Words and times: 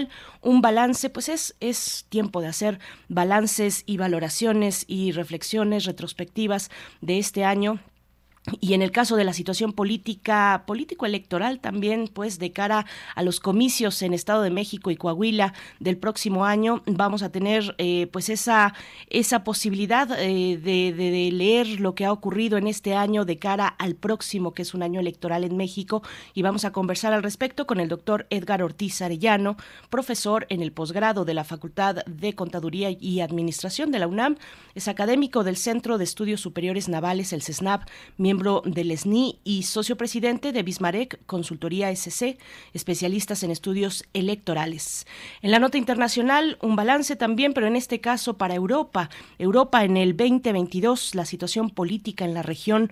un 0.41 0.61
balance, 0.61 1.09
pues 1.09 1.29
es, 1.29 1.55
es 1.59 2.05
tiempo 2.09 2.41
de 2.41 2.47
hacer 2.47 2.79
balances 3.09 3.83
y 3.85 3.97
valoraciones 3.97 4.85
y 4.87 5.11
reflexiones 5.11 5.85
retrospectivas 5.85 6.69
de 7.01 7.19
este 7.19 7.43
año 7.43 7.79
y 8.59 8.73
en 8.73 8.81
el 8.81 8.91
caso 8.91 9.15
de 9.15 9.23
la 9.23 9.33
situación 9.33 9.73
política, 9.73 10.63
político-electoral 10.67 11.59
también, 11.59 12.09
pues 12.11 12.39
de 12.39 12.51
cara 12.51 12.85
a 13.15 13.23
los 13.23 13.39
comicios 13.39 14.01
en 14.01 14.13
Estado 14.13 14.41
de 14.41 14.49
México 14.49 14.91
y 14.91 14.95
Coahuila 14.95 15.53
del 15.79 15.97
próximo 15.97 16.45
año, 16.45 16.83
vamos 16.85 17.23
a 17.23 17.31
tener 17.31 17.75
eh, 17.77 18.07
pues 18.11 18.29
esa, 18.29 18.73
esa 19.09 19.43
posibilidad 19.43 20.09
eh, 20.19 20.57
de, 20.57 20.93
de, 20.93 21.31
leer 21.31 21.79
lo 21.79 21.95
que 21.95 22.05
ha 22.05 22.11
ocurrido 22.11 22.57
en 22.57 22.67
este 22.67 22.95
año 22.95 23.25
de 23.25 23.37
cara 23.37 23.67
al 23.67 23.95
próximo, 23.95 24.53
que 24.53 24.63
es 24.63 24.73
un 24.73 24.83
año 24.83 24.99
electoral 24.99 25.43
en 25.43 25.55
México, 25.55 26.01
y 26.33 26.41
vamos 26.41 26.65
a 26.65 26.71
conversar 26.71 27.13
al 27.13 27.23
respecto 27.23 27.67
con 27.67 27.79
el 27.79 27.87
doctor 27.87 28.27
Edgar 28.29 28.63
Ortiz 28.63 29.01
Arellano, 29.01 29.57
profesor 29.89 30.45
en 30.49 30.61
el 30.61 30.71
posgrado 30.71 31.25
de 31.25 31.33
la 31.33 31.43
Facultad 31.43 32.03
de 32.05 32.33
Contaduría 32.33 32.89
y 32.91 33.21
Administración 33.21 33.91
de 33.91 33.99
la 33.99 34.07
UNAM, 34.07 34.37
es 34.75 34.87
académico 34.87 35.43
del 35.43 35.57
Centro 35.57 35.97
de 35.97 36.03
Estudios 36.03 36.41
Superiores 36.41 36.89
Navales, 36.89 37.33
el 37.33 37.43
CESNAP, 37.43 37.83
miembro 38.17 38.40
del 38.41 38.97
SNI 38.97 39.39
y 39.43 39.63
socio 39.63 39.95
presidente 39.97 40.51
de 40.51 40.63
Bismarck 40.63 41.19
Consultoría 41.27 41.91
SC, 41.95 42.39
especialistas 42.73 43.43
en 43.43 43.51
estudios 43.51 44.03
electorales. 44.13 45.05
En 45.43 45.51
la 45.51 45.59
nota 45.59 45.77
internacional, 45.77 46.57
un 46.61 46.75
balance 46.75 47.15
también, 47.15 47.53
pero 47.53 47.67
en 47.67 47.75
este 47.75 48.01
caso 48.01 48.37
para 48.37 48.55
Europa. 48.55 49.11
Europa 49.37 49.83
en 49.83 49.95
el 49.95 50.17
2022, 50.17 51.13
la 51.13 51.25
situación 51.25 51.69
política 51.69 52.25
en 52.25 52.33
la 52.33 52.41
región 52.41 52.91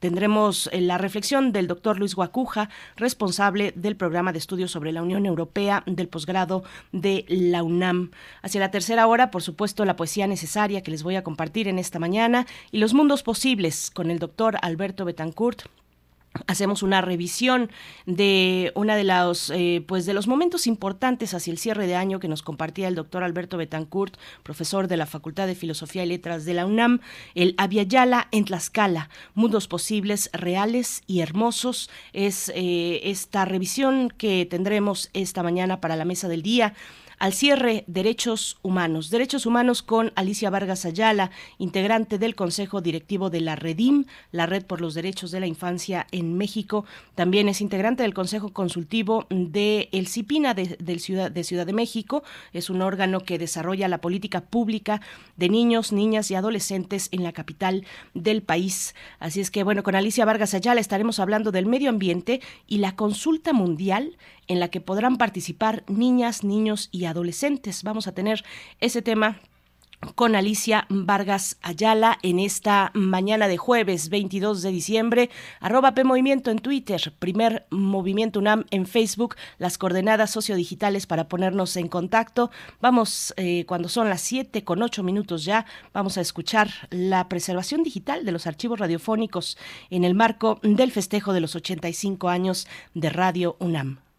Tendremos 0.00 0.68
eh, 0.72 0.80
la 0.80 0.98
reflexión 0.98 1.52
del 1.52 1.68
doctor 1.68 1.98
Luis 1.98 2.14
Guacuja, 2.14 2.70
responsable 2.96 3.72
del 3.76 3.96
programa 3.96 4.32
de 4.32 4.38
estudios 4.38 4.70
sobre 4.70 4.92
la 4.92 5.02
Unión 5.02 5.26
Europea 5.26 5.82
del 5.86 6.08
posgrado 6.08 6.64
de 6.90 7.26
la 7.28 7.62
UNAM. 7.62 8.10
Hacia 8.42 8.60
la 8.60 8.70
tercera 8.70 9.06
hora, 9.06 9.30
por 9.30 9.42
supuesto, 9.42 9.84
la 9.84 9.96
poesía 9.96 10.26
necesaria 10.26 10.82
que 10.82 10.90
les 10.90 11.02
voy 11.02 11.16
a 11.16 11.22
compartir 11.22 11.68
en 11.68 11.78
esta 11.78 11.98
mañana 11.98 12.46
y 12.72 12.78
los 12.78 12.94
mundos 12.94 13.22
posibles 13.22 13.90
con 13.90 14.10
el 14.10 14.18
doctor 14.18 14.56
Alberto 14.62 15.04
Betancourt, 15.04 15.68
hacemos 16.46 16.82
una 16.82 17.00
revisión 17.00 17.70
de 18.06 18.72
una 18.74 18.96
de 18.96 19.04
los 19.04 19.50
eh, 19.50 19.84
pues 19.86 20.06
de 20.06 20.14
los 20.14 20.28
momentos 20.28 20.66
importantes 20.66 21.34
hacia 21.34 21.50
el 21.50 21.58
cierre 21.58 21.86
de 21.86 21.96
año 21.96 22.20
que 22.20 22.28
nos 22.28 22.42
compartía 22.42 22.88
el 22.88 22.94
doctor 22.94 23.24
Alberto 23.24 23.56
Betancourt, 23.56 24.16
profesor 24.42 24.86
de 24.86 24.96
la 24.96 25.06
Facultad 25.06 25.46
de 25.46 25.54
Filosofía 25.54 26.04
y 26.04 26.08
Letras 26.08 26.44
de 26.44 26.54
la 26.54 26.66
UNAM, 26.66 27.00
el 27.34 27.54
Aviala 27.58 28.28
en 28.30 28.44
Tlaxcala, 28.44 29.10
mundos 29.34 29.66
posibles, 29.66 30.30
reales 30.32 31.02
y 31.06 31.20
hermosos. 31.20 31.90
Es 32.12 32.50
eh, 32.54 33.00
esta 33.04 33.44
revisión 33.44 34.10
que 34.16 34.46
tendremos 34.46 35.10
esta 35.12 35.42
mañana 35.42 35.80
para 35.80 35.96
la 35.96 36.04
mesa 36.04 36.28
del 36.28 36.42
día. 36.42 36.74
Al 37.20 37.34
cierre, 37.34 37.84
Derechos 37.86 38.56
Humanos. 38.62 39.10
Derechos 39.10 39.44
Humanos 39.44 39.82
con 39.82 40.10
Alicia 40.14 40.48
Vargas 40.48 40.86
Ayala, 40.86 41.30
integrante 41.58 42.16
del 42.16 42.34
Consejo 42.34 42.80
Directivo 42.80 43.28
de 43.28 43.42
la 43.42 43.56
Redim, 43.56 44.06
la 44.32 44.46
Red 44.46 44.64
por 44.64 44.80
los 44.80 44.94
Derechos 44.94 45.30
de 45.30 45.38
la 45.40 45.46
Infancia 45.46 46.06
en 46.12 46.38
México. 46.38 46.86
También 47.14 47.50
es 47.50 47.60
integrante 47.60 48.04
del 48.04 48.14
Consejo 48.14 48.54
Consultivo 48.54 49.26
de 49.28 49.90
El 49.92 50.08
CIPINA 50.08 50.54
de, 50.54 50.98
Ciudad, 50.98 51.30
de 51.30 51.44
Ciudad 51.44 51.66
de 51.66 51.74
México. 51.74 52.22
Es 52.54 52.70
un 52.70 52.80
órgano 52.80 53.20
que 53.20 53.38
desarrolla 53.38 53.86
la 53.86 54.00
política 54.00 54.40
pública 54.40 55.02
de 55.36 55.50
niños, 55.50 55.92
niñas 55.92 56.30
y 56.30 56.36
adolescentes 56.36 57.10
en 57.12 57.22
la 57.22 57.32
capital 57.32 57.84
del 58.14 58.42
país. 58.42 58.94
Así 59.18 59.42
es 59.42 59.50
que, 59.50 59.62
bueno, 59.62 59.82
con 59.82 59.94
Alicia 59.94 60.24
Vargas 60.24 60.54
Ayala 60.54 60.80
estaremos 60.80 61.20
hablando 61.20 61.52
del 61.52 61.66
medio 61.66 61.90
ambiente 61.90 62.40
y 62.66 62.78
la 62.78 62.96
consulta 62.96 63.52
mundial 63.52 64.16
en 64.50 64.58
la 64.58 64.68
que 64.68 64.80
podrán 64.80 65.16
participar 65.16 65.84
niñas, 65.86 66.42
niños 66.42 66.88
y 66.90 67.04
adolescentes. 67.04 67.84
Vamos 67.84 68.08
a 68.08 68.12
tener 68.12 68.44
ese 68.80 69.00
tema 69.00 69.38
con 70.14 70.34
Alicia 70.34 70.86
Vargas 70.88 71.56
Ayala 71.62 72.18
en 72.22 72.40
esta 72.40 72.90
mañana 72.94 73.46
de 73.46 73.58
jueves 73.58 74.08
22 74.08 74.62
de 74.62 74.72
diciembre. 74.72 75.30
Arroba 75.60 75.94
P 75.94 76.02
Movimiento 76.02 76.50
en 76.50 76.58
Twitter, 76.58 77.12
primer 77.20 77.66
Movimiento 77.70 78.40
UNAM 78.40 78.64
en 78.72 78.86
Facebook, 78.86 79.36
las 79.58 79.78
coordenadas 79.78 80.32
sociodigitales 80.32 81.06
para 81.06 81.28
ponernos 81.28 81.76
en 81.76 81.86
contacto. 81.86 82.50
Vamos, 82.80 83.32
eh, 83.36 83.64
cuando 83.66 83.88
son 83.88 84.08
las 84.08 84.22
7 84.22 84.64
con 84.64 84.82
8 84.82 85.04
minutos 85.04 85.44
ya, 85.44 85.64
vamos 85.92 86.18
a 86.18 86.22
escuchar 86.22 86.70
la 86.90 87.28
preservación 87.28 87.84
digital 87.84 88.24
de 88.24 88.32
los 88.32 88.48
archivos 88.48 88.80
radiofónicos 88.80 89.58
en 89.90 90.02
el 90.02 90.14
marco 90.14 90.58
del 90.64 90.90
festejo 90.90 91.32
de 91.32 91.40
los 91.40 91.54
85 91.54 92.28
años 92.28 92.66
de 92.94 93.10
Radio 93.10 93.56
UNAM. 93.60 94.09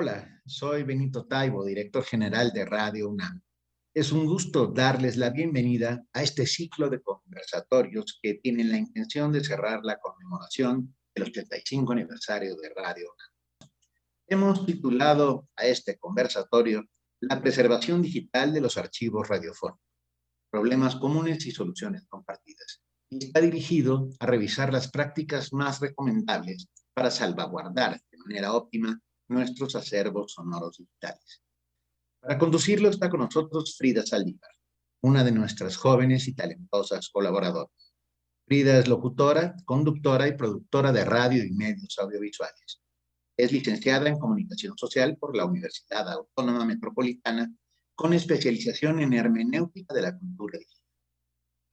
Hola, 0.00 0.40
soy 0.46 0.84
Benito 0.84 1.26
Taibo, 1.26 1.64
director 1.64 2.04
general 2.04 2.52
de 2.52 2.64
Radio 2.64 3.08
UNAM. 3.08 3.42
Es 3.92 4.12
un 4.12 4.26
gusto 4.26 4.68
darles 4.68 5.16
la 5.16 5.30
bienvenida 5.30 6.04
a 6.12 6.22
este 6.22 6.46
ciclo 6.46 6.88
de 6.88 7.02
conversatorios 7.02 8.16
que 8.22 8.34
tienen 8.34 8.70
la 8.70 8.78
intención 8.78 9.32
de 9.32 9.42
cerrar 9.42 9.80
la 9.82 9.98
conmemoración 9.98 10.94
del 11.12 11.24
85 11.24 11.92
aniversario 11.92 12.54
de 12.54 12.68
Radio 12.76 13.06
UNAM. 13.12 13.70
Hemos 14.28 14.64
titulado 14.64 15.48
a 15.56 15.66
este 15.66 15.98
conversatorio 15.98 16.84
La 17.18 17.40
preservación 17.40 18.00
digital 18.00 18.52
de 18.52 18.60
los 18.60 18.76
archivos 18.76 19.26
radiofónicos, 19.26 19.82
problemas 20.48 20.94
comunes 20.94 21.44
y 21.44 21.50
soluciones 21.50 22.06
compartidas. 22.08 22.82
Y 23.10 23.24
está 23.24 23.40
dirigido 23.40 24.08
a 24.20 24.26
revisar 24.26 24.72
las 24.72 24.90
prácticas 24.90 25.52
más 25.52 25.80
recomendables 25.80 26.68
para 26.92 27.10
salvaguardar 27.10 28.00
de 28.10 28.18
manera 28.18 28.52
óptima 28.52 29.00
nuestros 29.28 29.74
acervos 29.76 30.32
sonoros 30.32 30.76
digitales. 30.78 31.42
Para 32.20 32.38
conducirlo 32.38 32.90
está 32.90 33.08
con 33.08 33.20
nosotros 33.20 33.76
Frida 33.78 34.04
Saldívar, 34.04 34.50
una 35.02 35.24
de 35.24 35.32
nuestras 35.32 35.76
jóvenes 35.76 36.26
y 36.28 36.34
talentosas 36.34 37.08
colaboradoras. 37.10 37.94
Frida 38.46 38.78
es 38.78 38.88
locutora, 38.88 39.54
conductora 39.64 40.26
y 40.26 40.36
productora 40.36 40.90
de 40.90 41.04
radio 41.04 41.44
y 41.44 41.52
medios 41.52 41.98
audiovisuales. 41.98 42.82
Es 43.36 43.52
licenciada 43.52 44.08
en 44.08 44.18
Comunicación 44.18 44.76
Social 44.76 45.16
por 45.16 45.36
la 45.36 45.44
Universidad 45.44 46.10
Autónoma 46.10 46.64
Metropolitana 46.64 47.54
con 47.94 48.12
especialización 48.12 49.00
en 49.00 49.12
hermenéutica 49.12 49.94
de 49.94 50.02
la 50.02 50.18
cultura 50.18 50.58
digital. 50.58 50.77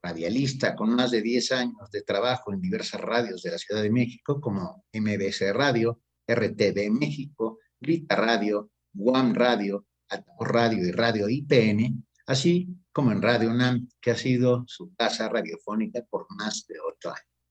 Radialista 0.05 0.75
con 0.75 0.91
más 0.91 1.09
de 1.09 1.23
10 1.23 1.51
años 1.53 1.89
de 1.91 2.03
trabajo 2.03 2.53
en 2.53 2.61
diversas 2.61 3.01
radios 3.01 3.41
de 3.41 3.49
la 3.49 3.57
Ciudad 3.57 3.81
de 3.81 3.89
México 3.89 4.39
como 4.39 4.85
MBC 4.93 5.51
Radio, 5.51 5.99
RTV 6.27 6.91
México, 6.91 7.57
Grita 7.79 8.15
Radio, 8.15 8.69
Guam 8.93 9.33
Radio, 9.33 9.87
Ataco 10.07 10.45
Radio 10.45 10.87
y 10.87 10.91
Radio 10.91 11.27
IPN, 11.27 12.05
así 12.27 12.69
como 12.91 13.11
en 13.11 13.23
Radio 13.23 13.49
UNAM, 13.49 13.89
que 13.99 14.11
ha 14.11 14.15
sido 14.15 14.63
su 14.67 14.93
casa 14.93 15.27
radiofónica 15.27 16.03
por 16.07 16.27
más 16.37 16.67
de 16.67 16.75
ocho 16.79 17.09
años. 17.09 17.41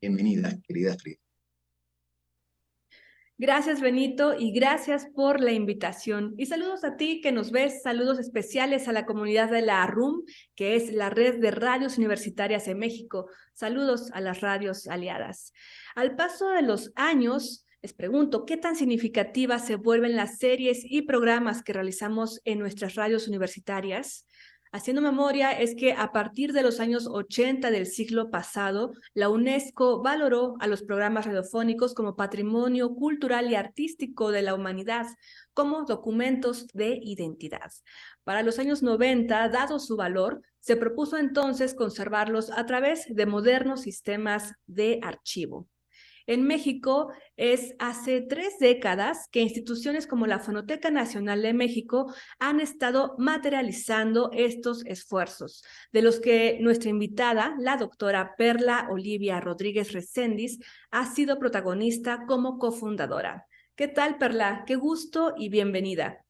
Bienvenida, 0.00 0.58
querida 0.66 0.96
Frida. 0.96 1.29
Gracias, 3.42 3.80
Benito, 3.80 4.34
y 4.38 4.52
gracias 4.52 5.06
por 5.14 5.40
la 5.40 5.52
invitación. 5.52 6.34
Y 6.36 6.44
saludos 6.44 6.84
a 6.84 6.98
ti 6.98 7.22
que 7.22 7.32
nos 7.32 7.52
ves, 7.52 7.80
saludos 7.80 8.18
especiales 8.18 8.86
a 8.86 8.92
la 8.92 9.06
comunidad 9.06 9.50
de 9.50 9.62
la 9.62 9.86
RUM, 9.86 10.26
que 10.54 10.76
es 10.76 10.92
la 10.92 11.08
red 11.08 11.40
de 11.40 11.50
radios 11.50 11.96
universitarias 11.96 12.68
en 12.68 12.78
México. 12.78 13.30
Saludos 13.54 14.10
a 14.12 14.20
las 14.20 14.42
radios 14.42 14.86
aliadas. 14.88 15.54
Al 15.94 16.16
paso 16.16 16.50
de 16.50 16.60
los 16.60 16.92
años, 16.96 17.66
les 17.80 17.94
pregunto, 17.94 18.44
¿qué 18.44 18.58
tan 18.58 18.76
significativas 18.76 19.66
se 19.66 19.76
vuelven 19.76 20.16
las 20.16 20.36
series 20.36 20.82
y 20.84 21.00
programas 21.00 21.62
que 21.62 21.72
realizamos 21.72 22.42
en 22.44 22.58
nuestras 22.58 22.94
radios 22.94 23.26
universitarias? 23.26 24.26
Haciendo 24.72 25.02
memoria 25.02 25.50
es 25.50 25.74
que 25.74 25.94
a 25.94 26.12
partir 26.12 26.52
de 26.52 26.62
los 26.62 26.78
años 26.78 27.08
80 27.08 27.72
del 27.72 27.86
siglo 27.86 28.30
pasado, 28.30 28.92
la 29.14 29.28
UNESCO 29.28 30.00
valoró 30.00 30.54
a 30.60 30.68
los 30.68 30.84
programas 30.84 31.26
radiofónicos 31.26 31.92
como 31.92 32.14
patrimonio 32.14 32.94
cultural 32.94 33.50
y 33.50 33.56
artístico 33.56 34.30
de 34.30 34.42
la 34.42 34.54
humanidad, 34.54 35.06
como 35.54 35.84
documentos 35.86 36.68
de 36.68 37.00
identidad. 37.02 37.72
Para 38.22 38.44
los 38.44 38.60
años 38.60 38.80
90, 38.84 39.48
dado 39.48 39.80
su 39.80 39.96
valor, 39.96 40.40
se 40.60 40.76
propuso 40.76 41.16
entonces 41.16 41.74
conservarlos 41.74 42.50
a 42.50 42.64
través 42.66 43.06
de 43.08 43.26
modernos 43.26 43.80
sistemas 43.80 44.52
de 44.66 45.00
archivo. 45.02 45.69
En 46.30 46.44
México 46.44 47.10
es 47.36 47.74
hace 47.80 48.20
tres 48.20 48.60
décadas 48.60 49.26
que 49.32 49.40
instituciones 49.40 50.06
como 50.06 50.28
la 50.28 50.38
Fonoteca 50.38 50.88
Nacional 50.88 51.42
de 51.42 51.52
México 51.52 52.14
han 52.38 52.60
estado 52.60 53.16
materializando 53.18 54.30
estos 54.32 54.86
esfuerzos, 54.86 55.64
de 55.92 56.02
los 56.02 56.20
que 56.20 56.58
nuestra 56.60 56.88
invitada, 56.88 57.56
la 57.58 57.76
doctora 57.76 58.36
Perla 58.38 58.86
Olivia 58.92 59.40
Rodríguez 59.40 59.90
Recendis, 59.90 60.60
ha 60.92 61.12
sido 61.12 61.40
protagonista 61.40 62.26
como 62.28 62.58
cofundadora. 62.58 63.48
¿Qué 63.74 63.88
tal, 63.88 64.16
Perla? 64.16 64.62
Qué 64.68 64.76
gusto 64.76 65.34
y 65.36 65.48
bienvenida. 65.48 66.24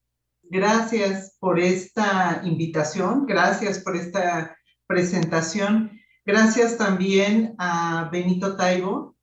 Gracias 0.44 1.36
por 1.38 1.60
esta 1.60 2.40
invitación, 2.42 3.26
gracias 3.26 3.80
por 3.80 3.96
esta 3.96 4.56
presentación. 4.86 5.90
Gracias 6.24 6.78
también 6.78 7.54
a 7.58 8.08
Benito 8.10 8.56
Taibo, 8.56 9.19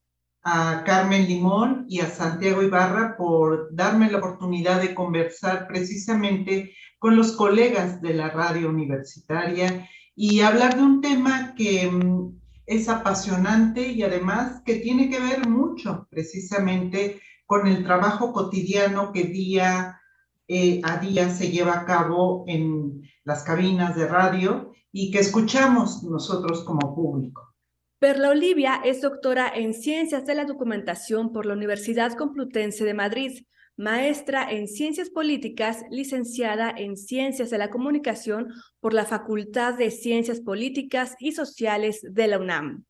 a 0.50 0.82
Carmen 0.82 1.28
Limón 1.28 1.84
y 1.90 2.00
a 2.00 2.08
Santiago 2.08 2.62
Ibarra 2.62 3.18
por 3.18 3.68
darme 3.70 4.10
la 4.10 4.16
oportunidad 4.16 4.80
de 4.80 4.94
conversar 4.94 5.68
precisamente 5.68 6.72
con 6.98 7.16
los 7.16 7.32
colegas 7.32 8.00
de 8.00 8.14
la 8.14 8.30
radio 8.30 8.70
universitaria 8.70 9.86
y 10.16 10.40
hablar 10.40 10.76
de 10.76 10.82
un 10.82 11.02
tema 11.02 11.54
que 11.54 11.90
mm, 11.90 12.40
es 12.64 12.88
apasionante 12.88 13.92
y 13.92 14.02
además 14.02 14.62
que 14.64 14.76
tiene 14.76 15.10
que 15.10 15.20
ver 15.20 15.46
mucho 15.46 16.06
precisamente 16.08 17.20
con 17.44 17.66
el 17.66 17.84
trabajo 17.84 18.32
cotidiano 18.32 19.12
que 19.12 19.24
día 19.24 20.00
eh, 20.48 20.80
a 20.82 20.96
día 20.96 21.28
se 21.28 21.50
lleva 21.50 21.80
a 21.80 21.84
cabo 21.84 22.44
en 22.46 23.02
las 23.24 23.42
cabinas 23.42 23.96
de 23.96 24.08
radio 24.08 24.72
y 24.92 25.10
que 25.10 25.18
escuchamos 25.18 26.02
nosotros 26.04 26.64
como 26.64 26.94
público. 26.94 27.54
Perla 28.00 28.30
Olivia 28.30 28.80
es 28.84 29.00
doctora 29.00 29.50
en 29.52 29.74
Ciencias 29.74 30.24
de 30.24 30.36
la 30.36 30.44
Documentación 30.44 31.32
por 31.32 31.46
la 31.46 31.54
Universidad 31.54 32.12
Complutense 32.12 32.84
de 32.84 32.94
Madrid, 32.94 33.40
maestra 33.76 34.48
en 34.48 34.68
Ciencias 34.68 35.10
Políticas, 35.10 35.82
licenciada 35.90 36.72
en 36.76 36.96
Ciencias 36.96 37.50
de 37.50 37.58
la 37.58 37.70
Comunicación 37.70 38.54
por 38.78 38.94
la 38.94 39.04
Facultad 39.04 39.74
de 39.74 39.90
Ciencias 39.90 40.40
Políticas 40.40 41.16
y 41.18 41.32
Sociales 41.32 41.98
de 42.08 42.28
la 42.28 42.38
UNAM. 42.38 42.84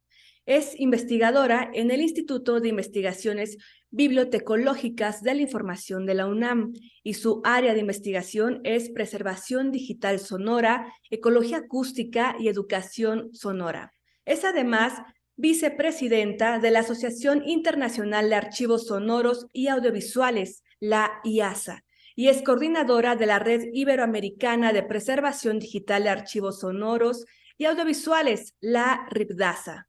Es 0.45 0.79
investigadora 0.79 1.71
en 1.73 1.91
el 1.91 2.03
Instituto 2.03 2.61
de 2.61 2.69
Investigaciones 2.69 3.57
Bibliotecológicas 3.89 5.23
de 5.23 5.37
la 5.37 5.41
Información 5.41 6.05
de 6.05 6.17
la 6.17 6.27
UNAM 6.27 6.75
y 7.03 7.15
su 7.15 7.41
área 7.45 7.73
de 7.73 7.81
investigación 7.81 8.61
es 8.63 8.91
preservación 8.91 9.73
digital 9.73 10.19
sonora, 10.19 10.93
ecología 11.09 11.57
acústica 11.57 12.37
y 12.39 12.49
educación 12.49 13.31
sonora. 13.33 13.95
Es 14.29 14.45
además 14.45 14.93
vicepresidenta 15.37 16.59
de 16.59 16.71
la 16.71 16.81
Asociación 16.81 17.49
Internacional 17.49 18.29
de 18.29 18.35
Archivos 18.35 18.89
Sonoros 18.89 19.47
y 19.55 19.69
Audiovisuales, 19.69 20.63
la 20.81 21.19
IASA, 21.25 21.83
y 22.15 22.29
es 22.29 22.43
coordinadora 22.43 23.17
de 23.17 23.25
la 23.25 23.39
Red 23.39 23.71
Iberoamericana 23.73 24.75
de 24.75 24.83
Preservación 24.83 25.59
Digital 25.59 26.03
de 26.05 26.11
Archivos 26.11 26.61
Sonoros 26.61 27.25
y 27.57 27.65
Audiovisuales, 27.65 28.55
la 28.61 29.09
RIPDASA. 29.11 29.89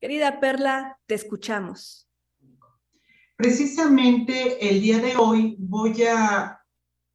Querida 0.00 0.40
Perla, 0.40 0.98
te 1.04 1.16
escuchamos. 1.16 2.08
Precisamente 3.36 4.70
el 4.70 4.80
día 4.80 5.00
de 5.00 5.16
hoy 5.18 5.56
voy 5.58 6.02
a 6.04 6.64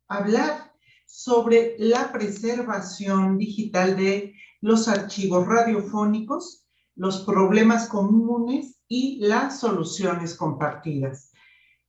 hablar 0.08 0.76
sobre 1.08 1.76
la 1.80 2.12
preservación 2.12 3.40
digital 3.40 3.98
de 3.98 4.36
los 4.62 4.88
archivos 4.88 5.48
radiofónicos, 5.48 6.66
los 6.96 7.22
problemas 7.22 7.90
comunes 7.90 8.82
y 8.88 9.20
las 9.20 9.60
soluciones 9.60 10.36
compartidas. 10.36 11.32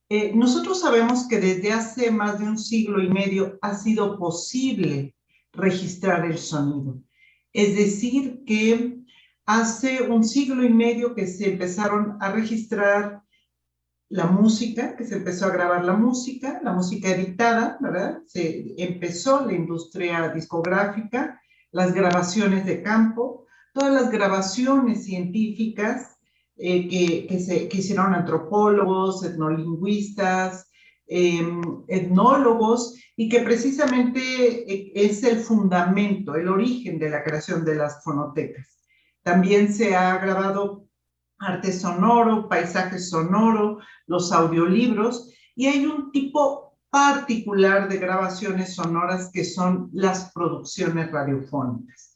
Eh, 0.09 0.33
nosotros 0.35 0.81
sabemos 0.81 1.27
que 1.27 1.39
desde 1.39 1.71
hace 1.71 2.11
más 2.11 2.39
de 2.39 2.45
un 2.45 2.57
siglo 2.57 3.01
y 3.01 3.09
medio 3.09 3.57
ha 3.61 3.75
sido 3.75 4.17
posible 4.17 5.15
registrar 5.53 6.25
el 6.25 6.37
sonido. 6.37 6.99
Es 7.53 7.75
decir, 7.75 8.43
que 8.45 8.99
hace 9.45 10.01
un 10.03 10.23
siglo 10.23 10.63
y 10.63 10.69
medio 10.69 11.13
que 11.13 11.27
se 11.27 11.53
empezaron 11.53 12.17
a 12.19 12.31
registrar 12.31 13.23
la 14.09 14.25
música, 14.27 14.95
que 14.95 15.05
se 15.05 15.15
empezó 15.15 15.47
a 15.47 15.51
grabar 15.51 15.83
la 15.83 15.93
música, 15.93 16.61
la 16.63 16.73
música 16.73 17.09
editada, 17.09 17.77
¿verdad? 17.81 18.21
Se 18.27 18.75
empezó 18.77 19.45
la 19.45 19.53
industria 19.53 20.29
discográfica, 20.29 21.41
las 21.73 21.93
grabaciones 21.93 22.65
de 22.65 22.81
campo, 22.81 23.45
todas 23.73 23.91
las 23.93 24.11
grabaciones 24.11 25.03
científicas 25.03 26.17
eh, 26.55 26.87
que, 27.27 27.39
se, 27.39 27.67
hicieron 27.71 28.13
antropólogos, 28.13 29.25
etnolingüistas, 29.25 30.69
em, 31.07 31.61
etnólogos 31.87 32.95
y 33.17 33.27
que 33.27 33.39
precisamente 33.39 34.21
eh, 34.71 34.91
es 34.95 35.23
el 35.23 35.39
fundamento, 35.39 36.35
el 36.35 36.47
origen 36.47 36.99
de 36.99 37.09
la 37.09 37.23
creación 37.23 37.65
de 37.65 37.75
las 37.75 38.03
fonotecas. 38.03 38.79
También 39.23 39.73
se 39.73 39.95
ha 39.95 40.17
grabado 40.19 40.87
arte 41.39 41.73
sonoro, 41.73 42.47
paisaje 42.47 42.99
sonoro, 42.99 43.79
los 44.05 44.31
audiolibros 44.31 45.33
y 45.55 45.67
hay 45.67 45.85
un 45.85 46.11
tipo 46.11 46.62
particular 46.93 47.89
de 47.89 47.97
grabaciones 47.97 48.75
sonoras 48.75 49.31
que 49.33 49.43
son 49.43 49.89
las 49.93 50.31
producciones 50.31 51.11
radiofónicas. 51.11 52.15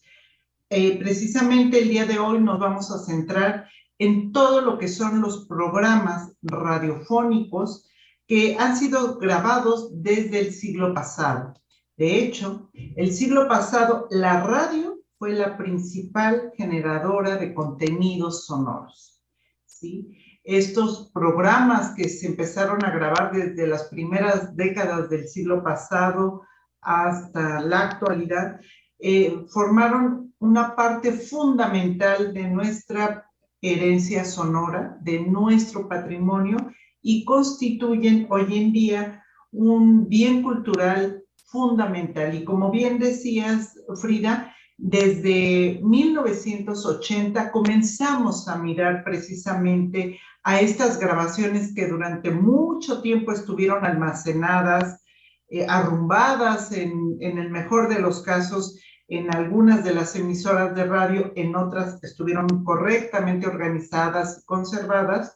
Eh, 0.70 1.00
precisamente 1.00 1.80
el 1.80 1.90
día 1.90 2.06
de 2.06 2.20
hoy 2.20 2.40
nos 2.40 2.60
vamos 2.60 2.92
a 2.92 3.00
centrar 3.00 3.68
en 3.98 4.32
todo 4.32 4.62
lo 4.62 4.78
que 4.78 4.88
son 4.88 5.20
los 5.20 5.48
programas 5.48 6.32
radiofónicos 6.44 7.90
que 8.28 8.56
han 8.60 8.78
sido 8.78 9.18
grabados 9.18 9.90
desde 10.04 10.42
el 10.42 10.54
siglo 10.54 10.94
pasado. 10.94 11.56
De 11.98 12.20
hecho, 12.20 12.70
el 12.74 13.12
siglo 13.12 13.48
pasado 13.48 14.08
la 14.12 14.44
radio 14.44 15.00
fue 15.18 15.34
la 15.34 15.58
principal 15.58 16.52
generadora 16.56 17.38
de 17.38 17.56
contenidos 17.56 18.46
sonoros. 18.46 19.24
¿sí? 19.66 20.16
Estos 20.48 21.12
programas 21.14 21.94
que 21.94 22.08
se 22.08 22.26
empezaron 22.26 22.86
a 22.86 22.92
grabar 22.92 23.34
desde 23.34 23.68
las 23.68 23.90
primeras 23.90 24.56
décadas 24.56 25.10
del 25.10 25.28
siglo 25.28 25.62
pasado 25.62 26.42
hasta 26.80 27.60
la 27.60 27.82
actualidad, 27.82 28.58
eh, 28.98 29.46
formaron 29.50 30.34
una 30.40 30.74
parte 30.74 31.12
fundamental 31.12 32.34
de 32.34 32.48
nuestra 32.48 33.30
herencia 33.62 34.24
sonora, 34.24 34.98
de 35.02 35.20
nuestro 35.20 35.90
patrimonio 35.90 36.56
y 37.02 37.26
constituyen 37.26 38.26
hoy 38.30 38.58
en 38.58 38.72
día 38.72 39.24
un 39.52 40.08
bien 40.08 40.44
cultural 40.44 41.26
fundamental. 41.48 42.34
Y 42.34 42.46
como 42.46 42.72
bien 42.72 43.00
decías, 43.00 43.76
Frida, 44.02 44.56
desde 44.78 45.80
1980 45.84 47.52
comenzamos 47.52 48.48
a 48.48 48.58
mirar 48.58 49.04
precisamente 49.04 50.20
a 50.44 50.62
estas 50.62 51.00
grabaciones 51.00 51.74
que 51.74 51.88
durante 51.88 52.30
mucho 52.30 53.02
tiempo 53.02 53.32
estuvieron 53.32 53.84
almacenadas, 53.84 55.04
eh, 55.50 55.66
arrumbadas 55.68 56.72
en, 56.72 57.18
el 57.20 57.50
mejor 57.50 57.90
de 57.90 58.00
los 58.00 58.22
casos 58.22 58.80
en 59.08 59.34
algunas 59.36 59.84
de 59.84 59.96
las 59.96 60.16
emisoras 60.16 60.76
de 60.76 60.86
radio, 60.86 61.32
en 61.36 61.56
otras 61.56 62.04
estuvieron 62.04 62.48
correctamente 62.64 63.48
organizadas 63.48 64.40
y 64.42 64.46
conservadas, 64.46 65.36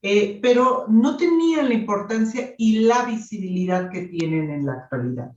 eh, 0.00 0.38
pero 0.40 0.86
no 0.88 1.16
tenían 1.16 1.68
la 1.68 1.74
importancia 1.74 2.54
y 2.56 2.80
la 2.80 3.04
visibilidad 3.04 3.90
que 3.90 4.02
tienen 4.02 4.50
en 4.50 4.66
la 4.66 4.74
actualidad. 4.74 5.32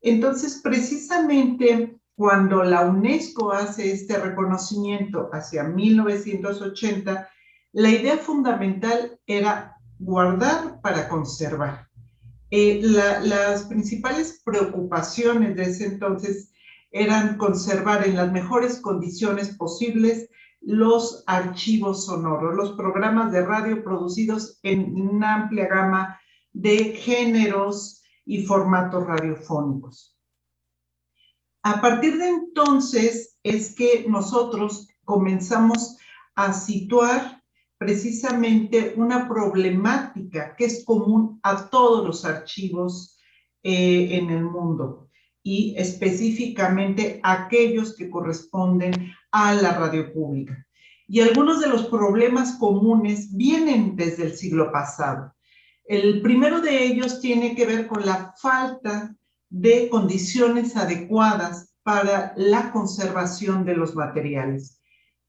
Entonces, 0.00 0.60
precisamente 0.62 2.01
cuando 2.16 2.62
la 2.62 2.82
UNESCO 2.82 3.52
hace 3.52 3.92
este 3.92 4.18
reconocimiento 4.18 5.30
hacia 5.32 5.64
1980, 5.64 7.28
la 7.72 7.88
idea 7.88 8.18
fundamental 8.18 9.18
era 9.26 9.76
guardar 9.98 10.80
para 10.82 11.08
conservar. 11.08 11.88
Eh, 12.50 12.80
las 12.82 13.64
principales 13.64 14.42
preocupaciones 14.44 15.56
de 15.56 15.62
ese 15.62 15.86
entonces 15.86 16.52
eran 16.90 17.38
conservar 17.38 18.06
en 18.06 18.16
las 18.16 18.30
mejores 18.30 18.78
condiciones 18.80 19.56
posibles 19.56 20.28
los 20.60 21.24
archivos 21.26 22.04
sonoros, 22.06 22.54
los 22.54 22.72
programas 22.72 23.32
de 23.32 23.44
radio 23.44 23.82
producidos 23.82 24.60
en 24.62 25.00
una 25.00 25.34
amplia 25.36 25.66
gama 25.66 26.20
de 26.52 26.92
géneros 26.92 28.02
y 28.24 28.44
formatos 28.44 29.06
radiofónicos. 29.06 30.16
A 31.64 31.80
partir 31.80 32.18
de 32.18 32.28
entonces 32.28 33.38
es 33.42 33.74
que 33.74 34.04
nosotros 34.08 34.88
comenzamos 35.04 35.96
a 36.34 36.52
situar 36.52 37.42
precisamente 37.78 38.94
una 38.96 39.28
problemática 39.28 40.54
que 40.56 40.64
es 40.64 40.84
común 40.84 41.38
a 41.42 41.68
todos 41.68 42.04
los 42.04 42.24
archivos 42.24 43.18
eh, 43.62 44.16
en 44.16 44.30
el 44.30 44.44
mundo 44.44 45.08
y 45.42 45.74
específicamente 45.76 47.20
aquellos 47.22 47.96
que 47.96 48.10
corresponden 48.10 49.12
a 49.30 49.54
la 49.54 49.72
radio 49.72 50.12
pública. 50.12 50.66
Y 51.08 51.20
algunos 51.20 51.60
de 51.60 51.68
los 51.68 51.86
problemas 51.86 52.56
comunes 52.58 53.36
vienen 53.36 53.96
desde 53.96 54.24
el 54.24 54.36
siglo 54.36 54.72
pasado. 54.72 55.34
El 55.84 56.22
primero 56.22 56.60
de 56.60 56.84
ellos 56.84 57.20
tiene 57.20 57.54
que 57.54 57.66
ver 57.66 57.86
con 57.86 58.06
la 58.06 58.34
falta 58.40 59.14
de 59.52 59.90
condiciones 59.90 60.76
adecuadas 60.76 61.74
para 61.82 62.32
la 62.36 62.72
conservación 62.72 63.66
de 63.66 63.76
los 63.76 63.94
materiales. 63.94 64.80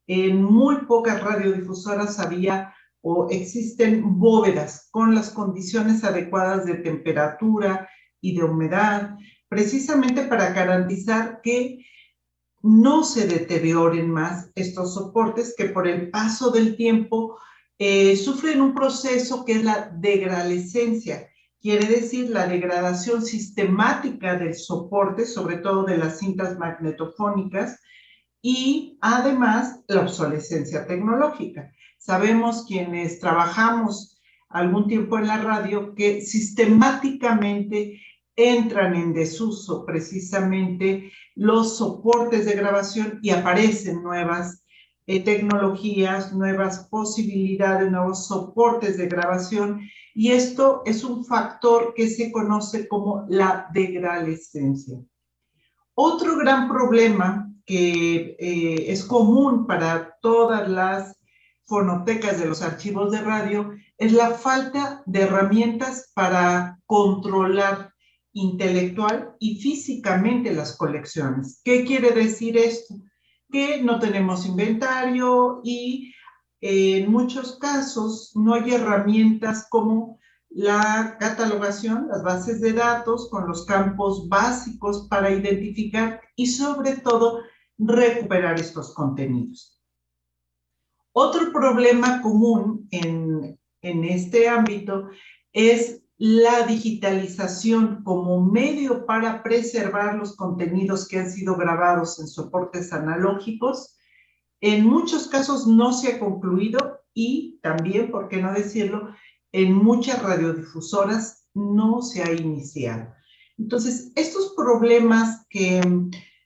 En 0.08 0.42
muy 0.42 0.86
pocas 0.86 1.22
radiodifusoras 1.22 2.20
había 2.20 2.74
o 3.02 3.28
existen 3.30 4.18
bóvedas 4.18 4.88
con 4.92 5.14
las 5.14 5.30
condiciones 5.30 6.06
adecuadas 6.06 6.66
de 6.66 6.76
temperatura 6.76 7.90
y 8.22 8.38
de 8.38 8.46
humedad, 8.46 9.18
precisamente 9.50 10.24
para 10.24 10.54
garantizar 10.54 11.42
que 11.42 11.86
no 12.62 13.04
se 13.04 13.28
deterioren 13.28 14.10
más 14.10 14.50
estos 14.56 14.94
soportes 14.94 15.54
que 15.58 15.66
por 15.66 15.86
el 15.86 16.10
paso 16.10 16.50
del 16.50 16.78
tiempo 16.78 17.38
eh, 17.78 18.16
sufren 18.16 18.62
un 18.62 18.74
proceso 18.74 19.44
que 19.44 19.54
es 19.54 19.66
la 19.66 19.92
degradescencia, 19.94 21.28
quiere 21.64 21.88
decir 21.88 22.30
la 22.30 22.46
degradación 22.46 23.24
sistemática 23.26 24.36
del 24.36 24.54
soporte, 24.54 25.26
sobre 25.26 25.58
todo 25.58 25.86
de 25.86 25.98
las 25.98 26.20
cintas 26.20 26.60
magnetofónicas, 26.60 27.80
y 28.42 28.98
además 29.00 29.80
la 29.88 30.02
obsolescencia 30.02 30.86
tecnológica. 30.86 31.72
Sabemos 31.98 32.66
quienes 32.68 33.22
trabajamos 33.22 34.22
algún 34.50 34.88
tiempo 34.88 35.18
en 35.18 35.28
la 35.28 35.38
radio 35.38 35.96
que 35.96 36.22
sistemáticamente 36.22 38.02
entran 38.36 38.96
en 38.96 39.14
desuso 39.14 39.86
precisamente 39.86 41.14
los 41.34 41.78
soportes 41.78 42.46
de 42.46 42.56
grabación 42.56 43.20
y 43.22 43.30
aparecen 43.30 44.04
nuevas 44.04 44.66
eh, 45.08 45.24
tecnologías, 45.24 46.34
nuevas 46.34 46.88
posibilidades, 46.90 47.90
nuevos 47.90 48.28
soportes 48.28 48.98
de 48.98 49.08
grabación 49.08 49.82
y 50.16 50.32
esto 50.32 50.84
es 50.86 51.04
un 51.04 51.26
factor 51.26 51.94
que 51.96 52.10
se 52.10 52.32
conoce 52.32 52.88
como 52.88 53.26
la 53.30 53.68
degradescencia. 53.74 55.00
Otro 55.96 56.38
gran 56.38 56.68
problema 56.68 57.52
que 57.66 58.36
eh, 58.40 58.92
es 58.92 59.04
común 59.04 59.66
para 59.66 60.18
todas 60.22 60.68
las 60.68 61.18
fonotecas 61.66 62.40
de 62.40 62.46
los 62.46 62.62
archivos 62.62 63.12
de 63.12 63.22
radio 63.22 63.72
es 63.98 64.12
la 64.12 64.32
falta 64.32 65.02
de 65.06 65.22
herramientas 65.22 66.12
para 66.14 66.80
controlar 66.86 67.94
intelectual 68.34 69.36
y 69.40 69.62
físicamente 69.62 70.52
las 70.54 70.76
colecciones. 70.76 71.62
¿Qué 71.64 71.86
quiere 71.86 72.12
decir 72.12 72.58
esto? 72.58 72.96
Que 73.52 73.82
no 73.82 74.00
tenemos 74.00 74.46
inventario 74.46 75.62
y 75.64 76.14
en 76.66 77.12
muchos 77.12 77.58
casos 77.60 78.32
no 78.36 78.54
hay 78.54 78.74
herramientas 78.74 79.68
como 79.70 80.18
la 80.50 81.18
catalogación, 81.20 82.08
las 82.08 82.24
bases 82.24 82.62
de 82.62 82.72
datos 82.72 83.28
con 83.30 83.48
los 83.48 83.66
campos 83.66 84.30
básicos 84.30 85.08
para 85.10 85.30
identificar 85.30 86.22
y 86.38 86.48
sobre 86.48 86.96
todo 86.98 87.42
recuperar 87.78 88.58
estos 88.58 88.94
contenidos. 88.94 89.84
Otro 91.12 91.52
problema 91.52 92.22
común 92.22 92.88
en, 92.92 93.60
en 93.82 94.04
este 94.06 94.48
ámbito 94.48 95.10
es 95.52 96.02
la 96.18 96.66
digitalización 96.66 98.04
como 98.06 98.42
medio 98.42 99.06
para 99.06 99.44
preservar 99.44 100.16
los 100.16 100.38
contenidos 100.38 101.10
que 101.10 101.20
han 101.20 101.30
sido 101.30 101.58
grabados 101.58 102.20
en 102.22 102.28
soportes 102.28 102.94
analógicos. 102.94 103.98
En 104.66 104.86
muchos 104.86 105.28
casos 105.28 105.68
no 105.68 105.92
se 105.92 106.08
ha 106.08 106.20
concluido 106.20 107.02
y 107.14 107.60
también, 107.62 108.10
por 108.10 108.30
qué 108.30 108.42
no 108.42 108.54
decirlo, 108.54 109.10
en 109.52 109.74
muchas 109.74 110.24
radiodifusoras 110.24 111.50
no 111.54 112.02
se 112.02 112.24
ha 112.24 112.32
iniciado. 112.32 113.14
Entonces, 113.58 114.14
estos 114.16 114.54
problemas 114.56 115.46
que 115.50 115.82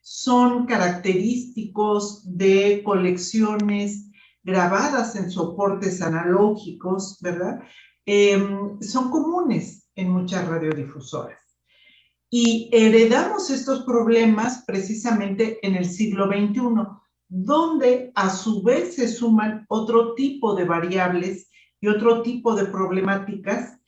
son 0.02 0.66
característicos 0.66 2.24
de 2.36 2.82
colecciones 2.84 4.10
grabadas 4.44 5.16
en 5.16 5.30
soportes 5.30 6.02
analógicos, 6.02 7.20
¿verdad? 7.22 7.62
Em, 8.08 8.82
son 8.82 9.12
comunes 9.12 9.92
en 9.94 10.10
muchas 10.10 10.48
radiodifusoras. 10.48 11.40
Y 12.32 12.68
heredamos 12.74 13.52
estos 13.52 13.86
problemas 13.86 14.64
precisamente 14.66 15.60
en 15.62 15.76
el 15.76 15.86
siglo 15.86 16.26
XXI, 16.26 16.98
donde 17.30 18.12
a 18.16 18.30
su 18.30 18.64
vez 18.64 18.96
se 18.96 19.08
suman 19.08 19.66
otro 19.70 20.14
tipo 20.16 20.56
de 20.56 20.66
variables 20.66 21.50
y 21.82 21.88
otro 21.88 22.22
tipo 22.22 22.56
de 22.56 22.66
problemáticas 22.66 23.80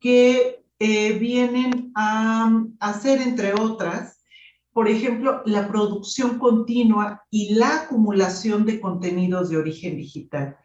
que 0.00 0.64
eh, 0.78 1.18
vienen 1.18 1.92
a 1.94 2.64
hacer, 2.80 3.20
entre 3.20 3.52
otras, 3.52 4.24
por 4.72 4.88
ejemplo, 4.88 5.42
la 5.44 5.68
producción 5.68 6.38
continua 6.38 7.22
y 7.30 7.54
la 7.54 7.82
acumulación 7.82 8.64
de 8.64 8.80
contenidos 8.80 9.50
de 9.50 9.58
origen 9.58 9.96
digital. 9.96 10.56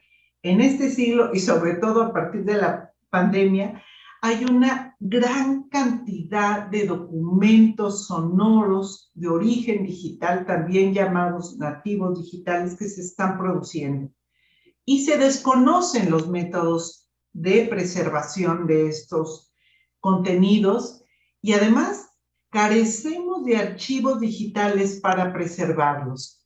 En 0.41 0.61
este 0.61 0.91
siglo 0.91 1.31
y 1.33 1.39
sobre 1.39 1.75
todo 1.75 2.03
a 2.03 2.13
partir 2.13 2.45
de 2.45 2.57
la 2.57 2.93
pandemia, 3.09 3.83
hay 4.25 4.43
una 4.43 4.97
gran 4.99 5.69
cantidad 5.69 6.65
de 6.65 6.87
documentos 6.87 8.07
sonoros 8.07 9.11
de 9.13 9.27
origen 9.27 9.85
digital, 9.85 10.47
también 10.47 10.95
llamados 10.95 11.59
nativos 11.59 12.19
digitales, 12.19 12.75
que 12.75 12.89
se 12.89 13.01
están 13.01 13.37
produciendo. 13.37 14.11
Y 14.83 15.05
se 15.05 15.19
desconocen 15.19 16.09
los 16.09 16.27
métodos 16.27 17.07
de 17.33 17.67
preservación 17.67 18.65
de 18.65 18.87
estos 18.87 19.53
contenidos 19.99 21.03
y 21.43 21.53
además 21.53 22.09
carecemos 22.49 23.45
de 23.45 23.57
archivos 23.57 24.19
digitales 24.19 25.01
para 25.01 25.33
preservarlos. 25.33 26.43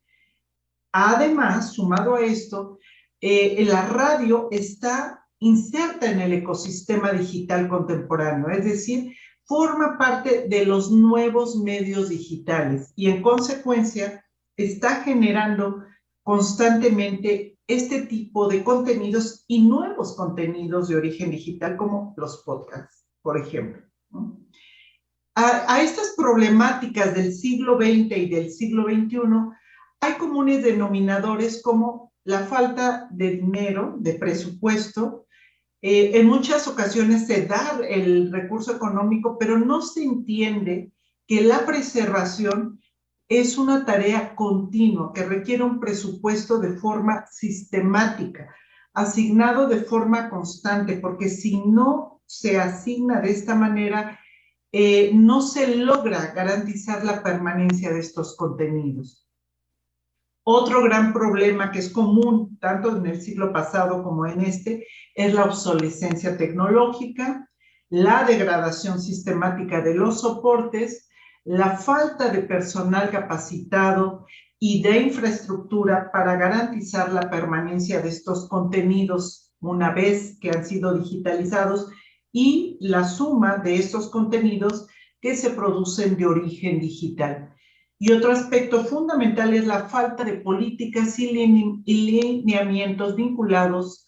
Además, 0.92 1.72
sumado 1.76 2.16
a 2.16 2.26
esto, 2.26 2.78
eh, 3.22 3.64
la 3.64 3.86
radio 3.86 4.50
está 4.52 5.19
inserta 5.39 6.12
en 6.12 6.19
el 6.19 6.34
ecosistema 6.34 7.12
digital 7.12 7.67
contemporáneo, 7.67 8.50
es 8.50 8.65
decir, 8.65 9.15
forma 9.43 9.98
parte 9.98 10.48
de 10.48 10.65
los 10.65 10.91
nuevos 10.91 11.58
medios 11.58 12.10
digitales 12.10 12.91
y 12.96 13.10
en 13.10 13.22
consecuencia 13.22 14.25
está 14.58 15.03
generando 15.03 15.84
constantemente 16.24 17.58
este 17.67 18.01
tipo 18.01 18.48
de 18.48 18.63
contenidos 18.63 19.46
y 19.48 19.62
nuevos 19.62 20.15
contenidos 20.15 20.89
de 20.89 20.96
origen 20.96 21.31
digital 21.31 21.77
como 21.77 22.13
los 22.17 22.43
podcasts 22.43 23.00
por 23.22 23.38
ejemplo. 23.38 23.84
A, 25.36 25.81
estas 25.81 26.13
problemáticas 26.17 27.13
del 27.15 27.34
siglo 27.34 27.77
XX 27.77 28.17
y 28.17 28.29
del 28.29 28.51
siglo 28.51 28.84
XXI 28.86 29.19
hay 30.01 30.13
comunes 30.13 30.63
denominadores 30.63 31.62
como 31.62 32.12
la 32.25 32.39
falta 32.39 33.08
de 33.12 33.38
dinero, 33.38 33.96
de 34.00 34.15
presupuesto. 34.15 35.27
Eh, 35.82 36.12
en 36.20 36.28
muchas 36.28 36.68
ocasiones 36.68 37.28
se 37.28 37.46
da 37.46 37.80
el 37.88 38.32
recurso 38.32 38.76
económico, 38.76 39.38
pero 39.40 39.58
no 39.58 39.82
se 39.82 40.04
entiende 40.04 40.92
que 41.26 41.42
la 41.42 41.66
preservación 41.66 42.82
es 43.30 43.58
una 43.58 43.86
tarea 43.86 44.36
continua 44.36 45.14
que 45.14 45.24
requiere 45.24 45.64
un 45.64 45.80
presupuesto 45.80 46.60
de 46.60 46.78
forma 46.78 47.26
sistemática, 47.32 48.54
asignado 48.94 49.68
de 49.68 49.82
forma 49.82 50.30
constante, 50.30 50.98
porque 50.98 51.30
si 51.30 51.62
no 51.62 52.22
se 52.26 52.60
asigna 52.60 53.22
de 53.22 53.32
esta 53.32 53.56
manera, 53.56 54.20
eh, 54.72 55.12
no 55.14 55.42
se 55.42 55.76
logra 55.76 56.34
garantizar 56.34 57.06
la 57.06 57.24
permanencia 57.24 57.92
de 57.94 58.00
estos 58.00 58.36
contenidos. 58.36 59.29
Otro 60.51 60.82
gran 60.82 61.13
problema 61.13 61.72
que 61.72 61.77
es 61.77 61.89
común 61.89 62.58
tanto 62.60 62.98
en 62.98 63.06
el 63.06 63.22
siglo 63.22 63.53
pasado 63.53 64.01
como 64.01 64.25
en 64.25 64.41
este 64.41 64.84
es 65.13 65.32
la 65.36 65.44
obsolescencia 65.44 66.38
tecnológica, 66.38 67.48
la 67.91 68.24
degradación 68.24 69.00
sistemática 69.00 69.79
de 69.82 69.94
los 69.94 70.22
soportes, 70.22 71.08
la 71.44 71.77
falta 71.77 72.29
de 72.29 72.41
personal 72.41 73.12
capacitado 73.12 74.25
y 74.58 74.82
de 74.82 74.98
infraestructura 75.01 76.10
para 76.12 76.36
garantizar 76.36 77.13
la 77.13 77.29
permanencia 77.29 78.01
de 78.01 78.10
estos 78.10 78.50
contenidos 78.50 79.53
una 79.60 79.94
vez 79.94 80.39
que 80.39 80.50
han 80.50 80.65
sido 80.65 80.98
digitalizados 80.98 81.91
y 82.32 82.79
la 82.82 83.03
suma 83.03 83.58
de 83.58 83.75
estos 83.75 84.10
contenidos 84.10 84.88
que 85.22 85.36
se 85.36 85.51
producen 85.51 86.18
de 86.18 86.25
origen 86.25 86.79
digital. 86.79 87.53
Y 88.00 88.12
otro 88.13 88.32
aspecto 88.32 88.86
fundamental 88.86 89.53
es 89.53 89.68
la 89.68 89.89
falta 89.89 90.24
de 90.24 90.38
políticas 90.38 91.20
y 91.20 91.32
lineamientos 91.86 93.15
vinculados 93.15 94.08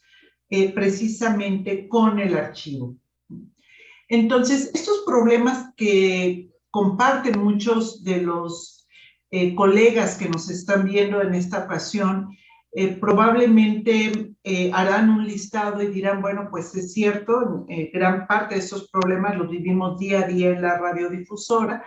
eh, 0.49 0.71
precisamente 0.71 1.87
con 1.89 2.19
el 2.19 2.35
archivo. 2.37 2.95
Entonces, 4.07 4.71
estos 4.73 5.03
problemas 5.05 5.73
que 5.75 6.49
comparten 6.69 7.39
muchos 7.39 8.03
de 8.03 8.21
los 8.21 8.87
eh, 9.29 9.53
colegas 9.55 10.17
que 10.17 10.29
nos 10.29 10.49
están 10.49 10.85
viendo 10.85 11.21
en 11.21 11.33
esta 11.33 11.65
ocasión 11.65 12.29
eh, 12.73 12.95
probablemente 12.95 14.33
eh, 14.43 14.71
harán 14.73 15.09
un 15.09 15.27
listado 15.27 15.81
y 15.83 15.87
dirán, 15.87 16.21
bueno, 16.21 16.47
pues 16.49 16.73
es 16.73 16.93
cierto, 16.93 17.65
eh, 17.67 17.91
gran 17.93 18.27
parte 18.27 18.55
de 18.55 18.61
esos 18.61 18.89
problemas 18.89 19.35
los 19.35 19.49
vivimos 19.49 19.99
día 19.99 20.21
a 20.21 20.27
día 20.27 20.51
en 20.51 20.61
la 20.61 20.77
radiodifusora, 20.77 21.83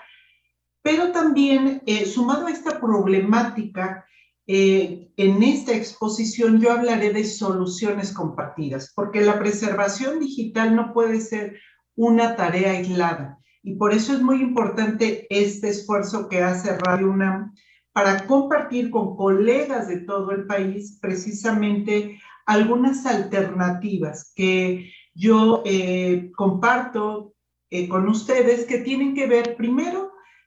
pero 0.84 1.10
también 1.12 1.82
sumado 2.04 2.46
a 2.46 2.50
esta 2.50 2.78
problemática, 2.78 4.04
en 4.46 5.42
esta 5.42 5.74
exposición 5.74 6.60
yo 6.60 6.72
hablaré 6.72 7.10
de 7.10 7.24
soluciones 7.24 8.12
compartidas, 8.12 8.92
porque 8.94 9.22
la 9.22 9.38
preservación 9.38 10.20
digital 10.20 10.76
no 10.76 10.92
puede 10.92 11.22
ser 11.22 11.58
una 11.96 12.36
tarea 12.36 12.72
aislada. 12.72 13.38
Y 13.62 13.76
por 13.76 13.94
eso 13.94 14.12
es 14.12 14.20
muy 14.20 14.42
importante 14.42 15.26
este 15.30 15.70
esfuerzo 15.70 16.28
que 16.28 16.42
hace 16.42 16.76
Radio 16.76 17.10
UNAM 17.10 17.54
para 17.94 18.26
compartir 18.26 18.90
con 18.90 19.16
colegas 19.16 19.88
de 19.88 20.00
todo 20.00 20.32
el 20.32 20.46
país 20.46 20.98
precisamente 21.00 22.20
algunas 22.44 23.06
alternativas 23.06 24.32
que 24.34 24.90
yo 25.14 25.62
eh, 25.64 26.30
comparto 26.36 27.34
eh, 27.70 27.88
con 27.88 28.08
ustedes 28.08 28.66
que 28.66 28.78
tienen 28.78 29.14
que 29.14 29.26
ver 29.26 29.56
primero 29.56 30.03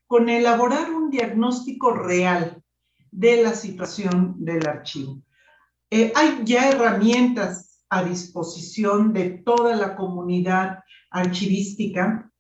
con 0.08 0.30
elaborar 0.30 0.92
un 0.92 1.10
diagnóstico 1.10 1.92
real 1.92 2.64
de 3.12 3.44
la 3.44 3.54
situación 3.54 4.36
del 4.40 4.68
archivo. 4.68 5.22
Eh, 5.90 6.12
hay 6.16 6.42
ya 6.44 6.70
herramientas 6.70 7.86
a 7.90 8.04
disposición 8.04 9.14
de 9.14 9.30
toda 9.30 9.76
la 9.76 9.96
comunidad 9.96 10.80
archivística, 11.12 12.32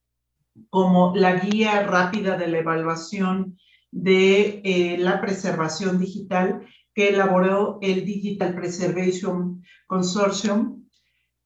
como 0.69 1.15
la 1.15 1.35
guía 1.35 1.83
rápida 1.83 2.37
de 2.37 2.47
la 2.47 2.59
evaluación 2.59 3.57
de 3.91 4.61
eh, 4.63 4.97
la 4.97 5.21
preservación 5.21 5.99
digital 5.99 6.67
que 6.93 7.09
elaboró 7.09 7.79
el 7.81 8.05
Digital 8.05 8.55
Preservation 8.55 9.63
Consortium. 9.85 10.85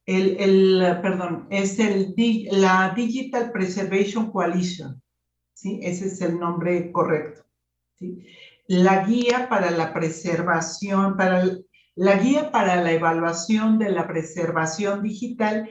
El, 0.06 0.78
perdón, 1.02 1.48
es 1.52 1.78
el, 1.78 2.16
la 2.52 2.94
Digital 2.96 3.52
Preservation 3.52 4.32
Coalition. 4.32 5.01
Ese 5.64 6.08
es 6.08 6.22
el 6.22 6.40
nombre 6.40 6.92
correcto. 6.92 7.44
La 8.68 9.06
guía 9.06 9.48
para 9.50 9.72
la 9.72 9.94
preservación, 9.94 11.18
para 11.18 11.44
la 11.96 12.16
guía 12.18 12.52
para 12.52 12.82
la 12.82 12.94
evaluación 12.94 13.78
de 13.78 13.90
la 13.90 14.08
preservación 14.08 15.04
digital 15.04 15.70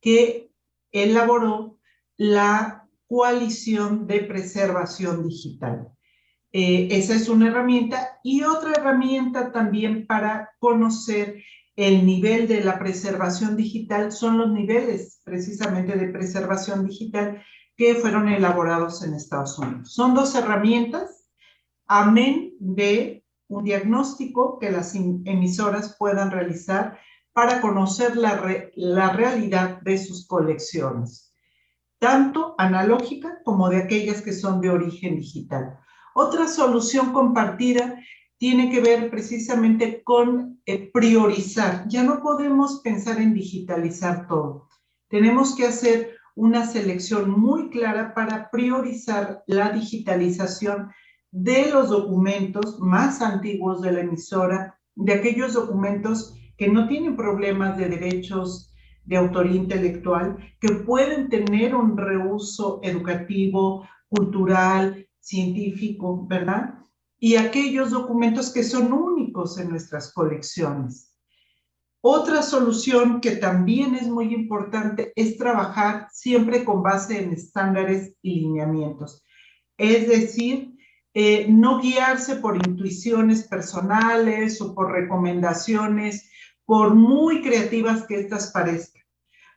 que 0.00 0.50
elaboró 0.90 1.78
la 2.16 2.88
coalición 3.06 4.06
de 4.06 4.20
preservación 4.20 5.26
digital. 5.26 5.88
Eh, 6.52 6.88
esa 6.90 7.14
es 7.14 7.28
una 7.28 7.48
herramienta 7.48 8.20
y 8.22 8.42
otra 8.42 8.72
herramienta 8.72 9.50
también 9.50 10.06
para 10.06 10.50
conocer 10.58 11.42
el 11.76 12.04
nivel 12.04 12.46
de 12.46 12.62
la 12.62 12.78
preservación 12.78 13.56
digital 13.56 14.12
son 14.12 14.36
los 14.36 14.52
niveles 14.52 15.20
precisamente 15.24 15.96
de 15.96 16.08
preservación 16.08 16.86
digital 16.86 17.42
que 17.76 17.94
fueron 17.94 18.28
elaborados 18.28 19.02
en 19.02 19.14
Estados 19.14 19.58
Unidos. 19.58 19.92
Son 19.92 20.14
dos 20.14 20.34
herramientas, 20.34 21.28
amén 21.86 22.54
de 22.58 23.24
un 23.48 23.64
diagnóstico 23.64 24.58
que 24.58 24.70
las 24.70 24.94
emisoras 24.94 25.96
puedan 25.98 26.30
realizar 26.30 26.98
para 27.32 27.60
conocer 27.60 28.16
la, 28.16 28.70
la 28.74 29.12
realidad 29.12 29.80
de 29.82 29.98
sus 29.98 30.26
colecciones, 30.26 31.34
tanto 31.98 32.54
analógica 32.58 33.40
como 33.44 33.68
de 33.68 33.78
aquellas 33.78 34.22
que 34.22 34.32
son 34.32 34.60
de 34.60 34.70
origen 34.70 35.16
digital. 35.16 35.78
Otra 36.14 36.46
solución 36.46 37.12
compartida 37.12 37.98
tiene 38.42 38.70
que 38.70 38.80
ver 38.80 39.08
precisamente 39.10 40.02
con 40.02 40.60
eh, 40.66 40.90
priorizar. 40.92 41.86
Ya 41.88 42.02
no 42.02 42.20
podemos 42.20 42.80
pensar 42.82 43.20
en 43.20 43.34
digitalizar 43.34 44.26
todo. 44.26 44.68
Tenemos 45.08 45.54
que 45.54 45.66
hacer 45.66 46.11
una 46.34 46.66
selección 46.66 47.30
muy 47.30 47.70
clara 47.70 48.14
para 48.14 48.50
priorizar 48.50 49.42
la 49.46 49.70
digitalización 49.70 50.90
de 51.30 51.70
los 51.70 51.90
documentos 51.90 52.78
más 52.80 53.22
antiguos 53.22 53.80
de 53.80 53.92
la 53.92 54.00
emisora, 54.00 54.78
de 54.94 55.14
aquellos 55.14 55.54
documentos 55.54 56.34
que 56.56 56.68
no 56.68 56.86
tienen 56.88 57.16
problemas 57.16 57.76
de 57.76 57.88
derechos 57.88 58.72
de 59.04 59.16
autoría 59.16 59.56
intelectual, 59.56 60.36
que 60.60 60.74
pueden 60.74 61.28
tener 61.28 61.74
un 61.74 61.96
reuso 61.96 62.80
educativo, 62.82 63.86
cultural, 64.08 65.06
científico, 65.18 66.26
¿verdad? 66.28 66.74
Y 67.18 67.36
aquellos 67.36 67.90
documentos 67.90 68.52
que 68.52 68.62
son 68.62 68.92
únicos 68.92 69.58
en 69.58 69.70
nuestras 69.70 70.12
colecciones. 70.12 71.11
Otra 72.04 72.42
solución 72.42 73.20
que 73.20 73.36
también 73.36 73.94
es 73.94 74.08
muy 74.08 74.34
importante 74.34 75.12
es 75.14 75.38
trabajar 75.38 76.08
siempre 76.10 76.64
con 76.64 76.82
base 76.82 77.22
en 77.22 77.32
estándares 77.32 78.16
y 78.22 78.40
lineamientos. 78.40 79.24
Es 79.78 80.08
decir, 80.08 80.74
eh, 81.14 81.46
no 81.48 81.80
guiarse 81.80 82.36
por 82.36 82.56
intuiciones 82.56 83.46
personales 83.46 84.60
o 84.60 84.74
por 84.74 84.90
recomendaciones, 84.90 86.28
por 86.64 86.92
muy 86.92 87.40
creativas 87.40 88.04
que 88.08 88.18
éstas 88.18 88.50
parezcan. 88.50 89.02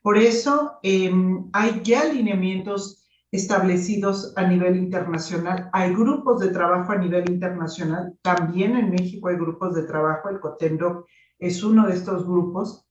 Por 0.04 0.20
eso 0.20 0.78
em, 0.84 1.50
hay 1.52 1.82
ya 1.84 2.06
lineamientos 2.06 3.08
establecidos 3.32 4.34
a 4.36 4.46
nivel 4.46 4.76
internacional. 4.76 5.68
Hay 5.74 5.94
grupos 5.94 6.42
de 6.42 6.50
trabajo 6.50 6.92
a 6.92 6.98
nivel 6.98 7.28
internacional. 7.28 8.14
También 8.22 8.78
en 8.78 8.92
México 8.92 9.30
hay 9.30 9.36
grupos 9.36 9.74
de 9.74 9.82
trabajo. 9.84 10.30
El 10.30 10.40
Cotendo 10.40 11.08
es 11.39 11.63
uno 11.63 11.88
de 11.88 11.93
estos 11.93 12.26
grupos 12.26 12.86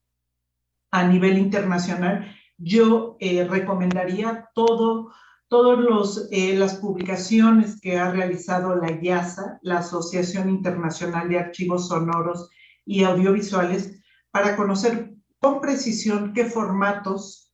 a 0.90 1.06
nivel 1.06 1.38
internacional. 1.38 2.32
Yo 2.56 3.16
eh, 3.18 3.44
recomendaría 3.44 4.48
todo, 4.54 5.12
todas 5.48 6.28
eh, 6.30 6.56
las 6.56 6.76
publicaciones 6.76 7.80
que 7.80 7.98
ha 7.98 8.12
realizado 8.12 8.76
la 8.76 8.92
IASA, 8.92 9.58
la 9.62 9.78
Asociación 9.78 10.48
Internacional 10.48 11.28
de 11.28 11.38
Archivos 11.38 11.88
Sonoros 11.88 12.50
y 12.84 13.04
Audiovisuales, 13.04 14.00
para 14.30 14.56
conocer 14.56 15.14
con 15.40 15.60
precisión 15.60 16.32
qué 16.32 16.44
formatos 16.44 17.52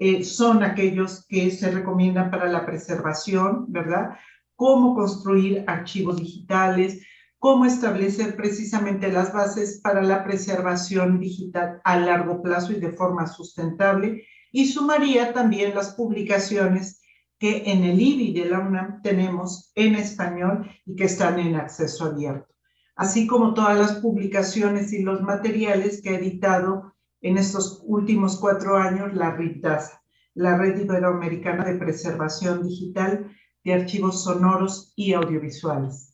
eh, 0.00 0.24
son 0.24 0.62
aquellos 0.62 1.24
que 1.26 1.50
se 1.50 1.70
recomiendan 1.70 2.30
para 2.30 2.46
la 2.46 2.66
preservación, 2.66 3.66
¿verdad? 3.68 4.16
Cómo 4.56 4.94
construir 4.94 5.64
archivos 5.66 6.16
digitales, 6.16 7.00
cómo 7.44 7.66
establecer 7.66 8.36
precisamente 8.36 9.12
las 9.12 9.30
bases 9.30 9.78
para 9.82 10.00
la 10.00 10.24
preservación 10.24 11.20
digital 11.20 11.78
a 11.84 11.98
largo 11.98 12.40
plazo 12.40 12.72
y 12.72 12.80
de 12.80 12.92
forma 12.92 13.26
sustentable. 13.26 14.24
Y 14.50 14.64
sumaría 14.64 15.34
también 15.34 15.74
las 15.74 15.92
publicaciones 15.92 17.02
que 17.38 17.64
en 17.70 17.84
el 17.84 18.00
IBI 18.00 18.32
de 18.32 18.48
la 18.48 18.60
UNAM 18.60 19.02
tenemos 19.02 19.72
en 19.74 19.94
español 19.94 20.70
y 20.86 20.96
que 20.96 21.04
están 21.04 21.38
en 21.38 21.56
acceso 21.56 22.06
abierto, 22.06 22.54
así 22.96 23.26
como 23.26 23.52
todas 23.52 23.78
las 23.78 23.92
publicaciones 23.96 24.94
y 24.94 25.02
los 25.02 25.20
materiales 25.20 26.00
que 26.00 26.08
ha 26.08 26.18
editado 26.18 26.94
en 27.20 27.36
estos 27.36 27.82
últimos 27.84 28.38
cuatro 28.38 28.78
años 28.78 29.12
la 29.12 29.36
RITASA, 29.36 30.02
la 30.32 30.56
Red 30.56 30.80
Iberoamericana 30.80 31.66
de 31.66 31.76
Preservación 31.76 32.66
Digital 32.66 33.30
de 33.64 33.74
Archivos 33.74 34.24
Sonoros 34.24 34.94
y 34.96 35.12
Audiovisuales. 35.12 36.13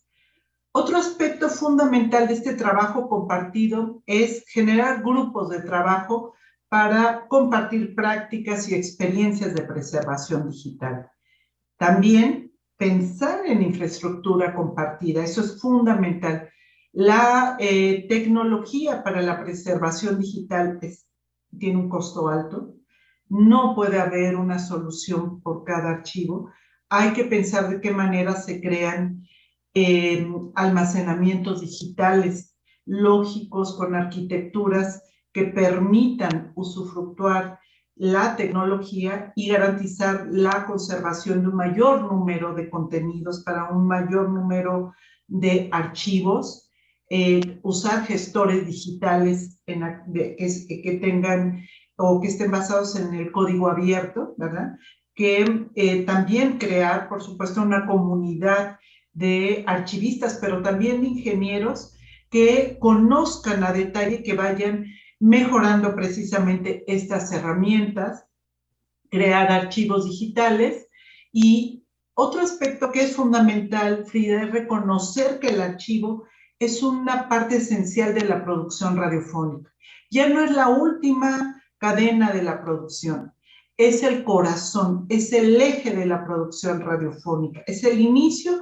Otro 0.72 0.98
aspecto 0.98 1.48
fundamental 1.48 2.28
de 2.28 2.34
este 2.34 2.54
trabajo 2.54 3.08
compartido 3.08 4.02
es 4.06 4.44
generar 4.46 5.02
grupos 5.02 5.50
de 5.50 5.62
trabajo 5.62 6.34
para 6.68 7.26
compartir 7.26 7.96
prácticas 7.96 8.68
y 8.68 8.76
experiencias 8.76 9.52
de 9.54 9.62
preservación 9.62 10.48
digital. 10.48 11.10
También 11.76 12.52
pensar 12.76 13.44
en 13.46 13.62
infraestructura 13.62 14.54
compartida, 14.54 15.24
eso 15.24 15.40
es 15.40 15.60
fundamental. 15.60 16.48
La 16.92 17.56
eh, 17.58 18.06
tecnología 18.08 19.02
para 19.02 19.22
la 19.22 19.42
preservación 19.42 20.20
digital 20.20 20.78
tiene 21.58 21.78
un 21.78 21.88
costo 21.88 22.28
alto, 22.28 22.74
no 23.28 23.74
puede 23.74 24.00
haber 24.00 24.36
una 24.36 24.60
solución 24.60 25.40
por 25.40 25.64
cada 25.64 25.90
archivo, 25.90 26.52
hay 26.88 27.12
que 27.12 27.24
pensar 27.24 27.68
de 27.68 27.80
qué 27.80 27.90
manera 27.90 28.34
se 28.34 28.60
crean 28.60 29.24
almacenamientos 30.54 31.60
digitales 31.60 32.56
lógicos 32.86 33.76
con 33.76 33.94
arquitecturas 33.94 35.02
que 35.32 35.44
permitan 35.44 36.52
usufructuar 36.56 37.60
la 37.94 38.34
tecnología 38.34 39.32
y 39.36 39.48
garantizar 39.48 40.26
la 40.30 40.64
conservación 40.66 41.42
de 41.42 41.48
un 41.48 41.56
mayor 41.56 42.10
número 42.10 42.54
de 42.54 42.70
contenidos 42.70 43.44
para 43.44 43.70
un 43.70 43.86
mayor 43.86 44.30
número 44.30 44.94
de 45.28 45.68
archivos, 45.70 46.70
eh, 47.10 47.60
usar 47.62 48.06
gestores 48.06 48.66
digitales 48.66 49.60
que, 49.66 50.98
tengan 51.00 51.62
o 51.96 52.20
que 52.20 52.28
estén 52.28 52.50
basados 52.50 52.96
en 52.96 53.14
el 53.14 53.30
código 53.30 53.68
abierto, 53.68 54.34
¿verdad? 54.38 54.76
Que 55.14 55.68
eh, 55.74 56.04
también 56.04 56.58
crear, 56.58 57.08
por 57.08 57.22
supuesto, 57.22 57.60
una 57.60 57.86
comunidad 57.86 58.78
de 59.12 59.64
archivistas, 59.66 60.38
pero 60.40 60.62
también 60.62 61.00
de 61.00 61.08
ingenieros 61.08 61.96
que 62.30 62.78
conozcan 62.80 63.64
a 63.64 63.72
detalle, 63.72 64.22
que 64.22 64.34
vayan 64.34 64.86
mejorando 65.18 65.94
precisamente 65.94 66.84
estas 66.86 67.32
herramientas, 67.32 68.24
crear 69.10 69.50
archivos 69.50 70.04
digitales 70.04 70.86
y 71.32 71.84
otro 72.14 72.40
aspecto 72.40 72.92
que 72.92 73.02
es 73.02 73.16
fundamental, 73.16 74.04
Frida, 74.06 74.42
es 74.42 74.52
reconocer 74.52 75.40
que 75.40 75.48
el 75.48 75.60
archivo 75.60 76.24
es 76.58 76.82
una 76.82 77.28
parte 77.28 77.56
esencial 77.56 78.14
de 78.14 78.26
la 78.26 78.44
producción 78.44 78.96
radiofónica. 78.96 79.72
Ya 80.10 80.28
no 80.28 80.44
es 80.44 80.50
la 80.50 80.68
última 80.68 81.62
cadena 81.78 82.32
de 82.32 82.42
la 82.42 82.62
producción, 82.62 83.32
es 83.76 84.02
el 84.02 84.24
corazón, 84.24 85.06
es 85.08 85.32
el 85.32 85.60
eje 85.60 85.96
de 85.96 86.04
la 86.04 86.24
producción 86.24 86.80
radiofónica, 86.80 87.62
es 87.66 87.82
el 87.84 88.00
inicio 88.00 88.60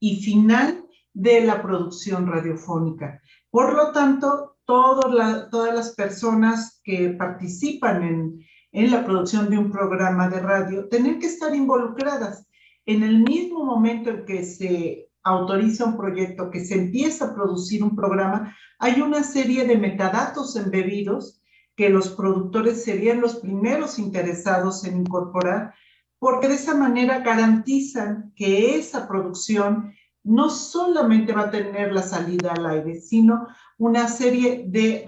y 0.00 0.16
final 0.22 0.84
de 1.12 1.42
la 1.42 1.62
producción 1.62 2.26
radiofónica. 2.26 3.20
Por 3.50 3.74
lo 3.74 3.92
tanto, 3.92 4.56
todas 4.64 5.74
las 5.74 5.94
personas 5.94 6.80
que 6.84 7.10
participan 7.10 8.02
en, 8.02 8.40
en 8.72 8.90
la 8.90 9.04
producción 9.04 9.50
de 9.50 9.58
un 9.58 9.70
programa 9.70 10.28
de 10.28 10.40
radio 10.40 10.88
tienen 10.88 11.18
que 11.18 11.26
estar 11.26 11.54
involucradas. 11.54 12.46
En 12.86 13.02
el 13.02 13.22
mismo 13.22 13.64
momento 13.64 14.10
en 14.10 14.24
que 14.24 14.44
se 14.44 15.10
autoriza 15.22 15.84
un 15.84 15.96
proyecto, 15.96 16.50
que 16.50 16.64
se 16.64 16.74
empieza 16.74 17.26
a 17.26 17.34
producir 17.34 17.82
un 17.82 17.94
programa, 17.94 18.56
hay 18.78 19.00
una 19.00 19.22
serie 19.22 19.66
de 19.66 19.76
metadatos 19.76 20.56
embebidos 20.56 21.42
que 21.76 21.90
los 21.90 22.10
productores 22.10 22.84
serían 22.84 23.20
los 23.20 23.36
primeros 23.36 23.98
interesados 23.98 24.84
en 24.84 25.00
incorporar 25.00 25.74
porque 26.20 26.48
de 26.48 26.54
esa 26.54 26.76
manera 26.76 27.20
garantizan 27.20 28.32
que 28.36 28.76
esa 28.76 29.08
producción 29.08 29.92
no 30.22 30.50
solamente 30.50 31.32
va 31.32 31.44
a 31.44 31.50
tener 31.50 31.92
la 31.92 32.02
salida 32.02 32.52
al 32.52 32.66
aire, 32.66 33.00
sino 33.00 33.48
una 33.78 34.06
serie 34.06 34.64
de, 34.68 35.06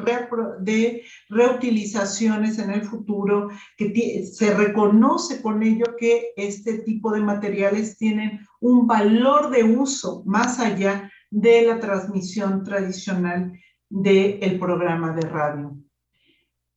reutilizaciones 1.28 2.58
en 2.58 2.70
el 2.70 2.82
futuro, 2.82 3.48
que 3.76 4.24
se 4.24 4.54
reconoce 4.54 5.42
con 5.42 5.62
ello 5.62 5.84
que 5.98 6.32
este 6.36 6.78
tipo 6.78 7.12
de 7.12 7.20
materiales 7.20 7.98
tienen 7.98 8.40
un 8.60 8.86
valor 8.86 9.50
de 9.50 9.64
uso 9.64 10.22
más 10.24 10.58
allá 10.58 11.12
de 11.30 11.66
la 11.66 11.78
transmisión 11.78 12.64
tradicional 12.64 13.52
del 13.90 14.58
programa 14.58 15.12
de 15.12 15.28
radio. 15.28 15.76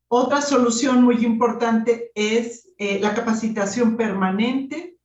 Otra 0.10 0.42
solución 0.42 1.04
muy 1.04 1.26
importante 1.26 2.12
es 2.14 2.65
eh, 2.78 3.00
la 3.00 3.14
capacitación 3.14 3.96
permanente, 3.96 4.98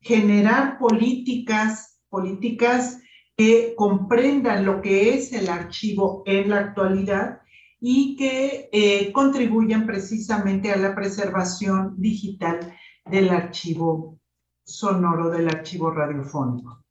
generar 0.00 0.78
políticas, 0.78 2.00
políticas 2.08 3.00
que 3.36 3.74
comprendan 3.76 4.64
lo 4.64 4.80
que 4.80 5.14
es 5.14 5.32
el 5.32 5.48
archivo 5.48 6.22
en 6.26 6.50
la 6.50 6.58
actualidad 6.58 7.40
y 7.80 8.16
que 8.16 8.68
eh, 8.72 9.12
contribuyan 9.12 9.86
precisamente 9.86 10.72
a 10.72 10.76
la 10.76 10.94
preservación 10.94 11.94
digital 11.98 12.74
del 13.04 13.30
archivo 13.30 14.18
sonoro, 14.64 15.30
del 15.30 15.48
archivo 15.48 15.90
radiofónico. 15.90 16.84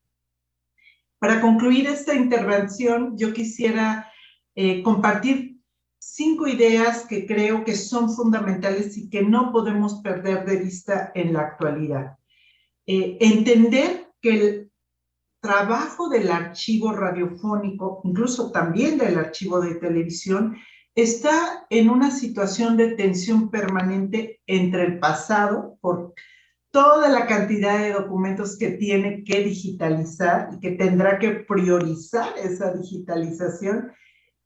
Para 1.20 1.42
concluir 1.42 1.88
esta 1.88 2.14
intervención, 2.14 3.18
yo 3.18 3.34
quisiera 3.34 4.12
eh, 4.56 4.82
compartir 4.84 5.47
cinco 6.00 6.48
ideas 6.48 7.06
que 7.08 7.26
creo 7.26 7.64
que 7.64 7.76
son 7.76 8.14
fundamentales 8.14 8.98
y 8.98 9.10
que 9.10 9.22
no 9.22 9.52
podemos 9.52 10.02
perder 10.02 10.46
de 10.46 10.58
vista 10.58 11.12
en 11.16 11.34
la 11.34 11.42
actualidad. 11.42 12.18
Eh, 12.86 13.18
entender 13.20 14.08
que 14.22 14.30
el 14.30 14.72
trabajo 15.42 16.10
del 16.10 16.32
archivo 16.32 16.94
radiofónico, 16.94 18.02
incluso 18.04 18.52
también 18.52 18.98
del 18.98 19.18
archivo 19.18 19.60
de 19.62 19.76
televisión, 19.76 20.58
está 20.96 21.68
en 21.70 21.90
una 21.90 22.10
situación 22.10 22.76
de 22.76 22.96
tensión 22.96 23.52
permanente 23.52 24.42
entre 24.48 24.84
el 24.86 25.00
pasado, 25.00 25.78
por 25.80 26.14
toda 26.72 27.08
la 27.10 27.28
cantidad 27.28 27.80
de 27.80 27.94
documentos 27.94 28.58
que 28.58 28.72
tiene 28.72 29.24
que 29.24 29.44
digitalizar 29.44 30.50
y 30.54 30.60
que 30.60 30.72
tendrá 30.72 31.20
que 31.20 31.32
priorizar 31.32 32.34
esa 32.38 32.74
digitalización, 32.74 33.92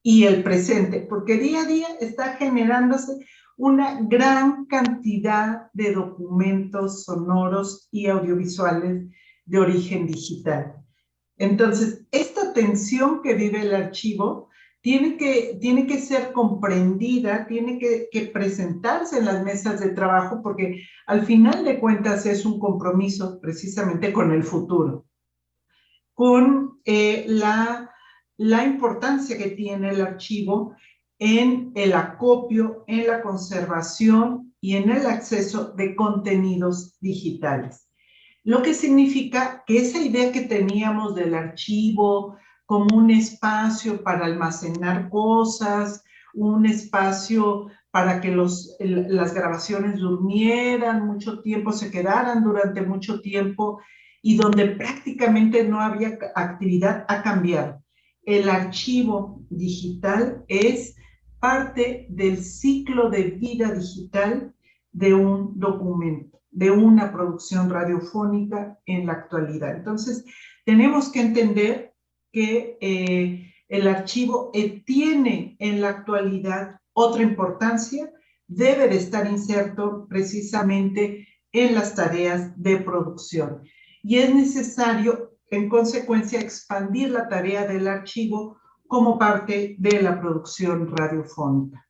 y 0.04 0.26
el 0.26 0.44
presente, 0.44 1.02
porque 1.02 1.38
día 1.38 1.62
a 1.62 1.66
día 1.66 1.88
está 2.00 2.34
generándose 2.34 3.14
una 3.58 4.00
gran 4.02 4.66
cantidad 4.66 5.72
de 5.74 5.94
documentos 5.94 7.04
sonoros 7.04 7.88
y 7.92 8.08
audiovisuales 8.08 9.08
de 9.46 9.60
origen 9.60 10.08
digital. 10.08 10.76
Entonces, 11.38 12.06
esta 12.12 12.54
tensión 12.54 13.22
que 13.22 13.36
vive 13.36 13.62
el 13.62 13.76
archivo 13.76 14.50
tiene 14.82 15.16
que, 15.16 15.58
tiene 15.62 15.86
que 15.86 16.00
ser 16.00 16.34
comprendida, 16.34 17.46
tiene 17.46 17.78
que, 17.78 18.10
que, 18.12 18.22
presentarse 18.28 19.20
en 19.20 19.26
las 19.26 19.44
mesas 19.44 19.80
de 19.80 19.90
trabajo, 19.90 20.42
porque 20.42 20.84
al 21.06 21.26
final 21.26 21.64
de 21.64 21.80
cuentas 21.80 22.26
es 22.26 22.46
un 22.46 22.60
compromiso 22.60 23.40
precisamente 23.40 24.12
con 24.12 24.32
el 24.32 24.44
futuro, 24.44 25.06
con 26.16 26.80
eh, 26.84 27.26
la, 27.28 27.91
la 28.42 28.66
importancia 28.66 29.38
que 29.38 29.52
tiene 29.52 29.92
el 29.92 30.02
archivo 30.02 30.76
en 31.20 31.72
el 31.76 31.94
acopio, 31.94 32.84
en 32.88 33.06
la 33.06 33.22
conservación 33.22 34.56
y 34.60 34.78
en 34.78 34.90
el 34.90 35.06
acceso 35.06 35.74
de 35.74 35.96
contenidos 35.96 36.98
digitales. 37.00 37.88
Lo 38.44 38.64
que 38.64 38.74
significa 38.74 39.64
que 39.68 39.78
esa 39.78 40.00
idea 40.00 40.32
que 40.32 40.42
teníamos 40.42 41.14
del 41.14 41.36
archivo, 41.36 42.36
como 42.66 42.98
un 42.98 43.12
espacio 43.12 44.02
para 44.02 44.26
almacenar 44.26 45.10
cosas, 45.10 46.04
un 46.34 46.66
espacio 46.66 47.68
para 47.92 48.22
que 48.22 48.32
los, 48.32 48.76
las 48.80 49.36
grabaciones 49.36 50.00
durmieran 50.00 51.06
mucho 51.06 51.44
tiempo, 51.44 51.72
se 51.72 51.92
quedaran 51.92 52.44
durante 52.44 52.82
mucho 52.82 53.22
tiempo 53.22 53.80
y 54.24 54.36
donde 54.36 54.66
prácticamente 54.70 55.64
no 55.64 55.80
había 55.80 56.18
actividad, 56.34 57.06
ha 57.08 57.22
cambiado. 57.22 57.84
El 58.24 58.50
archivo 58.50 59.42
digital 59.50 60.46
es 60.48 60.96
parte 61.40 62.06
del 62.10 62.38
ciclo 62.44 63.10
de 63.10 63.24
vida 63.24 63.72
digital 63.72 64.54
de 64.92 65.14
un 65.14 65.60
documento, 65.60 66.40
de 66.52 66.70
una 66.70 67.12
producción 67.12 67.70
radiofónica 67.70 68.78
en 68.86 69.08
la 69.08 69.14
actualidad. 69.14 69.76
Entonces, 69.76 70.24
tenemos 70.66 71.12
que 71.12 71.22
entender 71.22 71.94
que 72.32 72.78
eh, 72.80 73.52
el 73.68 73.88
archivo 73.88 74.52
tiene 74.86 75.56
en 75.60 75.82
la 75.82 75.90
actualidad 75.90 76.80
otra 76.94 77.24
importancia, 77.24 78.12
debe 78.48 78.88
de 78.90 78.98
estar 78.98 79.30
inserto 79.30 80.08
precisamente 80.10 81.28
en 81.54 81.74
las 81.74 81.96
tareas 81.96 82.62
de 82.62 82.78
producción. 82.78 83.64
Y 84.04 84.18
es 84.18 84.34
necesario, 84.34 85.31
en 85.52 85.70
consecuencia, 85.70 86.40
expandir 86.40 87.12
la 87.12 87.30
tarea 87.30 87.68
del 87.68 87.88
archivo 87.88 88.58
como 88.88 89.20
parte 89.20 89.76
de 89.78 90.02
la 90.02 90.20
producción 90.20 90.88
radiofónica. 90.96 91.88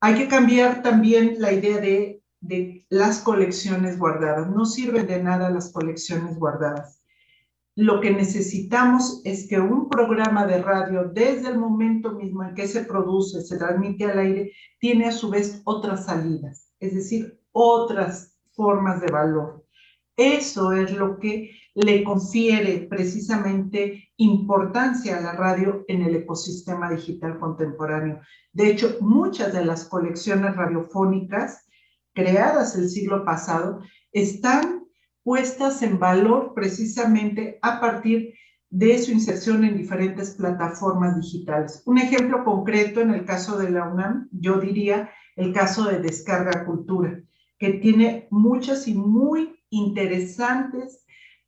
Hay 0.00 0.14
que 0.16 0.28
cambiar 0.28 0.82
también 0.82 1.36
la 1.38 1.52
idea 1.52 1.78
de, 1.78 2.22
de 2.40 2.84
las 2.90 3.20
colecciones 3.20 3.98
guardadas. 3.98 4.50
No 4.50 4.66
sirven 4.66 5.06
de 5.06 5.22
nada 5.22 5.48
las 5.48 5.72
colecciones 5.72 6.38
guardadas 6.38 7.00
lo 7.76 8.00
que 8.00 8.12
necesitamos 8.12 9.20
es 9.24 9.48
que 9.48 9.58
un 9.58 9.88
programa 9.88 10.46
de 10.46 10.62
radio, 10.62 11.10
desde 11.12 11.48
el 11.48 11.58
momento 11.58 12.12
mismo 12.12 12.44
en 12.44 12.54
que 12.54 12.68
se 12.68 12.84
produce, 12.84 13.40
se 13.42 13.58
transmite 13.58 14.04
al 14.04 14.18
aire, 14.18 14.52
tiene 14.78 15.06
a 15.06 15.12
su 15.12 15.28
vez 15.28 15.60
otras 15.64 16.06
salidas, 16.06 16.72
es 16.78 16.94
decir, 16.94 17.40
otras 17.50 18.38
formas 18.52 19.00
de 19.00 19.10
valor. 19.10 19.66
Eso 20.16 20.72
es 20.72 20.92
lo 20.92 21.18
que 21.18 21.50
le 21.74 22.04
confiere 22.04 22.86
precisamente 22.88 24.10
importancia 24.16 25.18
a 25.18 25.20
la 25.20 25.32
radio 25.32 25.84
en 25.88 26.02
el 26.02 26.14
ecosistema 26.14 26.90
digital 26.90 27.38
contemporáneo. 27.40 28.20
De 28.52 28.70
hecho, 28.70 28.96
muchas 29.00 29.52
de 29.52 29.64
las 29.64 29.86
colecciones 29.86 30.54
radiofónicas 30.54 31.66
creadas 32.14 32.76
el 32.76 32.88
siglo 32.88 33.24
pasado 33.24 33.80
están 34.12 34.84
puestas 35.24 35.82
en 35.82 35.98
valor 35.98 36.52
precisamente 36.54 37.58
a 37.62 37.80
partir 37.80 38.34
de 38.70 38.98
su 38.98 39.12
inserción 39.12 39.64
en 39.64 39.76
diferentes 39.76 40.30
plataformas 40.30 41.20
digitales. 41.20 41.82
Un 41.86 41.98
ejemplo 41.98 42.44
concreto 42.44 43.00
en 43.00 43.10
el 43.10 43.24
caso 43.24 43.58
de 43.58 43.70
la 43.70 43.88
UNAM, 43.88 44.28
yo 44.32 44.60
diría 44.60 45.10
el 45.36 45.52
caso 45.52 45.84
de 45.84 45.98
Descarga 45.98 46.64
Cultura, 46.64 47.20
que 47.58 47.74
tiene 47.74 48.28
muchas 48.30 48.86
y 48.86 48.94
muy 48.94 49.56
interesantes 49.70 51.03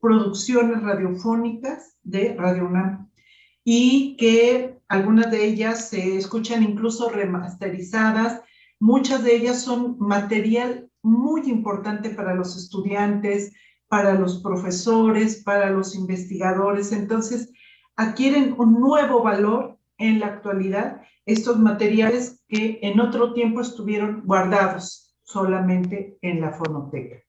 producciones 0.07 0.85
radiofónicas 0.85 1.97
de 2.05 2.37
Radio 2.39 2.67
UNAM 2.67 3.11
y 3.65 4.17
que 4.17 4.79
algunas 4.87 5.33
de 5.33 5.45
ellas 5.45 5.89
se 5.89 6.17
escuchan 6.17 6.63
incluso 6.63 7.11
remasterizadas, 7.11 8.41
muchas 8.79 9.25
de 9.25 9.35
ellas 9.35 9.63
son 9.63 9.99
material 9.99 10.89
muy 11.03 11.51
importante 11.51 12.11
para 12.11 12.37
los 12.37 12.57
estudiantes, 12.57 13.53
para 13.89 14.15
los 14.15 14.41
profesores, 14.45 15.43
para 15.43 15.71
los 15.71 15.97
investigadores. 15.97 16.93
Entonces, 16.93 17.53
adquieren 17.97 18.55
un 18.59 18.79
nuevo 18.79 19.25
valor 19.25 19.77
en 19.99 20.21
la 20.21 20.27
actualidad 20.27 21.03
estos 21.25 21.59
materiales 21.59 22.45
que 22.47 22.79
en 22.81 23.01
otro 23.01 23.33
tiempo 23.33 23.61
estuvieron 23.61 24.23
guardados 24.25 25.17
solamente 25.25 26.17
en 26.23 26.43
la 26.43 26.53
fonoteca. 26.53 27.26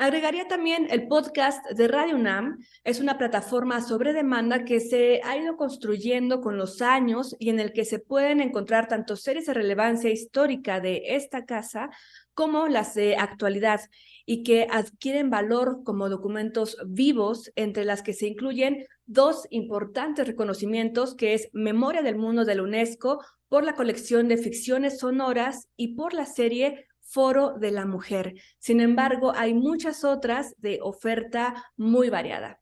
Agregaría 0.00 0.48
también 0.48 0.86
el 0.88 1.08
podcast 1.08 1.62
de 1.72 1.86
Radio 1.86 2.16
UNAM. 2.16 2.56
Es 2.84 3.00
una 3.00 3.18
plataforma 3.18 3.82
sobre 3.82 4.14
demanda 4.14 4.64
que 4.64 4.80
se 4.80 5.20
ha 5.24 5.36
ido 5.36 5.58
construyendo 5.58 6.40
con 6.40 6.56
los 6.56 6.80
años 6.80 7.36
y 7.38 7.50
en 7.50 7.60
el 7.60 7.74
que 7.74 7.84
se 7.84 7.98
pueden 7.98 8.40
encontrar 8.40 8.88
tanto 8.88 9.14
series 9.14 9.44
de 9.44 9.52
relevancia 9.52 10.08
histórica 10.08 10.80
de 10.80 11.02
esta 11.08 11.44
casa 11.44 11.90
como 12.32 12.66
las 12.66 12.94
de 12.94 13.16
actualidad 13.16 13.82
y 14.24 14.42
que 14.42 14.66
adquieren 14.70 15.28
valor 15.28 15.82
como 15.84 16.08
documentos 16.08 16.78
vivos, 16.86 17.52
entre 17.54 17.84
las 17.84 18.00
que 18.00 18.14
se 18.14 18.26
incluyen 18.26 18.86
dos 19.04 19.46
importantes 19.50 20.26
reconocimientos, 20.26 21.14
que 21.14 21.34
es 21.34 21.50
Memoria 21.52 22.00
del 22.00 22.16
Mundo 22.16 22.46
de 22.46 22.54
la 22.54 22.62
UNESCO 22.62 23.22
por 23.48 23.64
la 23.64 23.74
colección 23.74 24.28
de 24.28 24.38
ficciones 24.38 24.98
sonoras 25.00 25.68
y 25.76 25.94
por 25.94 26.14
la 26.14 26.24
serie 26.24 26.86
Foro 27.10 27.54
de 27.58 27.72
la 27.72 27.86
Mujer. 27.86 28.34
Sin 28.60 28.80
embargo, 28.80 29.32
hay 29.34 29.52
muchas 29.52 30.04
otras 30.04 30.54
de 30.58 30.78
oferta 30.80 31.72
muy 31.76 32.08
variada. 32.08 32.60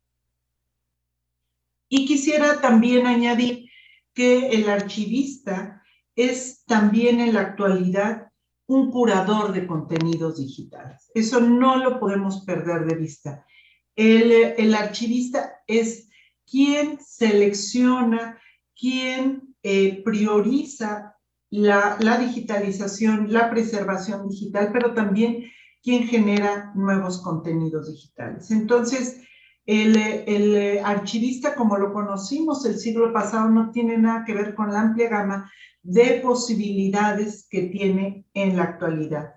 Y 1.90 2.06
quisiera 2.06 2.58
también 2.60 3.06
añadir 3.06 3.68
que 4.14 4.48
el 4.48 4.70
archivista 4.70 5.82
es 6.16 6.64
también 6.64 7.20
en 7.20 7.34
la 7.34 7.40
actualidad 7.40 8.28
un 8.66 8.90
curador 8.90 9.52
de 9.52 9.66
contenidos 9.66 10.38
digitales. 10.38 11.10
Eso 11.14 11.40
no 11.40 11.76
lo 11.76 12.00
podemos 12.00 12.44
perder 12.44 12.86
de 12.86 12.96
vista. 12.96 13.46
El, 13.94 14.74
archivista 14.74 15.60
es 15.66 16.08
quien 16.50 16.98
selecciona, 17.00 18.40
quien 18.74 19.54
eh, 19.62 20.02
prioriza 20.02 21.17
la, 21.50 21.96
digitalización, 22.18 23.32
la 23.32 23.50
preservación 23.50 24.28
digital, 24.28 24.70
pero 24.72 24.94
también 24.94 25.44
quien 25.82 26.06
genera 26.06 26.72
nuevos 26.74 27.22
contenidos 27.22 27.92
digitales. 27.92 28.50
Entonces, 28.50 29.22
el, 29.64 29.96
el, 29.96 30.84
archivista, 30.84 31.54
como 31.54 31.76
lo 31.76 31.92
conocimos 31.92 32.64
el 32.66 32.78
siglo 32.78 33.12
pasado, 33.12 33.48
no 33.48 33.70
tiene 33.70 33.96
nada 33.96 34.24
que 34.24 34.34
ver 34.34 34.54
con 34.54 34.72
la 34.72 34.80
amplia 34.80 35.08
gama 35.08 35.50
de 35.82 36.20
posibilidades 36.22 37.46
que 37.48 37.62
tiene 37.62 38.26
en 38.34 38.56
la 38.56 38.64
actualidad. 38.64 39.34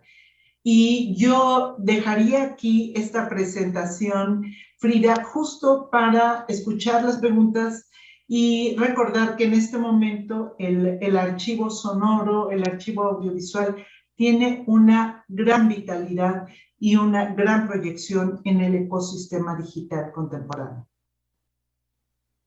Y 0.64 1.16
yo 1.18 1.76
dejaría 1.80 2.44
aquí 2.44 2.94
esta 2.96 3.28
presentación, 3.30 4.46
Frida, 4.78 5.24
justo 5.24 5.90
para 5.92 6.46
escuchar 6.48 7.04
las 7.04 7.18
preguntas 7.18 7.90
y 8.34 8.78
recordar 8.78 9.36
que 9.36 9.44
en 9.44 9.54
este 9.54 9.78
momento 9.78 10.56
el, 10.58 11.18
archivo 11.18 11.70
sonoro, 11.70 12.50
el 12.50 12.62
archivo 12.64 13.04
audiovisual, 13.04 13.86
tiene 14.16 14.64
una 14.68 15.26
gran 15.28 15.68
vitalidad 15.68 16.48
y 16.80 16.96
una 16.96 17.34
gran 17.34 17.68
proyección 17.68 18.40
en 18.46 18.62
el 18.62 18.76
ecosistema 18.76 19.58
digital 19.58 20.14
contemporáneo. 20.14 20.88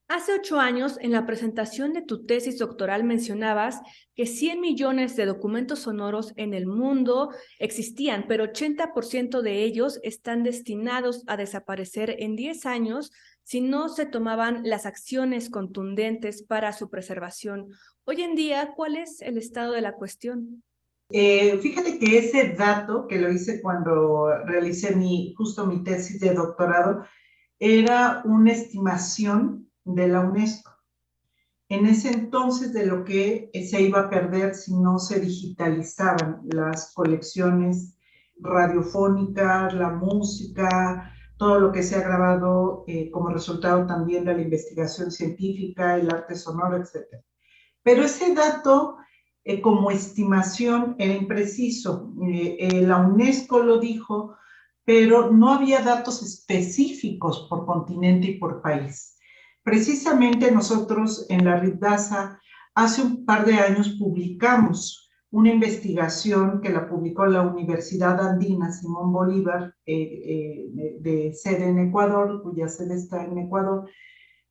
Hace 0.09 0.33
ocho 0.33 0.59
años, 0.59 0.97
en 1.03 1.13
la 1.13 1.27
presentación 1.27 1.93
de 1.93 2.01
tu 2.01 2.25
tesis 2.25 2.59
doctoral, 2.59 3.05
mencionabas 3.05 3.81
que 4.15 4.25
100 4.25 4.61
millones 4.61 5.17
de 5.17 5.27
documentos 5.27 5.81
sonoros 5.81 6.33
en 6.37 6.55
el 6.55 6.67
mundo 6.67 7.31
existían, 7.59 8.25
pero 8.27 8.45
80% 8.45 9.43
de 9.43 9.65
ellos 9.65 10.01
están 10.03 10.45
destinados 10.45 11.25
a 11.27 11.37
desaparecer 11.37 12.17
en 12.21 12.37
10 12.37 12.65
años 12.65 13.13
si 13.45 13.61
no 13.61 13.89
se 13.89 14.07
tomaban 14.07 14.63
las 14.65 14.87
acciones 14.87 15.51
contundentes 15.51 16.43
para 16.43 16.73
su 16.73 16.91
preservación. 16.91 17.69
Hoy 18.05 18.23
en 18.23 18.35
día, 18.35 18.73
¿cuál 18.75 18.97
es 18.97 19.21
el 19.21 19.39
estado 19.39 19.73
de 19.73 19.83
la 19.83 19.93
cuestión? 19.93 20.63
Eh, 21.11 21.59
fíjate 21.59 21.99
que 21.99 22.19
ese 22.19 22.55
dato 22.55 23.07
que 23.07 23.21
lo 23.21 23.31
hice 23.31 23.61
cuando 23.61 24.31
realicé 24.47 24.97
mi, 24.97 25.35
justo 25.37 25.67
mi 25.67 25.85
tesis 25.85 26.19
de 26.21 26.33
doctorado, 26.33 27.05
era 27.59 28.23
una 28.25 28.53
estimación 28.53 29.71
de 29.85 30.09
la 30.09 30.21
UNESCO. 30.21 30.71
En 31.69 31.87
ese 31.87 32.11
entonces 32.11 32.73
de 32.73 32.87
lo 32.87 33.05
que 33.05 33.51
se 33.69 33.83
iba 33.83 34.01
a 34.01 34.11
perder 34.11 34.55
si 34.55 34.75
no 34.75 34.99
se 34.99 35.21
digitalizaban 35.21 36.41
las 36.45 36.93
colecciones 36.95 37.97
radiofónicas, 38.39 39.75
la 39.75 39.91
música, 39.91 41.14
todo 41.37 41.59
lo 41.59 41.73
que 41.73 41.83
se 41.83 41.97
ha 41.97 42.01
grabado 42.01 42.85
eh, 42.87 43.11
como 43.11 43.29
resultado 43.31 43.87
también 43.87 44.25
de 44.25 44.35
la 44.35 44.43
investigación 44.43 45.11
científica, 45.11 45.97
el 45.97 46.11
arte 46.11 46.37
sonoro, 46.37 46.77
etc. 46.77 47.23
Pero 47.83 48.05
ese 48.05 48.35
dato 48.35 48.99
eh, 49.47 49.61
como 49.61 49.91
estimación 49.91 50.97
era 50.99 51.15
impreciso. 51.15 52.15
Eh, 52.27 52.57
eh, 52.59 52.81
la 52.81 52.97
UNESCO 52.97 53.63
lo 53.63 53.79
dijo, 53.79 54.37
pero 54.85 55.31
no 55.31 55.53
había 55.53 55.83
datos 55.83 56.23
específicos 56.23 57.47
por 57.51 57.67
continente 57.67 58.29
y 58.29 58.39
por 58.39 58.63
país. 58.63 59.19
Precisamente 59.63 60.51
nosotros 60.51 61.27
en 61.29 61.45
la 61.45 61.61
RIDASA 61.61 62.41
hace 62.75 63.03
un 63.03 63.27
par 63.27 63.45
de 63.45 63.55
años 63.55 63.97
publicamos 63.99 65.04
una 65.35 65.51
investigación 65.51 66.61
que 66.61 66.69
la 66.69 66.89
publicó 66.89 67.27
la 67.27 67.43
Universidad 67.43 68.21
Andina 68.25 68.71
Simón 68.71 69.13
Bolívar, 69.13 69.75
de 69.85 71.33
sede 71.35 71.71
en 71.71 71.89
Ecuador, 71.89 72.41
cuya 72.41 72.69
sede 72.69 72.95
está 72.95 73.25
en 73.25 73.39
Ecuador, 73.39 73.91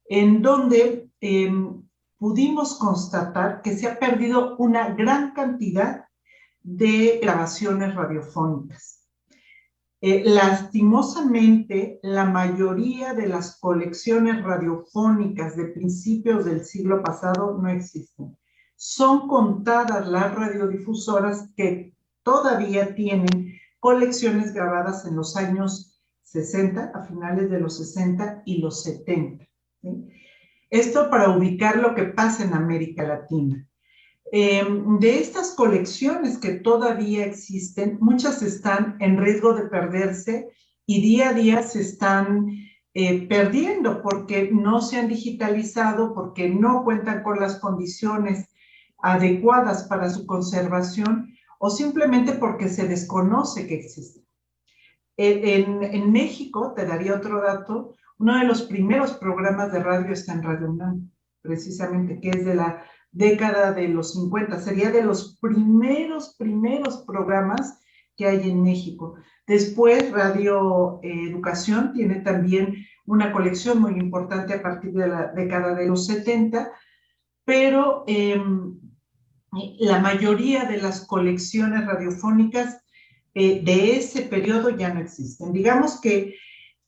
en 0.04 0.42
donde 0.42 1.10
em, 1.22 1.82
pudimos 2.18 2.78
constatar 2.78 3.62
que 3.62 3.78
se 3.78 3.88
ha 3.88 3.98
perdido 3.98 4.58
una 4.58 4.94
gran 4.94 5.32
cantidad 5.34 6.04
de 6.62 7.18
grabaciones 7.22 7.96
radiofónicas. 7.96 9.08
Eh, 10.02 10.24
lastimosamente, 10.26 12.02
la 12.04 12.26
mayoría 12.26 13.14
de 13.14 13.28
las 13.28 13.58
colecciones 13.58 14.44
radiofónicas 14.44 15.56
de 15.56 15.68
principios 15.68 16.44
del 16.44 16.66
siglo 16.66 17.02
pasado 17.02 17.58
no 17.58 17.70
existen. 17.70 18.36
Son 18.76 19.28
contadas 19.28 20.08
las 20.08 20.34
radiodifusoras 20.34 21.50
que 21.56 21.94
todavía 22.24 22.96
tienen 22.96 23.54
colecciones 23.80 24.54
grabadas 24.54 25.06
en 25.06 25.16
los 25.16 25.36
años 25.36 26.02
60, 26.24 26.92
a 26.94 27.04
finales 27.04 27.50
de 27.50 27.60
los 27.60 27.78
60 27.78 28.44
y 28.46 28.58
los 28.60 28.84
70. 28.84 29.46
¿sí? 29.82 29.90
Esto 30.70 31.10
para 31.12 31.30
ubicar 31.30 31.78
lo 31.78 31.94
que 31.94 32.06
pasa 32.06 32.44
en 32.44 32.56
América 32.56 33.04
Latina. 33.04 33.68
Em, 34.32 34.98
de 34.98 35.20
estas 35.20 35.52
colecciones 35.52 36.40
que 36.40 36.54
todavía 36.54 37.24
existen, 37.28 38.00
muchas 38.02 38.42
están 38.42 38.98
en 39.00 39.20
riesgo 39.20 39.54
de 39.54 39.70
perderse 39.70 40.50
y 40.88 41.00
día 41.04 41.30
a 41.30 41.34
día 41.34 41.62
se 41.62 41.82
están 41.82 42.48
eh, 42.96 43.28
perdiendo 43.28 44.02
porque 44.02 44.50
no 44.52 44.82
se 44.82 44.98
han 44.98 45.10
digitalizado, 45.10 46.16
porque 46.16 46.50
no 46.50 46.84
cuentan 46.84 47.22
con 47.22 47.40
las 47.40 47.60
condiciones 47.60 48.48
adecuadas 49.04 49.84
para 49.84 50.10
su 50.10 50.26
conservación 50.26 51.36
o 51.60 51.70
simplemente 51.70 52.34
porque 52.34 52.70
se 52.70 52.88
desconoce 52.88 53.68
que 53.68 53.76
existen. 53.76 54.24
En, 55.18 55.84
en 55.84 56.12
México, 56.12 56.74
te 56.76 56.86
daría 56.86 57.16
otro 57.16 57.42
dato, 57.42 57.94
uno 58.18 58.40
de 58.40 58.46
los 58.46 58.64
primeros 58.64 59.14
programas 59.14 59.72
de 59.72 59.84
radio 59.84 60.14
está 60.14 60.34
en 60.34 60.44
Radio 60.44 60.72
UNAM, 60.72 61.12
precisamente, 61.42 62.20
que 62.20 62.30
es 62.30 62.46
de 62.46 62.56
la 62.56 62.84
década 63.12 63.74
de 63.74 63.88
los 63.90 64.14
50. 64.14 64.60
Sería 64.60 64.90
de 64.92 65.04
los 65.04 65.38
primeros, 65.40 66.36
primeros 66.38 67.04
programas 67.06 67.80
que 68.16 68.28
hay 68.28 68.50
en 68.50 68.64
México. 68.64 69.16
Después, 69.46 70.12
Radio 70.12 71.00
eh, 71.04 71.30
Educación 71.30 71.94
tiene 71.94 72.22
también 72.22 72.76
una 73.06 73.32
colección 73.32 73.82
muy 73.82 73.94
importante 73.94 74.54
a 74.54 74.62
partir 74.62 74.94
de 74.94 75.08
la 75.08 75.28
década 75.28 75.76
de 75.76 75.88
los 75.88 76.06
70, 76.08 76.72
pero 77.46 78.06
em, 78.08 78.80
la 79.80 80.00
mayoría 80.00 80.66
de 80.66 80.82
las 80.82 81.06
colecciones 81.06 81.86
radiofónicas 81.86 82.80
eh, 83.34 83.62
de 83.64 83.98
ese 83.98 84.24
periodo 84.24 84.70
ya 84.70 84.94
no 84.94 85.02
existen. 85.02 85.54
Digamos 85.54 86.00
que 86.00 86.36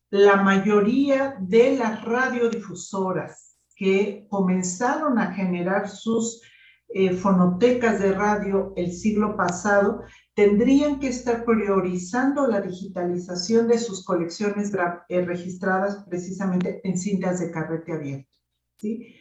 la 0.09 0.37
mayoría 0.37 1.35
de 1.39 1.77
las 1.77 2.03
radiodifusoras 2.03 3.57
que 3.75 4.27
comenzaron 4.29 5.19
a 5.19 5.33
generar 5.33 5.89
sus 5.89 6.41
eh, 6.89 7.13
fonotecas 7.13 7.99
de 7.99 8.13
radio 8.13 8.73
el 8.77 8.93
siglo 8.93 9.35
pasado 9.35 10.03
tendrían 10.35 10.99
que 10.99 11.07
estar 11.07 11.43
priorizando 11.43 12.47
la 12.47 12.61
digitalización 12.61 13.67
de 13.67 13.79
sus 13.79 14.05
colecciones 14.05 14.71
eh, 15.09 15.21
registradas 15.21 16.05
precisamente 16.07 16.81
en 16.83 16.97
cintas 16.97 17.39
de 17.39 17.51
carrete 17.51 17.93
abierto. 17.93 18.29
¿sí? 18.77 19.15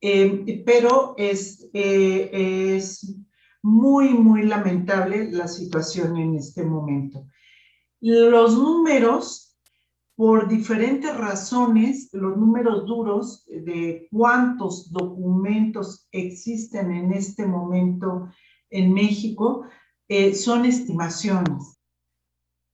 Em, 0.00 0.64
pero 0.64 1.14
es, 1.16 1.68
eh, 1.72 2.76
es 2.76 3.16
muy, 3.62 4.10
muy 4.10 4.42
lamentable 4.42 5.30
la 5.30 5.48
situación 5.48 6.16
en 6.16 6.36
este 6.36 6.62
momento. 6.62 7.26
Los 8.00 8.56
números 8.56 9.48
por 10.18 10.48
diferentes 10.48 11.16
razones, 11.16 12.08
los 12.12 12.36
números 12.36 12.86
duros 12.86 13.44
de 13.46 14.08
cuántos 14.10 14.90
documentos 14.90 16.08
existen 16.10 16.90
en 16.90 17.12
este 17.12 17.46
momento 17.46 18.28
en 18.68 18.92
México 18.92 19.66
eh, 20.08 20.34
son 20.34 20.64
estimaciones. 20.64 21.77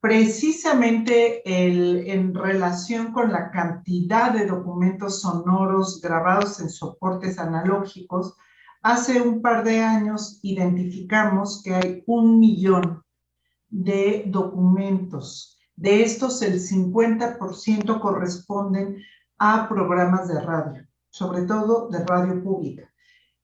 Precisamente 0.05 1.41
en 1.47 2.35
relación 2.35 3.11
con 3.11 3.33
la 3.33 3.51
cantidad 3.51 4.35
de 4.35 4.45
documentos 4.45 5.23
sonoros 5.23 5.99
grabados 6.03 6.61
en 6.61 6.69
soportes 6.69 7.39
analógicos, 7.39 8.37
hace 8.83 9.23
un 9.23 9.41
par 9.41 9.65
de 9.65 9.81
años 9.81 10.41
identificamos 10.43 11.63
que 11.63 11.75
hay 11.75 12.05
un 12.05 12.39
millón 12.39 13.03
de 13.71 14.25
documentos 14.27 15.59
de 15.75 16.03
estos, 16.03 16.43
el 16.43 16.61
50% 16.61 17.99
corresponden 17.99 18.99
a 19.39 19.67
programas 19.71 20.29
de 20.29 20.39
radio, 20.39 20.87
sobre 21.09 21.45
todo 21.45 21.89
de 21.89 22.05
radio 22.05 22.45
pública. 22.45 22.93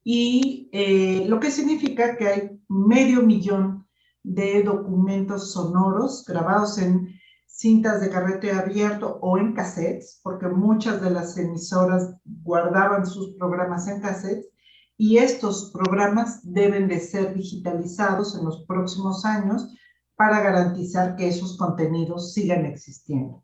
Y 0.05 0.69
eh, 0.73 1.25
lo 1.27 1.41
que 1.41 1.51
significa 1.51 2.19
que 2.19 2.29
hay 2.29 2.61
medio 2.69 3.23
millón 3.23 3.80
de 4.23 4.63
documentos 4.63 5.53
sonoros 5.53 6.25
grabados 6.27 6.79
en 6.79 7.09
cintas 7.47 8.01
de 8.01 8.11
carrete 8.11 8.53
abierto 8.53 9.19
o 9.21 9.39
en 9.39 9.55
cassettes, 9.55 10.21
porque 10.23 10.49
muchas 10.49 11.01
de 11.01 11.11
las 11.11 11.37
emisoras 11.37 12.15
guardaban 12.25 13.07
sus 13.07 13.35
programas 13.37 13.87
en 13.89 14.01
cassettes, 14.01 14.49
y 14.97 15.17
estos 15.17 15.71
programas 15.73 16.41
deben 16.43 16.87
de 16.87 17.01
ser 17.01 17.35
digitalizados 17.35 18.37
en 18.39 18.45
los 18.45 18.65
próximos 18.67 19.25
años 19.25 19.75
para 20.15 20.41
garantizar 20.41 21.17
que 21.17 21.29
esos 21.29 21.57
contenidos 21.57 22.35
sigan 22.35 22.67
existiendo. 22.67 23.43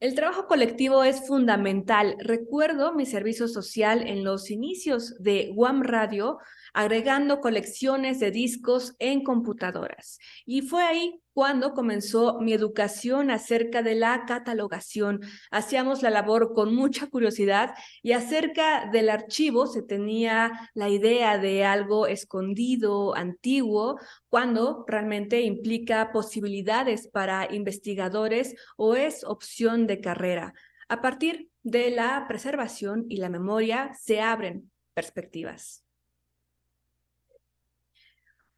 El 0.00 0.14
trabajo 0.14 0.46
colectivo 0.46 1.02
es 1.02 1.26
fundamental. 1.26 2.14
Recuerdo 2.20 2.94
mi 2.94 3.04
servicio 3.04 3.48
social 3.48 4.06
en 4.06 4.22
los 4.22 4.48
inicios 4.48 5.16
de 5.18 5.50
Guam 5.52 5.82
Radio, 5.82 6.38
agregando 6.72 7.40
colecciones 7.40 8.20
de 8.20 8.30
discos 8.30 8.94
en 9.00 9.24
computadoras. 9.24 10.20
Y 10.46 10.62
fue 10.62 10.84
ahí 10.84 11.20
cuando 11.38 11.72
comenzó 11.72 12.40
mi 12.40 12.52
educación 12.52 13.30
acerca 13.30 13.80
de 13.80 13.94
la 13.94 14.24
catalogación. 14.26 15.20
Hacíamos 15.52 16.02
la 16.02 16.10
labor 16.10 16.52
con 16.52 16.74
mucha 16.74 17.06
curiosidad 17.06 17.76
y 18.02 18.10
acerca 18.10 18.90
del 18.90 19.08
archivo 19.08 19.68
se 19.68 19.82
tenía 19.84 20.68
la 20.74 20.88
idea 20.88 21.38
de 21.38 21.64
algo 21.64 22.08
escondido, 22.08 23.14
antiguo, 23.14 24.00
cuando 24.28 24.84
realmente 24.88 25.42
implica 25.42 26.10
posibilidades 26.10 27.06
para 27.06 27.46
investigadores 27.54 28.56
o 28.76 28.96
es 28.96 29.22
opción 29.22 29.86
de 29.86 30.00
carrera. 30.00 30.54
A 30.88 31.00
partir 31.00 31.50
de 31.62 31.92
la 31.92 32.24
preservación 32.26 33.06
y 33.08 33.18
la 33.18 33.28
memoria 33.28 33.92
se 33.94 34.20
abren 34.20 34.72
perspectivas. 34.92 35.87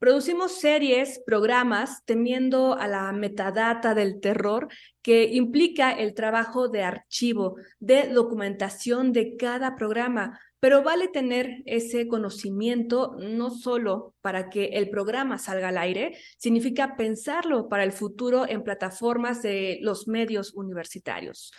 Producimos 0.01 0.53
series, 0.53 1.21
programas, 1.27 2.07
temiendo 2.07 2.73
a 2.73 2.89
la 2.89 3.13
metadata 3.13 3.95
del 3.95 4.19
terror 4.19 4.69
que 5.03 5.25
implica 5.25 5.93
el 5.93 6.15
trabajo 6.15 6.69
de 6.69 6.83
archivo, 6.83 7.57
de 7.81 8.09
documentación 8.09 9.13
de 9.13 9.37
cada 9.37 9.77
programa, 9.77 10.41
pero 10.59 10.83
vale 10.83 11.09
tener 11.09 11.63
ese 11.67 12.09
conocimiento 12.09 13.15
no 13.19 13.51
solo 13.51 14.15
para 14.23 14.49
que 14.49 14.71
el 14.73 14.89
programa 14.89 15.37
salga 15.37 15.69
al 15.69 15.77
aire, 15.77 16.17
significa 16.39 16.97
pensarlo 16.97 17.69
para 17.69 17.85
el 17.85 17.93
futuro 17.93 18.49
en 18.49 18.63
plataformas 18.63 19.43
de 19.43 19.81
los 19.83 20.09
medios 20.09 20.55
universitarios. 20.55 21.53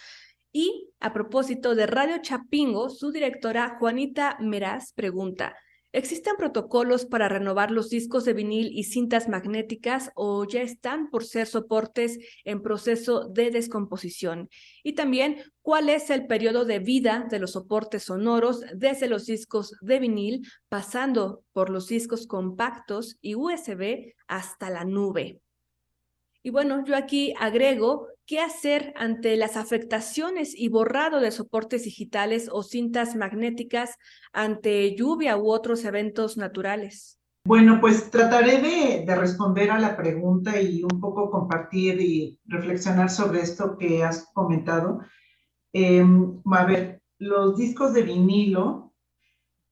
Y 0.52 0.90
a 1.00 1.14
propósito 1.14 1.76
de 1.76 1.86
Radio 1.86 2.18
Chapingo, 2.24 2.90
su 2.90 3.12
directora 3.12 3.78
Juanita 3.80 4.38
Meraz 4.40 4.94
pregunta, 4.94 5.56
¿Existen 5.94 6.38
protocolos 6.38 7.06
para 7.06 7.28
renovar 7.28 7.70
los 7.70 7.90
discos 7.90 8.24
de 8.24 8.32
vinil 8.32 8.72
y 8.72 8.86
cintas 8.86 9.28
magnéticas 9.28 10.10
o 10.16 10.46
ya 10.46 10.62
están 10.62 11.10
por 11.10 11.26
ser 11.26 11.48
soportes 11.48 12.18
en 12.46 12.62
proceso 12.62 13.28
de 13.28 13.52
descomposición? 13.52 14.50
Y 14.84 14.94
también, 14.94 15.44
¿cuál 15.62 15.90
es 15.90 16.10
el 16.10 16.28
periodo 16.28 16.64
de 16.64 16.80
vida 16.80 17.28
de 17.30 17.40
los 17.40 17.52
soportes 17.52 18.04
sonoros 18.04 18.62
desde 18.74 19.10
los 19.10 19.26
discos 19.26 19.76
de 19.82 20.00
vinil, 20.00 20.48
pasando 20.70 21.44
por 21.52 21.70
los 21.70 21.88
discos 21.88 22.26
compactos 22.26 23.18
y 23.20 23.36
USB 23.36 24.14
hasta 24.28 24.70
la 24.70 24.86
nube? 24.86 25.42
Y 26.42 26.52
bueno, 26.52 26.86
yo 26.86 26.96
aquí 26.96 27.34
agrego 27.38 28.08
¿qué 28.32 28.40
hacer 28.40 28.94
ante 28.96 29.36
las 29.36 29.58
afectaciones 29.58 30.54
y 30.58 30.70
borrado 30.70 31.20
de 31.20 31.32
soportes 31.32 31.84
digitales 31.84 32.48
o 32.50 32.64
cintas 32.64 33.18
magnéticas 33.18 33.98
ante 34.32 34.96
lluvia 34.96 35.36
u 35.36 35.52
otros 35.52 35.84
eventos 35.84 36.38
naturales? 36.38 37.20
Bueno, 37.44 37.82
pues 37.82 38.10
trataré 38.10 38.62
de, 39.06 39.16
responder 39.18 39.70
a 39.70 39.80
la 39.80 39.98
pregunta 39.98 40.62
y 40.62 40.82
un 40.82 41.02
poco 41.02 41.30
compartir 41.30 42.00
y 42.00 42.40
reflexionar 42.46 43.10
sobre 43.10 43.42
esto 43.42 43.78
que 43.78 44.02
has 44.02 44.30
comentado. 44.34 45.02
Em, 45.74 46.42
a 46.54 46.64
ver, 46.64 47.02
los 47.18 47.58
discos 47.58 47.94
de 47.94 48.04
vinilo 48.04 48.94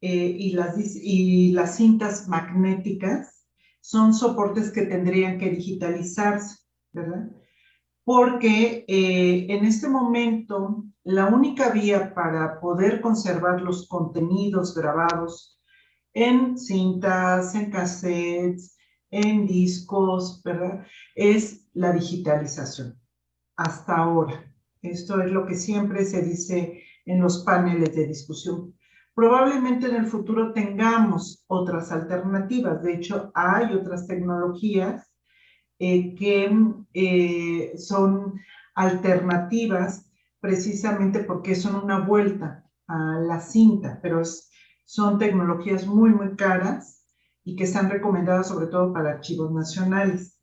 eh, 0.01 0.36
y, 0.38 0.51
las, 0.51 0.76
y 0.78 1.53
las 1.53 1.78
cintas 1.78 2.28
magnéticas 2.28 3.45
son 3.80 4.14
soportes 4.14 4.70
que 4.70 4.82
tendrían 4.82 5.38
que 5.38 5.49
digitalizarse, 5.49 6.57
¿verdad? 6.91 7.30
Porque 8.12 8.86
eh, 8.88 9.45
en 9.49 9.66
este 9.66 9.88
momento 9.88 10.84
la 11.03 11.28
única 11.28 11.70
vía 11.70 12.12
para 12.16 12.60
poder 12.60 13.01
conservar 13.01 13.62
los 13.62 13.88
contenidos 13.88 14.74
grabados 14.74 15.62
en 16.16 16.57
cintas, 16.57 17.53
en 17.53 17.70
cassettes, 17.70 18.76
en 19.12 19.45
discos, 19.45 20.41
¿verdad? 20.43 20.88
Es 21.14 21.70
la 21.74 21.91
digitalización. 21.91 22.99
Hasta 23.55 23.97
ahora. 23.97 24.51
Esto 24.82 25.22
es 25.22 25.30
lo 25.30 25.45
que 25.45 25.53
siempre 25.53 26.03
se 26.03 26.24
dice 26.24 26.82
en 27.05 27.22
los 27.22 27.43
paneles 27.43 27.95
de 27.95 28.07
discusión. 28.07 28.76
Probablemente 29.14 29.86
en 29.86 29.97
el 29.97 30.07
futuro 30.07 30.51
tengamos 30.51 31.45
otras 31.45 31.91
alternativas. 31.91 32.82
De 32.82 32.95
hecho, 32.95 33.32
hay 33.36 33.72
otras 33.76 34.07
tecnologías 34.07 35.09
eh, 35.80 36.15
que 36.15 36.55
eh, 36.93 37.77
son 37.77 38.39
alternativas 38.75 40.05
precisamente 40.39 41.19
porque 41.19 41.55
son 41.55 41.75
una 41.75 41.99
vuelta 41.99 42.65
a 42.88 43.19
la 43.19 43.39
cinta, 43.39 43.99
pero 44.01 44.21
es 44.21 44.49
son 44.89 45.19
tecnologías 45.19 45.86
muy, 45.86 46.09
muy 46.09 46.36
caras 46.36 47.05
y 47.43 47.55
que 47.55 47.65
están 47.65 47.91
recomendadas 47.91 48.47
sobre 48.47 48.65
todo 48.65 48.91
para 48.91 49.11
archivos 49.11 49.51
nacionales. 49.51 50.41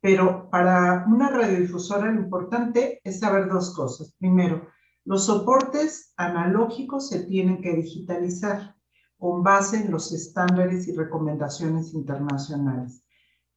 Pero 0.00 0.48
para 0.50 1.04
una 1.08 1.30
radiodifusora 1.30 2.12
lo 2.12 2.20
importante 2.20 3.00
es 3.02 3.18
saber 3.18 3.48
dos 3.48 3.74
cosas. 3.74 4.14
Primero, 4.16 4.68
los 5.04 5.26
soportes 5.26 6.12
analógicos 6.16 7.08
se 7.08 7.24
tienen 7.24 7.60
que 7.60 7.74
digitalizar 7.74 8.76
con 9.18 9.42
base 9.42 9.78
en 9.78 9.90
los 9.90 10.12
estándares 10.12 10.86
y 10.86 10.94
recomendaciones 10.94 11.92
internacionales, 11.92 13.02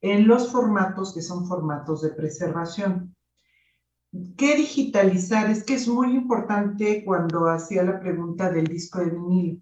en 0.01 0.27
los 0.27 0.51
formatos 0.51 1.13
que 1.13 1.21
son 1.21 1.47
formatos 1.47 2.01
de 2.01 2.09
preservación. 2.09 3.15
¿Qué 4.35 4.55
digitalizar? 4.57 5.49
Es 5.49 5.63
que 5.63 5.75
es 5.75 5.87
muy 5.87 6.13
importante 6.13 7.03
cuando 7.05 7.47
hacía 7.47 7.83
la 7.83 7.99
pregunta 7.99 8.51
del 8.51 8.65
disco 8.65 8.99
de 8.99 9.11
vinilo. 9.11 9.61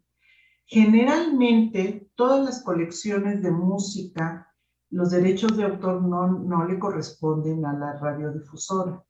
Generalmente, 0.66 2.10
todas 2.16 2.46
las 2.46 2.64
colecciones 2.64 3.42
de 3.42 3.52
música, 3.52 4.48
los 4.90 5.12
derechos 5.12 5.56
de 5.58 5.66
autor 5.66 6.02
no, 6.02 6.28
no 6.28 6.66
le 6.66 6.80
corresponden 6.80 7.66
a 7.66 7.74
la 7.74 8.00
radiodifusora. 8.00 9.04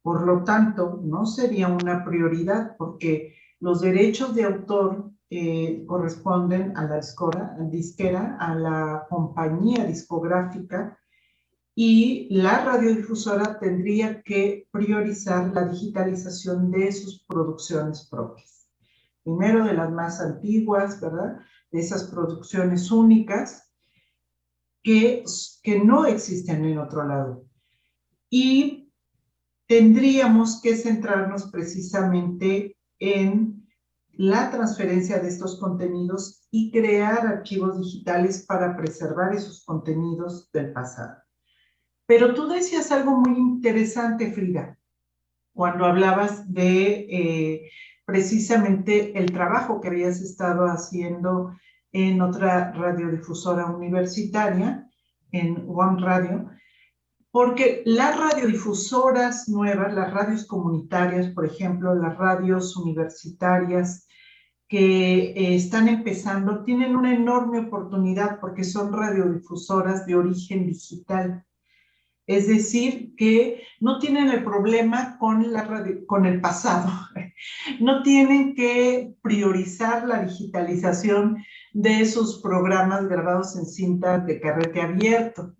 Por 0.00 0.26
lo 0.26 0.44
tanto, 0.44 1.00
no 1.02 1.26
sería 1.26 1.68
una 1.68 2.04
prioridad 2.04 2.76
porque 2.76 3.34
los 3.60 3.80
derechos 3.80 4.34
de 4.34 4.44
autor 4.44 5.13
eh, 5.36 5.84
corresponden 5.86 6.76
a 6.76 6.84
la 6.84 7.00
disquera, 7.70 8.36
a 8.38 8.54
la 8.54 9.06
compañía 9.08 9.84
discográfica 9.84 10.98
y 11.74 12.28
la 12.30 12.64
radiodifusora 12.64 13.58
tendría 13.58 14.22
que 14.22 14.68
priorizar 14.70 15.52
la 15.52 15.66
digitalización 15.66 16.70
de 16.70 16.92
sus 16.92 17.24
producciones 17.26 18.06
propias 18.08 18.54
primero 19.24 19.64
de 19.64 19.72
las 19.72 19.90
más 19.90 20.20
antiguas, 20.20 21.00
¿verdad? 21.00 21.40
De 21.72 21.80
esas 21.80 22.04
producciones 22.04 22.90
únicas 22.90 23.70
que, 24.82 25.24
que 25.62 25.82
no 25.82 26.06
existen 26.06 26.64
en 26.64 26.78
otro 26.78 27.08
lado. 27.08 27.44
Y 28.28 28.92
tendríamos 29.66 30.60
que 30.60 30.76
centrarnos 30.76 31.50
precisamente 31.50 32.76
en 32.98 33.53
la 34.16 34.50
transferencia 34.50 35.18
de 35.18 35.28
estos 35.28 35.58
contenidos 35.58 36.46
y 36.50 36.70
crear 36.70 37.26
archivos 37.26 37.78
digitales 37.80 38.44
para 38.46 38.76
preservar 38.76 39.34
esos 39.34 39.64
contenidos 39.64 40.50
del 40.52 40.72
pasado. 40.72 41.16
Pero 42.06 42.34
tú 42.34 42.48
decías 42.48 42.92
algo 42.92 43.12
muy 43.12 43.38
interesante, 43.38 44.32
Frida, 44.32 44.78
cuando 45.54 45.86
hablabas 45.86 46.52
de 46.52 47.06
eh, 47.10 47.70
precisamente 48.04 49.18
el 49.18 49.32
trabajo 49.32 49.80
que 49.80 49.88
habías 49.88 50.20
estado 50.20 50.66
haciendo 50.66 51.56
en 51.92 52.20
otra 52.20 52.72
radiodifusora 52.72 53.66
universitaria, 53.66 54.88
en 55.32 55.64
One 55.68 56.00
Radio, 56.00 56.50
porque 57.34 57.82
las 57.84 58.16
radiodifusoras 58.16 59.48
nuevas, 59.48 59.92
las 59.92 60.14
radios 60.14 60.46
comunitarias, 60.46 61.32
por 61.32 61.44
ejemplo, 61.44 61.92
las 61.92 62.16
radios 62.16 62.76
universitarias 62.76 64.06
que 64.68 65.32
eh, 65.32 65.56
están 65.56 65.88
empezando, 65.88 66.62
tienen 66.62 66.94
una 66.94 67.12
enorme 67.12 67.58
oportunidad 67.58 68.38
porque 68.38 68.62
son 68.62 68.92
radiodifusoras 68.92 70.06
de 70.06 70.14
origen 70.14 70.68
digital. 70.68 71.44
Es 72.28 72.46
decir, 72.46 73.16
que 73.16 73.64
no 73.80 73.98
tienen 73.98 74.28
el 74.28 74.44
problema 74.44 75.18
con, 75.18 75.52
la 75.52 75.68
con 76.06 76.26
el 76.26 76.40
pasado, 76.40 76.88
no 77.80 78.04
tienen 78.04 78.54
que 78.54 79.12
priorizar 79.22 80.06
la 80.06 80.22
digitalización 80.22 81.38
de 81.72 82.06
sus 82.06 82.40
programas 82.40 83.08
grabados 83.08 83.56
en 83.56 83.66
cinta 83.66 84.18
de 84.18 84.40
carrete 84.40 84.80
abierto. 84.80 85.52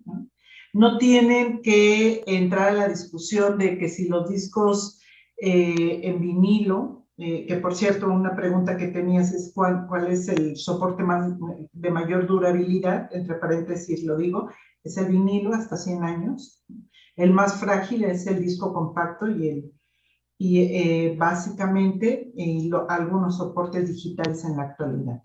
Tienen 0.99 1.63
que 1.63 2.25
entrar 2.27 2.69
a 2.71 2.73
la 2.73 2.89
discusión 2.89 3.59
de 3.59 3.79
que 3.79 3.89
si 3.89 4.09
los 4.09 4.29
discos 4.29 5.01
eh, 5.37 6.01
en 6.03 6.21
vinilo, 6.21 7.07
eh, 7.17 7.47
que 7.47 7.57
por 7.57 7.77
cierto 7.77 8.09
una 8.09 8.35
pregunta 8.35 8.77
que 8.77 8.89
tenías 8.89 9.33
es 9.33 9.53
cuál, 9.55 9.87
cuál 9.87 10.09
es 10.09 10.27
el 10.29 10.57
soporte 10.57 11.05
más, 11.05 11.33
de 11.73 11.91
mayor 11.91 12.27
durabilidad, 12.27 13.09
entre 13.13 13.37
paréntesis 13.37 14.03
lo 14.03 14.17
digo, 14.17 14.51
es 14.83 14.97
el 14.97 15.07
vinilo 15.07 15.55
hasta 15.55 15.77
100 15.77 16.03
años. 16.03 16.65
El 17.15 17.33
más 17.33 17.61
frágil 17.61 18.05
es 18.05 18.27
el 18.27 18.41
disco 18.41 18.75
compacto 18.75 19.29
y, 19.29 19.49
el, 19.49 19.73
y 20.39 20.61
eh, 20.63 21.15
básicamente 21.17 22.33
eh, 22.37 22.71
algunos 22.89 23.39
soportes 23.39 23.89
digitales 23.89 24.45
en 24.45 24.57
la 24.57 24.65
actualidad. 24.65 25.23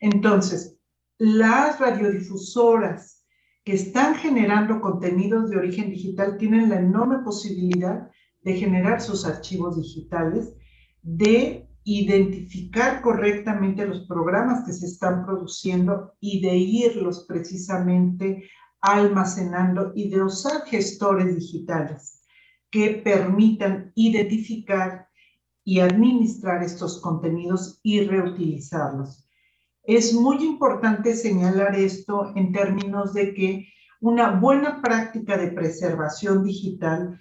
Entonces, 0.00 0.78
las 1.18 1.80
radiodifusoras 1.80 3.23
que 3.64 3.72
están 3.72 4.14
generando 4.16 4.80
contenidos 4.80 5.48
de 5.50 5.56
origen 5.56 5.90
digital 5.90 6.36
tienen 6.36 6.68
la 6.68 6.80
enorme 6.80 7.18
posibilidad 7.24 8.10
de 8.42 8.54
generar 8.54 9.00
sus 9.00 9.24
archivos 9.24 9.76
digitales, 9.76 10.52
de 11.02 11.66
identificar 11.84 13.00
correctamente 13.00 13.86
los 13.86 14.06
programas 14.06 14.64
que 14.66 14.72
se 14.72 14.86
están 14.86 15.24
produciendo 15.24 16.14
y 16.20 16.40
de 16.42 16.56
irlos 16.56 17.24
precisamente 17.26 18.44
almacenando 18.80 19.92
y 19.94 20.10
de 20.10 20.22
usar 20.22 20.66
gestores 20.66 21.34
digitales 21.34 22.22
que 22.70 23.00
permitan 23.04 23.92
identificar 23.94 25.08
y 25.64 25.80
administrar 25.80 26.62
estos 26.62 27.00
contenidos 27.00 27.80
y 27.82 28.02
reutilizarlos. 28.02 29.26
Es 29.84 30.14
muy 30.14 30.42
importante 30.42 31.14
señalar 31.14 31.74
esto 31.76 32.32
en 32.36 32.52
términos 32.52 33.12
de 33.12 33.34
que 33.34 33.68
una 34.00 34.30
buena 34.30 34.80
práctica 34.80 35.36
de 35.36 35.48
preservación 35.48 36.42
digital 36.42 37.20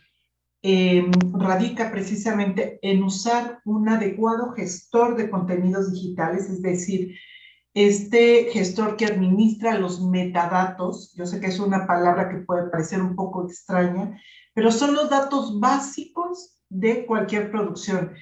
em, 0.62 1.12
radica 1.34 1.92
precisamente 1.92 2.80
en 2.82 3.04
usar 3.04 3.60
un 3.66 3.90
adecuado 3.90 4.54
gestor 4.54 5.18
de 5.18 5.30
contenidos 5.30 5.92
digitales, 5.92 6.50
es 6.50 6.62
decir, 6.62 7.16
este 7.74 8.46
gestor 8.54 8.96
que 8.96 9.08
administra 9.08 9.78
los 9.78 10.02
metadatos, 10.02 11.14
yo 11.16 11.26
sé 11.26 11.42
que 11.42 11.48
es 11.48 11.60
una 11.60 11.86
palabra 11.86 12.30
que 12.30 12.46
puede 12.46 12.70
parecer 12.70 13.02
un 13.02 13.16
poco 13.16 13.46
extraña, 13.46 14.22
pero 14.54 14.72
son 14.72 14.94
los 14.94 15.10
datos 15.10 15.60
básicos 15.60 16.58
de 16.70 17.06
cualquier 17.06 17.52
producción. 17.52 18.14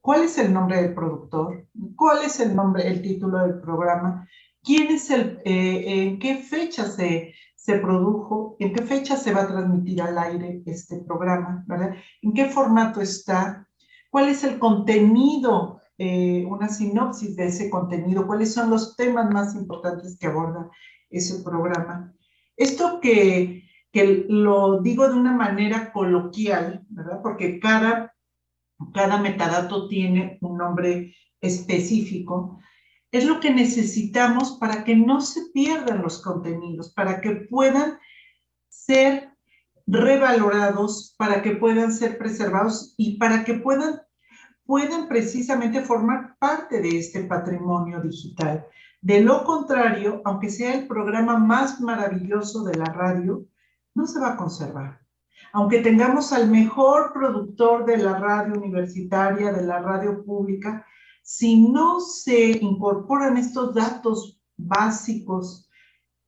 ¿Cuál 0.00 0.22
es 0.22 0.38
el 0.38 0.52
nombre 0.52 0.82
del 0.82 0.94
productor? 0.94 1.66
¿Cuál 1.96 2.24
es 2.24 2.40
el 2.40 2.54
nombre, 2.54 2.86
el 2.86 3.02
título 3.02 3.38
del 3.38 3.60
programa? 3.60 4.28
¿Quién 4.62 4.88
es 4.88 5.10
el, 5.10 5.40
eh, 5.44 5.84
en 5.86 6.18
qué 6.18 6.36
fecha 6.36 6.84
se, 6.84 7.34
se 7.54 7.78
produjo? 7.78 8.56
¿En 8.58 8.72
qué 8.72 8.82
fecha 8.82 9.16
se 9.16 9.32
va 9.32 9.42
a 9.42 9.48
transmitir 9.48 10.02
al 10.02 10.18
aire 10.18 10.62
este 10.66 10.98
programa? 10.98 11.64
¿verdad? 11.66 11.94
¿En 12.22 12.32
qué 12.32 12.46
formato 12.46 13.00
está? 13.00 13.68
¿Cuál 14.10 14.28
es 14.28 14.44
el 14.44 14.58
contenido 14.58 15.80
eh, 16.00 16.44
una 16.48 16.68
sinopsis 16.68 17.34
de 17.34 17.46
ese 17.46 17.68
contenido, 17.68 18.24
cuáles 18.24 18.54
son 18.54 18.70
los 18.70 18.94
temas 18.94 19.32
más 19.32 19.56
importantes 19.56 20.16
que 20.16 20.28
aborda 20.28 20.70
ese 21.10 21.42
programa. 21.42 22.14
Esto 22.56 23.00
que 23.00 23.68
que 23.92 24.26
lo 24.28 24.80
digo 24.80 25.08
de 25.08 25.14
una 25.14 25.32
manera 25.32 25.92
coloquial, 25.92 26.84
¿verdad? 26.88 27.20
Porque 27.22 27.58
cada, 27.58 28.14
cada 28.92 29.18
metadato 29.18 29.88
tiene 29.88 30.38
un 30.40 30.58
nombre 30.58 31.14
específico, 31.40 32.60
es 33.10 33.24
lo 33.24 33.40
que 33.40 33.50
necesitamos 33.50 34.58
para 34.58 34.84
que 34.84 34.94
no 34.94 35.20
se 35.20 35.46
pierdan 35.52 36.02
los 36.02 36.20
contenidos, 36.22 36.92
para 36.92 37.20
que 37.20 37.32
puedan 37.50 37.98
ser 38.68 39.30
revalorados, 39.86 41.14
para 41.16 41.42
que 41.42 41.56
puedan 41.56 41.92
ser 41.92 42.18
preservados 42.18 42.94
y 42.98 43.16
para 43.16 43.44
que 43.44 43.54
puedan, 43.54 44.02
puedan 44.66 45.08
precisamente 45.08 45.80
formar 45.80 46.36
parte 46.38 46.82
de 46.82 46.98
este 46.98 47.24
patrimonio 47.24 48.00
digital. 48.00 48.66
De 49.00 49.22
lo 49.22 49.44
contrario, 49.44 50.20
aunque 50.24 50.50
sea 50.50 50.74
el 50.74 50.86
programa 50.86 51.38
más 51.38 51.80
maravilloso 51.80 52.64
de 52.64 52.76
la 52.76 52.86
radio, 52.86 53.46
no 53.94 54.06
se 54.06 54.20
va 54.20 54.34
a 54.34 54.36
conservar. 54.36 55.00
Aunque 55.52 55.80
tengamos 55.80 56.32
al 56.32 56.50
mejor 56.50 57.12
productor 57.12 57.86
de 57.86 57.98
la 57.98 58.18
radio 58.18 58.54
universitaria, 58.54 59.52
de 59.52 59.64
la 59.64 59.80
radio 59.80 60.24
pública, 60.24 60.84
si 61.22 61.68
no 61.68 62.00
se 62.00 62.52
incorporan 62.52 63.36
estos 63.36 63.74
datos 63.74 64.40
básicos 64.56 65.68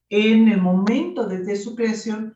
en 0.08 0.48
el 0.48 0.60
momento 0.60 1.26
desde 1.26 1.56
su 1.56 1.74
creación, 1.74 2.34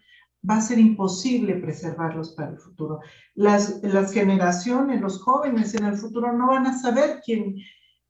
va 0.49 0.57
a 0.57 0.61
ser 0.61 0.79
imposible 0.79 1.55
preservarlos 1.57 2.33
para 2.33 2.51
el 2.51 2.59
futuro. 2.59 3.01
Las, 3.35 3.83
las 3.83 4.13
generaciones, 4.13 5.01
los 5.01 5.21
jóvenes 5.23 5.75
en 5.75 5.85
el 5.85 5.97
futuro 5.97 6.33
no 6.33 6.49
van 6.49 6.67
a 6.67 6.79
saber 6.79 7.21
quién, 7.25 7.57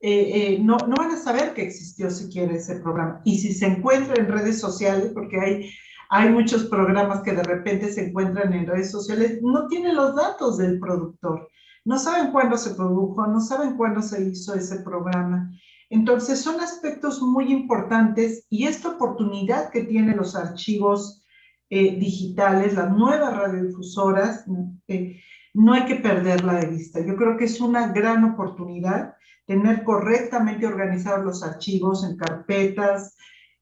eh, 0.01 0.55
eh, 0.55 0.59
no, 0.61 0.77
no 0.79 0.97
van 0.97 1.13
a 1.13 1.17
saber 1.17 1.55
que 1.55 1.63
existió 1.63 2.11
siquiera 2.11 2.55
ese 2.55 2.81
programa. 2.81 3.21
Y 3.25 3.39
si 3.39 3.53
se 3.55 3.67
encuentra 3.67 4.17
en 4.17 4.29
redes 4.29 4.61
sociales, 4.61 5.13
porque 5.15 5.41
hay, 5.41 5.71
hay 6.15 6.31
muchos 6.31 6.65
programas 6.67 7.23
que 7.23 7.33
de 7.33 7.43
repente 7.43 7.93
se 7.93 8.09
encuentran 8.09 8.53
en 8.53 8.67
redes 8.67 8.91
sociales, 8.91 9.41
no 9.43 9.67
tienen 9.67 9.97
los 9.97 10.15
datos 10.15 10.59
del 10.59 10.79
productor 10.79 11.49
no 11.85 11.99
saben 11.99 12.33
cuándo 12.33 12.57
se 12.57 12.75
produjo, 12.75 13.27
no 13.27 13.41
saben 13.41 13.77
cuándo 13.77 14.01
se 14.01 14.25
hizo 14.25 14.55
ese 14.55 14.81
programa. 14.81 15.51
Entonces, 15.91 16.41
son 16.41 16.61
aspectos 16.61 17.21
muy 17.21 17.53
importantes 17.53 18.47
y 18.49 18.67
esta 18.67 18.91
oportunidad 18.91 19.71
que 19.71 19.85
tienen 19.85 20.17
los 20.17 20.35
archivos 20.35 21.23
eh, 21.69 21.97
digitales, 21.99 22.75
las 22.75 22.91
nuevas 22.91 23.37
radiodifusoras, 23.37 24.45
eh, 24.89 25.21
no 25.53 25.75
hay 25.75 25.85
que 25.85 25.97
perderla 25.97 26.55
de 26.55 26.69
vista. 26.69 27.01
Yo 27.05 27.17
creo 27.17 27.37
que 27.37 27.45
es 27.45 27.61
una 27.61 27.89
gran 27.89 28.25
oportunidad 28.25 29.15
tener 29.47 29.85
correctamente 29.85 30.67
organizados 30.67 31.25
los 31.25 31.43
archivos 31.43 32.03
en 32.03 32.17
carpetas, 32.17 33.15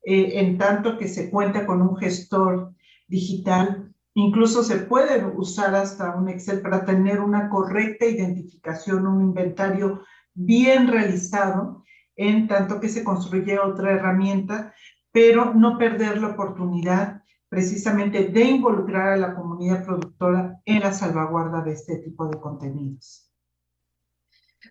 eh, 0.05 0.41
en 0.41 0.59
tanto 0.59 0.99
que 0.99 1.09
se 1.09 1.31
cuenta 1.31 1.67
con 1.67 1.83
un 1.83 1.97
gestor 1.97 2.75
digital 3.09 3.93
Incluso 4.15 4.63
se 4.63 4.77
puede 4.77 5.25
usar 5.25 5.75
hasta 5.75 6.15
un 6.17 6.29
Excel 6.29 6.61
para 6.61 6.85
tener 6.85 7.21
una 7.21 7.49
correcta 7.49 8.05
identificación, 8.05 9.07
un 9.07 9.23
inventario 9.23 10.03
bien 10.35 10.89
realizado, 10.89 11.83
en 12.17 12.47
tanto 12.47 12.79
que 12.79 12.91
se 12.91 13.05
construye 13.05 13.59
otra 13.59 13.93
herramienta, 13.93 14.75
pero 15.13 15.55
no 15.55 15.79
perder 15.79 16.21
la 16.21 16.29
oportunidad 16.29 17.23
precisamente 17.49 18.29
de 18.29 18.45
involucrar 18.45 19.15
a 19.15 19.17
la 19.17 19.35
comunidad 19.35 19.85
productora 19.85 20.61
en 20.67 20.81
la 20.81 20.93
salvaguarda 20.93 21.63
de 21.63 21.73
este 21.73 21.97
tipo 21.99 22.27
de 22.27 22.39
contenidos. 22.39 23.32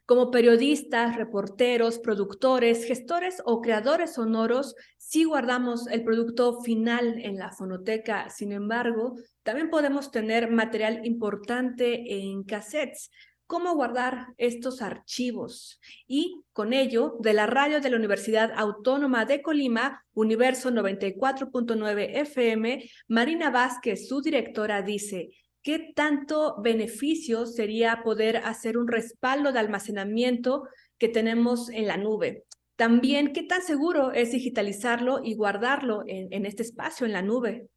Como 0.06 0.32
periodistas, 0.32 1.16
reporteros, 1.16 2.00
productores, 2.00 2.86
gestores 2.86 3.42
o 3.46 3.62
creadores 3.62 4.16
sonoros, 4.16 4.76
sí 4.98 5.24
guardamos 5.24 5.88
el 5.88 6.04
producto 6.04 6.62
final 6.62 7.20
en 7.20 7.38
la 7.38 7.52
fonoteca. 7.52 8.30
Sin 8.30 8.52
embargo, 8.52 9.16
también 9.44 9.70
podemos 9.70 10.12
tener 10.12 10.52
material 10.52 11.06
importante 11.06 12.14
en 12.14 12.44
cassettes. 12.44 13.10
¿Cómo 13.52 13.76
guardar 13.76 14.28
estos 14.38 14.82
archivos? 14.82 15.82
Y 16.08 16.42
con 16.54 16.72
ello, 16.72 17.18
de 17.20 17.34
la 17.34 17.48
radio 17.48 17.82
de 17.82 17.90
la 17.90 17.98
Universidad 17.98 18.54
Autónoma 18.56 19.26
de 19.26 19.42
Colima, 19.42 20.06
Universo 20.14 20.72
94.9 20.72 22.12
FM, 22.22 22.90
Marina 23.10 23.50
Vázquez, 23.50 24.08
su 24.08 24.22
directora, 24.22 24.82
dice, 24.84 25.32
¿qué 25.64 25.92
tanto 25.96 26.62
beneficio 26.62 27.46
sería 27.46 28.02
poder 28.04 28.38
hacer 28.38 28.78
un 28.78 28.88
respaldo 28.88 29.52
de 29.52 29.60
almacenamiento 29.60 30.64
que 30.98 31.08
tenemos 31.08 31.70
en 31.70 31.88
la 31.88 31.98
nube? 31.98 32.46
También, 32.76 33.32
¿qué 33.32 33.44
tan 33.44 33.62
seguro 33.62 34.12
es 34.12 34.32
digitalizarlo 34.32 35.22
y 35.24 35.36
guardarlo 35.36 36.04
en, 36.08 36.46
este 36.48 36.64
espacio, 36.64 37.06
en 37.06 37.14
la 37.14 37.22
nube? 37.22 37.68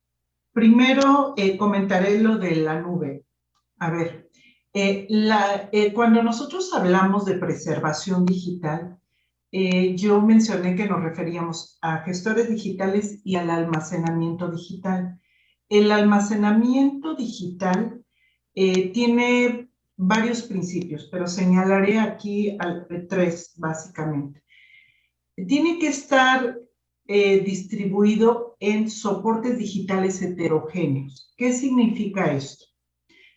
Primero, 0.53 1.35
eh, 1.37 1.59
comentaré 1.59 2.21
lo 2.21 2.39
de 2.39 2.57
la 2.57 2.81
nube. 2.81 3.25
A 3.81 3.91
ver, 3.91 4.31
eh, 4.73 5.07
eh, 5.73 5.93
cuando 5.93 6.23
nosotros 6.23 6.73
hablamos 6.73 7.27
de 7.27 7.35
preservación 7.35 8.25
digital, 8.25 8.99
yo 9.53 10.21
mencioné 10.21 10.75
que 10.75 10.89
nos 10.89 11.01
referíamos 11.03 11.79
a 11.81 11.99
gestores 11.99 12.49
digitales 12.49 13.21
y 13.25 13.37
al 13.37 13.51
almacenamiento 13.51 14.51
digital. 14.51 15.21
El 15.75 15.91
almacenamiento 15.91 17.17
digital 17.17 18.01
eh, 18.55 18.93
tiene 18.93 19.71
varios 19.97 20.43
principios, 20.43 21.09
pero 21.11 21.27
señalaré 21.27 21.99
aquí 21.99 22.57
tres 23.09 23.55
básicamente. 23.57 24.45
Tiene 25.35 25.81
que 25.81 25.89
estar 25.89 26.61
eh, 27.09 27.41
distribuido 27.41 28.57
en 28.61 28.89
soportes 28.89 29.59
digitales 29.59 30.23
heterogéneos. 30.23 31.35
¿Qué 31.37 31.53
significa 31.53 32.33
esto? 32.33 32.67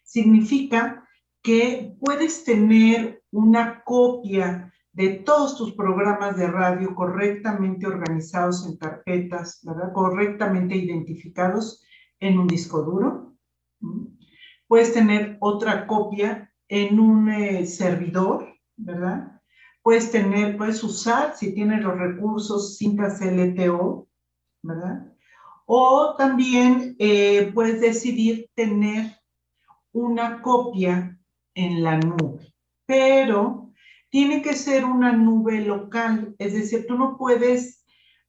Significa 0.03 1.09
que 1.41 1.95
puedes 1.99 2.43
tener 2.43 3.23
una 3.31 3.81
copia 3.83 4.71
de 4.91 5.09
todos 5.25 5.57
tus 5.57 5.73
programas 5.73 6.37
de 6.37 6.45
radio 6.45 6.93
correctamente 6.93 7.87
organizados 7.87 8.63
en 8.67 8.77
carpetas, 8.77 9.65
correctamente 9.91 10.75
identificados 10.75 11.81
en 12.19 12.39
un 12.39 12.47
disco 12.47 12.81
duro. 12.81 13.35
Puedes 14.67 14.93
tener 14.93 15.37
otra 15.39 15.87
copia 15.87 16.53
en 16.67 16.99
un 16.99 17.29
eh, 17.29 17.65
servidor, 17.65 18.53
¿verdad? 18.75 19.41
Puedes 19.81 20.11
tener, 20.11 20.57
puedes 20.57 20.83
usar, 20.83 21.35
si 21.37 21.53
tienes 21.53 21.81
los 21.81 21.97
recursos, 21.97 22.77
cintas 22.77 23.21
LTO, 23.21 24.07
¿verdad? 24.61 25.13
O 25.65 26.15
también 26.17 26.95
eh, 26.99 27.51
puedes 27.53 27.79
decidir 27.79 28.49
tener 28.55 29.15
una 29.93 30.41
copia 30.41 31.17
en 31.53 31.83
la 31.83 31.97
nube, 31.97 32.53
pero 32.85 33.71
tiene 34.09 34.41
que 34.41 34.53
ser 34.53 34.85
una 34.85 35.11
nube 35.11 35.61
local, 35.61 36.35
es 36.37 36.53
decir, 36.53 36.85
tú 36.87 36.97
no 36.97 37.17
puedes, 37.17 37.85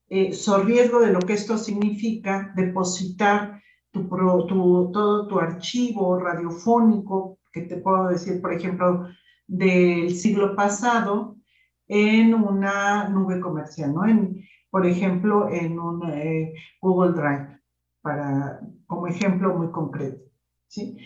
eh, 0.09 0.32
de 0.32 1.12
lo 1.12 1.20
que 1.20 1.34
esto 1.34 1.59
significa, 1.59 2.53
depositar 2.57 3.62
tu, 4.07 4.90
todo 4.92 5.26
tu 5.26 5.38
archivo 5.38 6.18
radiofónico, 6.18 7.38
que 7.53 7.62
te 7.62 7.76
puedo 7.76 8.09
decir, 8.09 8.40
por 8.40 8.53
ejemplo, 8.53 9.09
del 9.46 10.14
siglo 10.14 10.55
pasado, 10.55 11.36
en 11.88 12.34
una 12.34 13.09
nube 13.09 13.40
comercial, 13.40 13.94
¿no? 13.94 14.07
En, 14.07 14.44
por 14.70 14.86
ejemplo, 14.86 15.49
en 15.49 15.78
un 15.78 16.09
eh, 16.11 16.53
Google 16.80 17.12
Drive, 17.12 17.61
para, 18.03 18.61
como 18.86 19.07
ejemplo 19.07 19.57
muy 19.57 19.70
concreto, 19.70 20.22
¿sí? 20.68 20.96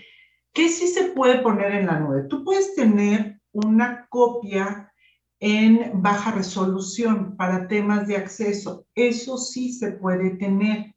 ¿Qué 0.53 0.69
sí 0.69 0.89
se 0.89 1.13
puede 1.13 1.41
poner 1.41 1.73
en 1.73 1.87
la 1.87 2.01
nube? 2.01 2.25
Tú 2.29 2.45
puedes 2.45 2.75
tener 2.75 3.41
una 3.53 4.07
copia 4.11 4.93
en 5.41 6.03
baja 6.03 6.33
resolución 6.33 7.37
para 7.37 7.67
temas 7.67 8.07
de 8.07 8.17
acceso. 8.17 8.87
Eso 8.95 9.39
sí 9.39 9.73
se 9.73 9.93
puede 9.93 10.37
tener. 10.37 10.95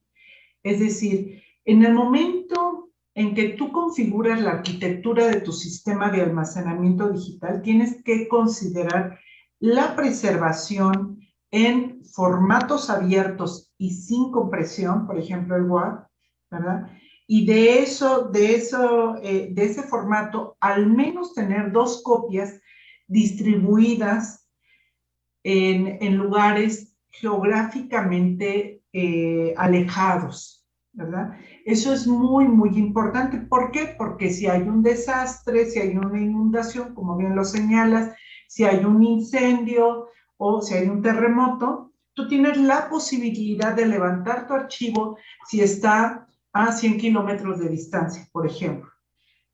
Es 0.61 0.79
decir, 0.79 1.41
en 1.65 1.83
el 1.83 1.93
momento 1.93 2.89
en 3.15 3.33
que 3.33 3.49
tú 3.49 3.71
configuras 3.71 4.41
la 4.41 4.51
arquitectura 4.51 5.27
de 5.27 5.41
tu 5.41 5.51
sistema 5.51 6.09
de 6.09 6.21
almacenamiento 6.21 7.09
digital, 7.09 7.61
tienes 7.61 8.03
que 8.03 8.27
considerar 8.27 9.19
la 9.59 9.95
preservación 9.95 11.19
en 11.49 12.03
formatos 12.03 12.89
abiertos 12.89 13.73
y 13.77 13.91
sin 13.91 14.31
compresión, 14.31 15.07
por 15.07 15.17
ejemplo 15.17 15.55
el 15.55 15.63
WAV, 15.63 16.05
¿verdad? 16.51 16.91
Y 17.27 17.45
de 17.45 17.79
eso, 17.79 18.25
de 18.25 18.55
eso, 18.55 19.15
eh, 19.23 19.49
de 19.51 19.63
ese 19.63 19.83
formato, 19.83 20.57
al 20.59 20.87
menos 20.87 21.33
tener 21.33 21.71
dos 21.71 22.03
copias 22.03 22.59
distribuidas 23.07 24.47
en, 25.43 26.17
lugares 26.17 26.95
geográficamente 27.07 28.81
eh, 28.91 29.53
alejados, 29.57 30.65
¿verdad? 30.91 31.37
Eso 31.65 31.91
es 31.91 32.05
muy, 32.05 32.47
muy 32.47 32.77
importante. 32.77 33.39
¿Por 33.39 33.71
qué? 33.71 33.95
Porque 33.97 34.31
si 34.31 34.45
hay 34.45 34.61
un 34.61 34.83
desastre, 34.83 35.65
si 35.65 35.79
hay 35.79 35.97
una 35.97 36.21
inundación, 36.21 36.93
como 36.93 37.17
bien 37.17 37.35
lo 37.35 37.43
señalas, 37.43 38.15
si 38.47 38.63
hay 38.65 38.85
un 38.85 39.01
incendio 39.01 40.09
o 40.37 40.61
si 40.61 40.75
hay 40.75 40.87
un 40.87 41.01
terremoto, 41.01 41.91
tú 42.13 42.27
tienes 42.27 42.57
la 42.57 42.87
posibilidad 42.87 43.73
de 43.73 43.87
levantar 43.87 44.45
tu 44.45 44.53
archivo 44.53 45.17
si 45.47 45.61
está 45.61 46.27
a 46.53 46.71
100 46.71 46.97
kilómetros 46.97 47.57
de 47.57 47.69
distancia, 47.69 48.29
por 48.31 48.45
ejemplo. 48.45 48.91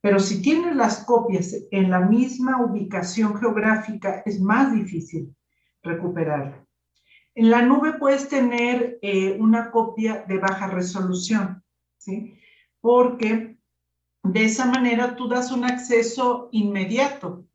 Pero 0.01 0.19
si 0.19 0.41
tienes 0.41 0.75
las 0.75 1.05
copias 1.05 1.55
en 1.71 1.89
la 1.89 2.01
misma 2.01 2.61
ubicación 2.61 3.37
geográfica, 3.37 4.21
es 4.25 4.41
más 4.41 4.73
difícil 4.73 5.33
recuperarlo. 5.81 6.67
En 7.35 7.49
la 7.49 7.61
nube 7.61 7.93
puedes 7.93 8.27
tener 8.27 8.99
eh, 9.01 9.37
una 9.39 9.71
copia 9.71 10.25
de 10.27 10.39
baja 10.39 10.67
resolución, 10.67 11.60
¿sí? 12.01 12.35
Porque 12.79 13.57
de 14.23 14.43
esa 14.43 14.65
manera 14.65 15.15
tú 15.15 15.27
das 15.27 15.51
un 15.51 15.63
acceso 15.63 16.49
inmediato 16.51 17.45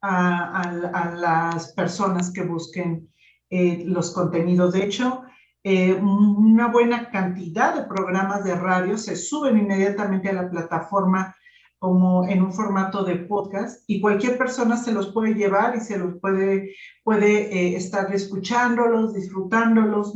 a, 0.00 0.70
las 1.16 1.72
personas 1.72 2.30
que 2.30 2.42
busquen 2.42 3.08
eh, 3.48 3.84
los 3.86 4.12
contenidos. 4.12 4.74
De 4.74 4.84
hecho, 4.84 5.22
eh, 5.62 5.94
una 5.94 6.68
buena 6.68 7.10
cantidad 7.10 7.74
de 7.74 7.88
programas 7.88 8.44
de 8.44 8.54
radio 8.54 8.98
se 8.98 9.16
suben 9.16 9.58
inmediatamente 9.58 10.28
a 10.28 10.34
la 10.34 10.50
plataforma 10.50 11.34
como 11.78 12.26
en 12.28 12.42
un 12.42 12.52
formato 12.52 13.04
de 13.04 13.16
podcast 13.16 13.82
y 13.86 14.00
cualquier 14.00 14.36
persona 14.36 14.76
se 14.76 14.92
los 14.92 15.12
puede 15.12 15.34
llevar 15.34 15.76
y 15.76 15.80
se 15.80 15.98
los 15.98 16.18
puede, 16.20 16.74
puede 17.02 17.54
eh, 17.54 17.76
estar 17.76 18.14
escuchándolos, 18.14 19.14
disfrutándolos. 19.14 20.14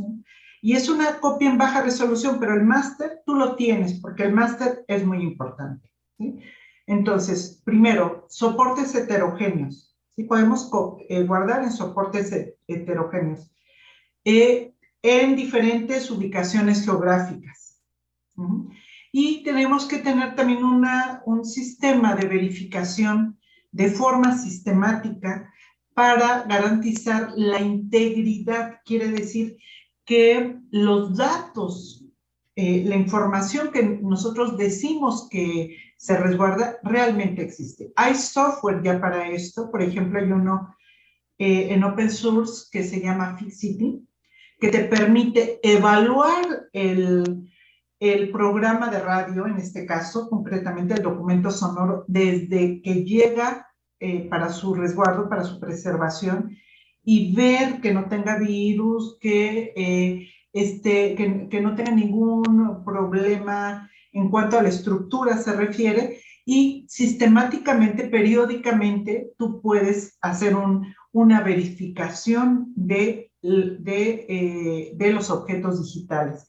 Y 0.61 0.73
es 0.73 0.89
una 0.89 1.19
copia 1.19 1.49
en 1.49 1.57
baja 1.57 1.81
resolución, 1.81 2.37
pero 2.39 2.53
el 2.53 2.63
máster 2.63 3.21
tú 3.25 3.35
lo 3.35 3.55
tienes 3.55 3.99
porque 3.99 4.23
el 4.23 4.33
máster 4.33 4.83
es 4.87 5.05
muy 5.05 5.21
importante. 5.21 5.91
Entonces, 6.85 7.61
primero, 7.63 8.25
soportes 8.29 8.93
heterogéneos. 8.95 9.95
¿sí? 10.15 10.23
Podemos 10.23 10.69
eh, 11.07 11.23
guardar 11.23 11.63
en 11.63 11.71
soportes 11.71 12.33
heterogéneos 12.67 13.51
eh, 14.25 14.73
en 15.01 15.35
diferentes 15.35 16.11
ubicaciones 16.11 16.83
geográficas. 16.83 17.81
Y 19.11 19.43
tenemos 19.43 19.85
que 19.85 19.99
tener 19.99 20.35
también 20.35 20.63
una, 20.63 21.21
un 21.25 21.45
sistema 21.45 22.15
de 22.15 22.27
verificación 22.27 23.39
de 23.71 23.89
forma 23.89 24.37
sistemática 24.37 25.51
para 25.93 26.43
garantizar 26.43 27.33
la 27.35 27.59
integridad. 27.59 28.79
Quiere 28.85 29.09
decir 29.09 29.57
que 30.09 30.57
los 30.71 31.15
datos, 31.15 32.03
eh, 32.55 32.83
la 32.87 32.95
información 32.95 33.71
que 33.71 33.83
nosotros 33.83 34.57
decimos 34.57 35.27
que 35.29 35.77
se 35.97 36.17
resguarda, 36.17 36.79
realmente 36.81 37.43
existe. 37.43 37.93
Hay 37.95 38.15
software 38.15 38.81
ya 38.81 38.99
para 38.99 39.29
esto, 39.29 39.69
por 39.69 39.83
ejemplo, 39.83 40.19
hay 40.19 40.31
uno 40.31 40.75
eh, 41.37 41.67
en 41.71 41.83
open 41.83 42.09
source 42.09 42.65
que 42.71 42.83
se 42.83 43.01
llama 43.01 43.37
Fixity, 43.37 44.03
que 44.59 44.69
te 44.69 44.85
permite 44.85 45.59
evaluar 45.61 46.69
el, 46.73 47.47
el 47.99 48.31
programa 48.31 48.89
de 48.89 49.01
radio, 49.01 49.45
en 49.45 49.57
este 49.57 49.85
caso, 49.85 50.27
concretamente 50.27 50.95
el 50.95 51.03
documento 51.03 51.51
sonoro, 51.51 52.03
desde 52.07 52.81
que 52.81 53.03
llega 53.03 53.67
eh, 53.99 54.27
para 54.27 54.49
su 54.49 54.73
resguardo, 54.73 55.29
para 55.29 55.43
su 55.43 55.59
preservación, 55.59 56.57
y 57.03 57.33
ver 57.35 57.81
que 57.81 57.93
no 57.93 58.05
tenga 58.05 58.37
virus, 58.37 59.17
que, 59.19 59.73
eh, 59.75 60.27
este, 60.53 61.15
que, 61.15 61.47
que, 61.49 61.61
no 61.61 61.75
tenga 61.75 61.91
ningún 61.91 62.83
problema 62.85 63.89
en 64.11 64.29
cuanto 64.29 64.57
a 64.57 64.63
la 64.63 64.69
estructura 64.69 65.37
se 65.37 65.53
refiere, 65.53 66.19
y 66.45 66.85
sistemáticamente, 66.89 68.07
periódicamente, 68.07 69.33
tú 69.37 69.61
puedes 69.61 70.17
hacer 70.21 70.55
un, 70.55 70.83
una 71.11 71.41
verificación 71.41 72.73
de, 72.75 73.31
de, 73.41 74.25
eh, 74.27 74.91
de 74.95 75.11
los 75.11 75.29
objetos 75.29 75.83
digitales. 75.83 76.45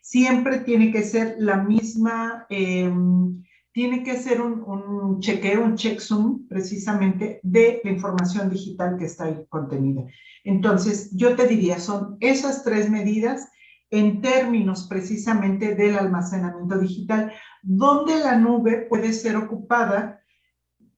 Siempre 0.00 0.58
tiene 0.58 0.90
que 0.90 1.02
ser 1.02 1.36
la 1.38 1.62
misma, 1.62 2.46
em, 2.48 3.42
tiene 3.80 4.02
que 4.02 4.16
ser 4.16 4.42
un, 4.42 5.20
chequeo, 5.20 5.64
un 5.64 5.74
checksum 5.74 6.46
precisamente 6.46 7.40
de 7.42 7.80
la 7.82 7.90
información 7.90 8.50
digital 8.50 8.98
que 8.98 9.06
está 9.06 9.24
ahí 9.24 9.46
contenida. 9.48 10.02
Entonces, 10.44 11.10
yo 11.16 11.34
te 11.34 11.46
diría, 11.46 11.78
son 11.78 12.18
esas 12.20 12.62
tres 12.62 12.90
medidas 12.90 13.48
en 13.88 14.20
términos 14.20 14.86
precisamente 14.86 15.74
del 15.74 15.96
almacenamiento 15.98 16.78
digital, 16.78 17.32
donde 17.62 18.18
la 18.18 18.36
nube 18.36 18.84
puede 18.86 19.14
ser 19.14 19.36
ocupada 19.36 20.20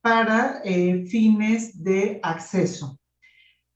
para 0.01 0.61
eh, 0.65 1.07
fines 1.07 1.85
de 1.85 2.19
acceso 2.21 2.99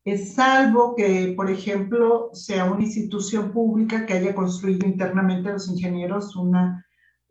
es 0.06 0.34
salvo 0.34 0.94
que, 0.94 1.34
por 1.36 1.50
ejemplo, 1.50 2.30
sea 2.32 2.70
una 2.70 2.84
institución 2.84 3.50
pública 3.50 4.06
que 4.06 4.12
haya 4.12 4.36
construido 4.36 4.86
internamente 4.86 5.50
los 5.50 5.68
ingenieros 5.68 6.36
una, 6.36 6.85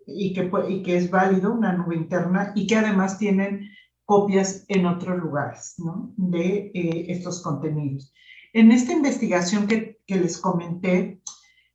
y 0.08 0.34
que, 0.34 0.52
y 0.70 0.84
que 0.84 0.98
es 0.98 1.10
válido, 1.10 1.54
una 1.54 1.74
nube 1.74 1.96
interna, 1.96 2.52
y 2.56 2.68
que 2.68 2.78
además 2.78 3.18
tienen 3.18 3.70
copias 4.06 4.66
en 4.68 4.86
otros 4.86 5.18
lugares 5.18 5.76
¿no? 5.78 6.14
de 6.18 6.72
eh, 6.74 7.06
estos 7.10 7.42
contenidos. 7.42 8.14
En 8.54 8.72
esta 8.72 8.94
investigación 8.94 9.68
que, 9.68 10.00
que 10.06 10.16
les 10.16 10.38
comenté, 10.38 11.22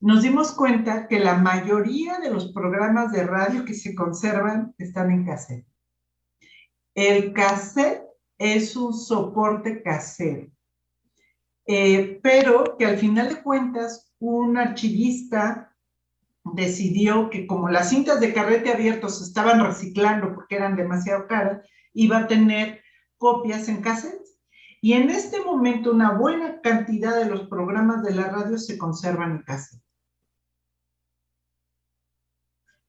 nos 0.00 0.22
dimos 0.22 0.52
cuenta 0.52 1.08
que 1.08 1.18
la 1.18 1.34
mayoría 1.34 2.18
de 2.20 2.30
los 2.30 2.52
programas 2.52 3.12
de 3.12 3.24
radio 3.24 3.64
que 3.64 3.74
se 3.74 3.94
conservan 3.94 4.74
están 4.78 5.10
en 5.10 5.26
cassette. 5.26 5.66
El 6.94 7.32
cassette 7.32 8.02
es 8.38 8.76
un 8.76 8.94
soporte 8.94 9.82
casero 9.82 10.50
eh, 11.72 12.18
pero 12.20 12.76
que 12.76 12.84
al 12.84 12.98
final 12.98 13.28
de 13.28 13.42
cuentas 13.42 14.12
un 14.18 14.58
archivista 14.58 15.69
decidió 16.44 17.30
que 17.30 17.46
como 17.46 17.68
las 17.68 17.90
cintas 17.90 18.20
de 18.20 18.32
carrete 18.32 18.72
abierto 18.72 19.08
se 19.08 19.24
estaban 19.24 19.64
reciclando 19.64 20.34
porque 20.34 20.56
eran 20.56 20.76
demasiado 20.76 21.26
caras, 21.26 21.66
iba 21.92 22.18
a 22.18 22.26
tener 22.26 22.82
copias 23.18 23.68
en 23.68 23.82
cassette. 23.82 24.20
Y 24.82 24.94
en 24.94 25.10
este 25.10 25.42
momento 25.44 25.92
una 25.92 26.12
buena 26.12 26.60
cantidad 26.62 27.16
de 27.16 27.26
los 27.26 27.48
programas 27.48 28.02
de 28.02 28.14
la 28.14 28.30
radio 28.30 28.58
se 28.58 28.78
conservan 28.78 29.32
en 29.32 29.42
cassette. 29.42 29.82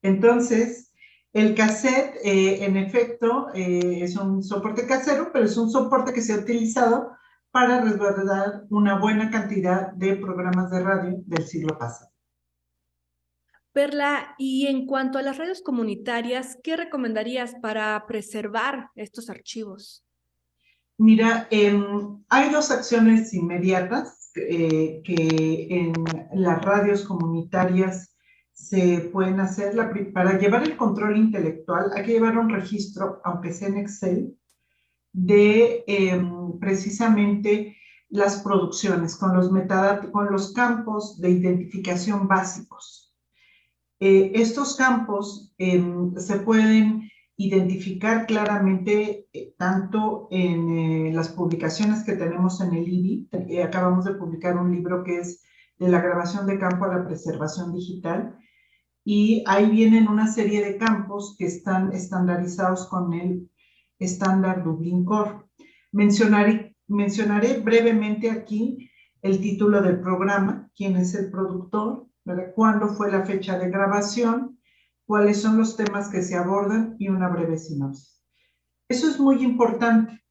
Entonces, 0.01 0.91
el 1.33 1.55
cassette, 1.55 2.15
eh, 2.23 2.65
en 2.65 2.75
efecto, 2.75 3.47
eh, 3.53 3.99
es 4.01 4.17
un 4.17 4.43
soporte 4.43 4.87
casero, 4.87 5.31
pero 5.31 5.45
es 5.45 5.55
un 5.57 5.69
soporte 5.69 6.13
que 6.13 6.21
se 6.21 6.33
ha 6.33 6.37
utilizado 6.37 7.11
para 7.51 7.81
resguardar 7.81 8.63
una 8.69 8.97
buena 8.99 9.29
cantidad 9.29 9.91
de 9.93 10.15
programas 10.15 10.71
de 10.71 10.83
radio 10.83 11.21
del 11.25 11.47
siglo 11.47 11.77
pasado. 11.77 12.10
Perla, 13.73 14.35
y 14.37 14.67
en 14.67 14.85
cuanto 14.85 15.17
a 15.17 15.21
las 15.21 15.37
radios 15.37 15.61
comunitarias, 15.61 16.57
¿qué 16.61 16.75
recomendarías 16.75 17.55
para 17.61 18.05
preservar 18.05 18.89
estos 18.95 19.29
archivos? 19.29 20.03
Mira, 20.97 21.47
em, 21.49 22.23
hay 22.29 22.49
dos 22.49 22.69
acciones 22.69 23.33
inmediatas 23.33 24.31
eh, 24.35 25.01
que 25.03 25.67
en 25.69 25.93
las 26.33 26.61
radios 26.63 27.03
comunitarias 27.03 28.15
se 28.51 29.09
pueden 29.11 29.39
hacer. 29.39 29.73
para 30.13 30.37
llevar 30.37 30.63
el 30.63 30.77
control 30.77 31.17
intelectual 31.17 31.91
hay 31.95 32.05
que 32.05 32.11
llevar 32.11 32.37
un 32.37 32.49
registro, 32.49 33.21
aunque 33.23 33.51
sea 33.51 33.69
en 33.69 33.77
Excel, 33.77 34.37
de 35.11 35.83
em, 35.87 36.59
precisamente 36.59 37.77
las 38.09 38.41
producciones 38.41 39.15
con 39.15 39.33
los, 39.35 39.49
con 40.11 40.31
los 40.31 40.53
campos 40.53 41.19
de 41.19 41.31
identificación 41.31 42.27
básicos. 42.27 43.10
Eh, 44.03 44.31
estos 44.33 44.75
campos 44.77 45.53
em, 45.59 46.15
se 46.17 46.39
pueden 46.39 47.07
identificar 47.37 48.25
claramente 48.25 49.27
eh, 49.31 49.53
tanto 49.59 50.27
en 50.31 50.69
eh, 50.71 51.13
las 51.13 51.29
publicaciones 51.29 52.03
que 52.03 52.13
tenemos 52.13 52.61
en 52.61 52.73
el 52.73 52.87
IBI. 52.87 53.29
acabamos 53.63 54.05
de 54.05 54.15
publicar 54.15 54.57
un 54.57 54.71
libro 54.71 55.03
que 55.03 55.19
es 55.19 55.43
de 55.77 55.87
la 55.87 56.01
grabación 56.01 56.47
de 56.47 56.57
campo 56.57 56.85
a 56.85 56.97
la 56.97 57.05
preservación 57.05 57.73
digital. 57.73 58.39
Y 59.05 59.43
ahí 59.45 59.69
vienen 59.69 60.07
una 60.07 60.25
serie 60.25 60.65
de 60.65 60.77
campos 60.77 61.35
que 61.37 61.45
están 61.45 61.93
estandarizados 61.93 62.87
con 62.87 63.13
el 63.13 63.51
estándar 63.99 64.63
Dublin 64.63 65.05
Core. 65.05 65.43
Mencionaré, 65.91 66.75
mencionaré 66.87 67.59
brevemente 67.59 68.31
aquí 68.31 68.89
el 69.21 69.39
título 69.41 69.79
del 69.83 70.01
programa, 70.01 70.71
quién 70.75 70.95
es 70.95 71.13
el 71.13 71.29
productor, 71.29 72.07
cuándo 72.55 72.89
fue 72.89 73.11
la 73.11 73.25
fecha 73.25 73.57
de 73.57 73.69
grabación, 73.69 74.59
cuáles 75.05 75.41
son 75.41 75.57
los 75.57 75.75
temas 75.75 76.09
que 76.09 76.21
se 76.21 76.35
abordan 76.35 76.95
y 76.99 77.09
una 77.09 77.29
breve 77.29 77.57
sinopsis. 77.57 78.21
Eso 78.87 79.09
es 79.09 79.19
muy 79.19 79.43
importante. 79.43 80.21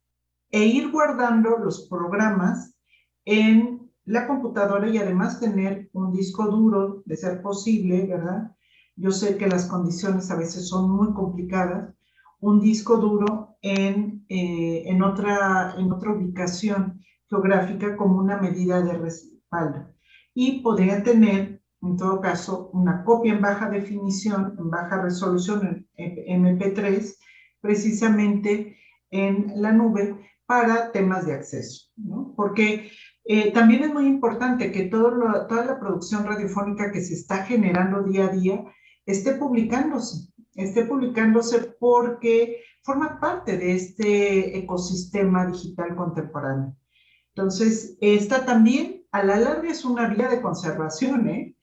E 0.50 0.64
ir 0.64 0.90
guardando 0.90 1.58
los 1.58 1.88
programas 1.88 2.74
en 3.24 3.90
la 4.04 4.26
computadora 4.26 4.88
y 4.88 4.98
además 4.98 5.38
tener 5.38 5.88
un 5.92 6.12
disco 6.12 6.46
duro, 6.46 7.02
de 7.06 7.16
ser 7.16 7.40
posible, 7.42 8.06
¿verdad? 8.06 8.50
Yo 8.96 9.12
sé 9.12 9.36
que 9.36 9.46
las 9.46 9.66
condiciones 9.66 10.30
a 10.30 10.36
veces 10.36 10.68
son 10.68 10.90
muy 10.90 11.12
complicadas, 11.14 11.94
un 12.40 12.60
disco 12.60 12.96
duro 12.96 13.56
en, 13.62 14.24
eh, 14.28 14.82
en, 14.86 15.02
otra, 15.02 15.74
en 15.78 15.92
otra 15.92 16.12
ubicación 16.12 17.00
geográfica 17.28 17.96
como 17.96 18.18
una 18.18 18.38
medida 18.38 18.82
de 18.82 18.94
respaldo. 18.94 19.94
Y 20.34 20.60
podría 20.60 21.02
tener 21.02 21.59
en 21.82 21.96
todo 21.96 22.20
caso, 22.20 22.70
una 22.72 23.04
copia 23.04 23.32
en 23.32 23.40
baja 23.40 23.70
definición, 23.70 24.56
en 24.58 24.70
baja 24.70 25.00
resolución, 25.02 25.88
en 25.96 26.44
MP3, 26.44 27.16
precisamente 27.60 28.76
en 29.10 29.52
la 29.60 29.72
nube 29.72 30.16
para 30.46 30.92
temas 30.92 31.26
de 31.26 31.34
acceso, 31.34 31.90
¿no? 31.96 32.34
Porque 32.36 32.90
eh, 33.24 33.52
también 33.52 33.84
es 33.84 33.92
muy 33.92 34.06
importante 34.06 34.72
que 34.72 34.84
todo 34.84 35.46
toda 35.46 35.64
la 35.64 35.78
producción 35.78 36.24
radiofónica 36.24 36.90
que 36.90 37.00
se 37.00 37.14
está 37.14 37.44
generando 37.44 38.02
día 38.02 38.26
a 38.26 38.32
día 38.32 38.64
esté 39.06 39.34
publicándose, 39.34 40.32
esté 40.54 40.84
publicándose 40.84 41.76
porque 41.78 42.62
forma 42.82 43.20
parte 43.20 43.56
de 43.56 43.74
este 43.76 44.58
ecosistema 44.58 45.46
digital 45.46 45.94
contemporáneo. 45.94 46.76
Entonces, 47.34 47.96
esta 48.00 48.44
también 48.44 49.04
a 49.12 49.22
la 49.22 49.38
larga 49.38 49.70
es 49.70 49.84
una 49.84 50.08
vía 50.08 50.28
de 50.28 50.42
conservación, 50.42 51.28
¿eh? 51.28 51.56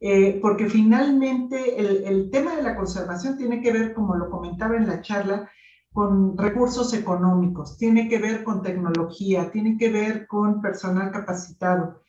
Eh, 0.00 0.38
porque 0.40 0.68
finalmente 0.68 1.76
el, 1.76 2.30
tema 2.30 2.54
de 2.54 2.62
la 2.62 2.76
conservación 2.76 3.36
tiene 3.36 3.60
que 3.60 3.72
ver, 3.72 3.94
como 3.94 4.14
lo 4.14 4.30
comentaba 4.30 4.76
en 4.76 4.86
la 4.86 5.00
charla, 5.00 5.50
con 5.92 6.38
recursos 6.38 6.94
económicos, 6.94 7.76
tiene 7.78 8.08
que 8.08 8.18
ver 8.18 8.44
con 8.44 8.62
tecnología, 8.62 9.50
tiene 9.50 9.76
que 9.76 9.90
ver 9.90 10.28
con 10.28 10.60
personal 10.60 11.10
capacitado. 11.10 12.02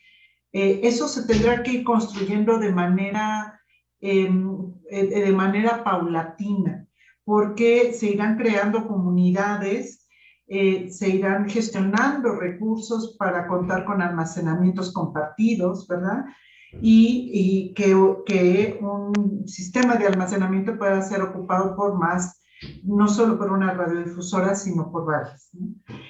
Eh, 0.52 0.82
eso 0.84 1.08
se 1.08 1.26
tendrá 1.26 1.64
que 1.64 1.72
ir 1.72 1.84
construyendo 1.84 2.60
de 2.60 2.72
manera, 2.72 3.60
em, 4.02 4.72
eh, 4.92 5.22
de 5.26 5.32
manera 5.32 5.84
paulatina, 5.84 6.86
porque 7.24 7.94
se 7.94 8.10
irán 8.12 8.38
creando 8.38 8.88
comunidades, 8.88 10.08
se 10.48 11.10
irán 11.10 11.48
gestionando 11.48 12.32
recursos 12.34 13.16
para 13.20 13.46
contar 13.48 13.86
con 13.86 14.02
almacenamientos 14.02 14.92
compartidos, 14.92 15.88
¿verdad? 15.88 16.26
Y, 16.74 17.32
y 17.34 17.74
que, 17.74 17.96
que 18.26 18.80
un 18.82 19.48
sistema 19.48 19.96
de 19.96 20.08
almacenamiento 20.08 20.78
pueda 20.78 21.02
ser 21.02 21.22
ocupado 21.22 21.76
por 21.76 21.98
más 21.98 22.40
no 22.84 23.08
solo 23.08 23.38
por 23.38 23.52
una 23.52 23.74
radiodifusora, 23.74 24.56
sino 24.56 24.92
por 24.92 25.06
varias. 25.06 25.50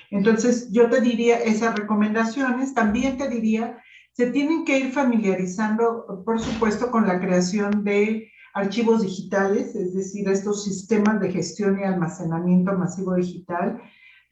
Entonces, 0.09 0.71
yo 0.71 0.89
te 0.89 1.01
diría 1.01 1.37
esas 1.37 1.77
recomendaciones, 1.77 2.73
también 2.73 3.17
te 3.17 3.29
diría, 3.29 3.77
se 4.13 4.31
tienen 4.31 4.65
que 4.65 4.79
ir 4.79 4.91
familiarizando, 4.91 6.23
por 6.25 6.39
supuesto, 6.39 6.89
con 6.89 7.07
la 7.07 7.19
creación 7.19 7.83
de 7.83 8.29
archivos 8.53 9.03
digitales, 9.03 9.75
es 9.75 9.93
decir, 9.93 10.27
estos 10.27 10.63
sistemas 10.63 11.21
de 11.21 11.31
gestión 11.31 11.79
y 11.79 11.83
almacenamiento 11.83 12.73
masivo 12.73 13.15
digital, 13.15 13.81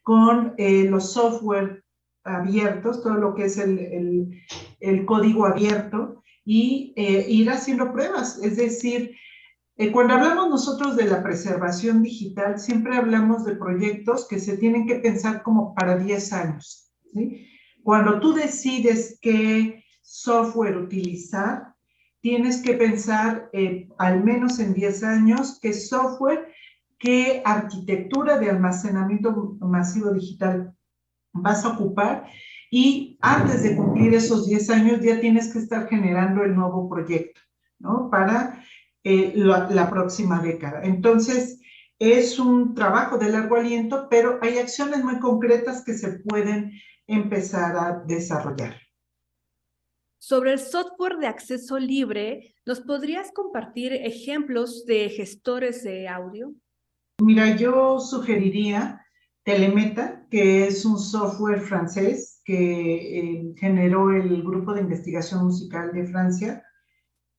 con 0.02 0.54
eh, 0.58 0.84
los 0.84 1.12
software 1.12 1.84
abiertos, 2.24 3.02
todo 3.02 3.14
lo 3.14 3.34
que 3.34 3.44
es 3.44 3.58
el, 3.58 4.42
el, 4.80 5.06
código 5.06 5.46
abierto, 5.46 6.17
y 6.50 6.94
eh, 6.96 7.26
ir 7.28 7.50
haciendo 7.50 7.92
pruebas, 7.92 8.40
es 8.42 8.56
decir, 8.56 9.14
eh, 9.76 9.92
cuando 9.92 10.14
hablamos 10.14 10.48
nosotros 10.48 10.96
de 10.96 11.04
la 11.04 11.22
preservación 11.22 12.02
digital, 12.02 12.58
siempre 12.58 12.96
hablamos 12.96 13.44
de 13.44 13.54
proyectos 13.54 14.26
que 14.26 14.40
se 14.40 14.56
tienen 14.56 14.86
que 14.86 14.94
pensar 14.94 15.42
como 15.42 15.74
para 15.74 15.98
10 15.98 16.32
años. 16.32 16.90
Cuando 17.82 18.18
tú 18.18 18.32
decides 18.32 19.18
qué 19.20 19.84
software 20.00 20.78
utilizar, 20.78 21.74
tienes 22.22 22.62
que 22.62 22.72
pensar 22.72 23.50
eh, 23.52 23.86
al 23.98 24.24
menos 24.24 24.58
en 24.58 24.72
10 24.72 25.04
años 25.04 25.58
qué 25.60 25.74
software, 25.74 26.50
qué 26.98 27.42
arquitectura 27.44 28.38
de 28.38 28.48
almacenamiento 28.48 29.58
masivo 29.60 30.12
digital 30.12 30.74
vas 31.34 31.66
a 31.66 31.74
ocupar 31.74 32.26
y 32.70 33.18
antes 33.20 33.62
de 33.62 33.76
cumplir 33.76 34.14
esos 34.14 34.46
10 34.46 34.70
años 34.70 35.00
ya 35.02 35.20
tienes 35.20 35.52
que 35.52 35.58
estar 35.58 35.88
generando 35.88 36.42
el 36.42 36.54
nuevo 36.54 36.88
proyecto, 36.88 37.40
¿no? 37.78 38.10
Para 38.10 38.62
eh, 39.04 39.32
la, 39.34 39.88
próxima 39.90 40.42
década. 40.42 40.82
Entonces, 40.82 41.60
es 41.98 42.38
un 42.38 42.74
trabajo 42.74 43.16
de 43.16 43.30
largo 43.30 43.56
aliento, 43.56 44.08
pero 44.10 44.38
hay 44.42 44.58
acciones 44.58 45.02
muy 45.02 45.18
concretas 45.18 45.82
que 45.84 45.94
se 45.94 46.18
pueden 46.20 46.72
empezar 47.06 47.76
a 47.76 48.02
desarrollar. 48.06 48.76
Sobre 50.20 50.52
el 50.52 50.58
software 50.58 51.16
de 51.16 51.26
acceso 51.26 51.78
libre, 51.78 52.54
¿nos 52.66 52.80
podrías 52.80 53.32
compartir 53.32 53.94
ejemplos 53.94 54.84
de 54.84 55.08
gestores 55.08 55.82
de 55.84 56.06
audio? 56.08 56.52
Mira, 57.22 57.56
yo 57.56 57.98
sugeriría 57.98 59.04
Telemeta, 59.44 60.26
que 60.30 60.66
es 60.66 60.84
un 60.84 60.98
software 60.98 61.62
francés 61.62 62.37
que 62.48 63.18
eh, 63.18 63.54
generó 63.58 64.10
el 64.10 64.42
Grupo 64.42 64.72
de 64.72 64.80
Investigación 64.80 65.44
Musical 65.44 65.92
de 65.92 66.06
Francia, 66.06 66.64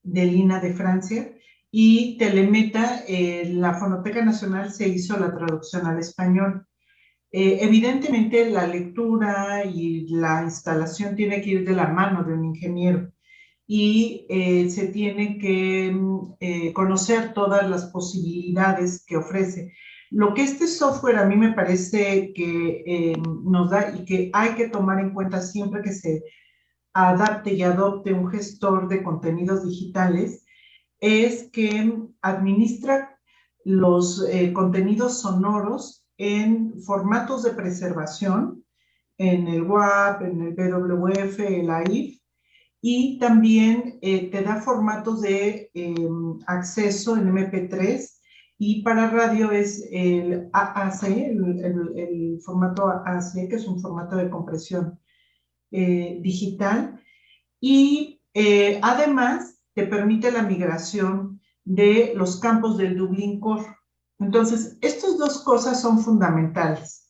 de 0.03 0.25
Lina 0.27 0.59
de 0.59 0.71
Francia, 0.71 1.33
y 1.71 2.15
Telemeta, 2.19 3.05
eh, 3.07 3.49
la 3.51 3.73
Fonoteca 3.73 4.23
Nacional 4.23 4.71
se 4.71 4.87
hizo 4.87 5.17
la 5.19 5.35
traducción 5.35 5.87
al 5.87 5.97
español. 5.97 6.63
Eh, 7.31 7.57
evidentemente 7.61 8.51
la 8.51 8.67
lectura 8.67 9.65
y 9.65 10.07
la 10.09 10.43
instalación 10.43 11.15
tiene 11.15 11.41
que 11.41 11.49
ir 11.49 11.67
de 11.67 11.73
la 11.73 11.87
mano 11.87 12.23
de 12.23 12.33
un 12.33 12.45
ingeniero 12.45 13.11
y 13.65 14.25
se 14.69 14.87
tiene 14.87 15.37
que 15.39 15.91
mm, 15.91 16.71
conocer 16.73 17.33
todas 17.33 17.67
las 17.67 17.85
posibilidades 17.87 19.03
que 19.07 19.17
ofrece. 19.17 19.73
Lo 20.11 20.33
que 20.33 20.43
este 20.43 20.67
software 20.67 21.17
a 21.17 21.25
mí 21.25 21.35
me 21.35 21.53
parece 21.53 22.33
que 22.33 23.13
nos 23.43 23.69
da 23.69 23.93
y 23.95 24.05
que 24.05 24.31
hay 24.33 24.55
que 24.55 24.69
tomar 24.69 24.99
en 24.99 25.13
cuenta 25.13 25.41
siempre 25.41 25.81
que 25.81 25.93
se 25.93 26.23
adapte 26.93 27.53
y 27.53 27.61
adopte 27.61 28.13
un 28.13 28.29
gestor 28.29 28.87
de 28.87 29.03
contenidos 29.03 29.63
digitales 29.63 30.45
es 30.99 31.49
que 31.51 31.93
administra 32.21 33.19
los 33.63 34.27
eh, 34.29 34.51
contenidos 34.53 35.21
sonoros 35.21 36.05
en 36.17 36.81
formatos 36.81 37.43
de 37.43 37.51
preservación, 37.51 38.65
en 39.17 39.47
el 39.47 39.63
WAP, 39.63 40.21
en 40.23 40.41
el 40.41 40.53
BWF, 40.53 41.39
el 41.39 41.69
AIF, 41.69 42.19
y 42.81 43.19
también 43.19 43.99
eh, 44.01 44.29
te 44.29 44.41
da 44.41 44.61
formatos 44.61 45.21
de 45.21 45.69
em, 45.73 46.39
acceso 46.47 47.17
en 47.17 47.33
MP3 47.33 48.18
y 48.61 48.83
para 48.83 49.09
radio 49.09 49.51
es 49.51 49.87
el 49.89 50.49
AAC, 50.51 51.03
el, 51.03 52.39
formato 52.45 52.89
AAC, 52.89 53.47
que 53.49 53.55
es 53.55 53.65
un 53.65 53.79
formato 53.79 54.17
de 54.17 54.29
compresión 54.29 54.99
eh, 55.71 56.19
digital. 56.21 57.01
Y 57.61 58.21
además 58.81 59.61
te 59.73 59.87
permite 59.87 60.31
la 60.31 60.43
migración 60.43 61.39
de 61.63 62.13
los 62.15 62.41
campos 62.41 62.77
del 62.77 62.97
Dublin 62.97 63.39
Core. 63.39 63.65
Entonces, 64.19 64.77
estas 64.81 65.17
dos 65.17 65.41
cosas 65.41 65.81
son 65.81 65.99
fundamentales. 65.99 67.09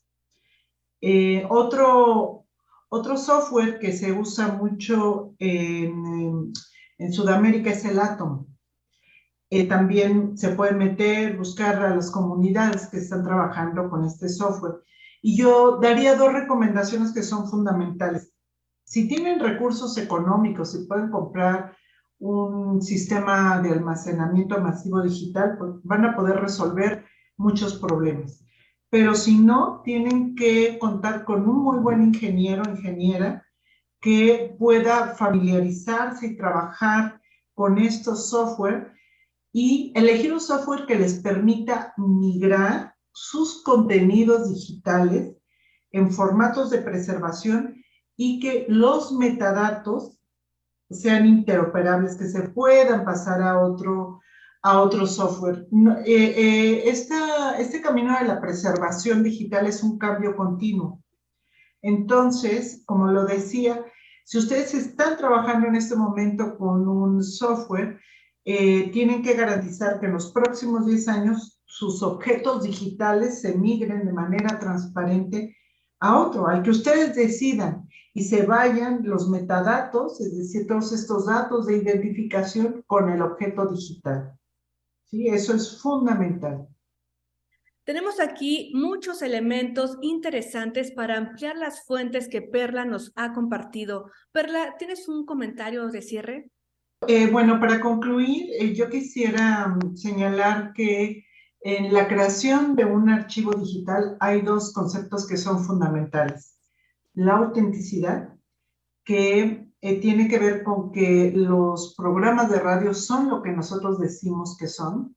Eh, 1.02 1.47
otro, 1.50 2.45
otro 2.89 3.18
software 3.18 3.80
que 3.80 3.91
se 3.91 4.12
usa 4.12 4.50
mucho 4.50 5.34
en 5.39 6.54
Sudamérica 7.12 7.72
es 7.72 7.86
el 7.86 8.00
Atom. 8.00 8.49
Eh, 9.52 9.68
también 9.68 10.38
se 10.38 10.50
puede 10.50 10.74
meter, 10.74 11.38
buscar 11.38 11.84
a 11.84 11.95
las 11.95 12.12
comunidades 12.12 12.88
que 12.88 12.97
están 12.97 13.24
trabajando 13.24 13.89
con 13.89 14.06
este 14.06 14.30
software. 14.30 14.84
Y 15.22 15.36
yo 15.38 15.80
daría 15.82 16.16
dos 16.16 16.32
recomendaciones 16.34 17.14
que 17.14 17.24
son 17.24 17.50
fundamentales. 17.50 18.32
Si 18.84 19.08
tienen 19.08 19.39
recursos 19.39 19.97
económicos, 19.97 20.72
si 20.72 20.86
pueden 20.86 21.10
comprar 21.10 21.76
un 22.20 22.82
sistema 22.82 23.60
de 23.62 23.72
almacenamiento 23.72 24.60
masivo 24.60 25.02
digital, 25.02 25.56
pues 25.58 25.72
van 25.84 26.06
a 26.06 26.16
poder 26.16 26.39
resolver 26.39 27.06
muchos 27.38 27.76
problemas. 27.76 28.43
Pero 28.89 29.16
si 29.16 29.39
no, 29.39 29.82
tienen 29.84 30.36
que 30.36 30.78
contar 30.80 31.24
con 31.24 31.47
un 31.47 31.64
muy 31.64 31.80
buen 31.80 32.04
ingeniero 32.04 32.64
ingeniera 32.70 33.45
que 34.02 34.56
pueda 34.58 35.16
familiarizarse 35.16 36.28
y 36.28 36.38
trabajar 36.38 37.22
con 37.54 37.78
estos 37.78 38.30
software 38.30 38.93
y 39.52 39.91
elegir 39.95 40.34
un 40.34 40.39
software 40.39 40.86
que 40.86 40.97
les 40.97 41.16
permita 41.16 41.93
migrar 41.97 42.93
sus 43.12 43.64
contenidos 43.64 44.50
digitales 44.50 45.36
en 45.91 46.12
formatos 46.12 46.70
de 46.70 46.80
preservación 46.80 47.84
y 48.16 48.39
que 48.39 48.66
los 48.70 49.12
metadatos 49.14 50.20
sean 50.89 51.26
interoperables, 51.26 52.16
que 52.18 52.28
se 52.28 52.50
puedan 52.50 53.06
pasar 53.06 53.41
a 53.41 53.60
otro, 53.60 54.20
a 54.62 54.82
otro 54.82 55.06
software. 55.08 55.68
Eh, 56.06 56.84
eh, 56.86 56.89
este 56.89 57.82
camino 57.82 58.18
de 58.18 58.26
la 58.26 58.41
preservación 58.41 59.24
digital 59.24 59.68
es 59.68 59.84
un 59.84 59.97
cambio 59.97 60.36
continuo. 60.36 61.02
Entonces, 61.82 62.84
como 62.86 63.08
lo 63.08 63.26
decía, 63.26 63.86
si 64.26 64.38
ustedes 64.38 64.74
están 64.74 65.18
trabajando 65.18 65.68
en 65.68 65.76
este 65.76 65.95
momento 65.95 66.58
con 66.58 66.88
un 66.88 67.24
software, 67.24 68.00
eh, 68.52 68.89
tienen 68.91 69.22
que 69.22 69.36
garantizar 69.36 70.00
que 70.00 70.08
en 70.08 70.14
los 70.14 70.32
próximos 70.32 70.88
10 70.88 71.08
años 71.10 71.62
sus 71.66 72.02
objetos 72.02 72.64
digitales 72.64 73.41
se 73.41 73.56
migren 73.56 74.08
de 74.08 74.12
manera 74.12 74.58
transparente 74.58 75.56
a 76.00 76.18
otro, 76.20 76.47
al 76.47 76.64
que 76.64 76.72
ustedes 76.72 77.16
decidan 77.16 77.88
y 78.12 78.24
se 78.24 78.47
vayan 78.47 79.02
los 79.04 79.30
metadatos, 79.30 80.20
es 80.20 80.36
decir, 80.36 80.66
todos 80.66 80.91
estos 80.93 81.28
datos 81.28 81.68
de 81.68 81.78
identificación 81.78 82.84
con 82.88 83.12
el 83.12 83.22
objeto 83.22 83.68
digital. 83.68 84.36
¿Sí? 85.06 85.28
Eso 85.28 85.54
es 85.54 85.80
fundamental. 85.80 86.68
Tenemos 87.84 88.20
aquí 88.20 88.72
muchos 88.74 89.22
elementos 89.22 90.00
interesantes 90.02 90.89
para 90.89 91.18
ampliar 91.18 91.56
las 91.56 91.86
fuentes 91.86 92.28
que 92.28 92.41
Perla 92.41 92.84
nos 92.84 93.12
ha 93.16 93.32
compartido. 93.32 94.10
Perla, 94.32 94.76
¿tienes 94.80 95.08
un 95.08 95.28
comentario 95.28 95.88
de 95.89 96.02
cierre? 96.02 96.52
Eh, 97.08 97.32
bueno, 97.32 97.60
para 97.60 97.80
concluir, 97.80 98.50
eh, 98.60 98.74
yo 98.76 98.89
quisiera 98.89 99.68
mm, 99.68 99.95
señalar 99.95 100.74
que 100.74 101.24
en 101.62 101.93
la 101.93 102.08
creación 102.08 102.76
de 102.76 102.86
un 102.86 103.10
archivo 103.10 103.54
digital 103.54 104.18
hay 104.20 104.41
dos 104.41 104.74
conceptos 104.74 105.26
que 105.26 105.38
son 105.38 105.64
fundamentales. 105.64 106.58
La 107.14 107.38
autenticidad, 107.38 108.34
que 109.06 109.68
eh, 109.82 110.02
tiene 110.02 110.28
que 110.28 110.39
ver 110.39 110.64
con 110.64 110.91
que 110.91 111.32
los 111.34 111.95
programas 111.97 112.50
de 112.52 112.60
radio 112.60 112.93
son 112.93 113.30
lo 113.30 113.41
que 113.41 113.52
nosotros 113.52 114.00
decimos 114.00 114.58
que 114.58 114.68
son. 114.68 115.16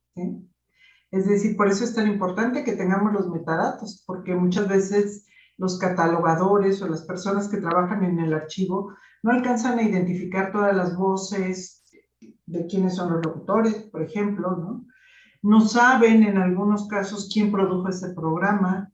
Es 1.11 1.27
decir, 1.27 1.57
por 1.57 1.69
eso 1.69 1.85
es 1.85 1.95
tan 1.95 2.07
importante 2.07 2.65
que 2.65 2.73
tengamos 2.73 3.13
los 3.13 3.29
metadatos, 3.29 4.03
porque 4.07 4.35
muchas 4.35 4.69
veces 4.69 5.27
los 5.59 5.79
catalogadores 5.79 6.81
o 6.81 6.89
las 6.89 7.03
personas 7.03 7.49
que 7.49 7.59
trabajan 7.59 8.05
en 8.05 8.21
el 8.21 8.33
archivo 8.33 8.95
no 9.23 9.31
alcanzan 9.31 9.79
a 9.79 9.83
identificar 9.83 10.53
todas 10.53 10.75
las 10.75 10.97
voces 10.97 11.85
de 12.47 12.67
quiénes 12.67 12.97
son 12.97 13.13
los 13.13 13.25
locutores, 13.25 13.75
por 13.75 14.03
ejemplo, 14.03 14.57
¿no? 14.57 14.85
No 15.43 15.61
saben 15.61 16.23
en 16.23 16.39
algunos 16.39 16.87
casos 16.87 17.29
quién 17.33 17.51
produjo 17.51 17.89
ese 17.89 18.11
programa. 18.11 18.93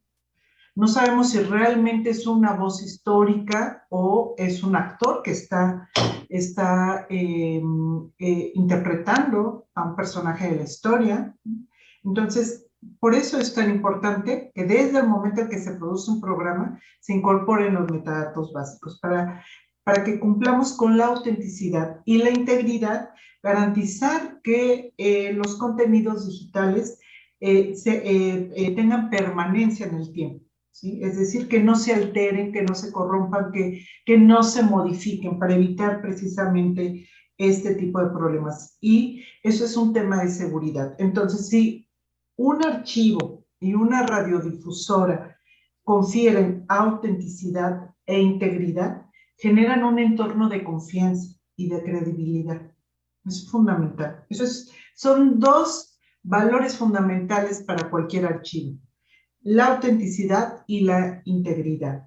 No 0.74 0.86
sabemos 0.86 1.30
si 1.30 1.40
realmente 1.40 2.10
es 2.10 2.26
una 2.26 2.54
voz 2.54 2.82
histórica 2.82 3.86
o 3.90 4.34
es 4.38 4.62
un 4.62 4.76
actor 4.76 5.22
que 5.22 5.32
está, 5.32 5.90
está 6.28 7.06
eh, 7.10 7.60
eh, 8.18 8.52
interpretando 8.54 9.66
a 9.74 9.88
un 9.88 9.96
personaje 9.96 10.48
de 10.48 10.56
la 10.56 10.62
historia. 10.62 11.36
Entonces, 12.02 12.66
por 13.00 13.14
eso 13.14 13.38
es 13.38 13.52
tan 13.54 13.70
importante 13.70 14.50
que 14.54 14.64
desde 14.64 15.00
el 15.00 15.08
momento 15.08 15.42
en 15.42 15.48
que 15.48 15.58
se 15.58 15.74
produce 15.74 16.10
un 16.10 16.20
programa 16.20 16.80
se 17.00 17.12
incorporen 17.12 17.74
los 17.74 17.90
metadatos 17.90 18.52
básicos 18.52 18.98
para, 19.00 19.44
para 19.88 20.04
que 20.04 20.20
cumplamos 20.20 20.74
con 20.74 20.98
la 20.98 21.06
autenticidad 21.06 22.02
y 22.04 22.18
la 22.18 22.28
integridad 22.28 23.08
garantizar 23.42 24.42
que 24.42 24.92
eh, 24.98 25.32
los 25.32 25.56
contenidos 25.56 26.26
digitales 26.28 27.00
eh, 27.40 27.74
se, 27.74 28.02
eh, 28.04 28.74
tengan 28.76 29.08
permanencia 29.08 29.86
en 29.86 29.94
el 29.94 30.12
tiempo. 30.12 30.44
¿sí? 30.72 31.00
Es 31.02 31.16
decir, 31.16 31.48
que 31.48 31.60
no 31.60 31.74
se 31.74 31.94
alteren, 31.94 32.52
que 32.52 32.64
no 32.64 32.74
se 32.74 32.92
corrompan, 32.92 33.50
que, 33.50 33.82
que 34.04 34.18
no 34.18 34.42
se 34.42 34.62
modifiquen 34.62 35.38
para 35.38 35.54
evitar 35.54 36.02
precisamente 36.02 37.08
este 37.38 37.74
tipo 37.76 37.98
de 38.02 38.10
problemas. 38.10 38.76
Y 38.82 39.24
eso 39.42 39.64
es 39.64 39.74
un 39.74 39.94
tema 39.94 40.22
de 40.22 40.28
seguridad. 40.28 40.96
Entonces, 40.98 41.48
si 41.48 41.88
un 42.36 42.62
archivo 42.62 43.46
y 43.58 43.72
una 43.72 44.06
radiodifusora 44.06 45.38
confieren 45.82 46.66
autenticidad 46.68 47.94
e 48.04 48.20
integridad, 48.20 49.07
generan 49.38 49.84
un 49.84 49.98
entorno 49.98 50.48
de 50.48 50.64
confianza 50.64 51.34
y 51.56 51.68
de 51.68 51.82
credibilidad. 51.82 52.60
Es 53.24 53.48
fundamental. 53.50 54.24
Esos 54.28 54.70
son 54.94 55.38
dos 55.38 55.98
valores 56.22 56.76
fundamentales 56.76 57.62
para 57.62 57.88
cualquier 57.88 58.26
archivo. 58.26 58.78
La 59.40 59.74
autenticidad 59.74 60.64
y 60.66 60.80
la 60.80 61.22
integridad. 61.24 62.06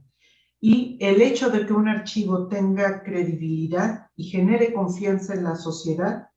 Y 0.59 0.97
el 0.99 1.21
hecho 1.21 1.49
de 1.49 1.65
que 1.65 1.73
un 1.73 1.88
archivo 1.88 2.47
tenga 2.47 3.01
credibilidad 3.03 4.07
y 4.15 4.25
genere 4.25 4.73
confianza 4.73 5.34
en 5.34 5.45
la 5.45 5.55
sociedad 5.55 6.27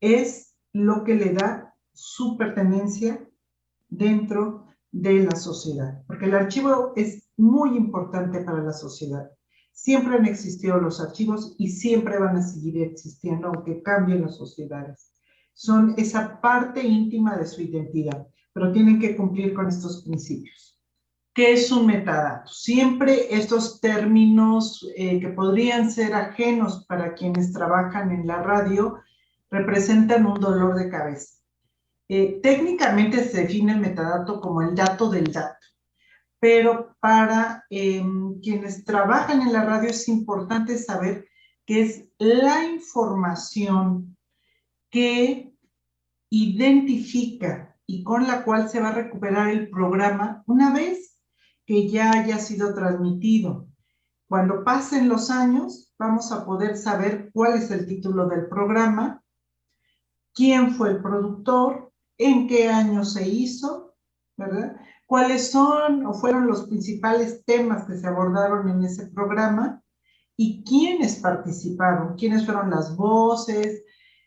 es 0.00 0.56
lo 0.72 1.04
que 1.04 1.16
le 1.16 1.34
da 1.34 1.74
su 1.92 2.38
pertenencia 2.38 3.28
dentro 3.88 4.66
de 4.90 5.24
la 5.24 5.36
sociedad. 5.36 6.02
Porque 6.06 6.26
el 6.26 6.34
archivo 6.34 6.92
es 6.96 7.28
muy 7.36 7.76
importante 7.76 8.40
para 8.40 8.62
la 8.62 8.72
sociedad. 8.72 9.30
Siempre 9.80 10.16
han 10.16 10.26
existido 10.26 10.80
los 10.80 11.00
archivos 11.00 11.54
y 11.56 11.68
siempre 11.68 12.18
van 12.18 12.36
a 12.36 12.42
seguir 12.42 12.82
existiendo, 12.82 13.46
aunque 13.46 13.80
cambien 13.80 14.22
las 14.22 14.36
sociedades. 14.36 15.12
Son 15.54 15.94
esa 15.96 16.40
parte 16.40 16.82
íntima 16.84 17.36
de 17.36 17.46
su 17.46 17.62
identidad, 17.62 18.26
pero 18.52 18.72
tienen 18.72 18.98
que 18.98 19.16
cumplir 19.16 19.54
con 19.54 19.68
estos 19.68 20.02
principios. 20.02 20.82
¿Qué 21.32 21.52
es 21.52 21.70
un 21.70 21.86
metadato? 21.86 22.50
Siempre 22.50 23.32
estos 23.32 23.80
términos 23.80 24.84
eh, 24.96 25.20
que 25.20 25.28
podrían 25.28 25.92
ser 25.92 26.12
ajenos 26.12 26.84
para 26.86 27.14
quienes 27.14 27.52
trabajan 27.52 28.10
en 28.10 28.26
la 28.26 28.42
radio 28.42 28.98
representan 29.48 30.26
un 30.26 30.40
dolor 30.40 30.74
de 30.74 30.90
cabeza. 30.90 31.36
Eh, 32.08 32.40
técnicamente 32.42 33.22
se 33.22 33.42
define 33.42 33.74
el 33.74 33.80
metadato 33.80 34.40
como 34.40 34.60
el 34.60 34.74
dato 34.74 35.08
del 35.08 35.32
dato 35.32 35.58
pero 36.40 36.96
para 37.00 37.64
em, 37.70 38.40
quienes 38.40 38.84
trabajan 38.84 39.42
en 39.42 39.52
la 39.52 39.64
radio 39.64 39.90
es 39.90 40.08
importante 40.08 40.78
saber 40.78 41.28
que 41.66 41.82
es 41.82 42.04
la 42.18 42.64
información 42.64 44.16
que 44.90 45.52
identifica 46.30 47.76
y 47.86 48.02
con 48.04 48.26
la 48.26 48.44
cual 48.44 48.68
se 48.68 48.80
va 48.80 48.88
a 48.88 48.94
recuperar 48.94 49.48
el 49.48 49.70
programa 49.70 50.42
una 50.46 50.72
vez 50.72 51.18
que 51.66 51.88
ya 51.88 52.12
haya 52.12 52.38
sido 52.38 52.74
transmitido. 52.74 53.68
Cuando 54.28 54.62
pasen 54.62 55.08
los 55.08 55.30
años, 55.30 55.92
vamos 55.98 56.32
a 56.32 56.44
poder 56.44 56.76
saber 56.76 57.30
cuál 57.32 57.54
es 57.54 57.70
el 57.70 57.86
título 57.86 58.28
del 58.28 58.46
programa, 58.48 59.22
quién 60.34 60.74
fue 60.74 60.90
el 60.90 61.02
productor, 61.02 61.92
en 62.18 62.46
qué 62.46 62.68
año 62.68 63.04
se 63.04 63.26
hizo, 63.28 63.94
¿verdad? 64.36 64.76
Cuáles 65.08 65.50
son 65.50 66.04
o 66.04 66.12
fueron 66.12 66.46
los 66.46 66.66
principales 66.66 67.42
temas 67.46 67.86
que 67.86 67.96
se 67.96 68.06
abordaron 68.06 68.68
en 68.68 68.84
ese 68.84 69.06
programa 69.06 69.82
y 70.36 70.62
quiénes 70.64 71.16
participaron, 71.16 72.14
quiénes 72.16 72.44
fueron 72.44 72.68
las 72.68 72.94
voces, 72.94 73.84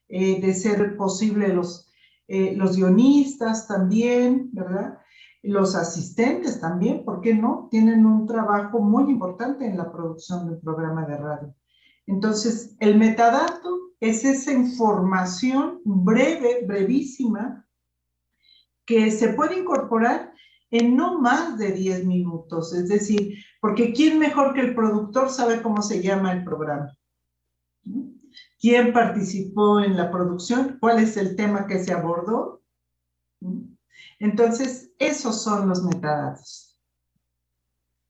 eh, 0.10 0.42
de 0.42 0.54
ser 0.56 0.98
posible 0.98 1.50
los, 1.50 1.88
eh, 2.28 2.56
los 2.56 2.76
guionistas 2.76 3.68
también, 3.68 4.50
¿verdad? 4.54 4.98
Los 5.44 5.76
asistentes 5.76 6.60
también, 6.60 7.06
¿por 7.06 7.22
qué 7.22 7.36
no? 7.36 7.68
Tienen 7.70 8.04
un 8.04 8.26
trabajo 8.26 8.80
muy 8.80 9.12
importante 9.12 9.68
en 9.68 9.78
la 9.78 9.92
producción 9.92 10.50
del 10.50 10.60
programa 10.62 11.06
de 11.06 11.18
radio. 11.18 11.56
Entonces, 12.08 12.76
el 12.80 12.98
metadato 12.98 13.70
es 14.00 14.26
esa 14.26 14.52
información 14.52 15.80
breve, 15.86 16.66
brevísima, 16.66 17.68
que 18.84 19.12
se 19.12 19.30
puede 19.34 19.60
incorporar 19.60 20.32
en 20.72 20.96
no 20.96 21.20
más 21.20 21.58
de 21.58 21.72
10 21.74 22.06
minutos. 22.06 22.74
Es 22.74 22.88
decir, 22.88 23.44
porque 23.60 23.94
¿quién 23.94 24.18
mejor 24.18 24.54
que 24.54 24.62
el 24.62 24.74
productor 24.74 25.30
sabe 25.30 25.62
cómo 25.62 25.82
se 25.82 26.02
llama 26.02 26.32
el 26.32 26.44
programa? 26.44 26.98
¿Quién 28.60 28.94
participó 28.94 29.82
en 29.82 29.98
la 29.98 30.10
producción? 30.10 30.78
¿Cuál 30.80 31.00
es 31.00 31.18
el 31.18 31.36
tema 31.36 31.68
que 31.68 31.84
se 31.84 31.94
abordó? 31.94 32.62
Entonces, 34.20 34.94
esos 34.98 35.44
son 35.44 35.68
los 35.68 35.84
metadatos. 35.84 36.80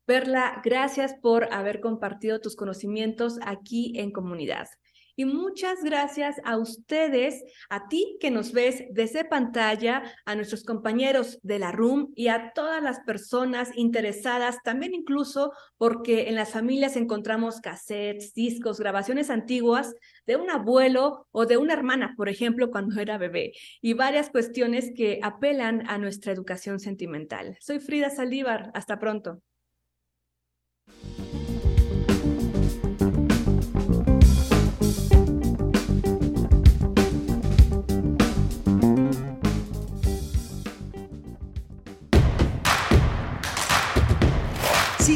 Perla, 0.06 0.62
gracias 0.64 1.14
por 1.14 1.52
haber 1.54 1.80
compartido 1.80 2.42
tus 2.42 2.56
conocimientos 2.56 3.40
aquí 3.44 3.94
en 3.98 4.12
comunidad. 4.12 4.68
Y 5.16 5.26
muchas 5.26 5.84
gracias 5.84 6.38
a 6.44 6.58
ustedes, 6.58 7.44
a 7.70 7.88
ti 7.88 8.18
que 8.20 8.32
nos 8.32 8.52
ves 8.54 8.84
desde 8.92 9.26
pantalla, 9.26 10.04
a 10.26 10.36
nuestros 10.36 10.64
compañeros 10.64 11.40
de 11.44 11.60
la 11.60 11.72
RUM 11.72 12.12
y 12.16 12.28
a 12.28 12.54
todas 12.54 12.82
las 12.82 13.00
personas 13.02 13.72
interesadas, 13.76 14.58
también 14.64 14.94
incluso 14.94 15.52
porque 15.78 16.30
en 16.30 16.36
las 16.36 16.52
familias 16.52 16.96
encontramos 16.96 17.62
cassettes, 17.62 18.34
discos, 18.34 18.80
grabaciones 18.80 19.30
antiguas 19.30 19.96
de 20.26 20.36
un 20.36 20.50
abuelo 20.50 21.28
o 21.32 21.46
de 21.46 21.58
una 21.58 21.74
hermana, 21.74 22.14
por 22.18 22.30
ejemplo, 22.30 22.72
cuando 22.72 23.00
era 23.00 23.18
bebé, 23.18 23.54
y 23.82 23.94
varias 23.94 24.30
cuestiones 24.30 24.92
que 24.96 25.20
apelan 25.22 25.90
a 25.90 25.98
nuestra 25.98 26.32
educación 26.32 26.80
sentimental. 26.80 27.58
Soy 27.60 27.80
Frida 27.80 28.10
Saldívar, 28.10 28.72
hasta 28.74 29.00
pronto. 29.00 29.42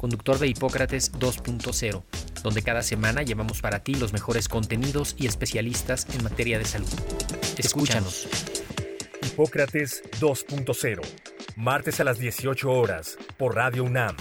conductor 0.00 0.38
de 0.38 0.48
Hipócrates 0.48 1.12
2.0, 1.12 2.02
donde 2.42 2.62
cada 2.62 2.82
semana 2.82 3.22
llevamos 3.22 3.60
para 3.60 3.80
ti 3.80 3.94
los 3.94 4.14
mejores 4.14 4.48
contenidos 4.48 5.14
y 5.18 5.26
especialistas 5.26 6.06
en 6.14 6.24
materia 6.24 6.58
de 6.58 6.64
salud. 6.64 6.88
Escúchanos. 7.58 8.26
Hipócrates 9.22 10.02
2.0, 10.18 11.02
martes 11.56 12.00
a 12.00 12.04
las 12.04 12.18
18 12.18 12.70
horas, 12.70 13.18
por 13.36 13.54
Radio 13.56 13.84
UNAM. 13.84 14.16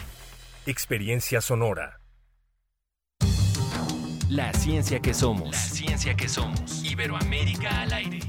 Experiencia 0.65 1.39
sonora. 1.39 2.01
La 4.27 4.51
ciencia 4.51 4.99
que 4.99 5.13
somos. 5.13 5.51
La 5.51 5.57
ciencia 5.57 6.13
que 6.13 6.27
somos. 6.27 6.83
Iberoamérica 6.83 7.81
al 7.83 7.93
aire. 7.93 8.28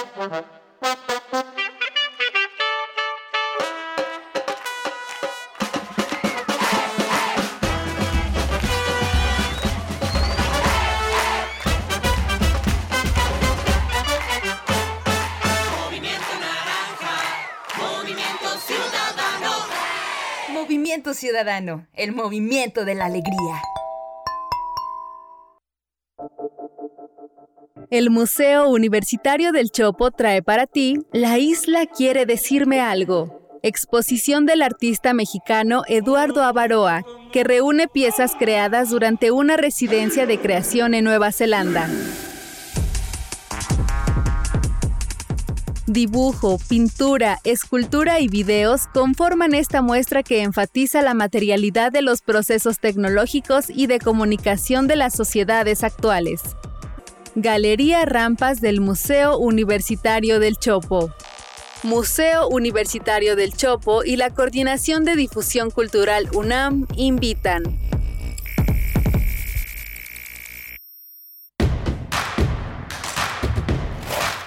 Ciudadano, 21.21 21.85
el 21.93 22.13
movimiento 22.13 22.83
de 22.83 22.95
la 22.95 23.05
alegría. 23.05 23.61
El 27.91 28.09
Museo 28.09 28.67
Universitario 28.67 29.51
del 29.51 29.69
Chopo 29.69 30.09
trae 30.09 30.41
para 30.41 30.65
ti 30.65 30.97
La 31.13 31.37
isla 31.37 31.85
quiere 31.85 32.25
decirme 32.25 32.81
algo. 32.81 33.59
Exposición 33.61 34.47
del 34.47 34.63
artista 34.63 35.13
mexicano 35.13 35.83
Eduardo 35.87 36.41
Avaroa, 36.41 37.03
que 37.31 37.43
reúne 37.43 37.87
piezas 37.87 38.33
creadas 38.35 38.89
durante 38.89 39.29
una 39.29 39.57
residencia 39.57 40.25
de 40.25 40.39
creación 40.39 40.95
en 40.95 41.03
Nueva 41.03 41.31
Zelanda. 41.31 41.87
Dibujo, 45.91 46.57
pintura, 46.69 47.39
escultura 47.43 48.21
y 48.21 48.29
videos 48.29 48.87
conforman 48.93 49.53
esta 49.53 49.81
muestra 49.81 50.23
que 50.23 50.41
enfatiza 50.41 51.01
la 51.01 51.13
materialidad 51.13 51.91
de 51.91 52.01
los 52.01 52.21
procesos 52.21 52.79
tecnológicos 52.79 53.65
y 53.69 53.87
de 53.87 53.99
comunicación 53.99 54.87
de 54.87 54.95
las 54.95 55.13
sociedades 55.13 55.83
actuales. 55.83 56.43
Galería 57.35 58.05
Rampas 58.05 58.61
del 58.61 58.79
Museo 58.79 59.37
Universitario 59.37 60.39
del 60.39 60.55
Chopo. 60.55 61.13
Museo 61.83 62.47
Universitario 62.47 63.35
del 63.35 63.51
Chopo 63.51 64.05
y 64.05 64.15
la 64.15 64.29
Coordinación 64.29 65.03
de 65.03 65.17
Difusión 65.17 65.71
Cultural 65.71 66.29
UNAM 66.33 66.87
invitan. 66.95 67.63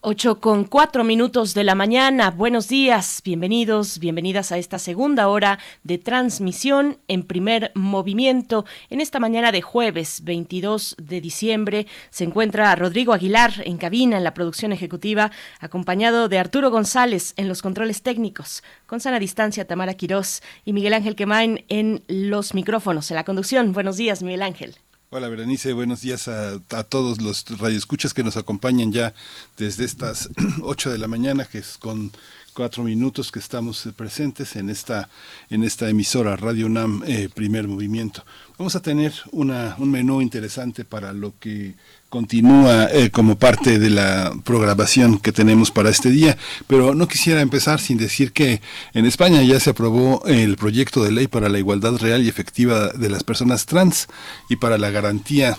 8 0.00 0.38
con 0.38 0.62
4 0.62 1.02
minutos 1.02 1.54
de 1.54 1.64
la 1.64 1.74
mañana. 1.74 2.30
Buenos 2.30 2.68
días, 2.68 3.20
bienvenidos, 3.24 3.98
bienvenidas 3.98 4.52
a 4.52 4.58
esta 4.58 4.78
segunda 4.78 5.26
hora 5.26 5.58
de 5.82 5.98
transmisión 5.98 6.98
en 7.08 7.24
primer 7.24 7.72
movimiento. 7.74 8.64
En 8.90 9.00
esta 9.00 9.18
mañana 9.18 9.50
de 9.50 9.60
jueves 9.60 10.22
22 10.22 10.94
de 11.02 11.20
diciembre 11.20 11.88
se 12.10 12.22
encuentra 12.22 12.76
Rodrigo 12.76 13.12
Aguilar 13.12 13.54
en 13.64 13.76
cabina 13.76 14.18
en 14.18 14.24
la 14.24 14.34
producción 14.34 14.70
ejecutiva, 14.70 15.32
acompañado 15.58 16.28
de 16.28 16.38
Arturo 16.38 16.70
González 16.70 17.34
en 17.36 17.48
los 17.48 17.60
controles 17.60 18.02
técnicos, 18.02 18.62
con 18.86 19.00
sana 19.00 19.18
distancia 19.18 19.66
Tamara 19.66 19.94
Quirós 19.94 20.42
y 20.64 20.74
Miguel 20.74 20.94
Ángel 20.94 21.16
Quemain 21.16 21.64
en 21.68 22.04
los 22.06 22.54
micrófonos, 22.54 23.10
en 23.10 23.16
la 23.16 23.24
conducción. 23.24 23.72
Buenos 23.72 23.96
días, 23.96 24.22
Miguel 24.22 24.42
Ángel. 24.42 24.76
Hola 25.10 25.30
Berenice, 25.30 25.72
buenos 25.72 26.02
días 26.02 26.28
a, 26.28 26.60
todos 26.86 27.22
los 27.22 27.46
radioescuchas 27.58 28.12
que 28.12 28.22
nos 28.22 28.36
acompañan 28.36 28.92
ya 28.92 29.14
desde 29.56 29.86
estas 29.86 30.28
8 30.62 30.90
de 30.90 30.98
la 30.98 31.08
mañana, 31.08 31.46
que 31.46 31.56
es 31.56 31.78
con 31.78 32.12
cuatro 32.52 32.84
minutos 32.84 33.32
que 33.32 33.38
estamos 33.38 33.88
presentes 33.96 34.54
en 34.56 34.68
esta, 34.68 35.08
en 35.48 35.64
esta 35.64 35.88
emisora 35.88 36.36
Radio 36.36 36.66
UNAM 36.66 37.04
eh, 37.06 37.30
Primer 37.34 37.66
Movimiento. 37.68 38.22
Vamos 38.58 38.76
a 38.76 38.82
tener 38.82 39.14
una, 39.32 39.76
un 39.78 39.90
menú 39.90 40.20
interesante 40.20 40.84
para 40.84 41.14
lo 41.14 41.32
que 41.40 41.74
continúa 42.08 42.88
eh, 42.90 43.10
como 43.10 43.38
parte 43.38 43.78
de 43.78 43.90
la 43.90 44.32
programación 44.44 45.18
que 45.18 45.32
tenemos 45.32 45.70
para 45.70 45.90
este 45.90 46.10
día, 46.10 46.38
pero 46.66 46.94
no 46.94 47.06
quisiera 47.06 47.40
empezar 47.40 47.80
sin 47.80 47.98
decir 47.98 48.32
que 48.32 48.60
en 48.94 49.04
España 49.04 49.42
ya 49.42 49.60
se 49.60 49.70
aprobó 49.70 50.22
el 50.26 50.56
proyecto 50.56 51.04
de 51.04 51.12
ley 51.12 51.26
para 51.26 51.48
la 51.48 51.58
igualdad 51.58 51.96
real 51.96 52.22
y 52.22 52.28
efectiva 52.28 52.88
de 52.88 53.10
las 53.10 53.24
personas 53.24 53.66
trans 53.66 54.08
y 54.48 54.56
para 54.56 54.78
la 54.78 54.90
garantía 54.90 55.58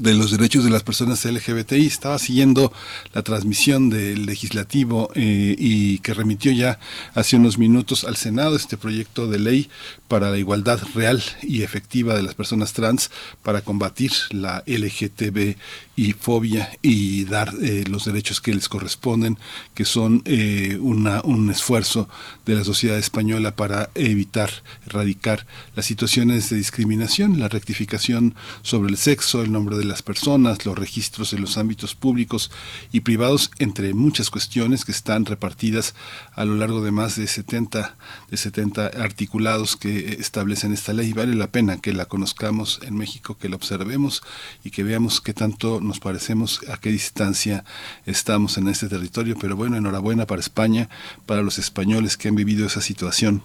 de 0.00 0.14
los 0.14 0.30
derechos 0.30 0.64
de 0.64 0.70
las 0.70 0.82
personas 0.82 1.24
LGBTI. 1.24 1.86
Estaba 1.86 2.18
siguiendo 2.18 2.72
la 3.12 3.22
transmisión 3.22 3.90
del 3.90 4.26
legislativo 4.26 5.10
eh, 5.14 5.54
y 5.58 5.98
que 5.98 6.14
remitió 6.14 6.52
ya 6.52 6.78
hace 7.14 7.36
unos 7.36 7.58
minutos 7.58 8.04
al 8.04 8.16
Senado 8.16 8.56
este 8.56 8.76
proyecto 8.76 9.26
de 9.26 9.38
ley 9.38 9.68
para 10.08 10.30
la 10.30 10.38
igualdad 10.38 10.80
real 10.94 11.22
y 11.42 11.62
efectiva 11.62 12.14
de 12.14 12.22
las 12.22 12.34
personas 12.34 12.72
trans 12.72 13.10
para 13.42 13.60
combatir 13.60 14.12
la 14.30 14.62
LGTB 14.66 15.56
y 16.00 16.14
fobia 16.14 16.70
y 16.80 17.26
dar 17.26 17.52
eh, 17.60 17.84
los 17.86 18.06
derechos 18.06 18.40
que 18.40 18.54
les 18.54 18.70
corresponden, 18.70 19.36
que 19.74 19.84
son 19.84 20.22
eh, 20.24 20.78
una, 20.80 21.20
un 21.24 21.50
esfuerzo 21.50 22.08
de 22.46 22.54
la 22.54 22.64
sociedad 22.64 22.96
española 22.96 23.54
para 23.54 23.90
evitar, 23.94 24.50
erradicar 24.86 25.46
las 25.76 25.84
situaciones 25.84 26.48
de 26.48 26.56
discriminación, 26.56 27.38
la 27.38 27.48
rectificación 27.48 28.34
sobre 28.62 28.88
el 28.88 28.96
sexo, 28.96 29.42
el 29.42 29.52
nombre 29.52 29.76
de 29.76 29.84
las 29.84 30.00
personas, 30.00 30.64
los 30.64 30.78
registros 30.78 31.34
en 31.34 31.42
los 31.42 31.58
ámbitos 31.58 31.94
públicos 31.94 32.50
y 32.92 33.00
privados, 33.00 33.50
entre 33.58 33.92
muchas 33.92 34.30
cuestiones 34.30 34.86
que 34.86 34.92
están 34.92 35.26
repartidas 35.26 35.94
a 36.32 36.46
lo 36.46 36.56
largo 36.56 36.80
de 36.80 36.92
más 36.92 37.16
de 37.16 37.26
70, 37.26 37.94
de 38.30 38.36
70 38.38 38.86
articulados 38.86 39.76
que 39.76 40.16
establecen 40.18 40.72
esta 40.72 40.94
ley. 40.94 41.12
Vale 41.12 41.34
la 41.34 41.52
pena 41.52 41.76
que 41.76 41.92
la 41.92 42.06
conozcamos 42.06 42.80
en 42.84 42.96
México, 42.96 43.36
que 43.36 43.50
la 43.50 43.56
observemos 43.56 44.22
y 44.64 44.70
que 44.70 44.82
veamos 44.82 45.20
qué 45.20 45.34
tanto 45.34 45.78
nos 45.90 46.00
parecemos, 46.00 46.60
a 46.68 46.78
qué 46.78 46.90
distancia 46.90 47.64
estamos 48.06 48.56
en 48.58 48.68
este 48.68 48.88
territorio. 48.88 49.36
Pero 49.40 49.56
bueno, 49.56 49.76
enhorabuena 49.76 50.26
para 50.26 50.40
España, 50.40 50.88
para 51.26 51.42
los 51.42 51.58
españoles 51.58 52.16
que 52.16 52.28
han 52.28 52.36
vivido 52.36 52.66
esa 52.66 52.80
situación 52.80 53.42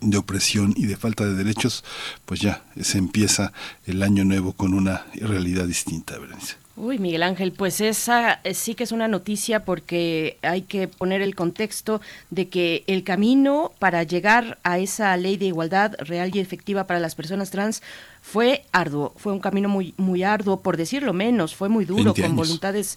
de 0.00 0.18
opresión 0.18 0.72
y 0.76 0.86
de 0.86 0.96
falta 0.96 1.24
de 1.24 1.34
derechos, 1.34 1.84
pues 2.26 2.40
ya 2.40 2.64
se 2.80 2.98
empieza 2.98 3.52
el 3.86 4.04
año 4.04 4.24
nuevo 4.24 4.52
con 4.52 4.72
una 4.72 5.04
realidad 5.14 5.66
distinta. 5.66 6.14
Uy, 6.82 6.98
Miguel 6.98 7.22
Ángel, 7.22 7.52
pues 7.52 7.82
esa 7.82 8.40
eh, 8.42 8.54
sí 8.54 8.74
que 8.74 8.84
es 8.84 8.92
una 8.92 9.06
noticia 9.06 9.66
porque 9.66 10.38
hay 10.40 10.62
que 10.62 10.88
poner 10.88 11.20
el 11.20 11.34
contexto 11.34 12.00
de 12.30 12.48
que 12.48 12.84
el 12.86 13.04
camino 13.04 13.72
para 13.78 14.02
llegar 14.02 14.58
a 14.62 14.78
esa 14.78 15.14
ley 15.18 15.36
de 15.36 15.44
igualdad 15.44 15.94
real 15.98 16.34
y 16.34 16.38
efectiva 16.38 16.86
para 16.86 16.98
las 16.98 17.14
personas 17.14 17.50
trans 17.50 17.82
fue 18.22 18.64
arduo, 18.72 19.12
fue 19.16 19.34
un 19.34 19.40
camino 19.40 19.68
muy 19.68 19.92
muy 19.98 20.22
arduo, 20.22 20.60
por 20.60 20.78
decirlo 20.78 21.12
menos, 21.12 21.54
fue 21.54 21.68
muy 21.68 21.84
duro, 21.84 22.14
con 22.14 22.34
voluntades 22.34 22.96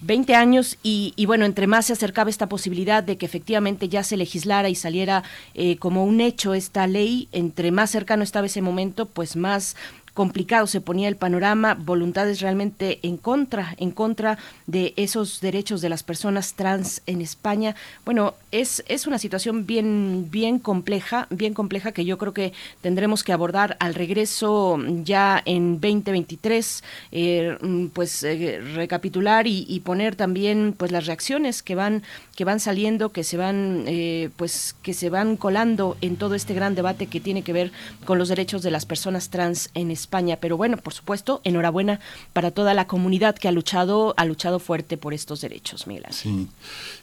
20 0.00 0.34
años. 0.34 0.76
Y, 0.82 1.12
y, 1.16 1.26
bueno, 1.26 1.44
entre 1.44 1.66
más 1.66 1.86
se 1.86 1.92
acercaba 1.92 2.30
esta 2.30 2.48
posibilidad 2.48 3.02
de 3.02 3.16
que 3.16 3.26
efectivamente 3.26 3.88
ya 3.88 4.02
se 4.02 4.16
legislara 4.16 4.68
y 4.68 4.74
saliera 4.74 5.22
eh, 5.54 5.76
como 5.76 6.04
un 6.04 6.20
hecho 6.20 6.52
esta 6.54 6.86
ley, 6.88 7.28
entre 7.30 7.70
más 7.70 7.90
cercano 7.90 8.24
estaba 8.24 8.46
ese 8.46 8.60
momento, 8.60 9.06
pues 9.06 9.36
más 9.36 9.76
complicado 10.14 10.66
se 10.66 10.80
ponía 10.80 11.08
el 11.08 11.16
panorama, 11.16 11.74
voluntades 11.74 12.40
realmente 12.40 13.00
en 13.02 13.16
contra, 13.16 13.74
en 13.78 13.90
contra 13.90 14.38
de 14.66 14.94
esos 14.96 15.40
derechos 15.40 15.80
de 15.80 15.88
las 15.88 16.02
personas 16.02 16.54
trans 16.54 17.02
en 17.06 17.20
España. 17.20 17.74
Bueno, 18.04 18.34
es, 18.52 18.84
es 18.88 19.06
una 19.06 19.18
situación 19.18 19.66
bien, 19.66 20.28
bien 20.30 20.60
compleja, 20.60 21.26
bien 21.30 21.52
compleja 21.52 21.92
que 21.92 22.04
yo 22.04 22.16
creo 22.16 22.32
que 22.32 22.52
tendremos 22.80 23.24
que 23.24 23.32
abordar 23.32 23.76
al 23.80 23.94
regreso 23.94 24.78
ya 25.02 25.42
en 25.44 25.80
2023, 25.80 26.84
eh, 27.12 27.90
pues 27.92 28.22
eh, 28.22 28.60
recapitular 28.74 29.46
y, 29.46 29.80
poner 29.84 30.16
también 30.16 30.74
pues 30.76 30.92
las 30.92 31.06
reacciones 31.06 31.62
que 31.62 31.74
van 31.74 32.02
que 32.36 32.44
van 32.44 32.58
saliendo, 32.58 33.10
que 33.10 33.22
se 33.22 33.36
van 33.36 33.84
eh, 33.86 34.30
pues 34.36 34.74
que 34.82 34.94
se 34.94 35.10
van 35.10 35.36
colando 35.36 35.96
en 36.00 36.16
todo 36.16 36.34
este 36.34 36.54
gran 36.54 36.74
debate 36.74 37.06
que 37.06 37.20
tiene 37.20 37.42
que 37.42 37.52
ver 37.52 37.72
con 38.04 38.18
los 38.18 38.28
derechos 38.28 38.62
de 38.62 38.70
las 38.70 38.86
personas 38.86 39.28
trans 39.28 39.70
en 39.74 39.90
España. 39.90 40.03
Pero 40.40 40.56
bueno, 40.56 40.76
por 40.76 40.92
supuesto, 40.92 41.40
enhorabuena 41.44 42.00
para 42.32 42.50
toda 42.50 42.74
la 42.74 42.86
comunidad 42.86 43.34
que 43.36 43.48
ha 43.48 43.52
luchado 43.52 44.14
ha 44.16 44.24
luchado 44.24 44.58
fuerte 44.58 44.96
por 44.96 45.14
estos 45.14 45.40
derechos, 45.40 45.86
Miguel. 45.86 46.04
Sí. 46.10 46.48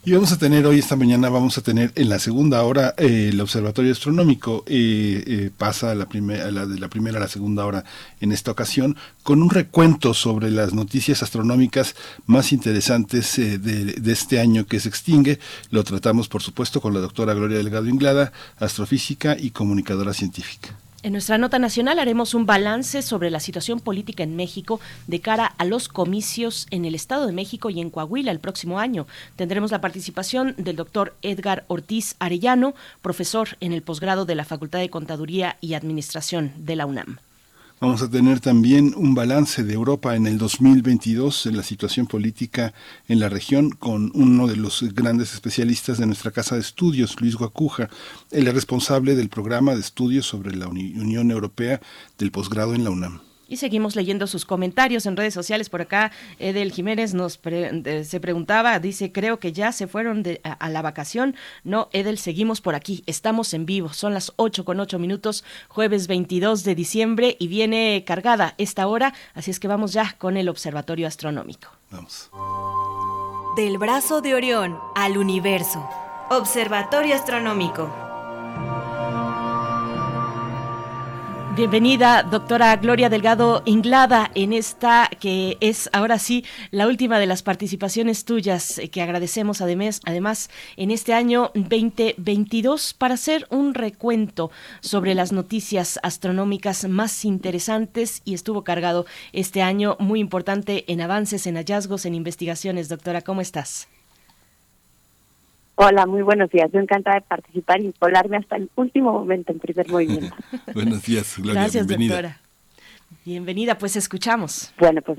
Y 0.06 0.12
vamos 0.14 0.32
a 0.32 0.38
tener 0.38 0.66
hoy 0.66 0.80
esta 0.80 0.96
mañana 0.96 1.30
vamos 1.30 1.58
a 1.58 1.62
tener 1.62 1.92
en 1.96 2.10
la 2.10 2.20
segunda 2.20 2.64
hora 2.64 2.94
el 2.98 3.40
observatorio 3.40 3.92
astronómico 3.92 4.66
pasa 5.58 5.96
la 5.96 6.08
primera 6.08 6.52
la 6.52 6.66
de 6.66 6.80
la 6.80 6.90
primera 6.90 7.18
a 7.18 7.22
la 7.22 7.28
segunda 7.28 7.66
hora 7.66 7.84
en 8.20 8.32
esta 8.32 8.52
ocasión 8.52 8.98
con 9.24 9.42
un 9.42 9.50
recuento 9.50 10.14
sobre 10.14 10.52
las 10.52 10.74
noticias 10.74 11.24
astronómicas 11.24 11.96
más 12.26 12.52
interesantes 12.52 13.38
eh, 13.38 13.58
de, 13.58 14.12
este 14.12 14.40
año 14.40 14.66
que 14.66 14.80
se 14.80 14.90
extingue. 14.90 15.40
Lo 15.70 15.84
tratamos, 15.84 16.28
por 16.28 16.42
supuesto, 16.42 16.82
con 16.82 16.94
la 16.94 17.00
doctora 17.00 17.34
Gloria 17.34 17.58
Delgado 17.58 17.88
Inglada, 17.88 18.32
astrofísica 18.60 19.38
y 19.40 19.52
comunicadora 19.52 20.14
científica. 20.14 20.76
En 21.04 21.14
nuestra 21.14 21.40
nota 21.40 21.58
nacional 21.58 21.98
haremos 21.98 22.36
un 22.36 22.46
balance 22.46 23.02
sobre 23.02 23.32
la 23.32 23.40
situación 23.40 23.80
política 23.80 24.22
en 24.22 24.36
México 24.36 24.80
de 25.08 25.20
cara 25.20 25.48
a 25.58 25.66
los 25.66 25.88
comicios 25.88 26.68
en 26.70 26.86
el 26.86 26.94
Estado 26.94 27.26
de 27.26 27.34
México 27.34 27.72
y 27.72 27.82
en 27.82 27.90
Coahuila 27.90 28.32
el 28.32 28.40
próximo 28.40 28.78
año. 28.78 29.08
Tendremos 29.36 29.72
la 29.72 29.82
participación 29.82 30.54
del 30.60 30.76
doctor 30.76 31.16
Edgar 31.24 31.66
Ortiz 31.70 32.16
Arellano, 32.20 32.76
profesor 33.02 33.58
en 33.62 33.74
el 33.74 33.82
posgrado 33.82 34.26
de 34.26 34.36
la 34.36 34.46
Facultad 34.46 34.78
de 34.78 34.92
Contaduría 34.92 35.58
y 35.60 35.74
Administración 35.74 36.54
de 36.58 36.76
la 36.76 36.86
UNAM. 36.86 37.18
Vamos 37.82 38.04
a 38.04 38.12
tener 38.12 38.40
también 38.40 38.94
un 38.96 39.16
balance 39.16 39.64
de 39.64 39.74
Europa 39.74 40.16
en 40.16 40.28
el 40.28 40.38
2022 40.38 41.48
en 41.48 41.58
la 41.58 41.64
situación 41.64 42.06
política 42.06 42.76
en 43.08 43.20
la 43.20 43.28
región 43.28 43.72
con 43.72 44.12
uno 44.14 44.46
de 44.46 44.56
los 44.56 44.84
grandes 44.94 45.34
especialistas 45.34 45.98
de 45.98 46.06
nuestra 46.06 46.30
casa 46.30 46.54
de 46.54 46.62
estudios, 46.62 47.20
Luis 47.20 47.36
Guacuja. 47.38 47.90
Él 48.30 48.48
es 48.48 48.54
responsable 48.54 49.16
del 49.16 49.30
programa 49.30 49.74
de 49.74 49.82
estudios 49.82 50.28
sobre 50.28 50.56
la 50.56 50.68
Unión 50.68 51.32
Europea 51.32 51.82
del 52.20 52.30
posgrado 52.30 52.76
en 52.76 52.84
la 52.84 52.92
UNAM. 52.92 53.31
Y 53.52 53.58
seguimos 53.58 53.98
leyendo 53.98 54.28
sus 54.28 54.46
comentarios 54.46 55.06
en 55.06 55.18
redes 55.18 55.34
sociales. 55.34 55.70
Por 55.70 55.82
acá, 55.82 56.14
Edel 56.40 56.72
Jiménez 56.72 57.14
nos 57.14 57.34
se 57.34 58.20
preguntaba, 58.22 58.80
dice, 58.80 59.12
creo 59.12 59.40
que 59.40 59.52
ya 59.52 59.74
se 59.74 59.88
fueron 59.88 60.24
a, 60.44 60.70
la 60.70 60.82
vacación. 60.82 61.36
No, 61.66 61.90
Edel, 61.92 62.18
seguimos 62.18 62.62
por 62.62 62.76
aquí. 62.76 63.04
Estamos 63.08 63.54
en 63.54 63.66
vivo. 63.66 63.92
Son 63.92 64.14
las 64.14 64.32
8 64.38 64.64
con 64.64 64.80
8 64.80 64.98
minutos, 65.00 65.44
jueves 65.68 66.08
22 66.08 66.64
de 66.64 66.76
diciembre 66.76 67.36
y 67.40 67.50
viene 67.50 68.06
cargada 68.08 68.56
esta 68.58 68.88
hora. 68.88 69.14
Así 69.34 69.52
es 69.52 69.60
que 69.60 69.68
vamos 69.68 69.92
ya 69.92 70.16
con 70.18 70.38
el 70.38 70.48
Observatorio 70.48 71.06
Astronómico. 71.06 71.68
Vamos. 71.92 72.32
Del 73.58 73.78
brazo 73.78 74.22
de 74.22 74.34
Orión 74.34 74.80
al 74.96 75.18
universo. 75.18 75.86
Observatorio 76.30 77.16
Astronómico. 77.16 78.11
Bienvenida, 81.54 82.24
doctora 82.24 82.78
Gloria 82.78 83.10
Delgado 83.10 83.62
Inglada, 83.66 84.32
en 84.36 84.54
esta 84.54 85.10
que 85.20 85.58
es 85.60 85.90
ahora 85.92 86.18
sí 86.18 86.46
la 86.72 86.88
última 86.88 87.20
de 87.20 87.26
las 87.26 87.44
participaciones 87.44 88.24
tuyas, 88.24 88.78
eh, 88.78 88.90
que 88.90 89.02
agradecemos 89.02 89.60
además, 89.60 90.00
además 90.06 90.50
en 90.78 90.92
este 90.92 91.14
año 91.14 91.52
2022 91.54 92.94
para 92.94 93.16
hacer 93.16 93.48
un 93.50 93.74
recuento 93.74 94.50
sobre 94.80 95.14
las 95.14 95.34
noticias 95.34 96.00
astronómicas 96.04 96.88
más 96.88 97.26
interesantes 97.26 98.22
y 98.24 98.34
estuvo 98.34 98.64
cargado 98.64 99.06
este 99.34 99.62
año 99.62 99.98
muy 100.00 100.22
importante 100.22 100.86
en 100.88 101.02
avances, 101.02 101.48
en 101.48 101.58
hallazgos, 101.58 102.06
en 102.06 102.16
investigaciones. 102.16 102.88
Doctora, 102.88 103.22
¿cómo 103.22 103.42
estás? 103.42 103.90
Hola, 105.84 106.06
muy 106.06 106.22
buenos 106.22 106.52
días. 106.52 106.72
Yo 106.72 106.80
encantada 106.80 107.16
de 107.16 107.22
participar 107.22 107.82
y 107.82 107.92
colarme 107.94 108.38
hasta 108.38 108.56
el 108.56 108.70
último 108.76 109.14
momento 109.14 109.52
en 109.52 109.58
primer 109.58 109.90
movimiento. 109.90 110.36
buenos 110.76 111.02
días, 111.02 111.40
Gloria. 111.40 111.62
Gracias, 111.62 111.88
bienvenida. 111.88 112.22
doctora. 112.22 112.42
Bienvenida, 113.26 113.78
pues 113.80 113.96
escuchamos. 113.96 114.72
Bueno, 114.78 115.02
pues 115.02 115.18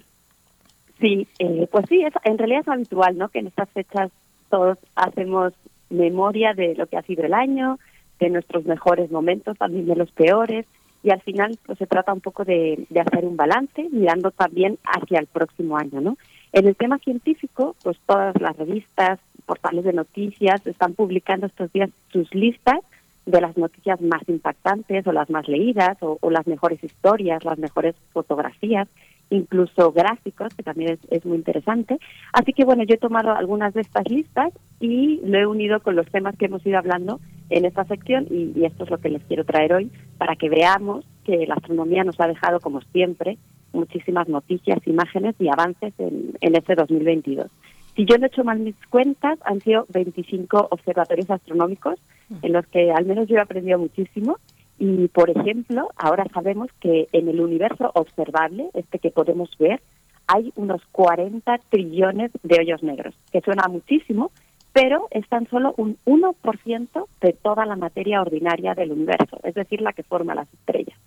sí, 1.01 1.27
eh, 1.41 1.69
pues 1.69 1.87
sí, 1.89 2.05
es, 2.05 2.15
en 2.23 2.39
realidad 2.39 2.61
es 2.61 2.69
habitual, 2.69 3.19
¿no? 3.19 3.29
Que 3.29 3.41
en 3.41 3.49
estas 3.49 3.71
fechas 3.71 4.13
todos 4.51 4.79
hacemos 4.95 5.53
memoria 5.91 6.55
de 6.55 6.77
lo 6.77 6.87
que 6.87 6.97
ha 6.97 7.03
sido 7.03 7.25
el 7.25 7.35
año, 7.35 7.81
de 8.21 8.31
nuestros 8.31 8.65
mejores 8.65 9.11
momentos, 9.11 9.59
también 9.59 9.87
de 9.87 9.97
los 9.97 10.13
peores, 10.13 10.65
y 11.03 11.11
al 11.11 11.23
final 11.23 11.59
pues 11.67 11.77
se 11.79 11.89
trata 11.89 12.13
un 12.13 12.21
poco 12.21 12.45
de, 12.45 12.87
de 12.89 13.01
hacer 13.01 13.25
un 13.25 13.37
balance, 13.37 13.89
mirando 13.91 14.31
también 14.31 14.79
hacia 14.85 15.19
el 15.19 15.27
próximo 15.27 15.77
año, 15.77 16.01
¿no? 16.01 16.17
En 16.53 16.67
el 16.67 16.77
tema 16.77 16.99
científico, 16.99 17.75
pues 17.83 17.99
todas 18.07 18.39
las 18.41 18.57
revistas, 18.57 19.19
portales 19.47 19.85
de 19.85 19.93
noticias 19.93 20.67
están 20.67 20.95
publicando 20.95 21.47
estos 21.47 21.73
días 21.73 21.91
sus 22.13 22.33
listas 22.35 22.81
de 23.27 23.41
las 23.41 23.57
noticias 23.57 24.01
más 24.01 24.23
impactantes 24.29 25.07
o 25.07 25.13
las 25.13 25.31
más 25.31 25.49
leídas 25.49 25.97
o, 26.01 26.19
las 26.31 26.47
mejores 26.47 26.83
historias, 26.83 27.45
las 27.45 27.59
mejores 27.59 27.95
fotografías, 28.13 28.89
incluso 29.31 29.93
gráficos, 29.93 30.55
que 30.55 30.63
también 30.63 30.99
es, 31.11 31.25
muy 31.25 31.37
interesante. 31.37 31.99
Así 32.33 32.53
que 32.53 32.65
bueno, 32.65 32.83
yo 32.85 32.95
he 32.95 32.99
tomado 32.99 33.33
algunas 33.33 33.75
de 33.75 33.83
estas 33.83 34.09
listas 34.11 34.53
y 34.81 35.21
lo 35.25 35.39
he 35.39 35.47
unido 35.47 35.81
con 35.81 35.97
los 35.97 36.07
temas 36.07 36.37
que 36.37 36.47
hemos 36.47 36.67
ido 36.67 36.79
hablando 36.79 37.21
en 37.49 37.65
esta 37.65 37.85
sección 37.85 38.27
y, 38.31 38.65
esto 38.65 38.85
es 38.85 38.91
lo 38.91 38.99
que 38.99 39.11
les 39.11 39.23
quiero 39.25 39.45
traer 39.45 39.73
hoy 39.73 39.91
para 40.19 40.37
que 40.37 40.49
veamos 40.49 41.05
que 41.25 41.47
la 41.47 41.55
astronomía 41.55 42.05
nos 42.05 42.21
ha 42.21 42.27
dejado, 42.27 42.61
como 42.61 42.81
siempre, 42.81 43.39
muchísimas 43.73 44.29
noticias, 44.29 44.79
imágenes 44.87 45.35
y 45.39 45.49
avances 45.49 45.93
en, 45.99 46.33
en 46.41 46.57
este 46.57 46.75
2022. 46.75 47.51
Si 47.95 48.07
yo 48.07 48.17
no 48.17 48.25
he 48.25 48.29
hecho 48.29 48.45
mal 48.45 48.59
mis 48.59 48.77
cuentas, 48.89 49.39
han 49.45 49.61
sido 49.61 49.87
25 49.91 50.69
observatorios 50.71 51.31
astronómicos 51.31 51.99
en 52.41 52.53
los 52.53 52.67
que 52.67 52.91
al 52.91 53.05
menos 53.05 53.29
yo 53.29 53.37
he 53.37 53.41
aprendido 53.41 53.79
muchísimo. 53.79 54.39
Y, 54.79 55.09
por 55.09 55.31
ejemplo, 55.31 55.91
ahora 55.97 56.25
sabemos 56.33 56.71
que 56.81 57.07
en 57.13 57.29
el 57.29 57.41
universo 57.41 57.91
observable, 57.95 58.71
este 58.75 58.99
que 58.99 59.11
podemos 59.11 59.51
ver, 59.59 59.81
hay 60.27 60.53
unos 60.57 60.81
40 60.93 61.59
trillones 61.69 62.31
de 62.43 62.59
hoyos 62.59 62.83
negros, 62.83 63.15
que 63.31 63.43
suena 63.43 63.69
muchísimo, 63.69 64.31
pero 64.73 65.09
es 65.11 65.29
tan 65.29 65.47
solo 65.49 65.75
un 65.77 65.99
1% 66.07 67.07
de 67.21 67.33
toda 67.35 67.67
la 67.67 67.77
materia 67.77 68.23
ordinaria 68.23 68.75
del 68.75 68.93
universo, 68.93 69.39
es 69.45 69.55
decir, 69.55 69.83
la 69.83 69.93
que 69.93 70.03
forma 70.03 70.35
las 70.35 70.53
estrellas. 70.55 70.99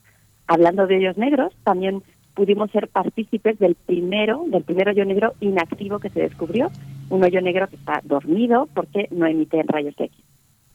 Hablando 0.47 0.85
de 0.85 0.97
hoyos 0.97 1.17
negros, 1.17 1.53
también 1.63 2.03
pudimos 2.35 2.69
ser 2.71 2.89
partícipes 2.89 3.57
del 3.57 3.75
primero, 3.75 4.43
del 4.47 4.63
primer 4.63 4.89
hoyo 4.89 5.05
negro 5.05 5.33
inactivo 5.39 5.99
que 5.99 6.09
se 6.09 6.21
descubrió, 6.21 6.69
un 7.09 7.23
hoyo 7.23 7.41
negro 7.41 7.67
que 7.67 7.77
está 7.77 8.01
dormido 8.03 8.67
porque 8.73 9.07
no 9.09 9.25
emite 9.25 9.63
rayos 9.63 9.95
X. 9.97 10.11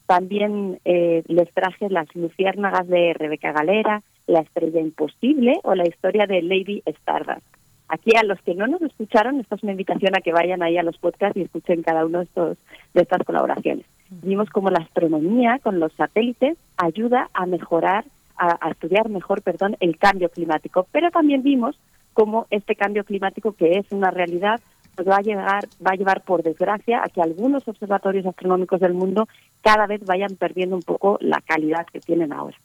También 0.06 0.80
eh, 0.84 1.22
les 1.28 1.52
traje 1.52 1.88
las 1.88 2.12
luciérnagas 2.16 2.88
de 2.88 3.14
Rebeca 3.14 3.52
Galera, 3.52 4.02
la 4.26 4.40
estrella 4.40 4.80
imposible 4.80 5.61
o 5.62 5.74
la 5.74 5.86
historia 5.86 6.26
de 6.26 6.42
Lady 6.42 6.82
Stardust. 6.86 7.46
Aquí 7.88 8.16
a 8.16 8.24
los 8.24 8.40
que 8.42 8.54
no 8.54 8.66
nos 8.66 8.82
escucharon, 8.82 9.41
esto 9.41 9.57
es 9.57 9.62
una 9.62 9.72
invitación 9.72 10.16
a 10.16 10.20
que 10.20 10.32
vayan 10.32 10.62
ahí 10.62 10.78
a 10.78 10.82
los 10.82 10.96
podcasts 10.99 11.37
y 11.37 11.42
escuchen 11.42 11.82
cada 11.82 12.07
uno 12.07 12.18
de, 12.18 12.24
estos, 12.24 12.58
de 12.95 13.03
estas 13.03 13.22
colaboraciones. 13.24 13.84
Vimos 14.11 14.49
cómo 14.50 14.70
la 14.70 14.78
astronomía 14.78 15.58
con 15.62 15.80
los 15.80 15.92
satélites 15.92 16.57
ayuda 16.76 17.30
a 17.34 17.46
mejorar 17.46 18.04
a, 18.41 18.71
estudiar 18.71 19.08
mejor, 19.11 19.42
perdón, 19.42 19.76
el 19.80 19.99
cambio 19.99 20.30
climático. 20.30 20.87
Pero 20.91 21.11
también 21.11 21.42
vimos 21.42 21.79
cómo 22.14 22.46
este 22.50 22.75
cambio 22.75 23.04
climático, 23.04 23.53
que 23.53 23.79
es 23.79 23.92
una 23.92 24.11
realidad, 24.11 24.61
pues 24.96 25.07
va 25.07 25.17
a 25.17 25.22
llegar, 25.22 25.64
va 25.87 25.92
a 25.92 25.96
llevar 25.96 26.22
por 26.22 26.42
desgracia 26.42 27.03
a 27.04 27.08
que 27.08 27.21
algunos 27.21 27.68
observatorios 27.68 28.26
astronómicos 28.26 28.80
del 28.80 28.95
mundo 28.95 29.29
cada 29.62 29.87
vez 29.87 30.04
vayan 30.04 30.37
perdiendo 30.37 30.75
un 30.75 30.83
poco 30.83 31.18
la 31.21 31.41
calidad 31.42 31.87
que 31.92 32.00
tienen 32.00 32.33
ahora. 32.33 32.57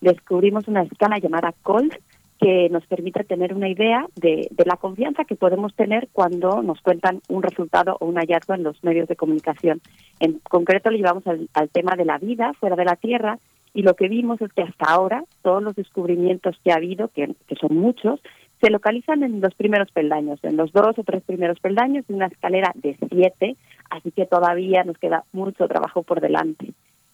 Descubrimos 0.00 0.68
una 0.68 0.82
escala 0.82 1.18
llamada 1.18 1.54
COLD 1.62 1.92
que 2.38 2.68
nos 2.70 2.84
permite 2.86 3.22
tener 3.24 3.54
una 3.54 3.68
idea 3.68 4.04
de, 4.16 4.50
la 4.66 4.76
confianza 4.76 5.24
que 5.24 5.36
podemos 5.36 5.74
tener 5.76 6.08
cuando 6.12 6.60
nos 6.60 6.80
cuentan 6.80 7.20
un 7.28 7.42
resultado 7.42 7.96
o 8.00 8.06
un 8.06 8.16
hallazgo 8.16 8.54
en 8.54 8.64
los 8.64 8.82
medios 8.82 9.08
de 9.08 9.14
comunicación. 9.14 9.80
En 10.18 10.40
concreto, 10.40 10.90
le 10.90 10.98
llevamos 10.98 11.24
al 11.26 11.68
tema 11.70 11.94
de 11.96 12.04
la 12.04 12.18
vida 12.18 12.52
fuera 12.54 12.74
de 12.74 12.84
la 12.84 12.96
Tierra 12.96 13.38
y 13.74 13.82
lo 13.82 13.94
que 13.94 14.08
vimos 14.08 14.40
es 14.40 14.52
que 14.52 14.62
hasta 14.62 14.86
ahora 14.86 15.24
todos 15.42 15.62
los 15.62 15.74
descubrimientos 15.74 16.56
que 16.62 16.72
ha 16.72 16.76
habido, 16.76 17.08
que, 17.08 17.34
son 17.60 17.76
muchos, 17.76 18.20
se 18.60 18.70
localizan 18.70 19.22
en 19.22 19.40
los 19.40 19.54
primeros 19.54 19.90
peldaños, 19.90 20.38
en 20.42 20.56
los 20.56 20.72
dos 20.72 20.98
o 20.98 21.04
tres 21.04 21.22
primeros 21.24 21.58
peldaños 21.58 22.06
de 22.06 22.14
una 22.14 22.26
escalera 22.26 22.72
de 22.74 22.96
siete, 23.10 23.56
así 23.90 24.10
que 24.12 24.26
todavía 24.26 24.84
nos 24.84 24.98
queda 24.98 25.24
mucho 25.32 25.66
trabajo 25.68 26.02
por 26.02 26.20
delante. 26.20 26.72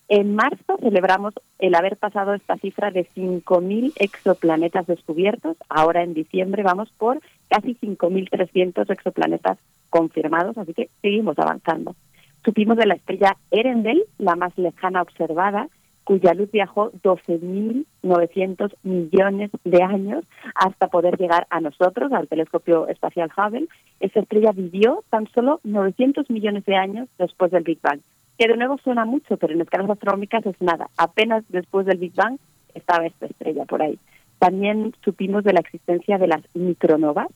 En 0.09 0.35
marzo 0.35 0.79
celebramos 0.81 1.35
el 1.59 1.75
haber 1.75 1.97
pasado 1.97 2.35
esta 2.35 2.57
cifra 2.57 2.91
de 2.91 3.07
5.000 3.07 3.93
exoplanetas 3.97 4.87
descubiertos. 4.87 5.57
Ahora 5.69 6.03
en 6.03 6.15
diciembre 6.15 6.63
vamos 6.63 6.91
por 6.97 7.21
casi 7.49 7.75
5.300 7.75 8.91
exoplanetas 8.91 9.59
confirmados, 9.91 10.57
así 10.57 10.73
que 10.73 10.89
seguimos 11.03 11.39
avanzando. 11.39 11.95
Supimos 12.43 12.79
de 12.79 12.87
la 12.87 12.95
estrella 12.95 13.37
Erendel, 13.51 14.03
la 14.17 14.35
más 14.35 14.57
lejana 14.57 15.03
observada, 15.03 15.69
cuya 16.09 16.33
luz 16.33 16.51
viajó 16.51 16.91
12.900 17.03 18.75
millones 18.83 19.51
de 19.63 19.83
años 19.83 20.25
hasta 20.55 20.89
poder 20.89 21.19
llegar 21.19 21.47
a 21.51 21.61
nosotros, 21.61 22.11
al 22.15 22.29
telescopio 22.29 22.89
espacial 22.89 23.31
Hubble. 23.37 23.69
Esa 24.01 24.21
estrella 24.21 24.53
vivió 24.53 25.05
tan 25.11 25.27
solo 25.35 25.61
900 25.65 26.31
millones 26.31 26.65
de 26.65 26.77
años 26.77 27.11
después 27.19 27.51
del 27.51 27.63
Big 27.63 27.83
Bang, 27.83 28.01
que 28.39 28.49
de 28.49 28.57
nuevo 28.57 28.79
suena 28.79 29.05
mucho, 29.05 29.37
pero 29.37 29.53
en 29.53 29.61
escalas 29.61 29.91
astronómicas 29.91 30.47
es 30.47 30.59
nada. 30.63 30.89
Apenas 30.97 31.45
después 31.51 31.85
del 31.85 31.99
Big 31.99 32.15
Bang 32.15 32.39
estaba 32.75 33.05
esta 33.05 33.27
estrella 33.27 33.67
por 33.67 33.83
ahí. 33.83 33.99
También 34.39 34.95
supimos 35.05 35.45
de 35.45 35.53
la 35.53 35.61
existencia 35.61 36.17
de 36.17 36.29
las 36.29 36.41
micronovas, 36.55 37.29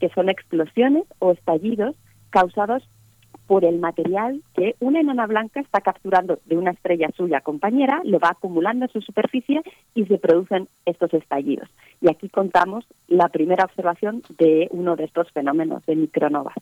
que 0.00 0.10
son 0.10 0.28
explosiones 0.28 1.04
o 1.18 1.32
estallidos 1.32 1.96
causados 2.28 2.86
por 3.48 3.64
el 3.64 3.78
material 3.78 4.42
que 4.54 4.76
una 4.78 5.00
enana 5.00 5.26
blanca 5.26 5.58
está 5.58 5.80
capturando 5.80 6.38
de 6.44 6.58
una 6.58 6.70
estrella 6.70 7.08
suya 7.16 7.40
compañera, 7.40 8.02
lo 8.04 8.20
va 8.20 8.28
acumulando 8.28 8.84
en 8.84 8.92
su 8.92 9.00
superficie 9.00 9.62
y 9.94 10.04
se 10.04 10.18
producen 10.18 10.68
estos 10.84 11.12
estallidos. 11.14 11.68
Y 12.02 12.10
aquí 12.10 12.28
contamos 12.28 12.84
la 13.08 13.28
primera 13.30 13.64
observación 13.64 14.22
de 14.38 14.68
uno 14.70 14.96
de 14.96 15.04
estos 15.04 15.32
fenómenos 15.32 15.84
de 15.86 15.96
micronovas. 15.96 16.54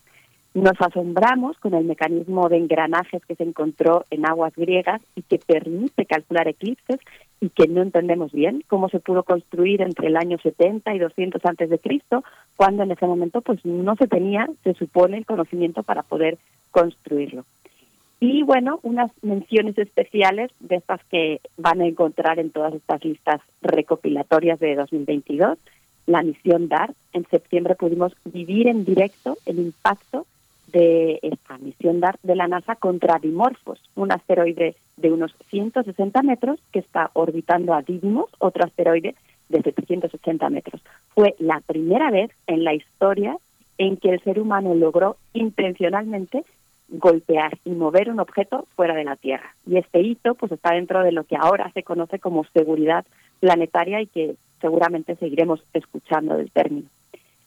Nos 0.55 0.81
asombramos 0.81 1.59
con 1.59 1.75
el 1.75 1.85
mecanismo 1.85 2.49
de 2.49 2.57
engranajes 2.57 3.23
que 3.27 3.35
se 3.35 3.43
encontró 3.43 4.07
en 4.11 4.25
aguas 4.25 4.55
griegas 4.57 5.03
y 5.15 5.21
que 5.21 5.39
permite 5.39 6.07
calcular 6.07 6.49
eclipses 6.49 6.99
y 7.43 7.51
que 7.51 7.69
no 7.69 7.83
entendemos 7.83 8.33
bien 8.33 8.63
cómo 8.67 8.89
se 8.89 9.01
pudo 9.01 9.23
construir 9.23 9.83
entre 9.83 10.07
el 10.07 10.17
año 10.17 10.39
70 10.39 10.95
y 10.95 10.99
200 10.99 11.45
antes 11.45 11.69
de 11.69 11.79
Cristo, 11.79 12.25
cuando 12.57 12.85
en 12.85 12.93
ese 12.93 13.07
momento 13.07 13.43
pues 13.43 13.63
no 13.67 13.97
se 13.97 14.09
tenía, 14.09 14.49
se 14.65 14.73
supone, 14.73 15.19
el 15.19 15.27
conocimiento 15.27 15.83
para 15.83 16.03
poder 16.03 16.39
construirlo. 16.77 17.47
Y 18.21 18.43
bueno, 18.43 18.81
unas 18.83 19.11
menciones 19.23 19.79
especiales 19.79 20.51
de 20.61 20.77
estas 20.77 21.03
que 21.05 21.41
van 21.57 21.81
a 21.81 21.87
encontrar 21.87 22.39
en 22.39 22.51
todas 22.51 22.75
estas 22.75 23.03
listas 23.03 23.41
recopilatorias 23.63 24.61
de 24.61 24.75
2022. 24.75 25.57
La 26.07 26.23
misión 26.23 26.69
DART, 26.69 26.95
en 27.15 27.27
septiembre 27.31 27.77
pudimos 27.77 28.13
vivir 28.27 28.69
en 28.69 28.85
directo 28.85 29.39
el 29.47 29.59
impacto 29.59 30.27
de 30.71 31.19
esta 31.23 31.57
misión 31.57 32.01
DART 32.01 32.21
de 32.23 32.37
la 32.37 32.47
NASA 32.47 32.77
contra 32.77 33.19
Dimorphos, 33.19 33.81
un 33.95 34.13
asteroide 34.13 34.77
de 34.99 35.13
unos 35.13 35.35
160 35.49 36.23
metros 36.23 36.61
que 36.73 36.81
está 36.81 37.11
orbitando 37.15 37.73
a 37.73 37.81
Didymos, 37.81 38.29
otro 38.39 38.65
asteroide 38.65 39.15
de 39.49 39.63
780 39.63 40.51
metros. 40.51 40.83
Fue 41.15 41.35
la 41.39 41.61
primera 41.61 42.11
vez 42.11 42.31
en 42.47 42.65
la 42.65 42.75
historia 42.75 43.39
en 43.79 43.97
que 43.97 44.11
el 44.11 44.21
ser 44.23 44.39
humano 44.39 44.75
logró 44.75 45.17
intencionalmente 45.33 46.45
golpear 46.89 47.59
y 47.65 47.71
mover 47.71 48.11
un 48.11 48.21
objeto 48.21 48.67
fuera 48.77 48.95
de 48.95 49.05
la 49.05 49.17
Tierra. 49.17 49.55
Y 49.67 49.77
este 49.77 50.01
hito 50.01 50.35
pues 50.35 50.53
está 50.53 50.75
dentro 50.75 51.03
de 51.03 51.13
lo 51.13 51.25
que 51.25 51.37
ahora 51.37 51.71
se 51.73 51.83
conoce 51.83 52.19
como 52.19 52.45
seguridad 52.53 53.05
planetaria 53.41 54.01
y 54.01 54.07
que 54.07 54.37
seguramente 54.61 55.17
seguiremos 55.17 55.63
escuchando 55.73 56.37
del 56.37 56.51
término. 56.51 56.89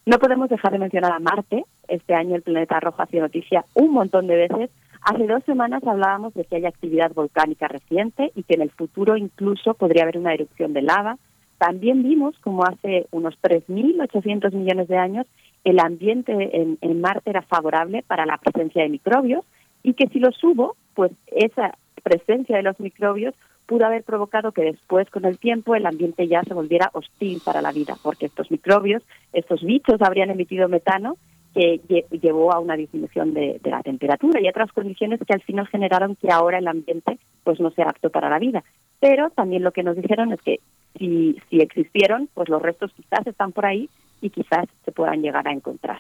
No 0.06 0.20
podemos 0.20 0.50
dejar 0.50 0.72
de 0.72 0.80
mencionar 0.80 1.12
a 1.12 1.20
Marte. 1.20 1.64
Este 1.88 2.14
año 2.14 2.36
el 2.36 2.42
planeta 2.42 2.80
rojo 2.80 3.02
ha 3.02 3.08
sido 3.08 3.24
noticia 3.24 3.66
un 3.74 3.92
montón 3.92 4.28
de 4.28 4.36
veces. 4.36 4.70
Hace 5.02 5.28
dos 5.28 5.44
semanas 5.44 5.84
hablábamos 5.86 6.34
de 6.34 6.44
que 6.46 6.58
hay 6.58 6.66
actividad 6.66 7.14
volcánica 7.14 7.68
reciente 7.68 8.32
y 8.36 8.44
que 8.44 8.56
en 8.56 8.62
el 8.62 8.72
futuro 8.72 9.18
incluso 9.18 9.74
podría 9.74 10.04
haber 10.04 10.18
una 10.18 10.34
erupción 10.34 10.74
de 10.74 10.82
lava. 10.82 11.18
También 11.58 12.04
vimos 12.04 12.38
como 12.40 12.64
hace 12.64 13.06
unos 13.12 13.36
3.800 13.42 14.52
millones 14.54 14.88
de 14.88 14.98
años 14.98 15.28
el 15.64 15.80
ambiente 15.80 16.78
en, 16.82 17.02
Marte 17.02 17.30
era 17.30 17.42
favorable 17.42 18.04
para 18.08 18.26
la 18.26 18.38
presencia 18.38 18.84
de 18.84 18.90
microbios 18.90 19.46
y 19.84 19.94
que 19.94 20.08
si 20.08 20.20
los 20.20 20.42
hubo, 20.44 20.76
pues 20.94 21.12
esa 21.28 21.76
presencia 22.04 22.58
de 22.58 22.64
los 22.64 22.80
microbios 22.80 23.36
pudo 23.66 23.86
haber 23.86 24.04
provocado 24.04 24.52
que 24.52 24.64
después, 24.64 25.10
con 25.10 25.26
el 25.26 25.38
tiempo, 25.38 25.76
el 25.76 25.86
ambiente 25.86 26.28
ya 26.28 26.44
se 26.44 26.56
volviera 26.56 26.90
hostil 26.94 27.42
para 27.44 27.62
la 27.62 27.72
vida, 27.72 27.96
porque 28.02 28.26
estos 28.26 28.50
microbios, 28.50 29.04
estos 29.32 29.62
bichos 29.62 30.02
habrían 30.02 30.32
emitido 30.32 30.68
metano 30.68 31.18
que 31.54 32.06
llevó 32.22 32.54
a 32.54 32.60
una 32.60 32.76
disminución 32.76 33.34
de, 33.34 33.60
la 33.64 33.82
temperatura 33.82 34.40
y 34.40 34.48
otras 34.48 34.72
condiciones 34.72 35.20
que 35.26 35.34
al 35.34 35.42
final 35.42 35.68
generaron 35.68 36.16
que 36.16 36.32
ahora 36.32 36.60
el 36.60 36.68
ambiente 36.68 37.18
pues 37.44 37.60
no 37.60 37.72
sea 37.72 37.90
apto 37.90 38.10
para 38.10 38.30
la 38.30 38.40
vida. 38.40 38.64
Pero 39.00 39.30
también 39.32 39.64
lo 39.64 39.72
que 39.72 39.84
nos 39.84 39.96
dijeron 39.96 40.32
es 40.32 40.42
que 40.42 40.60
si, 40.98 41.38
si 41.50 41.60
existieron, 41.62 42.30
pues 42.34 42.50
los 42.50 42.62
restos 42.62 42.92
quizás 42.94 43.26
están 43.26 43.52
por 43.52 43.66
ahí 43.66 43.90
y 44.22 44.30
quizás 44.30 44.66
se 44.86 44.92
puedan 44.92 45.22
llegar 45.22 45.48
a 45.48 45.52
encontrar. 45.52 45.98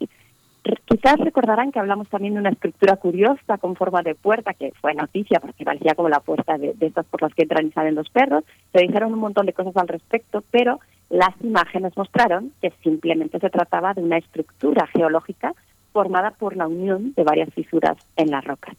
Quizás 0.85 1.17
recordarán 1.19 1.71
que 1.71 1.79
hablamos 1.79 2.09
también 2.09 2.33
de 2.33 2.41
una 2.41 2.49
estructura 2.49 2.97
curiosa 2.97 3.57
con 3.57 3.75
forma 3.75 4.01
de 4.01 4.15
puerta, 4.15 4.53
que 4.53 4.71
fue 4.81 4.93
noticia 4.93 5.39
porque 5.39 5.63
parecía 5.63 5.95
como 5.95 6.09
la 6.09 6.19
puerta 6.19 6.57
de, 6.57 6.75
estas 6.79 7.05
por 7.05 7.21
las 7.21 7.33
que 7.33 7.43
entran 7.43 7.67
y 7.67 7.71
salen 7.71 7.95
los 7.95 8.09
perros. 8.09 8.43
Se 8.73 8.81
dijeron 8.81 9.13
un 9.13 9.19
montón 9.19 9.45
de 9.45 9.53
cosas 9.53 9.75
al 9.77 9.87
respecto, 9.87 10.43
pero 10.51 10.79
las 11.09 11.31
imágenes 11.41 11.95
mostraron 11.95 12.51
que 12.61 12.71
simplemente 12.83 13.39
se 13.39 13.49
trataba 13.49 13.93
de 13.93 14.01
una 14.01 14.17
estructura 14.17 14.85
geológica 14.87 15.53
formada 15.93 16.31
por 16.31 16.55
la 16.55 16.67
unión 16.67 17.13
de 17.15 17.23
varias 17.23 17.53
fisuras 17.53 17.97
en 18.15 18.29
las 18.31 18.43
rocas. 18.43 18.75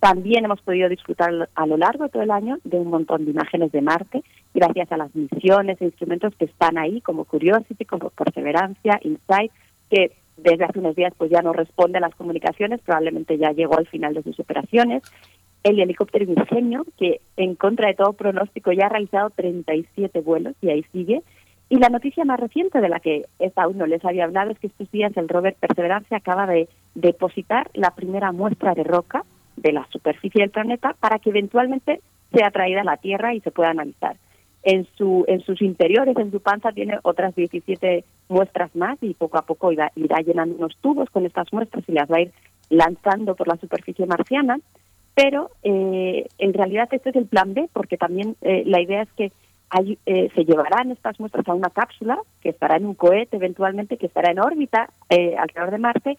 También 0.00 0.44
hemos 0.44 0.60
podido 0.62 0.88
disfrutar 0.88 1.48
a 1.54 1.66
lo 1.66 1.76
largo 1.76 2.04
de 2.04 2.10
todo 2.10 2.22
el 2.22 2.30
año 2.30 2.58
de 2.62 2.76
un 2.76 2.88
montón 2.88 3.24
de 3.24 3.32
imágenes 3.32 3.72
de 3.72 3.82
Marte, 3.82 4.22
gracias 4.54 4.92
a 4.92 4.96
las 4.96 5.14
misiones 5.14 5.80
e 5.80 5.86
instrumentos 5.86 6.34
que 6.36 6.44
están 6.44 6.78
ahí, 6.78 7.00
como 7.00 7.24
Curiosity, 7.24 7.84
como 7.84 8.10
Perseverancia, 8.10 9.00
Insight, 9.02 9.50
que 9.90 10.12
desde 10.36 10.64
hace 10.64 10.78
unos 10.78 10.94
días 10.94 11.12
pues 11.18 11.30
ya 11.30 11.42
no 11.42 11.52
responde 11.52 11.98
a 11.98 12.00
las 12.00 12.14
comunicaciones, 12.14 12.80
probablemente 12.80 13.38
ya 13.38 13.50
llegó 13.50 13.76
al 13.76 13.88
final 13.88 14.14
de 14.14 14.22
sus 14.22 14.38
operaciones. 14.38 15.02
El 15.64 15.80
helicóptero 15.80 16.24
Ingenio, 16.24 16.86
que 16.96 17.20
en 17.36 17.56
contra 17.56 17.88
de 17.88 17.94
todo 17.94 18.12
pronóstico 18.12 18.70
ya 18.70 18.86
ha 18.86 18.90
realizado 18.90 19.30
37 19.30 20.20
vuelos 20.20 20.54
y 20.62 20.70
ahí 20.70 20.84
sigue. 20.92 21.22
Y 21.68 21.78
la 21.78 21.88
noticia 21.88 22.24
más 22.24 22.38
reciente 22.38 22.80
de 22.80 22.88
la 22.88 23.00
que 23.00 23.24
aún 23.56 23.76
no 23.76 23.86
les 23.86 24.04
había 24.04 24.24
hablado 24.24 24.52
es 24.52 24.58
que 24.60 24.68
estos 24.68 24.88
días 24.92 25.14
el 25.16 25.28
rover 25.28 25.56
Perseverancia 25.58 26.18
acaba 26.18 26.46
de 26.46 26.68
depositar 26.94 27.68
la 27.74 27.90
primera 27.90 28.30
muestra 28.30 28.74
de 28.74 28.84
roca 28.84 29.24
de 29.60 29.72
la 29.72 29.86
superficie 29.90 30.42
del 30.42 30.50
planeta 30.50 30.94
para 31.00 31.18
que 31.18 31.30
eventualmente 31.30 32.00
sea 32.32 32.50
traída 32.50 32.82
a 32.82 32.84
la 32.84 32.96
Tierra 32.96 33.34
y 33.34 33.40
se 33.40 33.50
pueda 33.50 33.70
analizar. 33.70 34.16
En, 34.62 34.86
su, 34.96 35.24
en 35.28 35.40
sus 35.40 35.62
interiores, 35.62 36.16
en 36.16 36.30
su 36.30 36.40
panza, 36.40 36.72
tiene 36.72 36.98
otras 37.02 37.34
17 37.34 38.04
muestras 38.28 38.74
más 38.74 38.98
y 39.02 39.14
poco 39.14 39.38
a 39.38 39.42
poco 39.42 39.72
irá, 39.72 39.92
irá 39.96 40.20
llenando 40.20 40.56
unos 40.56 40.76
tubos 40.78 41.08
con 41.10 41.24
estas 41.24 41.52
muestras 41.52 41.84
y 41.88 41.92
las 41.92 42.10
va 42.10 42.16
a 42.16 42.22
ir 42.22 42.32
lanzando 42.68 43.34
por 43.34 43.48
la 43.48 43.56
superficie 43.56 44.06
marciana. 44.06 44.58
Pero 45.14 45.50
eh, 45.62 46.26
en 46.38 46.54
realidad 46.54 46.88
este 46.92 47.10
es 47.10 47.16
el 47.16 47.26
plan 47.26 47.54
B, 47.54 47.68
porque 47.72 47.96
también 47.96 48.36
eh, 48.42 48.62
la 48.66 48.80
idea 48.80 49.02
es 49.02 49.12
que 49.12 49.32
hay, 49.70 49.98
eh, 50.06 50.30
se 50.34 50.44
llevarán 50.44 50.90
estas 50.90 51.18
muestras 51.20 51.46
a 51.48 51.54
una 51.54 51.70
cápsula 51.70 52.18
que 52.40 52.50
estará 52.50 52.76
en 52.76 52.86
un 52.86 52.94
cohete 52.94 53.36
eventualmente, 53.36 53.96
que 53.96 54.06
estará 54.06 54.30
en 54.30 54.40
órbita 54.40 54.88
alrededor 55.08 55.70
de 55.70 55.78
Marte 55.78 56.18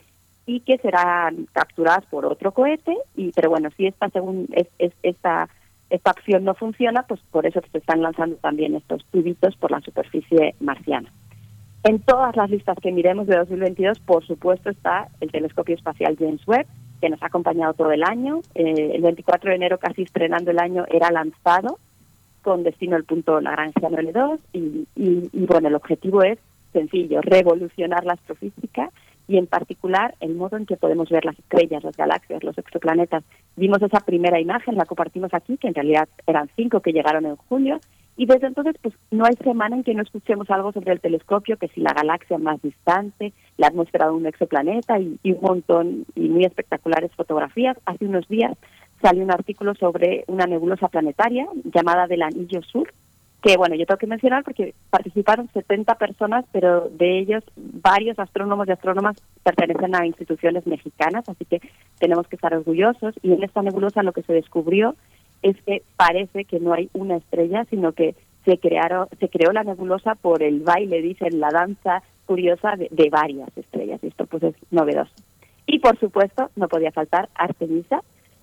y 0.49 0.61
que 0.61 0.79
serán 0.79 1.45
capturadas 1.53 2.05
por 2.07 2.25
otro 2.25 2.51
cohete. 2.51 2.97
Y, 3.15 3.31
pero 3.33 3.51
bueno, 3.51 3.69
si 3.77 3.85
esta, 3.85 4.09
según 4.09 4.47
es, 4.51 4.67
esta, 5.03 5.47
esta 5.91 6.11
opción 6.11 6.43
no 6.43 6.55
funciona, 6.55 7.03
pues 7.03 7.19
por 7.29 7.45
eso 7.45 7.61
se 7.71 7.77
están 7.77 8.01
lanzando 8.01 8.35
también 8.37 8.73
estos 8.73 9.05
tubitos 9.11 9.55
por 9.57 9.69
la 9.69 9.79
superficie 9.81 10.55
marciana. 10.59 11.11
En 11.83 11.99
todas 11.99 12.35
las 12.35 12.49
listas 12.49 12.79
que 12.81 12.91
miremos 12.91 13.27
de 13.27 13.37
2022, 13.37 13.99
por 13.99 14.25
supuesto, 14.25 14.71
está 14.71 15.07
el 15.21 15.31
telescopio 15.31 15.75
espacial 15.75 16.17
James 16.17 16.45
Webb, 16.47 16.65
que 16.99 17.09
nos 17.09 17.21
ha 17.21 17.27
acompañado 17.27 17.75
todo 17.75 17.91
el 17.91 18.03
año. 18.03 18.41
Eh, 18.55 18.93
el 18.95 19.03
24 19.03 19.51
de 19.51 19.55
enero, 19.55 19.77
casi 19.77 20.01
estrenando 20.01 20.49
el 20.49 20.57
año, 20.57 20.85
era 20.89 21.11
lanzado 21.11 21.77
con 22.41 22.63
destino 22.63 22.95
al 22.95 23.03
punto 23.03 23.39
Lagrange 23.39 23.79
L2 23.79 24.39
y, 24.53 24.87
y, 24.95 25.29
y 25.31 25.45
bueno, 25.45 25.67
el 25.67 25.75
objetivo 25.75 26.23
es 26.23 26.39
sencillo, 26.73 27.21
revolucionar 27.21 28.03
la 28.03 28.13
astrofísica 28.13 28.89
y 29.29 29.37
en 29.37 29.45
particular 29.45 30.15
el 30.19 30.33
modo 30.33 30.57
en 30.57 30.65
que 30.65 30.75
podemos 30.75 31.07
ver 31.09 31.23
las 31.23 31.37
estrellas, 31.37 31.83
las 31.83 31.95
galaxias, 31.95 32.43
los 32.43 32.57
exoplanetas. 32.57 33.23
Vimos 33.55 33.81
esa 33.81 33.99
primera 33.99 34.41
imagen, 34.41 34.75
la 34.75 34.85
compartimos 34.85 35.33
aquí, 35.33 35.55
que 35.57 35.67
en 35.67 35.75
realidad 35.75 36.09
eran 36.25 36.49
cinco 36.55 36.81
que 36.81 36.91
llegaron 36.91 37.25
en 37.27 37.35
julio, 37.35 37.79
y 38.17 38.25
desde 38.25 38.47
entonces 38.47 38.75
pues 38.81 38.95
no 39.11 39.25
hay 39.25 39.35
semana 39.35 39.77
en 39.77 39.83
que 39.83 39.93
no 39.93 40.01
escuchemos 40.01 40.49
algo 40.49 40.73
sobre 40.73 40.91
el 40.91 40.99
telescopio, 40.99 41.57
que 41.57 41.69
si 41.69 41.79
la 41.79 41.93
galaxia 41.93 42.37
más 42.39 42.61
distante, 42.61 43.31
la 43.57 43.67
atmósfera 43.67 44.07
de 44.07 44.13
un 44.13 44.25
exoplaneta 44.25 44.99
y, 44.99 45.17
y 45.23 45.31
un 45.31 45.41
montón 45.41 46.05
y 46.15 46.27
muy 46.27 46.43
espectaculares 46.43 47.11
fotografías. 47.15 47.77
Hace 47.85 48.05
unos 48.05 48.27
días 48.27 48.57
salió 49.01 49.23
un 49.23 49.31
artículo 49.31 49.75
sobre 49.75 50.25
una 50.27 50.47
nebulosa 50.47 50.89
planetaria 50.89 51.47
llamada 51.63 52.07
del 52.07 52.23
Anillo 52.23 52.61
Sur, 52.63 52.91
que 53.41 53.55
bueno, 53.55 53.75
yo 53.75 53.85
tengo 53.85 53.97
que 53.97 54.07
mencionar 54.07 54.43
porque 54.43 54.73
participaron 54.89 55.49
70 55.53 55.95
personas, 55.95 56.45
pero 56.51 56.89
de 56.89 57.19
ellos 57.19 57.43
varios 57.55 58.19
astrónomos 58.19 58.67
y 58.67 58.71
astrónomas 58.71 59.15
pertenecen 59.43 59.95
a 59.95 60.05
instituciones 60.05 60.67
mexicanas, 60.67 61.27
así 61.29 61.45
que 61.45 61.61
tenemos 61.99 62.27
que 62.27 62.35
estar 62.35 62.53
orgullosos. 62.53 63.15
Y 63.21 63.31
en 63.31 63.43
esta 63.43 63.61
nebulosa 63.61 64.03
lo 64.03 64.11
que 64.11 64.23
se 64.23 64.33
descubrió 64.33 64.95
es 65.41 65.55
que 65.63 65.83
parece 65.95 66.43
que 66.43 66.59
no 66.59 66.73
hay 66.73 66.89
una 66.93 67.15
estrella, 67.15 67.65
sino 67.69 67.93
que 67.93 68.15
se 68.43 68.57
crearon, 68.57 69.07
se 69.19 69.29
creó 69.29 69.53
la 69.53 69.63
nebulosa 69.63 70.15
por 70.15 70.43
el 70.43 70.59
baile, 70.59 71.01
dicen, 71.01 71.39
la 71.39 71.49
danza 71.49 72.03
curiosa 72.25 72.75
de, 72.75 72.89
de 72.91 73.09
varias 73.09 73.49
estrellas. 73.57 74.01
Y 74.03 74.07
esto 74.07 74.25
pues 74.25 74.43
es 74.43 74.55
novedoso. 74.69 75.13
Y 75.65 75.79
por 75.79 75.97
supuesto, 75.97 76.49
no 76.57 76.67
podía 76.67 76.91
faltar 76.91 77.29
Artemisa, 77.35 78.01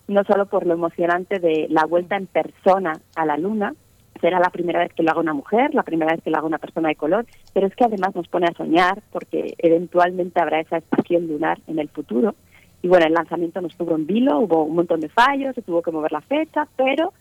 no 0.09 0.24
solo 0.24 0.47
por 0.47 0.64
lo 0.64 0.73
emocionante 0.73 1.39
de 1.39 1.66
la 1.68 1.85
vuelta 1.85 2.16
en 2.16 2.27
persona 2.27 3.01
a 3.14 3.27
la 3.27 3.36
Luna, 3.36 3.74
será 4.21 4.39
la 4.39 4.51
primera 4.51 4.81
vez 4.81 4.93
que 4.93 5.03
lo 5.03 5.11
haga 5.11 5.21
una 5.21 5.35
mujer, 5.35 5.75
la 5.75 5.83
primera 5.83 6.13
vez 6.13 6.23
que 6.23 6.31
lo 6.31 6.39
haga 6.39 6.47
una 6.47 6.59
persona 6.59 6.89
de 6.89 6.97
color, 6.97 7.27
pero 7.53 7.67
es 7.67 7.75
que 7.75 7.85
además 7.85 8.15
nos 8.15 8.29
pone 8.29 8.47
a 8.47 8.55
soñar 8.55 9.03
porque 9.13 9.55
eventualmente 9.59 10.41
habrá 10.41 10.61
esa 10.61 10.79
estación 10.79 11.27
lunar 11.27 11.59
en 11.67 11.79
el 11.79 11.89
futuro. 11.89 12.35
Y 12.83 12.89
bueno, 12.89 13.07
el 13.07 13.15
lanzamiento 13.15 13.61
no 13.61 13.69
estuvo 13.69 13.95
en 13.97 14.07
vilo, 14.07 14.39
hubo 14.39 14.65
un 14.65 14.77
montón 14.77 15.01
de 15.01 15.09
fallos, 15.09 15.55
se 15.55 15.63
tuvo 15.63 15.83
que 15.83 15.91
mover 15.91 16.13
la 16.13 16.21
fecha, 16.21 16.69
pero 16.77 17.13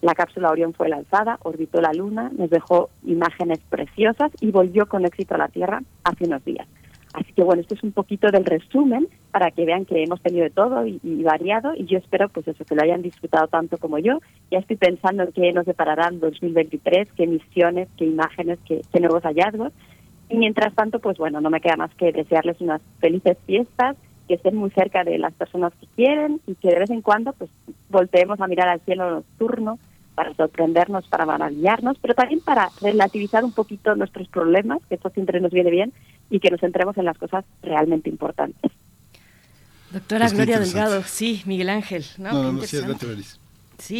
la 0.00 0.14
cápsula 0.14 0.50
Orión 0.50 0.72
fue 0.74 0.88
lanzada, 0.88 1.38
orbitó 1.42 1.80
la 1.80 1.92
Luna, 1.92 2.30
nos 2.36 2.50
dejó 2.50 2.90
imágenes 3.04 3.60
preciosas 3.68 4.32
y 4.40 4.50
volvió 4.50 4.86
con 4.86 5.04
éxito 5.04 5.36
a 5.36 5.38
la 5.38 5.48
Tierra 5.48 5.80
hace 6.02 6.24
unos 6.24 6.44
días. 6.44 6.66
Así 7.12 7.32
que 7.34 7.42
bueno, 7.42 7.60
esto 7.60 7.74
es 7.74 7.82
un 7.82 7.92
poquito 7.92 8.30
del 8.30 8.44
resumen 8.44 9.06
para 9.30 9.50
que 9.50 9.66
vean 9.66 9.84
que 9.84 10.02
hemos 10.02 10.20
tenido 10.22 10.44
de 10.44 10.50
todo 10.50 10.86
y, 10.86 11.00
variado 11.22 11.74
y 11.74 11.84
yo 11.84 11.98
espero 11.98 12.28
pues 12.28 12.48
eso, 12.48 12.64
que 12.64 12.74
lo 12.74 12.82
hayan 12.82 13.02
disfrutado 13.02 13.48
tanto 13.48 13.76
como 13.78 13.98
yo. 13.98 14.20
Ya 14.50 14.58
estoy 14.58 14.76
pensando 14.76 15.24
en 15.24 15.32
qué 15.32 15.52
nos 15.52 15.66
deparará 15.66 16.08
en 16.08 16.20
2023, 16.20 17.08
qué 17.14 17.26
misiones, 17.26 17.88
qué 17.98 18.06
imágenes, 18.06 18.58
qué, 18.66 18.80
qué 18.92 19.00
nuevos 19.00 19.22
hallazgos. 19.24 19.72
Y 20.30 20.36
mientras 20.36 20.74
tanto, 20.74 20.98
pues 21.00 21.18
bueno, 21.18 21.42
no 21.42 21.50
me 21.50 21.60
queda 21.60 21.76
más 21.76 21.94
que 21.94 22.12
desearles 22.12 22.60
unas 22.60 22.80
felices 23.00 23.36
fiestas, 23.44 23.96
que 24.26 24.34
estén 24.34 24.56
muy 24.56 24.70
cerca 24.70 25.04
de 25.04 25.18
las 25.18 25.34
personas 25.34 25.74
que 25.74 25.86
quieren 25.94 26.40
y 26.46 26.54
que 26.54 26.68
de 26.68 26.78
vez 26.78 26.90
en 26.90 27.02
cuando 27.02 27.34
pues 27.34 27.50
volteemos 27.90 28.40
a 28.40 28.46
mirar 28.46 28.68
al 28.68 28.80
cielo 28.80 29.10
nocturno 29.10 29.78
para 30.14 30.34
sorprendernos, 30.34 31.06
para 31.08 31.26
maravillarnos, 31.26 31.96
pero 32.00 32.14
también 32.14 32.40
para 32.40 32.70
relativizar 32.80 33.44
un 33.44 33.52
poquito 33.52 33.94
nuestros 33.94 34.28
problemas, 34.28 34.78
que 34.88 34.96
esto 34.96 35.10
siempre 35.10 35.40
nos 35.40 35.52
viene 35.52 35.70
bien, 35.70 35.92
y 36.30 36.40
que 36.40 36.50
nos 36.50 36.60
centremos 36.60 36.96
en 36.96 37.04
las 37.04 37.18
cosas 37.18 37.44
realmente 37.62 38.08
importantes. 38.10 38.70
Doctora 39.90 40.28
Gloria 40.28 40.58
Delgado, 40.58 41.02
sí, 41.02 41.42
Miguel 41.44 41.68
Ángel. 41.68 42.04
No, 42.18 42.32
no, 42.32 42.52
no, 42.52 42.62
Sí, 42.62 42.78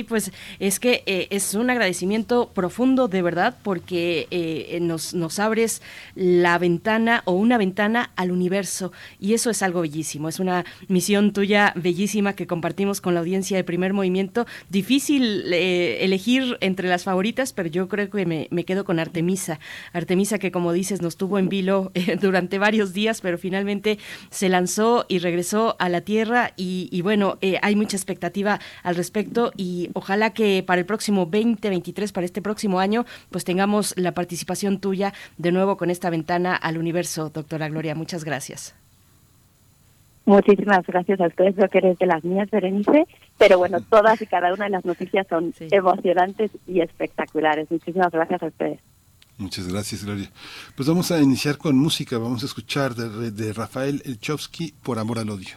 pues 0.09 0.31
es 0.61 0.79
que 0.79 1.03
eh, 1.07 1.27
es 1.31 1.55
un 1.55 1.71
agradecimiento 1.71 2.51
profundo 2.55 3.09
de 3.09 3.23
verdad 3.23 3.57
porque 3.63 4.29
eh, 4.31 4.79
nos, 4.81 5.15
nos 5.15 5.39
abres 5.39 5.83
la 6.15 6.59
ventana 6.59 7.23
o 7.25 7.33
una 7.33 7.59
ventana 7.59 8.11
al 8.17 8.31
universo 8.31 8.93
y 9.19 9.35
eso 9.35 9.51
es 9.51 9.63
algo 9.63 9.81
bellísimo, 9.81 10.29
es 10.29 10.41
una 10.41 10.65
misión 10.89 11.33
tuya 11.33 11.73
bellísima 11.77 12.35
que 12.35 12.47
compartimos 12.47 13.01
con 13.01 13.15
la 13.15 13.21
audiencia 13.21 13.57
de 13.57 13.65
primer 13.65 13.93
movimiento. 13.93 14.47
Difícil 14.71 15.53
eh, 15.53 15.99
elegir 16.01 16.59
entre 16.61 16.89
las 16.89 17.05
favoritas, 17.05 17.53
pero 17.53 17.69
yo 17.69 17.89
creo 17.89 18.09
que 18.09 18.27
me, 18.27 18.49
me, 18.51 18.65
quedo 18.65 18.85
con 18.85 18.99
Artemisa. 18.99 19.59
Artemisa 19.93 20.39
que 20.39 20.53
como 20.53 20.73
dices 20.73 21.03
nos 21.03 21.17
tuvo 21.17 21.39
en 21.39 21.49
vilo 21.49 21.93
durante 22.21 22.59
varios 22.59 22.93
días, 22.93 23.21
pero 23.21 23.39
finalmente 23.39 23.99
se 24.31 24.49
lanzó 24.49 25.07
y 25.09 25.19
regresó 25.19 25.77
a 25.79 25.89
la 25.89 26.03
Tierra 26.03 26.53
y, 26.57 26.89
y 26.93 27.03
bueno, 27.03 27.39
hay 27.63 27.77
mucha 27.77 27.97
expectativa 27.97 28.61
al 28.83 28.97
respecto 28.97 29.53
y 29.57 29.72
y 29.73 29.91
ojalá 29.95 30.31
que 30.31 30.63
para 30.67 30.81
el 30.81 30.87
próximo 30.87 31.25
2023, 31.25 32.13
para 32.13 32.27
este 32.27 32.43
próximo 32.43 32.79
año, 32.79 33.07
pues 33.31 33.45
tengamos 33.45 33.95
la 33.97 34.13
participación 34.13 34.79
tuya 34.79 35.15
de 35.39 35.51
nuevo 35.51 35.79
con 35.79 35.89
esta 35.89 36.11
ventana 36.11 36.55
al 36.55 36.77
universo, 36.77 37.31
doctora 37.31 37.69
Gloria. 37.69 37.95
Muchas 37.95 38.23
gracias. 38.25 38.75
Muchísimas 40.25 40.87
gracias 40.87 41.21
a 41.21 41.27
ustedes, 41.27 41.57
creo 41.57 41.69
que 41.69 41.79
eres 41.79 41.99
de 41.99 42.07
las 42.07 42.23
mías, 42.23 42.49
Berenice, 42.51 43.07
pero 43.39 43.59
bueno, 43.59 43.81
todas 43.91 44.21
y 44.21 44.27
cada 44.27 44.53
una 44.53 44.67
de 44.67 44.71
las 44.71 44.85
noticias 44.85 45.27
son 45.27 45.55
emocionantes 45.59 46.51
y 46.67 46.81
espectaculares. 46.81 47.71
Muchísimas 47.71 48.13
gracias 48.13 48.43
a 48.43 48.47
ustedes. 48.47 48.79
Muchas 49.39 49.67
gracias, 49.67 50.05
Gloria. 50.05 50.31
Pues 50.77 50.87
vamos 50.87 51.11
a 51.11 51.21
iniciar 51.21 51.57
con 51.57 51.77
música, 51.77 52.19
vamos 52.19 52.43
a 52.43 52.47
escuchar 52.47 52.95
de, 52.95 53.31
de 53.31 53.53
Rafael 53.55 54.03
Elchovsky, 54.05 54.75
Por 54.83 54.99
Amor 54.99 55.19
al 55.19 55.31
Odio. 55.31 55.57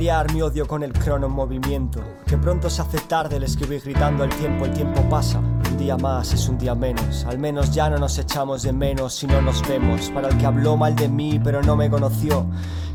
Paliar 0.00 0.32
mi 0.32 0.40
odio 0.40 0.66
con 0.66 0.82
el 0.82 0.94
crono 0.94 1.26
en 1.26 1.32
movimiento. 1.32 2.00
Que 2.26 2.38
pronto 2.38 2.70
se 2.70 2.80
hace 2.80 3.00
tarde 3.00 3.36
el 3.36 3.42
escribir 3.42 3.82
gritando 3.82 4.24
el 4.24 4.30
tiempo, 4.30 4.64
el 4.64 4.72
tiempo 4.72 5.02
pasa. 5.10 5.40
Un 5.40 5.76
día 5.76 5.98
más 5.98 6.32
es 6.32 6.48
un 6.48 6.56
día 6.56 6.74
menos. 6.74 7.26
Al 7.26 7.38
menos 7.38 7.70
ya 7.70 7.90
no 7.90 7.98
nos 7.98 8.16
echamos 8.16 8.62
de 8.62 8.72
menos 8.72 9.12
si 9.12 9.26
no 9.26 9.42
nos 9.42 9.60
vemos. 9.68 10.08
Para 10.08 10.28
el 10.28 10.38
que 10.38 10.46
habló 10.46 10.78
mal 10.78 10.96
de 10.96 11.06
mí 11.06 11.38
pero 11.44 11.60
no 11.60 11.76
me 11.76 11.90
conoció. 11.90 12.46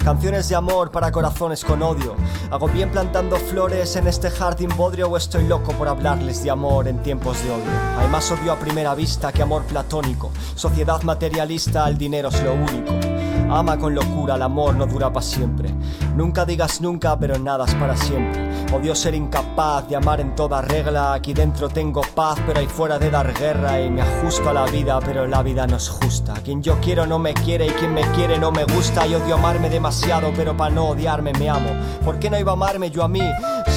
Canciones 0.03 0.49
de 0.49 0.55
amor 0.55 0.89
para 0.89 1.11
corazones 1.11 1.63
con 1.63 1.83
odio. 1.83 2.15
Hago 2.49 2.67
bien 2.69 2.89
plantando 2.89 3.35
flores 3.35 3.95
en 3.97 4.07
este 4.07 4.31
jardín 4.31 4.71
bodrio 4.75 5.07
o 5.07 5.15
estoy 5.15 5.47
loco 5.47 5.73
por 5.73 5.87
hablarles 5.87 6.43
de 6.43 6.49
amor 6.49 6.87
en 6.87 7.03
tiempos 7.03 7.37
de 7.43 7.51
odio. 7.51 7.99
Hay 7.99 8.07
más 8.07 8.31
odio 8.31 8.51
a 8.51 8.55
primera 8.57 8.95
vista 8.95 9.31
que 9.31 9.43
amor 9.43 9.61
platónico. 9.65 10.31
Sociedad 10.55 11.03
materialista, 11.03 11.87
el 11.87 11.99
dinero 11.99 12.29
es 12.29 12.41
lo 12.41 12.55
único. 12.55 13.14
Ama 13.49 13.77
con 13.77 13.93
locura, 13.93 14.35
el 14.35 14.41
amor 14.41 14.75
no 14.75 14.85
dura 14.85 15.13
para 15.13 15.25
siempre. 15.25 15.69
Nunca 16.15 16.45
digas 16.45 16.81
nunca, 16.81 17.17
pero 17.17 17.37
nada 17.37 17.65
es 17.65 17.75
para 17.75 17.95
siempre. 17.95 18.43
Odio 18.73 18.95
ser 18.95 19.13
incapaz 19.13 19.87
de 19.87 19.95
amar 19.95 20.19
en 20.19 20.35
toda 20.35 20.61
regla. 20.61 21.13
Aquí 21.13 21.33
dentro 21.33 21.69
tengo 21.69 22.01
paz, 22.15 22.39
pero 22.45 22.59
ahí 22.59 22.67
fuera 22.67 22.97
de 22.97 23.11
dar 23.11 23.33
guerra. 23.33 23.79
Y 23.79 23.89
me 23.89 24.01
ajusto 24.01 24.49
a 24.49 24.53
la 24.53 24.65
vida, 24.65 24.99
pero 24.99 25.27
la 25.27 25.43
vida 25.43 25.67
no 25.67 25.77
es 25.77 25.87
justa. 25.87 26.33
Quien 26.43 26.63
yo 26.63 26.79
quiero 26.81 27.05
no 27.05 27.19
me 27.19 27.33
quiere 27.33 27.67
y 27.67 27.71
quien 27.71 27.93
me 27.93 28.01
quiere 28.11 28.39
no 28.39 28.51
me 28.51 28.65
gusta. 28.65 29.05
Y 29.05 29.13
odio 29.13 29.35
amarme 29.35 29.69
demasiado, 29.69 30.31
pero 30.35 30.57
para 30.57 30.73
no 30.73 30.89
odiarme 30.89 31.31
me 31.33 31.49
amo. 31.49 31.69
¿Por 32.03 32.17
qué 32.19 32.29
no 32.29 32.39
iba 32.39 32.51
a 32.51 32.55
amarme 32.55 32.89
yo 32.89 33.03
a 33.03 33.07
mí? 33.07 33.21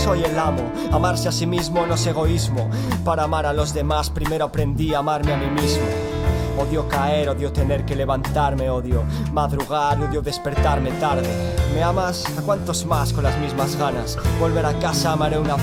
Soy 0.03 0.25
el 0.25 0.39
amo. 0.39 0.63
Amarse 0.93 1.29
a 1.29 1.33
sí 1.33 1.47
mismo 1.47 1.87
no 1.87 1.95
es 1.95 2.07
egoísmo. 2.07 2.71
Para 3.05 3.25
amar 3.25 3.45
a 3.45 3.53
los 3.53 3.75
demás, 3.75 4.09
primero 4.09 4.47
aprendí 4.47 4.95
a 4.95 5.01
amarme 5.01 5.35
a 5.35 5.37
mí 5.37 5.51
mismo. 5.51 6.18
Odio 6.59 6.89
caer, 6.89 7.29
odio 7.29 7.53
tener 7.53 7.85
que 7.85 7.95
levantarme, 7.95 8.69
odio 8.69 9.05
madrugar, 9.33 10.01
odio 10.03 10.21
despertarme 10.21 10.91
tarde. 10.93 11.29
¿Me 11.73 11.83
amas? 11.83 12.25
¿A 12.37 12.43
cuántos 12.43 12.85
más 12.85 13.13
con 13.13 13.23
las 13.23 13.39
mismas 13.39 13.77
ganas? 13.77 14.19
Volver 14.41 14.67
a 14.67 14.77
casa, 14.81 15.13
amaré 15.13 15.39
una 15.39 15.57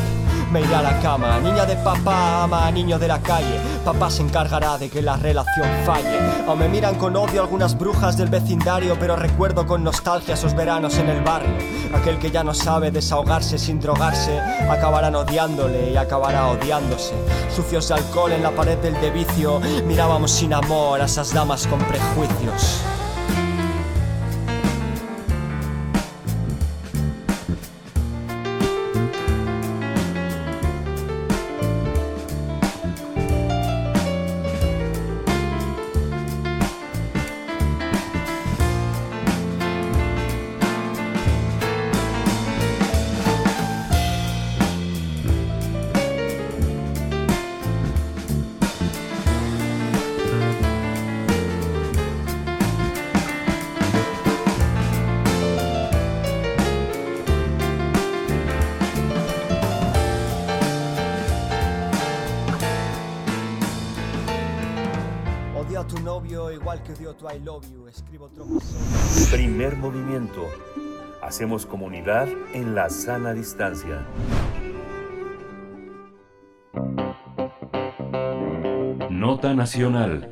me 0.56 0.62
iré 0.62 0.74
a 0.74 0.82
la 0.82 0.98
cama. 1.02 1.38
Niña 1.40 1.66
de 1.66 1.76
papá 1.76 2.44
ama 2.44 2.66
a 2.66 2.72
niño 2.72 2.98
de 2.98 3.10
la 3.10 3.20
calle. 3.20 3.60
Papá 3.84 4.10
se 4.10 4.22
encargará 4.22 4.78
de 4.78 4.90
que 4.90 5.02
la 5.02 5.18
relación 5.18 5.68
falle. 5.86 6.18
O 6.48 6.56
me 6.56 6.70
miran 6.70 6.96
con 6.96 7.14
odio 7.18 7.42
algunas 7.42 7.78
brujas 7.78 8.16
del 8.16 8.30
vecindario, 8.30 8.96
pero 8.98 9.18
recuerdo 9.18 9.68
con 9.68 9.84
nostalgia 9.84 10.36
esos 10.36 10.54
veranos 10.56 10.98
en 10.98 11.10
el 11.10 11.22
barrio. 11.24 11.58
Aquel 11.94 12.20
que 12.20 12.32
ya 12.32 12.42
no 12.42 12.54
sabe 12.54 12.90
desahogarse 12.90 13.58
sin 13.58 13.82
drogarse, 13.82 14.40
acabarán 14.70 15.16
odiándole 15.16 15.92
y 15.92 15.98
acabará 15.98 16.48
odiándose. 16.48 17.16
Sucios 17.54 17.90
de 17.90 17.96
alcohol 17.96 18.32
en 18.32 18.42
la 18.42 18.52
pared 18.52 18.78
del 18.78 18.94
de 19.02 19.12
vicio, 19.12 19.60
mirábamos 19.86 20.32
sin 20.32 20.54
amor 20.54 21.02
a 21.02 21.06
esas 21.06 21.34
damas 21.34 21.68
con 21.68 21.80
prejuicios. 21.80 22.82
Hacemos 71.26 71.66
comunidad 71.66 72.28
en 72.54 72.76
la 72.76 72.88
sana 72.88 73.34
distancia. 73.34 74.06
Nota 79.10 79.56
Nacional. 79.56 80.32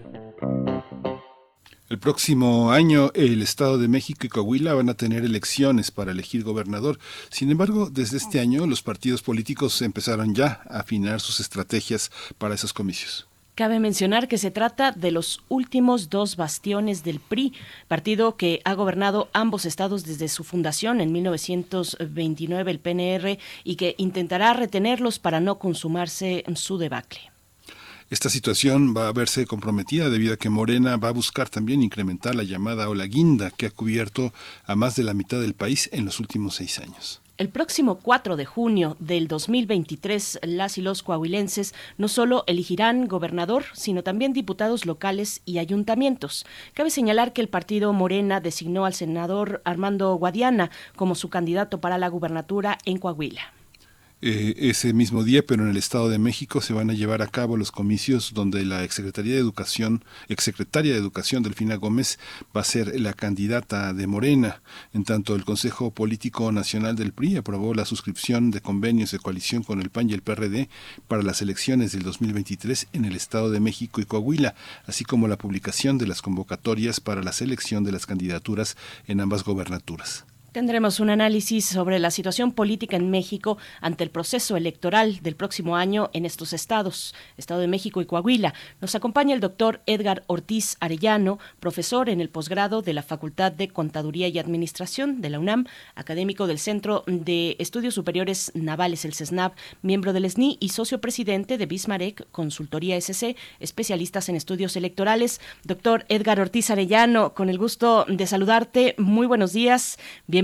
El 1.89 1.97
próximo 1.97 2.71
año 2.71 3.09
el 3.15 3.41
Estado 3.41 3.79
de 3.79 3.87
México 3.87 4.27
y 4.27 4.29
Coahuila 4.29 4.75
van 4.75 4.89
a 4.89 4.93
tener 4.93 5.25
elecciones 5.25 5.89
para 5.89 6.11
elegir 6.11 6.43
gobernador. 6.43 6.99
Sin 7.31 7.49
embargo, 7.49 7.89
desde 7.89 8.17
este 8.17 8.39
año 8.39 8.67
los 8.67 8.83
partidos 8.83 9.23
políticos 9.23 9.81
empezaron 9.81 10.35
ya 10.35 10.61
a 10.69 10.81
afinar 10.81 11.21
sus 11.21 11.39
estrategias 11.39 12.11
para 12.37 12.53
esos 12.53 12.71
comicios. 12.71 13.27
Cabe 13.55 13.79
mencionar 13.79 14.27
que 14.27 14.39
se 14.39 14.49
trata 14.49 14.91
de 14.91 15.11
los 15.11 15.43
últimos 15.47 16.09
dos 16.09 16.37
bastiones 16.37 17.03
del 17.03 17.19
PRI, 17.19 17.53
partido 17.87 18.35
que 18.35 18.61
ha 18.65 18.73
gobernado 18.73 19.29
ambos 19.31 19.65
estados 19.65 20.03
desde 20.05 20.27
su 20.27 20.43
fundación 20.43 21.01
en 21.01 21.11
1929, 21.11 22.71
el 22.71 22.79
PNR, 22.79 23.37
y 23.63 23.75
que 23.75 23.93
intentará 23.99 24.53
retenerlos 24.53 25.19
para 25.19 25.39
no 25.39 25.59
consumarse 25.59 26.43
su 26.55 26.79
debacle. 26.79 27.31
Esta 28.09 28.29
situación 28.29 28.95
va 28.95 29.07
a 29.07 29.13
verse 29.13 29.45
comprometida 29.45 30.09
debido 30.09 30.33
a 30.33 30.37
que 30.37 30.49
Morena 30.49 30.97
va 30.97 31.09
a 31.09 31.13
buscar 31.13 31.49
también 31.49 31.83
incrementar 31.83 32.33
la 32.33 32.43
llamada 32.43 32.89
o 32.89 32.95
la 32.95 33.05
guinda 33.05 33.51
que 33.51 33.67
ha 33.67 33.71
cubierto 33.71 34.33
a 34.65 34.75
más 34.75 34.95
de 34.95 35.03
la 35.03 35.13
mitad 35.13 35.39
del 35.39 35.53
país 35.53 35.89
en 35.93 36.05
los 36.05 36.19
últimos 36.19 36.55
seis 36.55 36.79
años. 36.79 37.22
El 37.39 37.49
próximo 37.49 37.95
4 37.95 38.35
de 38.35 38.45
junio 38.45 38.95
del 38.99 39.27
2023, 39.27 40.41
las 40.43 40.77
y 40.77 40.83
los 40.83 41.01
coahuilenses 41.01 41.73
no 41.97 42.07
solo 42.07 42.43
elegirán 42.45 43.07
gobernador, 43.07 43.63
sino 43.73 44.03
también 44.03 44.33
diputados 44.33 44.85
locales 44.85 45.41
y 45.43 45.57
ayuntamientos. 45.57 46.45
Cabe 46.75 46.91
señalar 46.91 47.33
que 47.33 47.41
el 47.41 47.49
partido 47.49 47.91
Morena 47.91 48.39
designó 48.39 48.85
al 48.85 48.93
senador 48.93 49.63
Armando 49.65 50.13
Guadiana 50.13 50.69
como 50.95 51.15
su 51.15 51.29
candidato 51.29 51.81
para 51.81 51.97
la 51.97 52.07
gubernatura 52.07 52.77
en 52.85 52.99
Coahuila. 52.99 53.51
Eh, 54.25 54.69
ese 54.69 54.93
mismo 54.93 55.25
día, 55.25 55.45
pero 55.45 55.63
en 55.63 55.69
el 55.69 55.75
Estado 55.75 56.07
de 56.07 56.17
México 56.17 56.61
se 56.61 56.71
van 56.71 56.89
a 56.89 56.93
llevar 56.93 57.21
a 57.21 57.27
cabo 57.27 57.57
los 57.57 57.73
comicios 57.73 58.33
donde 58.33 58.63
la 58.63 58.85
exsecretaría 58.85 59.33
de 59.33 59.39
Educación, 59.41 60.05
exsecretaria 60.29 60.93
de 60.93 60.99
Educación 60.99 61.43
Delfina 61.43 61.75
Gómez 61.75 62.19
va 62.55 62.61
a 62.61 62.63
ser 62.63 62.97
la 63.01 63.11
candidata 63.11 63.91
de 63.91 64.07
Morena. 64.07 64.61
En 64.93 65.03
tanto, 65.03 65.35
el 65.35 65.43
Consejo 65.43 65.91
Político 65.91 66.53
Nacional 66.53 66.95
del 66.95 67.11
PRI 67.11 67.35
aprobó 67.35 67.73
la 67.73 67.83
suscripción 67.83 68.49
de 68.49 68.61
convenios 68.61 69.11
de 69.11 69.19
coalición 69.19 69.61
con 69.61 69.81
el 69.81 69.89
PAN 69.89 70.09
y 70.09 70.13
el 70.13 70.21
PRD 70.21 70.69
para 71.09 71.21
las 71.21 71.41
elecciones 71.41 71.91
del 71.91 72.03
2023 72.03 72.87
en 72.93 73.03
el 73.03 73.17
Estado 73.17 73.51
de 73.51 73.59
México 73.59 73.99
y 73.99 74.05
Coahuila, 74.05 74.55
así 74.85 75.03
como 75.03 75.27
la 75.27 75.37
publicación 75.37 75.97
de 75.97 76.07
las 76.07 76.21
convocatorias 76.21 77.01
para 77.01 77.23
la 77.23 77.33
selección 77.33 77.83
de 77.83 77.91
las 77.91 78.05
candidaturas 78.05 78.77
en 79.05 79.19
ambas 79.19 79.43
gobernaturas. 79.43 80.23
Tendremos 80.53 80.99
un 80.99 81.09
análisis 81.09 81.65
sobre 81.65 81.97
la 81.97 82.11
situación 82.11 82.51
política 82.51 82.95
en 82.95 83.09
México 83.09 83.57
ante 83.81 84.03
el 84.03 84.11
proceso 84.11 84.55
electoral 84.55 85.17
del 85.23 85.35
próximo 85.35 85.75
año 85.75 86.11
en 86.13 86.27
estos 86.27 86.53
estados, 86.53 87.15
Estado 87.37 87.59
de 87.59 87.67
México 87.67 88.01
y 88.01 88.05
Coahuila. 88.05 88.53
Nos 88.79 88.93
acompaña 88.93 89.33
el 89.33 89.39
doctor 89.39 89.81
Edgar 89.87 90.23
Ortiz 90.27 90.77
Arellano, 90.79 91.39
profesor 91.59 92.07
en 92.07 92.21
el 92.21 92.29
posgrado 92.29 92.83
de 92.83 92.93
la 92.93 93.01
Facultad 93.01 93.51
de 93.51 93.69
Contaduría 93.69 94.27
y 94.27 94.37
Administración 94.37 95.21
de 95.21 95.31
la 95.31 95.39
UNAM, 95.39 95.65
académico 95.95 96.45
del 96.45 96.59
Centro 96.59 97.03
de 97.07 97.55
Estudios 97.57 97.95
Superiores 97.95 98.51
Navales, 98.53 99.05
el 99.05 99.15
CESNAV, 99.15 99.53
miembro 99.81 100.13
del 100.13 100.29
SNI 100.29 100.57
y 100.59 100.69
socio 100.69 101.01
presidente 101.01 101.57
de 101.57 101.65
Bismarck 101.65 102.27
Consultoría 102.29 102.95
SC, 102.95 103.35
especialistas 103.59 104.29
en 104.29 104.35
estudios 104.35 104.75
electorales. 104.75 105.41
Doctor 105.63 106.05
Edgar 106.09 106.39
Ortiz 106.39 106.69
Arellano, 106.69 107.33
con 107.33 107.49
el 107.49 107.57
gusto 107.57 108.05
de 108.07 108.27
saludarte. 108.27 108.93
Muy 108.99 109.25
buenos 109.25 109.51
días. 109.51 109.97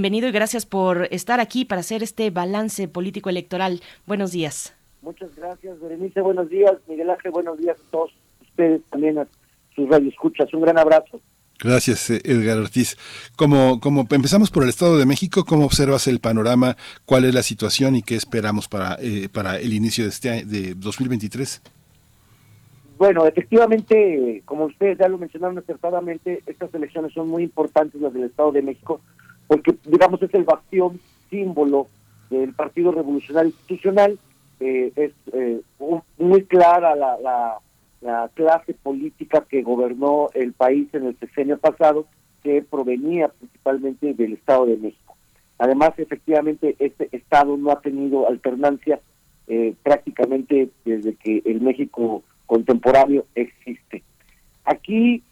Y 0.05 0.31
gracias 0.31 0.65
por 0.65 1.07
estar 1.11 1.39
aquí 1.41 1.65
para 1.65 1.81
hacer 1.81 2.03
este 2.03 2.31
balance 2.31 2.88
político 2.88 3.30
electoral. 3.30 3.81
Buenos 4.07 4.31
días. 4.31 4.73
Muchas 5.01 5.35
gracias, 5.35 5.80
Berenice. 5.80 6.21
Buenos 6.21 6.49
días, 6.49 6.73
Miguel 6.88 7.09
Ángel. 7.09 7.31
Buenos 7.31 7.57
días 7.57 7.77
a 7.77 7.91
todos 7.91 8.11
ustedes 8.41 8.81
también, 8.89 9.17
a 9.19 9.27
sus 9.76 9.89
radioescuchas. 9.89 10.53
Un 10.53 10.61
gran 10.61 10.77
abrazo. 10.77 11.19
Gracias, 11.61 12.09
eh, 12.09 12.21
Edgar 12.23 12.57
Ortiz. 12.57 12.97
Como, 13.35 13.81
como 13.81 14.07
empezamos 14.09 14.49
por 14.49 14.63
el 14.63 14.69
Estado 14.69 14.97
de 14.97 15.05
México, 15.05 15.43
¿cómo 15.43 15.65
observas 15.65 16.07
el 16.07 16.19
panorama? 16.19 16.77
¿Cuál 17.05 17.26
es 17.26 17.34
la 17.34 17.43
situación 17.43 17.97
y 17.97 18.01
qué 18.01 18.15
esperamos 18.15 18.69
para, 18.69 18.97
eh, 19.01 19.27
para 19.30 19.59
el 19.59 19.73
inicio 19.73 20.05
de 20.05 20.09
este 20.11 20.45
de 20.45 20.76
2023? 20.76 21.61
Bueno, 22.97 23.26
efectivamente, 23.26 24.41
como 24.45 24.65
ustedes 24.65 24.97
ya 24.97 25.09
lo 25.09 25.17
mencionaron 25.17 25.57
acertadamente, 25.57 26.41
estas 26.45 26.73
elecciones 26.73 27.13
son 27.13 27.27
muy 27.27 27.43
importantes, 27.43 27.99
las 28.01 28.13
del 28.13 28.23
Estado 28.23 28.53
de 28.53 28.61
México, 28.61 29.01
porque 29.49 29.76
digamos 29.84 30.21
es 30.21 30.31
el 30.35 30.43
bastión 30.43 30.99
símbolo 31.31 31.88
del 32.30 32.53
Partido 32.53 32.91
Revolucionario 32.91 33.49
Institucional, 33.49 34.19
eh, 34.59 34.93
es 34.95 35.11
eh, 35.34 35.59
muy 36.19 36.43
clara 36.43 36.95
la, 36.95 37.17
la, 38.01 38.30
clase 38.35 38.76
política 38.76 39.45
que 39.49 39.63
gobernó 39.63 40.30
el 40.35 40.53
país 40.53 40.88
en 40.93 41.07
el 41.07 41.17
sexenio 41.17 41.57
pasado, 41.57 42.05
que 42.43 42.61
provenía 42.61 43.27
principalmente 43.30 44.13
del 44.13 44.34
Estado 44.34 44.67
de 44.67 44.77
México. 44.77 45.17
Además, 45.57 45.93
efectivamente, 45.97 46.76
este 46.80 47.09
Estado 47.11 47.57
no 47.57 47.71
ha 47.71 47.81
tenido 47.81 48.27
alternancia 48.27 48.99
eh, 49.47 49.73
prácticamente 49.84 50.69
desde 50.85 51.15
que 51.15 51.41
el 51.43 51.59
México 51.59 52.23
contemporáneo 52.45 53.26
existe. 53.35 54.03
Aquí 54.63 55.23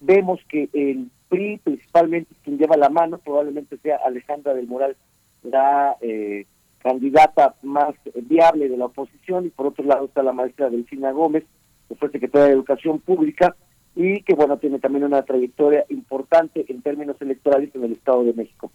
vemos 0.00 0.40
que 0.48 0.68
el 0.72 1.08
PRI 1.30 1.58
principalmente 1.64 2.34
quien 2.44 2.58
lleva 2.58 2.76
la 2.76 2.90
mano, 2.90 3.18
probablemente 3.18 3.78
sea 3.78 4.00
Alejandra 4.04 4.52
del 4.52 4.66
Moral, 4.66 4.96
la 5.42 5.96
eh, 6.02 6.44
candidata 6.82 7.54
más 7.62 7.94
viable 8.14 8.68
de 8.68 8.76
la 8.76 8.86
oposición, 8.86 9.46
y 9.46 9.50
por 9.50 9.68
otro 9.68 9.84
lado 9.84 10.04
está 10.04 10.22
la 10.22 10.32
maestra 10.32 10.68
Delfina 10.68 11.12
Gómez, 11.12 11.44
que 11.88 11.94
fue 11.94 12.10
secretaria 12.10 12.48
de 12.48 12.52
Educación 12.52 12.98
Pública, 13.00 13.56
y 13.96 14.22
que 14.22 14.34
bueno, 14.34 14.58
tiene 14.58 14.78
también 14.78 15.04
una 15.04 15.22
trayectoria 15.22 15.84
importante 15.88 16.64
en 16.68 16.82
términos 16.82 17.16
electorales 17.20 17.74
en 17.74 17.84
el 17.84 17.92
Estado 17.92 18.24
de 18.24 18.34
México. 18.34 18.70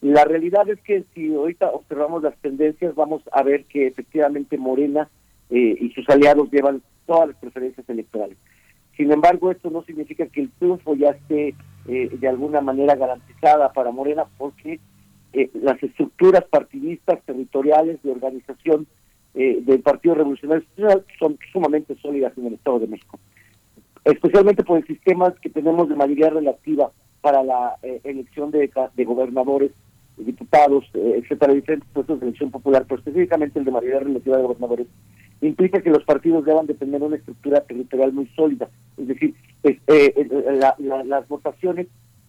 La 0.00 0.24
realidad 0.24 0.68
es 0.68 0.80
que 0.80 1.04
si 1.14 1.34
ahorita 1.34 1.70
observamos 1.70 2.22
las 2.22 2.36
tendencias, 2.38 2.94
vamos 2.94 3.22
a 3.32 3.42
ver 3.42 3.64
que 3.64 3.86
efectivamente 3.86 4.56
Morena 4.56 5.08
eh, 5.50 5.76
y 5.80 5.90
sus 5.90 6.08
aliados 6.08 6.50
llevan 6.50 6.82
todas 7.06 7.28
las 7.28 7.36
preferencias 7.38 7.88
electorales. 7.88 8.36
Sin 8.98 9.12
embargo, 9.12 9.52
esto 9.52 9.70
no 9.70 9.84
significa 9.84 10.26
que 10.26 10.40
el 10.40 10.50
triunfo 10.58 10.96
ya 10.96 11.10
esté 11.10 11.54
eh, 11.86 12.10
de 12.12 12.28
alguna 12.28 12.60
manera 12.60 12.96
garantizada 12.96 13.72
para 13.72 13.92
Morena 13.92 14.24
porque 14.36 14.80
eh, 15.32 15.50
las 15.54 15.80
estructuras 15.80 16.42
partidistas 16.50 17.22
territoriales 17.22 18.02
de 18.02 18.10
organización 18.10 18.88
eh, 19.34 19.60
del 19.62 19.82
Partido 19.82 20.16
Revolucionario 20.16 20.66
son 21.16 21.38
sumamente 21.52 21.94
sólidas 22.02 22.36
en 22.36 22.46
el 22.46 22.54
Estado 22.54 22.80
de 22.80 22.88
México, 22.88 23.20
especialmente 24.04 24.64
por 24.64 24.78
el 24.78 24.86
sistema 24.88 25.32
que 25.40 25.48
tenemos 25.48 25.88
de 25.88 25.94
mayoría 25.94 26.30
relativa 26.30 26.90
para 27.20 27.44
la 27.44 27.76
elección 28.02 28.50
de, 28.50 28.68
de 28.96 29.04
gobernadores, 29.04 29.70
diputados, 30.16 30.86
etcétera, 30.94 31.52
diferentes 31.52 31.88
puestos 31.92 32.18
de 32.18 32.26
elección 32.26 32.50
popular, 32.50 32.84
pero 32.88 32.98
específicamente 32.98 33.60
el 33.60 33.64
de 33.64 33.70
mayoría 33.70 34.00
relativa 34.00 34.36
de 34.36 34.42
gobernadores, 34.42 34.86
implica 35.40 35.80
que 35.80 35.90
los 35.90 36.04
partidos 36.04 36.44
deban 36.44 36.66
de 36.66 36.74
tener 36.74 37.02
una 37.02 37.16
estructura 37.16 37.60
territorial 37.60 38.12
muy 38.12 38.26
sólida. 38.28 38.68
Es 38.96 39.08
decir, 39.08 39.34
eh, 39.62 39.78
eh, 39.86 40.60
las 41.04 41.28
votaciones 41.28 41.86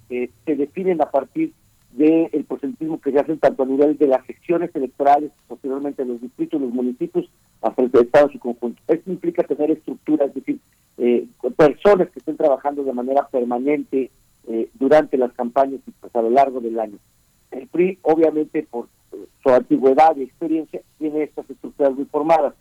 eh, 0.10 0.30
se 0.46 0.56
definen 0.56 1.02
a 1.02 1.10
partir 1.10 1.54
del 1.92 2.30
el 2.32 2.44
prosentismo 2.44 3.02
que 3.02 3.12
se 3.12 3.20
hace 3.20 3.36
tanto 3.38 3.64
a 3.64 3.66
nivel 3.66 3.98
de 3.98 4.08
las 4.08 4.26
secciones 4.26 4.76
electorales, 4.76 5.32
posteriormente 5.48 6.06
los 6.06 6.22
distritos, 6.22 6.62
los 6.62 6.72
municipios, 6.72 7.30
hasta 7.62 7.82
el 7.82 7.92
Estado 7.94 8.28
en 8.28 8.34
su 8.34 8.40
conjunto. 8.40 8.82
Esto 8.88 9.12
implica 9.12 9.44
tener 9.44 9.72
estructuras, 9.72 10.30
es 10.30 10.36
decir, 10.36 10.60
personas 11.58 12.10
que 12.10 12.20
estén 12.20 12.38
trabajando 12.38 12.84
de 12.84 12.94
manera 12.94 13.28
permanente 13.28 14.12
durante 14.76 15.18
las 15.18 15.34
campañas 15.34 15.82
y 15.88 15.92
pues, 15.92 16.16
a 16.16 16.22
lo 16.22 16.30
largo 16.30 16.62
del 16.62 16.80
año. 16.80 16.98
El 17.52 17.68
PRI, 17.68 17.98
obviamente, 18.04 18.66
por 18.70 18.88
su 19.44 19.50
antigüedad 19.50 20.16
y 20.16 20.24
experiencia, 20.24 20.82
tiene 20.98 21.24
estas 21.24 21.50
estructuras 21.50 21.94
muy 21.96 22.06
formadas. 22.06 22.54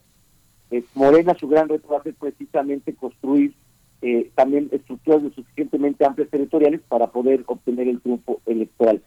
Morena, 0.95 1.35
su 1.39 1.49
gran 1.49 1.69
reto 1.69 1.89
va 1.89 1.99
a 1.99 2.03
ser 2.03 2.15
precisamente 2.15 2.95
construir 2.95 3.55
eh, 4.01 4.31
también 4.36 4.69
estructuras 4.70 5.24
lo 5.24 5.31
suficientemente 5.31 6.05
amplias 6.05 6.31
territoriales 6.31 6.81
para 6.86 7.09
poder 7.09 7.43
obtener 7.47 7.89
el 7.89 8.01
triunfo 8.01 8.40
electoral. 8.47 9.03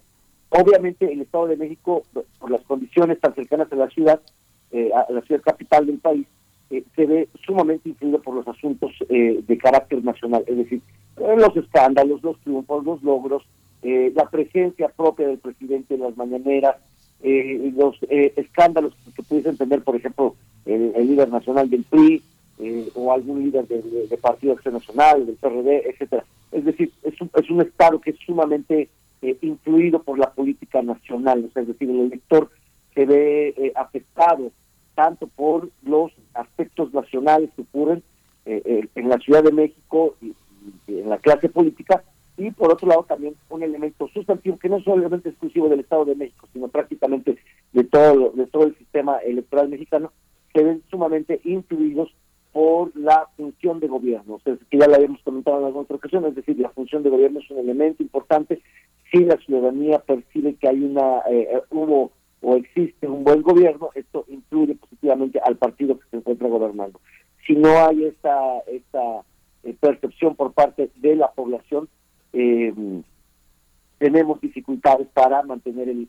Obviamente 0.50 1.12
el 1.12 1.22
Estado 1.22 1.48
de 1.48 1.56
México, 1.56 2.04
por 2.40 2.52
las 2.52 2.62
condiciones 2.64 3.18
tan 3.22 3.34
cercanas 3.34 3.72
a 3.72 3.76
la 3.78 3.90
ciudad, 3.90 4.20
eh, 4.72 4.92
a 4.94 5.10
la 5.10 5.22
ciudad 5.22 5.42
capital 5.42 5.86
del 5.86 6.00
país, 6.00 6.28
eh, 6.72 6.84
se 6.94 7.06
ve 7.06 7.30
sumamente 7.46 7.88
influido 7.88 8.22
por 8.22 8.36
los 8.36 8.48
asuntos 8.48 8.92
de 9.10 9.58
carácter 9.58 10.04
nacional, 10.04 10.44
es 10.48 10.58
decir, 10.58 10.82
los 11.18 11.56
escándalos, 11.56 12.22
los 12.22 12.40
triunfos, 12.42 12.84
los 12.84 13.02
logros, 13.04 13.44
la 13.82 14.30
presencia 14.30 14.90
propia 14.90 15.28
del 15.28 15.38
presidente 15.38 15.96
en 15.96 16.02
las 16.02 16.16
mañaneras, 16.16 16.78
los 17.22 17.98
escándalos 18.10 18.94
que 19.16 19.24
pudiesen 19.24 19.58
tener, 19.58 19.84
por 19.84 19.98
ejemplo, 19.98 20.36
el, 20.66 21.08
líder 21.08 21.30
nacional 21.30 21.70
del 21.70 21.84
PRI, 21.84 22.24
o 22.94 23.12
algún 23.12 23.44
líder 23.44 23.68
de, 23.68 23.82
de, 24.08 24.18
Partido 24.18 24.54
Acción 24.54 24.76
Nacional, 24.76 25.26
del 25.26 25.36
PRD, 25.36 25.90
etcétera. 25.90 26.24
Es 26.52 26.64
decir, 26.64 26.92
es 27.04 27.20
un, 27.20 27.32
es 27.34 27.50
un 27.50 27.62
Estado 27.62 28.00
que 28.00 28.12
es 28.12 28.18
sumamente 28.20 28.90
influido 29.42 30.02
por 30.02 30.20
la 30.20 30.32
política 30.32 30.82
nacional, 30.82 31.50
es 31.56 31.68
decir, 31.68 31.90
el 31.90 32.02
elector 32.02 32.50
se 32.94 33.06
ve 33.06 33.72
afectado 33.76 34.52
tanto 34.96 35.28
por 35.28 35.70
los 35.84 36.12
aspectos 36.34 36.94
nacionales 36.94 37.50
que 37.56 37.62
ocurren 37.62 38.04
en 38.46 39.10
la 39.10 39.18
Ciudad 39.20 39.44
de 39.44 39.52
México 39.52 40.16
y, 40.22 40.34
en 40.88 41.10
la 41.10 41.18
clase 41.18 41.50
política, 41.50 42.04
y 42.38 42.52
por 42.52 42.72
otro 42.72 42.88
lado 42.88 43.04
también 43.04 43.36
un 43.50 43.64
elemento 43.64 44.08
sustantivo 44.08 44.58
que 44.58 44.70
no 44.70 44.78
es 44.78 44.84
solamente 44.84 45.30
exclusivo 45.30 45.70
del 45.70 45.82
Estado 45.82 46.06
de 46.06 46.16
México, 46.16 46.48
sino 46.54 46.68
prácticamente 46.68 47.38
de 47.74 47.84
todo, 47.84 48.32
de 48.32 48.48
todo 48.48 48.64
el 48.64 48.76
sistema 48.78 49.18
electoral 49.18 49.70
mexicano, 49.70 50.12
se 50.54 50.64
ven 50.64 50.84
sumamente 50.90 51.42
influidos 51.44 52.14
por 52.52 52.96
la 52.96 53.28
función 53.38 53.80
de 53.80 53.88
gobierno. 53.88 54.36
O 54.36 54.40
sea, 54.40 54.58
que 54.70 54.78
ya 54.78 54.88
lo 54.88 54.96
habíamos 54.96 55.22
comentado 55.24 55.60
en 55.60 55.66
alguna 55.66 55.84
otra 55.84 55.98
ocasión, 55.98 56.26
es 56.26 56.36
decir, 56.36 56.60
la 56.60 56.70
función 56.70 57.04
de 57.04 57.10
gobierno 57.10 57.40
es 57.40 57.50
un 57.50 57.60
elemento 57.60 58.04
importante. 58.04 58.62
Si 59.12 59.24
la 59.24 59.38
ciudadanía 59.38 60.00
percibe 60.00 60.56
que 60.56 60.68
hay 60.68 60.84
una, 60.84 61.22
eh, 61.30 61.62
hubo 61.70 62.12
o 62.42 62.56
existe 62.56 63.08
un 63.08 63.24
buen 63.24 63.42
gobierno, 63.42 63.92
esto 63.94 64.26
influye 64.28 64.76
positivamente 64.76 65.40
al 65.40 65.58
partido 65.58 66.00
que 66.00 66.08
se 66.10 66.18
encuentra 66.18 66.48
gobernando. 66.48 67.00
Si 67.46 67.54
no 67.54 67.70
hay 67.86 68.06
esta, 68.06 68.60
esta 68.68 69.24
eh, 69.64 69.76
percepción 69.80 70.36
por 70.36 70.54
parte 70.54 70.90
de 70.96 71.16
la 71.16 71.32
población, 71.32 71.88
eh, 72.34 72.74
tenemos 74.00 74.42
dificultades 74.42 75.08
para 75.14 75.44
mantener 75.44 75.88
el, 75.88 76.08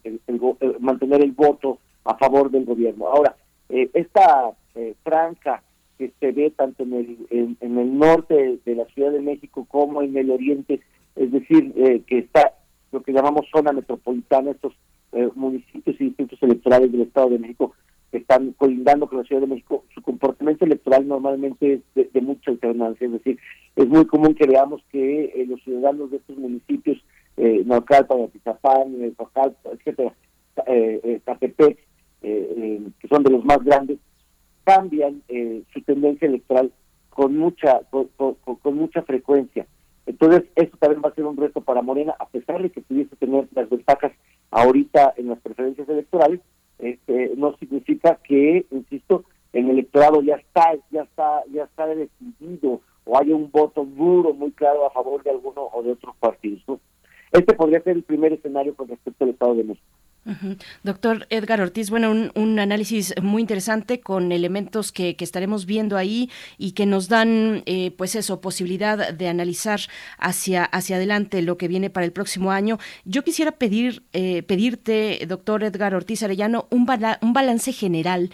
mantener 0.79 1.23
el 1.23 1.31
voto 1.31 1.77
a 2.03 2.17
favor 2.17 2.49
del 2.49 2.65
gobierno. 2.65 3.07
Ahora, 3.07 3.35
eh, 3.69 3.89
esta 3.93 4.51
eh, 4.75 4.95
franca 5.03 5.63
que 5.97 6.11
se 6.19 6.31
ve 6.31 6.51
tanto 6.51 6.83
en 6.83 6.93
el, 6.93 7.57
en, 7.61 7.77
el 7.77 7.97
norte 7.97 8.59
de 8.65 8.75
la 8.75 8.85
Ciudad 8.85 9.11
de 9.11 9.21
México 9.21 9.65
como 9.69 10.01
en 10.01 10.15
el 10.17 10.31
oriente, 10.31 10.81
es 11.15 11.31
decir, 11.31 11.71
eh, 11.75 12.01
que 12.07 12.19
está 12.19 12.53
lo 12.91 13.01
que 13.01 13.13
llamamos 13.13 13.47
zona 13.51 13.71
metropolitana, 13.71 14.51
estos 14.51 14.73
municipios 15.35 15.95
y 16.01 16.05
distritos 16.05 16.41
electorales 16.41 16.91
del 16.91 17.01
Estado 17.01 17.29
de 17.29 17.37
México 17.37 17.73
están 18.11 18.51
colindando 18.53 19.07
con 19.07 19.19
la 19.19 19.23
Ciudad 19.23 19.41
de 19.41 19.47
México, 19.47 19.83
su 19.93 20.01
comportamiento 20.01 20.65
electoral 20.65 21.07
normalmente 21.07 21.81
es 21.95 22.13
de, 22.13 22.21
mucha 22.21 22.51
alternancia, 22.51 23.05
es 23.05 23.13
decir, 23.13 23.39
es 23.75 23.87
muy 23.87 24.05
común 24.05 24.35
que 24.35 24.47
veamos 24.47 24.81
que 24.91 25.45
los 25.47 25.61
ciudadanos 25.63 26.11
de 26.11 26.17
estos 26.17 26.37
municipios 26.37 26.97
eh, 27.37 27.63
Naucalpan, 27.65 28.21
Atizapán, 28.21 28.95
etcétera, 29.01 30.13
eh, 30.67 30.99
eh, 31.03 31.21
Catepec, 31.25 31.71
eh, 31.71 31.71
eh, 31.71 31.77
que 32.23 33.07
son 33.09 33.23
de 33.23 33.31
los 33.31 33.43
más 33.43 33.63
grandes, 33.63 33.99
cambian 34.63 35.21
eh, 35.27 35.63
su 35.73 35.81
tendencia 35.81 36.27
electoral 36.27 36.71
con 37.09 37.37
mucha 37.37 37.81
con, 37.89 38.75
mucha 38.75 39.01
frecuencia. 39.03 39.67
Entonces, 40.05 40.43
eso 40.55 40.75
también 40.77 41.01
va 41.03 41.09
a 41.09 41.15
ser 41.15 41.25
un 41.25 41.37
reto 41.37 41.61
para 41.61 41.81
Morena, 41.81 42.15
a 42.19 42.27
pesar 42.27 42.61
de 42.61 42.69
que 42.69 42.81
pudiese 42.81 43.15
tener 43.17 43.47
las 43.53 43.69
ventajas 43.69 44.11
ahorita 44.51 45.13
en 45.17 45.29
las 45.29 45.39
preferencias 45.39 45.87
electorales, 45.87 46.41
este, 46.79 47.33
no 47.37 47.55
significa 47.57 48.19
que, 48.23 48.65
insisto, 48.71 49.23
el 49.53 49.69
electorado 49.69 50.21
ya 50.21 50.35
está, 50.35 50.73
ya 50.91 51.03
está, 51.03 51.43
ya 51.51 51.63
está 51.63 51.85
decidido 51.87 52.81
o 53.05 53.17
haya 53.17 53.35
un 53.35 53.51
voto 53.51 53.85
duro, 53.85 54.33
muy 54.33 54.51
claro 54.51 54.85
a 54.85 54.91
favor 54.91 55.23
de 55.23 55.29
alguno 55.29 55.69
o 55.71 55.83
de 55.83 55.91
otros 55.91 56.15
partidos. 56.17 56.63
Este 57.31 57.53
podría 57.53 57.81
ser 57.81 57.97
el 57.97 58.03
primer 58.03 58.33
escenario 58.33 58.75
con 58.75 58.87
respecto 58.87 59.23
al 59.23 59.31
Estado 59.31 59.55
de 59.55 59.63
México. 59.63 59.87
Doctor 60.83 61.27
Edgar 61.29 61.59
Ortiz, 61.59 61.89
bueno, 61.89 62.11
un, 62.11 62.59
análisis 62.59 63.13
muy 63.21 63.41
interesante 63.41 63.99
con 63.99 64.31
elementos 64.31 64.91
que, 64.91 65.15
estaremos 65.19 65.65
viendo 65.65 65.97
ahí 65.97 66.29
y 66.57 66.71
que 66.71 66.85
nos 66.85 67.07
dan, 67.07 67.63
eh, 67.65 67.91
pues 67.97 68.15
eso, 68.15 68.41
posibilidad 68.41 69.13
de 69.13 69.27
analizar 69.27 69.79
hacia, 70.17 70.63
hacia 70.65 70.97
adelante 70.97 71.41
lo 71.41 71.57
que 71.57 71.67
viene 71.67 71.89
para 71.89 72.05
el 72.05 72.11
próximo 72.11 72.51
año. 72.51 72.77
Yo 73.05 73.23
quisiera 73.23 73.53
pedir, 73.53 74.03
eh, 74.13 74.43
pedirte, 74.43 75.25
doctor 75.27 75.63
Edgar 75.63 75.95
Ortiz 75.95 76.23
Arellano, 76.23 76.67
un, 76.71 76.87
un 77.21 77.33
balance 77.33 77.73
general. 77.73 78.31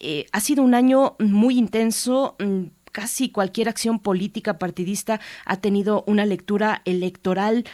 Eh, 0.00 0.26
ha 0.32 0.40
sido 0.40 0.62
un 0.62 0.74
año 0.74 1.16
muy 1.18 1.58
intenso 1.58 2.36
mm, 2.38 2.64
casi 2.92 3.30
cualquier 3.30 3.68
acción 3.68 3.98
política 3.98 4.58
partidista 4.58 5.20
ha 5.46 5.56
tenido 5.56 6.04
una 6.06 6.26
lectura 6.26 6.82
electoral 6.84 7.64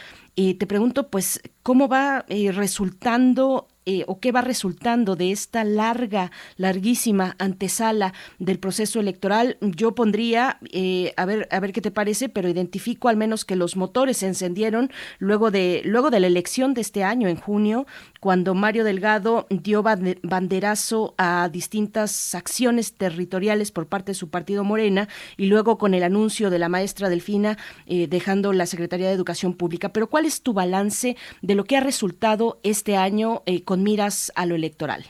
eh, 0.41 0.53
te 0.53 0.65
pregunto, 0.67 1.09
pues, 1.09 1.41
¿cómo 1.63 1.89
va 1.89 2.25
eh, 2.29 2.53
resultando 2.53 3.67
eh, 3.91 4.03
o 4.05 4.19
qué 4.19 4.31
va 4.31 4.41
resultando 4.41 5.15
de 5.15 5.31
esta 5.31 5.63
larga, 5.63 6.31
larguísima 6.57 7.35
antesala 7.39 8.13
del 8.37 8.59
proceso 8.59 8.99
electoral, 8.99 9.57
yo 9.61 9.95
pondría, 9.95 10.59
eh, 10.71 11.11
a 11.17 11.25
ver, 11.25 11.47
a 11.49 11.59
ver 11.59 11.73
qué 11.73 11.81
te 11.81 11.89
parece, 11.89 12.29
pero 12.29 12.47
identifico 12.47 13.09
al 13.09 13.17
menos 13.17 13.45
que 13.45 13.55
los 13.55 13.75
motores 13.75 14.17
se 14.17 14.27
encendieron 14.27 14.91
luego 15.17 15.49
de, 15.49 15.81
luego 15.85 16.11
de 16.11 16.19
la 16.19 16.27
elección 16.27 16.75
de 16.75 16.81
este 16.81 17.03
año, 17.03 17.27
en 17.29 17.37
junio, 17.37 17.87
cuando 18.19 18.55
Mario 18.55 18.83
Delgado 18.83 19.47
dio 19.49 19.83
banderazo 19.83 21.15
a 21.17 21.49
distintas 21.49 22.35
acciones 22.35 22.93
territoriales 22.93 23.71
por 23.71 23.87
parte 23.87 24.11
de 24.11 24.15
su 24.15 24.29
partido 24.29 24.63
Morena 24.63 25.07
y 25.37 25.47
luego 25.47 25.77
con 25.77 25.93
el 25.93 26.03
anuncio 26.03 26.49
de 26.49 26.59
la 26.59 26.69
maestra 26.69 27.09
Delfina 27.09 27.57
eh, 27.87 28.07
dejando 28.07 28.53
la 28.53 28.65
Secretaría 28.65 29.07
de 29.07 29.13
Educación 29.13 29.53
Pública. 29.53 29.89
Pero 29.89 30.07
¿cuál 30.07 30.25
es 30.25 30.41
tu 30.41 30.53
balance 30.53 31.15
de 31.41 31.55
lo 31.55 31.63
que 31.63 31.77
ha 31.77 31.81
resultado 31.81 32.59
este 32.63 32.97
año 32.97 33.43
con 33.65 33.83
miras 33.83 34.31
a 34.35 34.45
lo 34.45 34.55
electoral? 34.55 35.05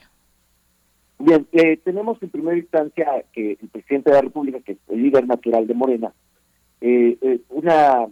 Bien, 1.21 1.45
eh, 1.51 1.75
tenemos 1.83 2.17
en 2.23 2.29
primera 2.29 2.57
instancia 2.57 3.25
que 3.33 3.57
el 3.61 3.67
presidente 3.67 4.09
de 4.09 4.15
la 4.15 4.21
República, 4.21 4.61
que 4.61 4.71
es 4.73 4.77
el 4.87 5.03
líder 5.03 5.27
natural 5.27 5.67
de 5.67 5.73
Morena, 5.73 6.13
eh, 6.79 7.17
eh, 7.21 7.41
una 7.49 8.07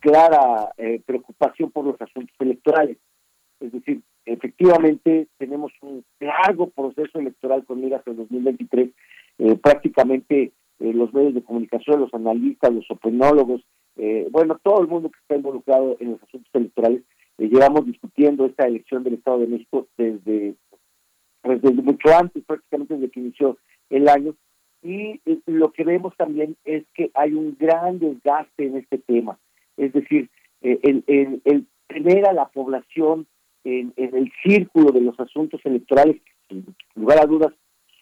clara 0.00 0.72
preocupación 1.04 1.70
por 1.70 1.84
los 1.84 2.00
asuntos 2.00 2.34
electorales. 2.38 2.96
Es 3.64 3.72
decir, 3.72 4.02
efectivamente 4.26 5.28
tenemos 5.38 5.72
un 5.80 6.04
largo 6.20 6.70
proceso 6.70 7.18
electoral 7.18 7.64
con 7.64 7.80
miras 7.80 8.06
al 8.06 8.16
2023. 8.16 8.90
prácticamente 9.62 10.52
los 10.78 11.12
medios 11.14 11.34
de 11.34 11.42
comunicación, 11.42 12.00
los 12.00 12.12
analistas, 12.14 12.72
los 12.72 12.90
opinólogos, 12.90 13.62
bueno, 14.30 14.58
todo 14.62 14.82
el 14.82 14.88
mundo 14.88 15.10
que 15.10 15.18
está 15.20 15.36
involucrado 15.36 15.96
en 16.00 16.12
los 16.12 16.22
asuntos 16.22 16.50
electorales 16.54 17.02
eh, 17.38 17.48
llevamos 17.48 17.86
discutiendo 17.86 18.46
esta 18.46 18.66
elección 18.66 19.02
del 19.02 19.14
Estado 19.14 19.40
de 19.40 19.46
México 19.48 19.88
desde, 19.96 20.54
pues, 21.42 21.60
desde 21.60 21.82
mucho 21.82 22.08
antes, 22.16 22.44
prácticamente 22.44 22.94
desde 22.94 23.10
que 23.10 23.20
inició 23.20 23.58
el 23.90 24.08
año, 24.08 24.34
y 24.82 25.20
eh, 25.24 25.40
lo 25.46 25.72
que 25.72 25.84
vemos 25.84 26.14
también 26.16 26.56
es 26.64 26.84
que 26.94 27.10
hay 27.14 27.32
un 27.32 27.56
gran 27.58 27.98
desgaste 27.98 28.66
en 28.66 28.76
este 28.76 28.98
tema, 28.98 29.38
es 29.76 29.92
decir, 29.92 30.30
eh, 30.62 30.78
el, 30.82 31.42
el, 31.44 31.66
tener 31.88 32.26
a 32.26 32.32
la 32.32 32.48
población 32.48 33.26
en, 33.64 33.92
el 33.96 34.32
círculo 34.42 34.92
de 34.92 35.00
los 35.00 35.18
asuntos 35.18 35.60
electorales, 35.64 36.16
sin 36.48 36.64
lugar 36.94 37.18
a 37.20 37.26
dudas, 37.26 37.52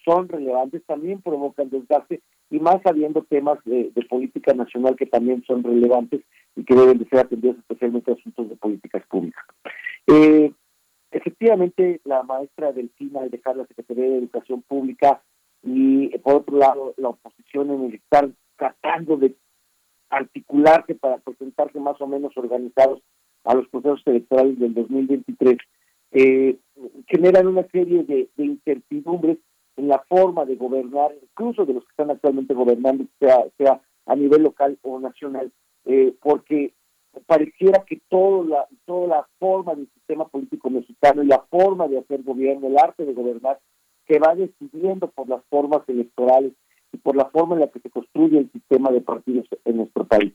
son 0.04 0.28
relevantes, 0.28 0.82
también 0.84 1.22
provocan 1.22 1.70
desgaste 1.70 2.20
y 2.50 2.58
más 2.58 2.84
habiendo 2.84 3.22
temas 3.22 3.58
de, 3.64 3.90
política 4.10 4.52
nacional 4.52 4.96
que 4.96 5.06
también 5.06 5.42
son 5.46 5.62
relevantes 5.62 6.22
y 6.56 6.64
que 6.64 6.74
deben 6.74 6.98
de 6.98 7.08
ser 7.08 7.20
atendidos 7.20 7.56
especialmente 7.58 8.12
asuntos 8.12 8.48
de 8.50 8.56
políticas 8.56 9.06
públicas. 9.06 9.44
Eh, 10.08 10.52
efectivamente, 11.12 12.00
la 12.04 12.22
maestra 12.24 12.72
Delfina 12.72 13.20
al 13.20 13.30
dejar 13.30 13.56
la 13.56 13.66
Secretaría 13.66 14.04
de 14.04 14.18
Educación 14.18 14.62
Pública 14.62 15.22
y 15.62 16.08
por 16.18 16.36
otro 16.36 16.58
lado 16.58 16.94
la 16.96 17.10
oposición 17.10 17.70
en 17.70 17.84
el 17.84 17.94
estar 17.94 18.28
tratando 18.56 19.16
de 19.16 19.34
articularse 20.10 20.94
para 20.94 21.18
presentarse 21.18 21.78
más 21.80 22.00
o 22.00 22.06
menos 22.06 22.36
organizados 22.36 23.00
a 23.44 23.54
los 23.54 23.68
procesos 23.68 24.02
electorales 24.06 24.58
del 24.58 24.74
2023, 24.74 25.58
eh, 26.12 26.56
generan 27.06 27.46
una 27.46 27.66
serie 27.68 28.04
de 28.04 28.28
incertidumbres 28.36 29.38
en 29.76 29.88
la 29.88 29.98
forma 30.08 30.44
de 30.44 30.56
gobernar, 30.56 31.12
incluso 31.22 31.64
de 31.64 31.74
los 31.74 31.84
que 31.84 31.90
están 31.90 32.10
actualmente 32.10 32.54
gobernando, 32.54 33.04
sea, 33.18 33.44
sea 33.56 33.80
a 34.06 34.16
nivel 34.16 34.42
local 34.42 34.78
o 34.82 34.98
nacional, 35.00 35.50
eh, 35.86 36.14
porque 36.20 36.72
pareciera 37.26 37.84
que 37.86 38.00
toda 38.08 38.44
la, 38.44 38.68
toda 38.86 39.06
la 39.06 39.28
forma 39.38 39.74
del 39.74 39.88
sistema 39.94 40.26
político 40.28 40.70
mexicano 40.70 41.22
y 41.22 41.26
la 41.26 41.40
forma 41.50 41.88
de 41.88 41.98
hacer 41.98 42.22
gobierno, 42.22 42.68
el 42.68 42.78
arte 42.78 43.04
de 43.04 43.12
gobernar, 43.12 43.60
se 44.06 44.18
va 44.18 44.34
decidiendo 44.34 45.08
por 45.08 45.28
las 45.28 45.42
formas 45.48 45.82
electorales 45.88 46.52
y 46.92 46.98
por 46.98 47.16
la 47.16 47.26
forma 47.26 47.54
en 47.54 47.60
la 47.60 47.68
que 47.68 47.80
se 47.80 47.90
construye 47.90 48.38
el 48.38 48.50
sistema 48.52 48.90
de 48.90 49.00
partidos 49.00 49.46
en 49.64 49.76
nuestro 49.76 50.04
país. 50.04 50.32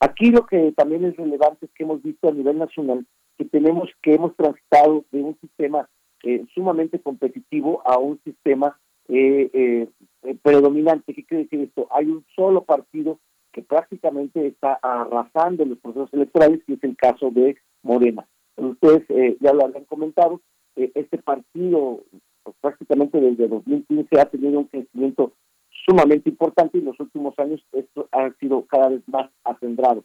Aquí 0.00 0.30
lo 0.30 0.46
que 0.46 0.72
también 0.72 1.04
es 1.04 1.16
relevante 1.16 1.66
es 1.66 1.72
que 1.72 1.84
hemos 1.84 2.02
visto 2.02 2.28
a 2.28 2.32
nivel 2.32 2.58
nacional 2.58 3.06
que 3.36 3.44
tenemos 3.44 3.90
que 4.02 4.14
hemos 4.14 4.34
transitado 4.36 5.04
de 5.10 5.22
un 5.22 5.38
sistema 5.40 5.88
eh, 6.22 6.44
sumamente 6.54 6.98
competitivo 7.00 7.82
a 7.84 7.98
un 7.98 8.20
sistema 8.24 8.78
eh, 9.08 9.50
eh, 9.52 10.36
predominante. 10.42 11.12
¿Qué 11.14 11.24
quiere 11.24 11.44
decir 11.44 11.60
esto? 11.60 11.88
Hay 11.90 12.06
un 12.06 12.24
solo 12.34 12.64
partido 12.64 13.18
que 13.52 13.62
prácticamente 13.62 14.46
está 14.46 14.78
arrasando 14.82 15.64
los 15.64 15.78
procesos 15.78 16.12
electorales, 16.12 16.60
y 16.66 16.74
es 16.74 16.82
el 16.82 16.96
caso 16.96 17.30
de 17.30 17.56
Morena. 17.82 18.26
Ustedes 18.56 19.04
ya 19.40 19.52
lo 19.52 19.64
habían 19.64 19.84
comentado, 19.84 20.40
este 20.74 21.18
partido 21.18 22.00
pues, 22.42 22.56
prácticamente 22.60 23.20
desde 23.20 23.46
2015 23.46 24.20
ha 24.20 24.24
tenido 24.26 24.60
un 24.60 24.64
crecimiento 24.64 25.32
sumamente 25.86 26.30
importante 26.30 26.78
y 26.78 26.80
en 26.80 26.86
los 26.86 27.00
últimos 27.00 27.38
años 27.38 27.64
esto 27.72 28.08
ha 28.12 28.30
sido 28.40 28.64
cada 28.66 28.88
vez 28.88 29.02
más 29.06 29.30
acendrado. 29.44 30.04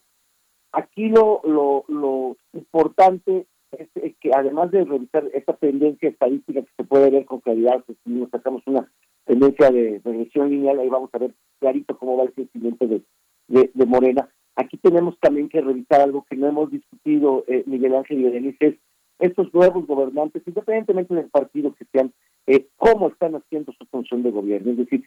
Aquí 0.71 1.09
lo, 1.09 1.41
lo, 1.43 1.85
lo 1.87 2.37
importante 2.53 3.47
es, 3.71 3.87
que 4.19 4.31
además 4.33 4.71
de 4.71 4.83
revisar 4.83 5.25
esta 5.33 5.53
tendencia 5.53 6.09
estadística 6.09 6.61
que 6.61 6.71
se 6.75 6.83
puede 6.83 7.09
ver 7.09 7.25
con 7.25 7.39
claridad, 7.39 7.83
pues, 7.85 7.97
si 8.03 8.11
nos 8.11 8.29
sacamos 8.29 8.63
una 8.65 8.91
tendencia 9.25 9.69
de 9.69 10.01
regresión 10.03 10.49
lineal, 10.49 10.79
ahí 10.79 10.89
vamos 10.89 11.09
a 11.13 11.19
ver 11.19 11.33
clarito 11.59 11.97
cómo 11.97 12.17
va 12.17 12.23
el 12.23 12.33
crecimiento 12.33 12.87
de, 12.87 13.01
de, 13.47 13.85
Morena. 13.85 14.29
Aquí 14.55 14.77
tenemos 14.77 15.17
también 15.19 15.49
que 15.49 15.61
revisar 15.61 16.01
algo 16.01 16.25
que 16.29 16.35
no 16.35 16.47
hemos 16.47 16.71
discutido, 16.71 17.43
eh, 17.47 17.63
Miguel 17.65 17.95
Ángel 17.95 18.19
y 18.19 18.23
Berenice, 18.23 18.67
es 18.67 18.75
estos 19.19 19.53
nuevos 19.53 19.85
gobernantes, 19.85 20.41
independientemente 20.45 21.13
del 21.13 21.29
partido 21.29 21.73
que 21.75 21.85
sean, 21.91 22.13
eh, 22.47 22.67
cómo 22.77 23.09
están 23.09 23.35
haciendo 23.35 23.73
su 23.73 23.85
función 23.85 24.23
de 24.23 24.31
gobierno, 24.31 24.71
es 24.71 24.77
decir, 24.77 25.03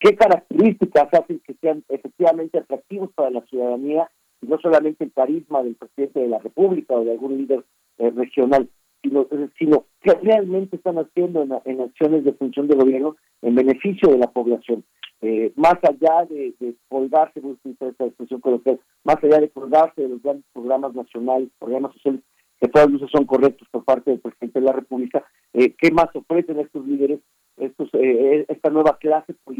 qué 0.00 0.16
características 0.16 1.08
hacen 1.12 1.40
que 1.46 1.54
sean 1.60 1.84
efectivamente 1.88 2.58
atractivos 2.58 3.10
para 3.14 3.30
la 3.30 3.42
ciudadanía, 3.46 4.10
y 4.42 4.46
no 4.46 4.58
solamente 4.58 5.04
el 5.04 5.12
carisma 5.12 5.62
del 5.62 5.76
presidente 5.76 6.20
de 6.20 6.28
la 6.28 6.38
República 6.38 6.94
o 6.94 7.04
de 7.04 7.12
algún 7.12 7.36
líder 7.36 7.62
eh, 7.98 8.10
regional, 8.10 8.68
sino, 9.02 9.86
que 10.02 10.14
realmente 10.22 10.76
están 10.76 10.98
haciendo 10.98 11.42
en, 11.64 11.80
acciones 11.80 12.24
de 12.24 12.32
función 12.32 12.68
de 12.68 12.76
gobierno 12.76 13.16
en 13.42 13.54
beneficio 13.54 14.10
de 14.10 14.18
la 14.18 14.30
población. 14.30 14.84
Eh, 15.22 15.52
más 15.56 15.76
allá 15.82 16.24
de, 16.28 16.54
colgarse, 16.88 17.40
esta 17.64 18.06
expresión 18.06 18.40
coloquial, 18.40 18.80
más 19.04 19.16
allá 19.22 19.40
de 19.40 19.50
colgarse 19.50 20.02
de 20.02 20.08
los 20.08 20.22
grandes 20.22 20.44
programas 20.52 20.94
nacionales, 20.94 21.48
programas 21.58 21.92
sociales, 21.94 22.22
que 22.60 22.68
todas 22.68 22.90
luces 22.90 23.10
son 23.10 23.24
correctos 23.24 23.68
por 23.70 23.84
parte 23.84 24.10
del 24.10 24.20
presidente 24.20 24.60
de 24.60 24.66
la 24.66 24.72
República, 24.72 25.24
eh, 25.54 25.74
¿qué 25.78 25.90
más 25.90 26.08
ofrecen 26.14 26.58
estos 26.58 26.86
líderes, 26.86 27.20
eh, 27.58 28.46
esta 28.48 28.70
nueva 28.70 28.98
clase 28.98 29.34
política, 29.44 29.59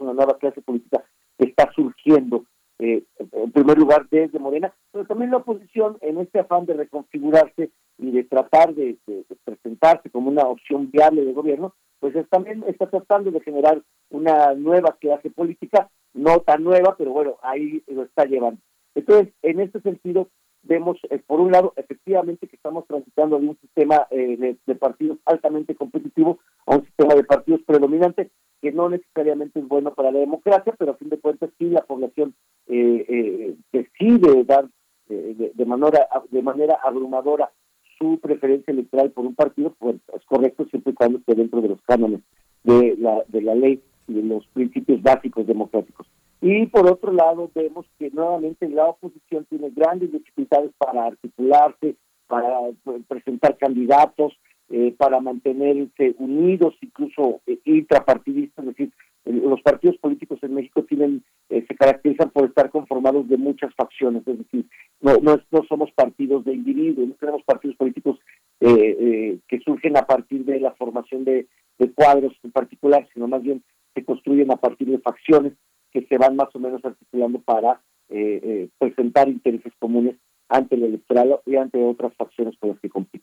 una 0.00 0.12
nueva 0.12 0.38
clase 0.38 0.60
política 0.62 1.04
que 1.38 1.46
está 1.46 1.70
surgiendo, 1.74 2.44
en 2.78 3.52
primer 3.52 3.76
lugar 3.76 4.06
desde 4.08 4.38
Morena, 4.38 4.72
pero 4.92 5.04
también 5.04 5.32
la 5.32 5.38
oposición 5.38 5.98
en 6.00 6.18
este 6.18 6.38
afán 6.38 6.64
de 6.64 6.74
reconfigurarse 6.74 7.70
y 7.98 8.10
de 8.12 8.24
tratar 8.24 8.74
de, 8.74 8.96
presentarse 9.44 10.10
como 10.10 10.30
una 10.30 10.42
opción 10.42 10.90
viable 10.90 11.24
de 11.24 11.32
gobierno, 11.32 11.74
pues 11.98 12.14
también 12.30 12.64
está 12.68 12.88
tratando 12.88 13.30
de 13.30 13.40
generar 13.40 13.82
una 14.10 14.54
nueva 14.54 14.96
clase 15.00 15.30
política, 15.30 15.90
no 16.14 16.40
tan 16.40 16.62
nueva, 16.62 16.94
pero 16.96 17.10
bueno, 17.10 17.36
ahí 17.42 17.82
lo 17.88 18.04
está 18.04 18.24
llevando. 18.24 18.60
Entonces, 18.94 19.34
en 19.42 19.60
este 19.60 19.80
sentido, 19.80 20.28
vemos, 20.62 20.98
eh, 21.10 21.20
por 21.26 21.40
un 21.40 21.52
lado, 21.52 21.72
efectivamente 21.76 22.46
que 22.46 22.56
estamos 22.56 22.86
transitando 22.86 23.38
de 23.38 23.48
un 23.48 23.58
sistema 23.60 24.06
eh, 24.10 24.56
de, 24.64 24.74
partidos 24.74 25.18
altamente 25.24 25.74
competitivo 25.74 26.38
a 26.66 26.76
un 26.76 26.84
sistema 26.84 27.14
de 27.14 27.24
partidos 27.24 27.62
predominante, 27.66 28.30
no 28.72 28.88
necesariamente 28.88 29.60
es 29.60 29.68
bueno 29.68 29.94
para 29.94 30.10
la 30.10 30.20
democracia, 30.20 30.74
pero 30.78 30.92
a 30.92 30.96
fin 30.96 31.08
de 31.08 31.18
cuentas 31.18 31.50
sí 31.58 31.66
la 31.66 31.82
población 31.82 32.34
eh, 32.66 33.56
decide 33.72 34.44
dar 34.44 34.68
de, 35.08 35.64
manera, 35.64 36.06
de 36.30 36.42
manera 36.42 36.78
abrumadora 36.82 37.50
su 37.98 38.18
preferencia 38.20 38.72
electoral 38.72 39.10
por 39.10 39.26
un 39.26 39.34
partido, 39.34 39.74
pues 39.78 39.96
es 40.14 40.24
correcto 40.26 40.66
siempre 40.66 40.92
y 40.92 40.94
cuando 40.94 41.18
esté 41.18 41.34
dentro 41.34 41.60
de 41.60 41.68
los 41.68 41.82
cánones 41.82 42.20
de 42.62 42.96
la, 42.98 43.24
de 43.28 43.42
la 43.42 43.54
ley 43.54 43.82
y 44.06 44.14
de 44.14 44.22
los 44.22 44.46
principios 44.48 45.02
básicos 45.02 45.46
democráticos. 45.46 46.06
Y 46.40 46.66
por 46.66 46.90
otro 46.90 47.12
lado, 47.12 47.50
vemos 47.54 47.86
que 47.98 48.10
nuevamente 48.10 48.68
la 48.68 48.86
oposición 48.86 49.44
tiene 49.46 49.70
grandes 49.70 50.12
dificultades 50.12 50.70
para 50.78 51.06
articularse, 51.06 51.96
para 52.28 52.60
pues, 52.84 53.02
presentar 53.08 53.56
candidatos, 53.58 54.37
eh, 54.70 54.94
para 54.96 55.20
mantenerse 55.20 56.14
unidos, 56.18 56.74
incluso 56.80 57.40
eh, 57.46 57.58
intrapartidistas, 57.64 58.66
es 58.66 58.76
decir, 58.76 58.92
los 59.24 59.60
partidos 59.60 59.98
políticos 59.98 60.38
en 60.42 60.54
México 60.54 60.84
tienen 60.84 61.22
eh, 61.50 61.64
se 61.68 61.74
caracterizan 61.74 62.30
por 62.30 62.46
estar 62.46 62.70
conformados 62.70 63.28
de 63.28 63.36
muchas 63.36 63.74
facciones, 63.74 64.26
es 64.26 64.38
decir, 64.38 64.64
no, 65.00 65.16
no, 65.22 65.38
no 65.50 65.62
somos 65.68 65.90
partidos 65.92 66.44
de 66.44 66.54
individuos, 66.54 67.08
no 67.08 67.14
tenemos 67.14 67.42
partidos 67.44 67.76
políticos 67.76 68.18
eh, 68.60 69.38
que 69.46 69.60
surgen 69.60 69.96
a 69.96 70.06
partir 70.06 70.44
de 70.44 70.60
la 70.60 70.72
formación 70.72 71.24
de, 71.24 71.46
de 71.78 71.92
cuadros 71.92 72.32
en 72.42 72.52
particular, 72.52 73.06
sino 73.12 73.28
más 73.28 73.42
bien 73.42 73.62
se 73.94 74.04
construyen 74.04 74.50
a 74.50 74.56
partir 74.56 74.88
de 74.88 74.98
facciones 74.98 75.52
que 75.92 76.02
se 76.06 76.18
van 76.18 76.36
más 76.36 76.48
o 76.54 76.58
menos 76.58 76.84
articulando 76.84 77.40
para 77.40 77.80
eh, 78.10 78.40
eh, 78.42 78.68
presentar 78.78 79.28
intereses 79.28 79.72
comunes 79.78 80.16
ante 80.48 80.76
el 80.76 80.84
electorado 80.84 81.42
y 81.44 81.56
ante 81.56 81.82
otras 81.82 82.14
facciones 82.14 82.56
con 82.58 82.70
las 82.70 82.80
que 82.80 82.88
compiten. 82.88 83.17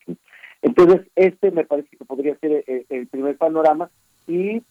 Entonces, 0.65 1.01
este 1.15 1.51
me 1.51 1.63
parece 1.63 1.95
que 1.95 2.05
podría 2.05 2.35
ser 2.39 2.63
eh, 2.65 2.85
el, 2.89 3.05
primer 3.05 3.37
panorama 3.37 3.91
y 4.27 4.63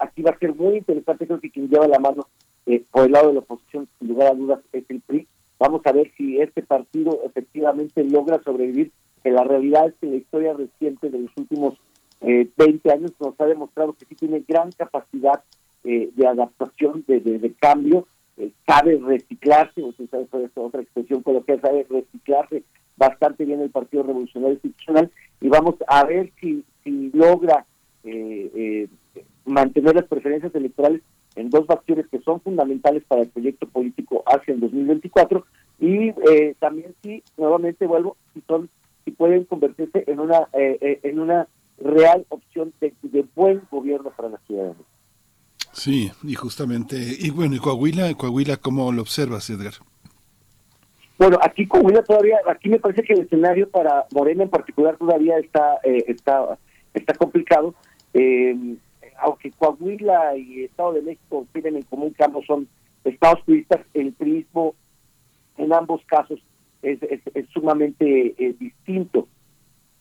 aquí 0.00 0.22
va 0.22 0.32
a 0.32 0.38
ser 0.38 0.52
muy 0.56 0.78
interesante, 0.78 1.24
creo 1.24 1.40
que 1.40 1.52
quien 1.52 1.68
lleva 1.68 1.86
la 1.86 2.00
mano 2.00 2.26
por 2.90 3.06
el 3.06 3.12
lado 3.12 3.28
de 3.28 3.34
la 3.34 3.40
oposición, 3.40 3.86
sin 3.96 4.08
lugar 4.08 4.32
a 4.32 4.34
dudas, 4.34 4.58
es 4.72 4.84
el 4.88 5.00
PRI. 5.02 5.28
Vamos 5.60 5.82
a 5.84 5.92
ver 5.92 6.10
si 6.16 6.40
este 6.40 6.64
partido 6.64 7.20
efectivamente 7.24 8.02
logra 8.02 8.42
sobrevivir, 8.42 8.90
que 9.22 9.30
la 9.30 9.44
realidad 9.44 9.86
es 9.86 9.94
que 10.00 10.08
la 10.08 10.16
historia 10.16 10.52
reciente 10.52 11.08
de 11.08 11.20
los 11.20 11.30
últimos 11.36 11.78
20 12.20 12.90
años 12.90 13.12
nos 13.20 13.40
ha 13.40 13.46
demostrado 13.46 13.92
que 13.92 14.04
sí 14.06 14.16
tiene 14.16 14.42
gran 14.48 14.72
capacidad 14.72 15.44
eh, 15.84 16.10
de 16.16 16.26
adaptación, 16.26 17.04
de, 17.06 17.20
de, 17.20 17.52
cambio, 17.52 18.08
eh, 18.36 18.50
sabe 18.66 18.98
reciclarse, 18.98 19.80
usted 19.80 20.10
sabe 20.10 20.26
otra 20.56 20.82
expresión 20.82 21.22
coloquial, 21.22 21.60
sabe 21.60 21.86
reciclarse 21.88 22.64
bastante 22.96 23.44
bien 23.44 23.60
el 23.60 23.70
Partido 23.70 24.02
Revolucionario 24.02 24.54
Institucional 24.54 25.12
y 25.46 25.48
vamos 25.48 25.76
a 25.86 26.04
ver 26.04 26.32
si, 26.40 26.64
si 26.82 27.10
logra 27.12 27.64
eh, 28.02 28.88
mantener 29.44 29.94
las 29.94 30.06
preferencias 30.06 30.52
electorales 30.56 31.02
en 31.36 31.50
dos 31.50 31.66
facciones 31.66 32.08
que 32.08 32.18
son 32.18 32.40
fundamentales 32.40 33.04
para 33.06 33.22
el 33.22 33.28
proyecto 33.28 33.68
político 33.68 34.24
hacia 34.26 34.54
el 34.54 34.60
2024 34.60 35.46
y 35.78 36.10
también 36.58 36.96
si 37.00 37.22
nuevamente 37.36 37.86
vuelvo 37.86 38.16
si 38.34 38.40
son 38.48 38.68
si 39.04 39.12
pueden 39.12 39.44
convertirse 39.44 40.02
en 40.08 40.18
una 40.18 40.48
en 40.52 41.20
una 41.20 41.46
real 41.78 42.26
opción 42.30 42.72
de, 42.80 42.92
de 43.02 43.24
buen 43.36 43.62
gobierno 43.70 44.10
para 44.16 44.30
la 44.30 44.38
ciudadanía. 44.48 44.84
Sí, 45.72 46.10
y 46.24 46.34
justamente, 46.34 46.96
y 46.96 47.30
bueno, 47.30 47.54
y 47.54 47.58
Coahuila, 47.58 48.12
Coahuila, 48.14 48.56
¿cómo 48.56 48.90
lo 48.90 49.02
observas, 49.02 49.48
Edgar? 49.48 49.74
Bueno, 51.18 51.38
aquí 51.42 51.66
Coahuila 51.66 52.02
todavía, 52.02 52.38
aquí 52.46 52.68
me 52.68 52.78
parece 52.78 53.02
que 53.02 53.14
el 53.14 53.20
escenario 53.20 53.70
para 53.70 54.04
Morena 54.12 54.42
en 54.42 54.50
particular 54.50 54.96
todavía 54.96 55.38
está 55.38 55.78
eh, 55.82 56.04
está 56.08 56.58
está 56.92 57.14
complicado, 57.14 57.74
eh, 58.12 58.54
aunque 59.18 59.50
Coahuila 59.52 60.36
y 60.36 60.64
Estado 60.64 60.94
de 60.94 61.02
México 61.02 61.46
tienen 61.52 61.76
en 61.76 61.82
común 61.84 62.12
que 62.12 62.24
ambos 62.24 62.44
son 62.46 62.68
estados 63.04 63.42
turistas, 63.44 63.80
el 63.94 64.12
turismo 64.14 64.74
en 65.56 65.72
ambos 65.72 66.02
casos 66.06 66.40
es, 66.82 66.98
es, 67.02 67.48
sumamente 67.50 68.34
eh, 68.38 68.54
distinto. 68.58 69.28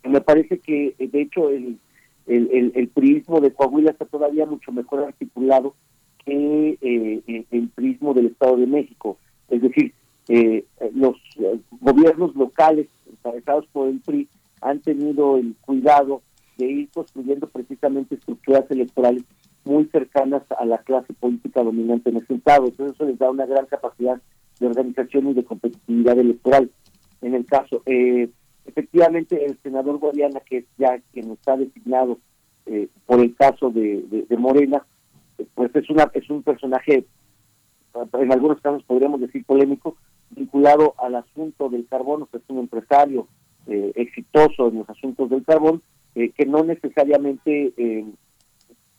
Me 0.03 0.21
parece 0.21 0.59
que, 0.59 0.95
de 0.99 1.21
hecho, 1.21 1.49
el, 1.49 1.79
el, 2.27 2.49
el, 2.51 2.71
el 2.75 2.87
prismo 2.89 3.39
de 3.39 3.51
Coahuila 3.51 3.91
está 3.91 4.05
todavía 4.05 4.45
mucho 4.45 4.71
mejor 4.71 5.03
articulado 5.03 5.75
que 6.25 6.77
eh, 6.81 7.45
el 7.51 7.69
prismo 7.69 8.13
del 8.13 8.27
Estado 8.27 8.57
de 8.57 8.67
México. 8.67 9.17
Es 9.49 9.61
decir, 9.61 9.93
eh, 10.27 10.65
los 10.93 11.15
eh, 11.37 11.59
gobiernos 11.79 12.35
locales 12.35 12.87
encabezados 13.11 13.65
por 13.67 13.87
el 13.87 13.99
PRI 14.01 14.27
han 14.61 14.79
tenido 14.81 15.37
el 15.37 15.55
cuidado 15.61 16.21
de 16.57 16.65
ir 16.65 16.89
construyendo 16.91 17.47
precisamente 17.47 18.15
estructuras 18.15 18.65
electorales 18.69 19.23
muy 19.65 19.85
cercanas 19.85 20.43
a 20.57 20.65
la 20.65 20.77
clase 20.79 21.13
política 21.13 21.63
dominante 21.63 22.09
en 22.09 22.17
ese 22.17 22.35
estado. 22.35 22.67
Entonces 22.67 22.95
eso 22.95 23.05
les 23.05 23.17
da 23.17 23.29
una 23.29 23.45
gran 23.45 23.65
capacidad 23.65 24.21
de 24.59 24.67
organización 24.67 25.29
y 25.29 25.33
de 25.33 25.43
competitividad 25.43 26.17
electoral. 26.17 26.71
En 27.21 27.33
el 27.33 27.45
caso, 27.45 27.81
eh, 27.85 28.29
efectivamente 28.65 29.43
el 29.45 29.57
senador 29.61 29.97
Guadiana, 29.97 30.39
que 30.39 30.57
es 30.59 30.65
ya 30.77 30.99
quien 31.11 31.31
está 31.31 31.57
designado 31.57 32.19
eh, 32.67 32.87
por 33.05 33.19
el 33.19 33.35
caso 33.35 33.69
de, 33.69 34.25
de, 34.27 34.37
Morena, 34.37 34.85
pues 35.53 35.75
es 35.75 35.89
una 35.89 36.09
es 36.13 36.29
un 36.29 36.41
personaje, 36.41 37.05
en 38.13 38.31
algunos 38.31 38.61
casos 38.61 38.83
podríamos 38.83 39.21
decir 39.21 39.45
polémico, 39.45 39.97
vinculado 40.29 40.95
al 40.97 41.15
asunto 41.15 41.69
del 41.69 41.87
carbón, 41.87 42.27
es 42.33 42.41
un 42.47 42.59
empresario 42.59 43.27
eh, 43.67 43.91
exitoso 43.95 44.67
en 44.67 44.79
los 44.79 44.89
asuntos 44.89 45.29
del 45.29 45.43
carbón, 45.43 45.81
eh, 46.15 46.31
que 46.31 46.45
no 46.45 46.63
necesariamente 46.63 47.73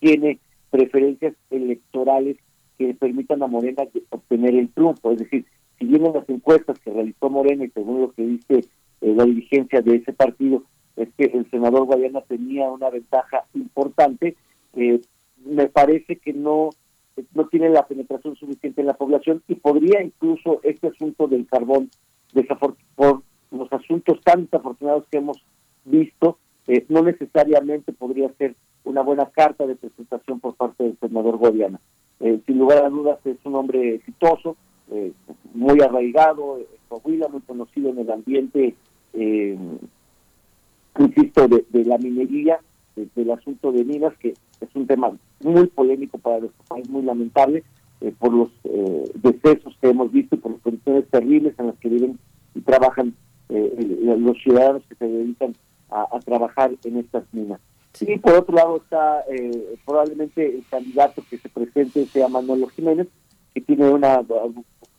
tiene 0.00 0.38
preferencias 0.70 1.34
electorales 1.50 2.36
que 2.78 2.94
permitan 2.94 3.42
a 3.42 3.46
Morena 3.46 3.84
obtener 4.10 4.54
el 4.54 4.68
triunfo. 4.68 5.12
Es 5.12 5.18
decir, 5.18 5.46
si 5.78 5.86
vienen 5.86 6.12
las 6.12 6.28
encuestas 6.28 6.78
que 6.80 6.92
realizó 6.92 7.30
Morena 7.30 7.64
y 7.64 7.70
según 7.70 8.02
lo 8.02 8.12
que 8.12 8.22
dice 8.22 8.64
eh, 9.00 9.14
la 9.14 9.24
dirigencia 9.24 9.80
de 9.82 9.96
ese 9.96 10.12
partido 10.12 10.62
es 10.96 11.08
que 11.16 11.24
el 11.24 11.48
senador 11.50 11.84
Guayana 11.84 12.22
tenía 12.22 12.70
una 12.70 12.88
ventaja 12.88 13.44
importante. 13.54 14.36
Eh, 14.74 15.00
me 15.44 15.66
parece 15.66 16.16
que 16.16 16.32
no 16.32 16.70
no 17.34 17.46
tiene 17.48 17.70
la 17.70 17.86
penetración 17.86 18.36
suficiente 18.36 18.80
en 18.80 18.86
la 18.86 18.94
población 18.94 19.42
y 19.48 19.54
podría 19.54 20.02
incluso 20.02 20.60
este 20.62 20.88
asunto 20.88 21.26
del 21.26 21.46
carbón, 21.46 21.90
por 22.94 23.22
los 23.50 23.72
asuntos 23.72 24.20
tan 24.22 24.44
desafortunados 24.44 25.04
que 25.10 25.18
hemos 25.18 25.42
visto, 25.84 26.38
eh, 26.66 26.84
no 26.88 27.02
necesariamente 27.02 27.92
podría 27.92 28.28
ser 28.34 28.54
una 28.84 29.02
buena 29.02 29.26
carta 29.26 29.66
de 29.66 29.76
presentación 29.76 30.40
por 30.40 30.54
parte 30.54 30.84
del 30.84 30.98
senador 30.98 31.36
Guadiana. 31.36 31.80
sin 32.18 32.58
lugar 32.58 32.84
a 32.84 32.88
dudas 32.88 33.18
es 33.24 33.36
un 33.44 33.54
hombre 33.56 33.96
exitoso, 33.96 34.56
muy 35.54 35.80
arraigado, 35.80 36.60
Coahuila, 36.88 37.28
muy 37.28 37.40
conocido 37.40 37.90
en 37.90 37.98
el 37.98 38.10
ambiente, 38.10 38.74
insisto, 40.98 41.48
de, 41.48 41.84
la 41.84 41.98
minería, 41.98 42.60
del 42.94 43.30
asunto 43.30 43.72
de 43.72 43.84
minas, 43.84 44.16
que 44.18 44.34
es 44.60 44.68
un 44.74 44.86
tema 44.86 45.12
muy 45.42 45.66
polémico 45.66 46.18
para 46.18 46.40
nuestro 46.40 46.64
país, 46.68 46.88
muy 46.88 47.02
lamentable, 47.02 47.64
por 48.18 48.32
los 48.32 48.50
decesos 49.14 49.74
que 49.80 49.88
hemos 49.88 50.12
visto 50.12 50.34
y 50.34 50.38
por 50.38 50.52
las 50.52 50.60
condiciones 50.60 51.08
terribles 51.08 51.54
en 51.58 51.68
las 51.68 51.76
que 51.76 51.88
viven 51.88 52.18
y 52.54 52.60
trabajan 52.60 53.14
los 53.48 54.36
ciudadanos 54.42 54.82
que 54.88 54.94
se 54.96 55.06
dedican 55.06 55.54
a, 55.90 56.18
trabajar 56.20 56.72
en 56.84 56.98
estas 56.98 57.24
minas. 57.32 57.60
Y 58.00 58.18
por 58.18 58.34
otro 58.34 58.54
lado 58.54 58.76
está 58.76 59.24
eh, 59.30 59.76
probablemente 59.84 60.46
el 60.46 60.64
candidato 60.68 61.22
que 61.30 61.38
se 61.38 61.48
presente 61.48 62.04
sea 62.06 62.28
Manolo 62.28 62.66
Jiménez, 62.68 63.08
que 63.54 63.60
tiene 63.62 63.88
un 63.88 64.04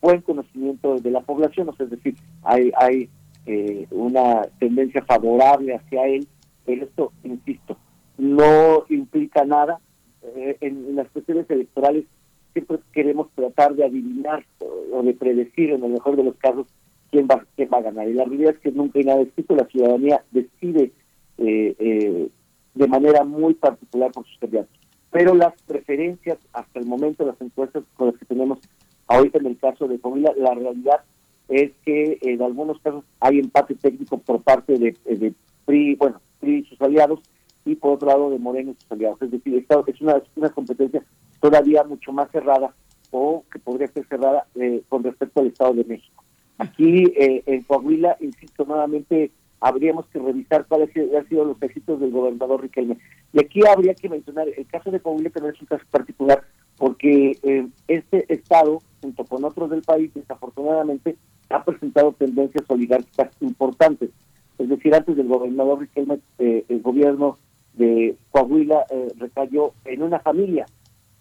buen 0.01 0.21
conocimiento 0.21 0.95
de 0.95 1.11
la 1.11 1.21
población, 1.21 1.69
es 1.77 1.89
decir, 1.89 2.15
hay, 2.43 2.71
hay 2.75 3.09
eh, 3.45 3.85
una 3.91 4.43
tendencia 4.59 5.03
favorable 5.03 5.75
hacia 5.75 6.07
él, 6.07 6.27
pero 6.65 6.85
esto, 6.85 7.11
insisto, 7.23 7.77
no 8.17 8.85
implica 8.89 9.45
nada. 9.45 9.79
Eh, 10.23 10.57
en, 10.61 10.95
las 10.95 11.07
cuestiones 11.09 11.49
electorales 11.49 12.05
siempre 12.53 12.79
queremos 12.91 13.29
tratar 13.35 13.75
de 13.75 13.85
adivinar 13.85 14.43
o, 14.91 15.01
de 15.03 15.13
predecir, 15.13 15.71
en 15.71 15.83
el 15.83 15.91
mejor 15.91 16.15
de 16.15 16.23
los 16.23 16.35
casos, 16.37 16.67
quién 17.11 17.27
va, 17.27 17.45
va 17.71 17.77
a 17.77 17.81
ganar. 17.81 18.07
Y 18.07 18.13
la 18.13 18.25
realidad 18.25 18.55
es 18.55 18.59
que 18.59 18.71
nunca 18.71 18.99
hay 18.99 19.05
nada 19.05 19.21
escrito, 19.21 19.55
la 19.55 19.67
ciudadanía 19.67 20.23
decide 20.31 20.91
eh, 21.37 21.75
eh, 21.77 22.29
de 22.73 22.87
manera 22.87 23.23
muy 23.23 23.53
particular 23.53 24.11
por 24.11 24.25
sus 24.25 24.37
candidatos. 24.39 24.75
Pero 25.11 25.35
las 25.35 25.53
preferencias, 25.63 26.37
hasta 26.51 26.79
el 26.79 26.85
momento, 26.85 27.25
las 27.25 27.39
encuestas 27.39 27.83
con 27.95 28.07
las 28.07 28.17
que 28.17 28.25
tenemos 28.25 28.59
ahorita 29.07 29.37
en 29.37 29.45
el 29.45 29.57
caso 29.57 29.87
de 29.87 29.99
Comila, 29.99 30.33
la 30.35 30.53
realidad 30.53 31.01
es 31.47 31.71
que 31.85 32.17
en 32.21 32.41
algunos 32.41 32.79
casos 32.81 33.05
hay 33.19 33.39
empate 33.39 33.75
técnico 33.75 34.17
por 34.17 34.41
parte 34.41 34.77
de, 34.77 34.95
de 35.05 35.33
PRI, 35.65 35.95
bueno, 35.95 36.19
PRI 36.39 36.57
y 36.57 36.65
sus 36.65 36.81
aliados, 36.81 37.21
y 37.67 37.75
por 37.75 37.93
otro 37.93 38.07
lado 38.07 38.29
de 38.29 38.39
Moreno 38.39 38.71
y 38.71 38.81
sus 38.81 38.91
aliados. 38.91 39.21
Es 39.21 39.31
decir, 39.31 39.65
es 39.87 40.01
una, 40.01 40.21
una 40.35 40.49
competencia 40.49 41.03
todavía 41.39 41.83
mucho 41.83 42.11
más 42.11 42.29
cerrada 42.31 42.73
o 43.11 43.43
que 43.51 43.59
podría 43.59 43.87
ser 43.87 44.05
cerrada 44.07 44.45
eh, 44.55 44.81
con 44.89 45.03
respecto 45.03 45.39
al 45.39 45.47
Estado 45.47 45.73
de 45.73 45.85
México. 45.85 46.23
Aquí 46.57 47.05
eh, 47.15 47.43
en 47.45 47.63
Coahuila, 47.63 48.17
insisto 48.19 48.65
nuevamente, 48.65 49.31
habríamos 49.59 50.07
que 50.07 50.19
revisar 50.19 50.65
cuáles 50.67 50.89
han 50.95 51.27
sido 51.27 51.45
los 51.45 51.61
éxitos 51.61 51.99
del 51.99 52.11
gobernador 52.11 52.61
Riquelme. 52.61 52.97
Y 53.33 53.39
aquí 53.39 53.61
habría 53.67 53.93
que 53.93 54.09
mencionar 54.09 54.47
el 54.49 54.65
caso 54.67 54.91
de 54.91 54.99
Coahuila, 54.99 55.31
no 55.39 55.49
es 55.49 55.61
un 55.61 55.67
caso 55.67 55.83
particular, 55.91 56.43
porque 56.77 57.37
eh, 57.43 57.67
este 57.87 58.31
estado, 58.33 58.81
junto 59.01 59.25
con 59.25 59.43
otros 59.43 59.69
del 59.69 59.81
país, 59.81 60.11
desafortunadamente, 60.13 61.15
ha 61.49 61.63
presentado 61.63 62.11
tendencias 62.13 62.65
oligárquicas 62.67 63.29
importantes. 63.41 64.09
Es 64.57 64.69
decir, 64.69 64.93
antes 64.93 65.15
del 65.15 65.27
gobernador 65.27 65.79
Riquelme, 65.79 66.19
eh, 66.39 66.65
el 66.67 66.81
gobierno 66.81 67.37
de 67.77 68.15
Coahuila 68.31 68.85
recayó 69.17 69.73
en 69.85 70.03
una 70.03 70.19
familia. 70.19 70.65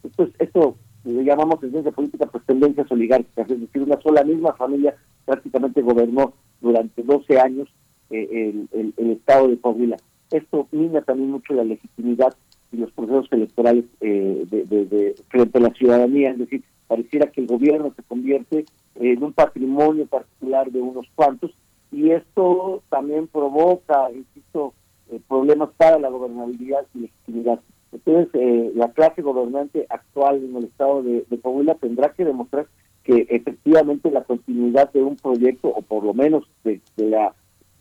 Esto, 0.02 0.28
esto 0.38 0.76
le 1.06 1.24
llamamos 1.24 1.62
en 1.62 1.70
ciencia 1.70 1.92
política 1.92 2.26
pues 2.26 2.44
tendencias 2.44 2.90
oligárquicas, 2.90 3.48
es 3.50 3.60
decir, 3.60 3.82
una 3.82 4.00
sola 4.00 4.24
misma 4.24 4.52
familia 4.54 4.94
prácticamente 5.24 5.80
gobernó 5.82 6.34
durante 6.60 7.02
12 7.02 7.38
años 7.38 7.68
eh, 8.10 8.66
el, 8.72 8.94
el, 8.96 9.10
estado 9.10 9.48
de 9.48 9.58
Coahuila. 9.58 9.96
Esto 10.30 10.66
mina 10.72 11.02
también 11.02 11.30
mucho 11.30 11.54
la 11.54 11.64
legitimidad 11.64 12.34
y 12.72 12.78
los 12.78 12.90
procesos 12.92 13.28
electorales 13.30 13.84
eh, 14.00 14.44
de, 14.50 15.14
frente 15.28 15.58
a 15.58 15.62
la 15.62 15.70
ciudadanía, 15.70 16.30
es 16.30 16.38
decir, 16.38 16.64
pareciera 16.88 17.30
que 17.30 17.40
el 17.40 17.46
gobierno 17.46 17.92
se 17.94 18.02
convierte 18.02 18.64
en 18.96 19.22
un 19.22 19.32
patrimonio 19.32 20.06
particular 20.06 20.70
de 20.70 20.80
unos 20.80 21.06
cuantos 21.14 21.52
y 21.92 22.10
esto 22.10 22.82
también 22.88 23.28
provoca, 23.28 24.10
insisto, 24.12 24.74
eh, 25.10 25.20
problemas 25.28 25.70
para 25.76 25.98
la 25.98 26.08
gobernabilidad 26.08 26.86
y 26.94 27.00
legitimidad. 27.00 27.60
Entonces, 27.92 28.74
la 28.74 28.90
clase 28.92 29.22
gobernante 29.22 29.86
actual 29.88 30.44
en 30.44 30.56
el 30.56 30.64
estado 30.64 31.02
de, 31.02 31.24
de 31.30 31.40
Coahuila 31.40 31.76
tendrá 31.76 32.12
que 32.12 32.24
demostrar 32.24 32.66
que 33.06 33.24
efectivamente 33.30 34.10
la 34.10 34.24
continuidad 34.24 34.92
de 34.92 35.00
un 35.00 35.14
proyecto, 35.14 35.68
o 35.68 35.80
por 35.80 36.02
lo 36.02 36.12
menos 36.12 36.44
de, 36.64 36.80
la 36.96 37.34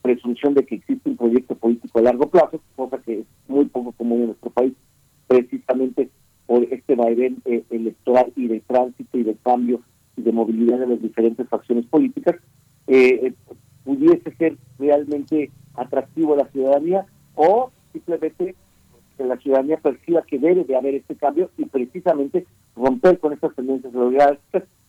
presunción 0.03 0.53
de 0.53 0.63
que 0.67 0.75
existe 0.75 1.09
un 1.09 1.17
proyecto 1.17 1.55
político 1.55 1.97
a 1.97 2.03
largo 2.03 2.29
plazo, 2.29 2.61
cosa 2.75 2.99
que 2.99 3.21
es 3.21 3.25
muy 3.47 3.65
poco 3.65 3.91
común 3.93 4.19
en 4.19 4.25
nuestro 4.27 4.51
país, 4.51 4.73
precisamente 5.25 6.11
por 6.45 6.63
este 6.65 6.93
vaivén 6.93 7.41
eh, 7.45 7.63
electoral 7.71 8.31
y 8.35 8.47
de 8.47 8.59
tránsito 8.59 9.17
y 9.17 9.23
de 9.23 9.35
cambio 9.43 9.81
y 10.15 10.21
de 10.21 10.31
movilidad 10.31 10.77
de 10.77 10.87
las 10.87 11.01
diferentes 11.01 11.49
facciones 11.49 11.87
políticas, 11.87 12.35
eh, 12.85 13.33
pudiese 13.83 14.31
ser 14.35 14.57
realmente 14.77 15.49
atractivo 15.73 16.35
a 16.35 16.37
la 16.37 16.51
ciudadanía 16.51 17.07
o 17.35 17.71
simplemente 17.93 18.55
que 19.17 19.23
la 19.23 19.37
ciudadanía 19.37 19.77
perciba 19.77 20.21
que 20.23 20.39
debe 20.39 20.63
de 20.63 20.75
haber 20.75 20.95
este 20.95 21.15
cambio 21.15 21.49
y 21.57 21.65
precisamente 21.65 22.45
romper 22.75 23.19
con 23.19 23.33
estas 23.33 23.55
tendencias 23.55 23.93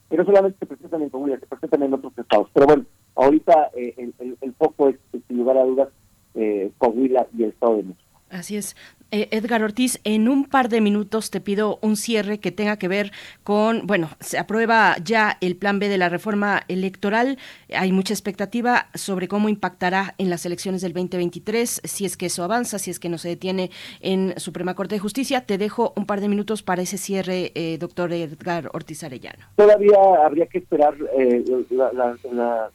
que 0.09 0.17
no 0.17 0.25
solamente 0.25 0.59
se 0.59 0.65
presentan 0.65 1.01
en 1.01 1.09
Coahuila, 1.09 1.39
se 1.39 1.45
presentan 1.45 1.83
en 1.83 1.93
otros 1.93 2.17
estados. 2.17 2.49
Pero 2.53 2.65
bueno, 2.65 2.85
ahorita 3.15 3.71
eh, 3.75 3.93
el, 3.97 4.37
el, 4.41 4.53
foco 4.53 4.89
es, 4.89 4.95
sin 5.27 5.37
lugar 5.37 5.57
a 5.57 5.63
dudas, 5.63 5.89
eh, 6.35 6.71
Coahuila 6.77 7.27
y 7.37 7.43
el 7.43 7.49
Estado 7.49 7.77
de 7.77 7.83
México. 7.83 8.21
Así 8.29 8.57
es. 8.57 8.75
Eh, 9.09 9.29
Edgar 9.31 9.63
Ortiz, 9.63 10.01
en 10.03 10.27
un 10.27 10.43
par 10.43 10.67
de 10.67 10.81
minutos 10.81 11.31
te 11.31 11.39
pido 11.39 11.79
un 11.81 11.95
cierre 11.95 12.39
que 12.39 12.51
tenga 12.51 12.77
que 12.77 12.89
ver 12.89 13.13
con, 13.43 13.87
bueno, 13.87 14.09
se 14.19 14.37
aprueba 14.37 14.97
ya 15.01 15.37
el 15.39 15.55
plan 15.55 15.79
B 15.79 15.87
de 15.87 15.97
la 15.97 16.09
reforma 16.09 16.63
electoral. 16.67 17.37
Hay 17.73 17.93
mucha 17.93 18.13
expectativa 18.13 18.87
sobre 18.95 19.29
cómo 19.29 19.47
impactará 19.47 20.13
en 20.17 20.29
las 20.29 20.45
elecciones 20.45 20.81
del 20.81 20.91
2023, 20.91 21.81
si 21.85 22.03
es 22.03 22.17
que 22.17 22.25
eso 22.25 22.43
avanza, 22.43 22.79
si 22.79 22.91
es 22.91 22.99
que 22.99 23.07
no 23.07 23.17
se 23.17 23.29
detiene 23.29 23.71
en 24.01 24.37
Suprema 24.37 24.75
Corte 24.75 24.95
de 24.95 24.99
Justicia. 24.99 25.45
Te 25.45 25.57
dejo 25.57 25.93
un 25.95 26.05
par 26.05 26.19
de 26.19 26.27
minutos 26.27 26.61
para 26.61 26.81
ese 26.81 26.97
cierre, 26.97 27.53
eh, 27.55 27.77
doctor 27.77 28.11
Edgar 28.11 28.69
Ortiz 28.73 29.03
Arellano. 29.05 29.45
Todavía 29.55 29.97
habría 30.25 30.47
que 30.47 30.57
esperar 30.57 30.95
eh, 31.17 31.45
la, 31.71 32.69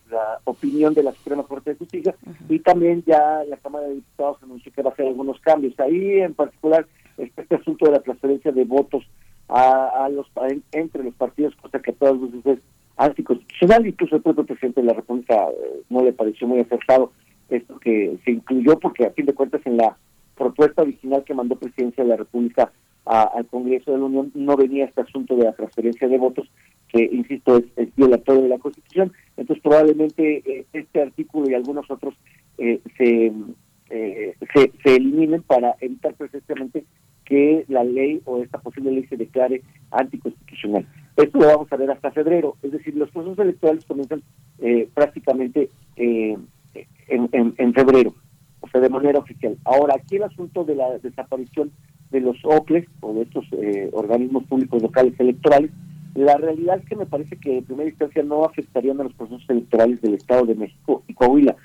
opinión 0.44 0.94
de 0.94 1.02
la 1.02 1.12
Suprema 1.12 1.42
Corte 1.42 1.70
de 1.70 1.76
Justicia 1.76 2.14
y 2.48 2.58
también 2.60 3.02
ya 3.06 3.42
la 3.48 3.56
Cámara 3.58 3.86
de 3.88 3.96
Diputados 3.96 4.38
anunció 4.42 4.72
que 4.72 4.82
va 4.82 4.90
a 4.90 4.92
hacer 4.94 5.06
algunos 5.06 5.38
cambios. 5.40 5.78
Ahí 5.78 6.21
en 6.24 6.34
particular 6.34 6.86
este 7.18 7.54
asunto 7.54 7.86
de 7.86 7.92
la 7.92 8.00
transferencia 8.00 8.52
de 8.52 8.64
votos 8.64 9.04
a, 9.48 10.08
los 10.10 10.26
entre 10.72 11.04
los 11.04 11.14
partidos, 11.14 11.54
cosa 11.56 11.80
que 11.80 11.90
a 11.90 11.94
todas 11.94 12.16
luces 12.16 12.46
es 12.46 12.58
anticonstitucional, 12.96 13.86
incluso 13.86 14.16
el 14.16 14.22
propio 14.22 14.44
presidente 14.44 14.80
de 14.80 14.86
la 14.86 14.94
República 14.94 15.34
eh, 15.34 15.82
no 15.90 16.02
le 16.02 16.12
pareció 16.12 16.46
muy 16.46 16.60
acertado 16.60 17.12
esto 17.50 17.78
que 17.78 18.18
se 18.24 18.30
incluyó, 18.30 18.78
porque 18.78 19.06
a 19.06 19.10
fin 19.10 19.26
de 19.26 19.34
cuentas 19.34 19.60
en 19.64 19.76
la 19.76 19.96
propuesta 20.36 20.82
original 20.82 21.24
que 21.24 21.34
mandó 21.34 21.56
Presidencia 21.56 22.02
de 22.02 22.10
la 22.10 22.16
República 22.16 22.72
al 23.04 23.46
Congreso 23.46 23.90
de 23.90 23.98
la 23.98 24.04
Unión 24.04 24.30
no 24.34 24.56
venía 24.56 24.84
este 24.84 25.00
asunto 25.00 25.36
de 25.36 25.44
la 25.44 25.52
transferencia 25.52 26.06
de 26.08 26.18
votos, 26.18 26.48
que 26.88 27.02
insisto 27.12 27.56
es, 27.76 27.94
violatorio 27.96 28.42
de 28.42 28.48
la 28.48 28.58
Constitución, 28.58 29.12
entonces 29.36 29.62
probablemente 29.62 30.42
eh, 30.46 30.66
este 30.72 31.02
artículo 31.02 31.50
y 31.50 31.54
algunos 31.54 31.90
otros 31.90 32.14
eh, 32.58 32.80
se 32.96 33.32
eh, 33.94 34.34
se, 34.54 34.96
eliminen 34.96 35.42
para 35.42 35.76
evitar 35.80 36.14
precisamente 36.14 36.84
que 37.26 37.66
la 37.68 37.84
ley 37.84 38.22
o 38.24 38.38
esta 38.38 38.58
posible 38.58 38.90
ley 38.90 39.04
se 39.06 39.18
declare 39.18 39.62
anticonstitucional. 39.90 40.86
Esto 41.16 41.38
lo 41.38 41.46
vamos 41.46 41.70
a 41.70 41.76
ver 41.76 41.90
hasta 41.90 42.10
febrero, 42.10 42.56
es 42.62 42.72
decir, 42.72 42.96
los 42.96 43.10
procesos 43.10 43.38
electorales 43.38 43.84
comienzan 43.84 44.22
eh, 44.60 44.88
prácticamente 44.94 45.68
eh, 45.96 46.38
en, 47.08 47.54
en, 47.58 47.74
febrero, 47.74 48.14
o 48.60 48.68
sea, 48.68 48.80
de 48.80 48.88
manera 48.88 49.18
oficial. 49.18 49.58
Ahora, 49.64 49.96
aquí 49.96 50.16
el 50.16 50.22
asunto 50.22 50.64
de 50.64 50.74
la 50.74 50.98
desaparición 50.98 51.70
de 52.10 52.20
los 52.20 52.38
OCLES 52.44 52.86
o 53.00 53.12
de 53.12 53.22
estos 53.22 53.44
organismos 53.92 54.44
públicos 54.44 54.82
locales 54.82 55.18
electorales, 55.20 55.70
la 56.14 56.38
realidad 56.38 56.78
es 56.78 56.86
que 56.86 56.96
me 56.96 57.06
parece 57.06 57.36
que 57.36 57.58
en 57.58 57.64
primera 57.64 57.90
instancia 57.90 58.22
no 58.22 58.44
afectarían 58.44 59.00
a 59.00 59.04
los 59.04 59.12
procesos 59.12 59.44
electorales 59.48 60.00
del 60.00 60.14
Estado 60.14 60.46
de 60.46 60.54
México 60.54 61.02
y 61.08 61.14
Coahuila. 61.14 61.56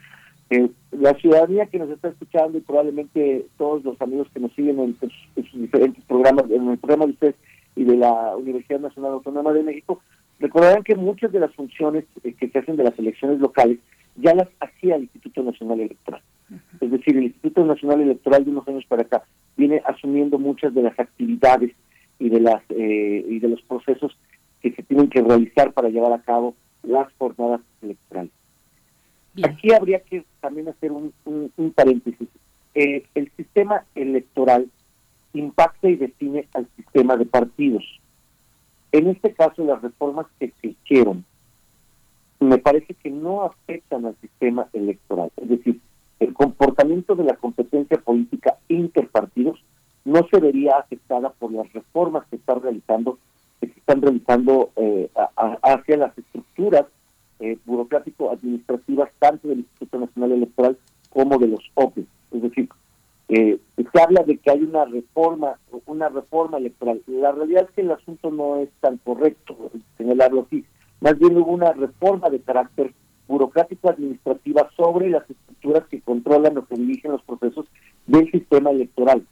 Eh, 0.49 0.69
la 0.91 1.13
ciudadanía 1.15 1.65
que 1.65 1.77
nos 1.77 1.89
está 1.89 2.07
escuchando 2.07 2.57
y 2.57 2.61
probablemente 2.61 3.45
todos 3.57 3.83
los 3.83 4.01
amigos 4.01 4.27
que 4.33 4.39
nos 4.39 4.53
siguen 4.53 4.79
en, 4.79 4.97
sus 4.97 5.13
diferentes 5.53 6.03
programas, 6.05 6.49
en 6.49 6.69
el 6.69 6.77
programa 6.77 7.05
de 7.05 7.11
ustedes 7.11 7.35
y 7.75 7.83
de 7.83 7.97
la 7.97 8.35
Universidad 8.37 8.79
Nacional 8.79 9.13
Autónoma 9.13 9.51
de 9.51 9.63
México, 9.63 10.01
recordarán 10.39 10.83
que 10.83 10.95
muchas 10.95 11.31
de 11.31 11.41
las 11.41 11.53
funciones 11.53 12.05
eh, 12.23 12.33
que 12.33 12.49
se 12.49 12.59
hacen 12.59 12.77
de 12.77 12.85
las 12.85 12.97
elecciones 12.97 13.39
locales 13.39 13.79
ya 14.15 14.33
las 14.33 14.47
hacía 14.61 14.95
el 14.95 15.03
Instituto 15.03 15.43
Nacional 15.43 15.81
Electoral. 15.81 16.21
Es 16.79 16.91
decir, 16.91 17.17
el 17.17 17.25
Instituto 17.25 17.65
Nacional 17.65 18.01
Electoral 18.01 18.45
de 18.45 18.51
unos 18.51 18.67
años 18.67 18.85
para 18.87 19.01
acá 19.01 19.23
viene 19.57 19.81
asumiendo 19.85 20.39
muchas 20.39 20.73
de 20.73 20.81
las 20.81 20.97
actividades 20.97 21.73
y 22.19 22.29
de 22.29 22.39
las 22.39 22.63
eh, 22.69 23.25
y 23.27 23.39
de 23.39 23.49
los 23.49 23.61
procesos 23.63 24.17
que 24.61 24.71
se 24.71 24.81
tienen 24.83 25.09
que 25.09 25.21
realizar 25.21 25.73
para 25.73 25.89
llevar 25.89 26.13
a 26.13 26.21
cabo 26.21 26.55
las 26.83 27.11
jornadas 27.17 27.61
electorales. 27.81 28.31
Aquí 29.43 29.71
habría 29.73 29.99
que 29.99 30.25
también 30.39 30.69
hacer 30.69 30.91
un, 30.91 31.13
paréntesis. 31.75 32.27
Eh, 32.73 33.05
el 33.15 33.31
sistema 33.35 33.83
electoral 33.95 34.67
impacta 35.33 35.89
y 35.89 35.95
define 35.95 36.47
al 36.53 36.67
sistema 36.75 37.17
de 37.17 37.25
partidos. 37.25 37.83
En 38.91 39.07
este 39.07 39.33
caso, 39.33 39.63
las 39.63 39.81
reformas 39.81 40.27
que 40.39 40.53
se 40.61 40.67
hicieron 40.67 41.25
me 42.39 42.57
parece 42.57 42.93
que 42.93 43.09
no 43.09 43.43
afectan 43.43 44.05
al 44.05 44.15
sistema 44.21 44.67
electoral. 44.73 45.31
Es 45.37 45.49
decir, 45.49 45.79
el 46.19 46.33
comportamiento 46.33 47.15
de 47.15 47.23
la 47.23 47.35
competencia 47.35 47.97
política 47.97 48.57
interpartidos 48.67 49.59
no 50.05 50.25
se 50.31 50.39
vería 50.39 50.77
afectada 50.77 51.29
por 51.31 51.51
las 51.51 51.71
reformas 51.73 52.25
que 52.29 52.37
están 52.37 52.61
realizando 52.61 53.17
que 53.59 53.67
se 53.67 53.79
están 53.79 54.01
realizando 54.01 54.69
eh, 54.75 55.09
hacia 55.63 55.97
las 55.97 56.17
estructuras 56.17 56.85
eh, 57.39 57.57
burocrático-administrativas 57.65 59.09
tanto 59.19 59.47
del 59.47 59.59
Instituto 59.59 59.99
Nacional 59.99 60.31
Electoral 60.31 60.77
como 61.09 61.37
de 61.37 61.47
los 61.47 61.61
OPE. 61.75 62.05
Es 62.31 62.41
decir, 62.41 62.69
eh, 63.29 63.59
se 63.91 64.01
habla 64.01 64.23
de 64.23 64.37
que 64.37 64.51
hay 64.51 64.61
una 64.63 64.85
reforma, 64.85 65.59
una 65.85 66.09
reforma 66.09 66.57
electoral. 66.57 67.01
La 67.07 67.31
realidad 67.31 67.65
es 67.69 67.71
que 67.71 67.81
el 67.81 67.91
asunto 67.91 68.31
no 68.31 68.57
es 68.57 68.69
tan 68.79 68.97
correcto 68.97 69.71
señalarlo 69.97 70.45
así. 70.47 70.65
Más 71.01 71.17
bien 71.19 71.37
hubo 71.37 71.51
una 71.51 71.73
reforma 71.73 72.29
de 72.29 72.39
carácter 72.39 72.93
burocrático-administrativa 73.27 74.69
sobre 74.75 75.09
las 75.09 75.29
estructuras 75.29 75.85
que 75.89 76.01
controlan 76.01 76.57
o 76.57 76.65
que 76.65 76.75
dirigen 76.75 77.11
los 77.11 77.21
procesos 77.23 77.65
del 78.05 78.31
sistema 78.31 78.71
electoral. 78.71 79.25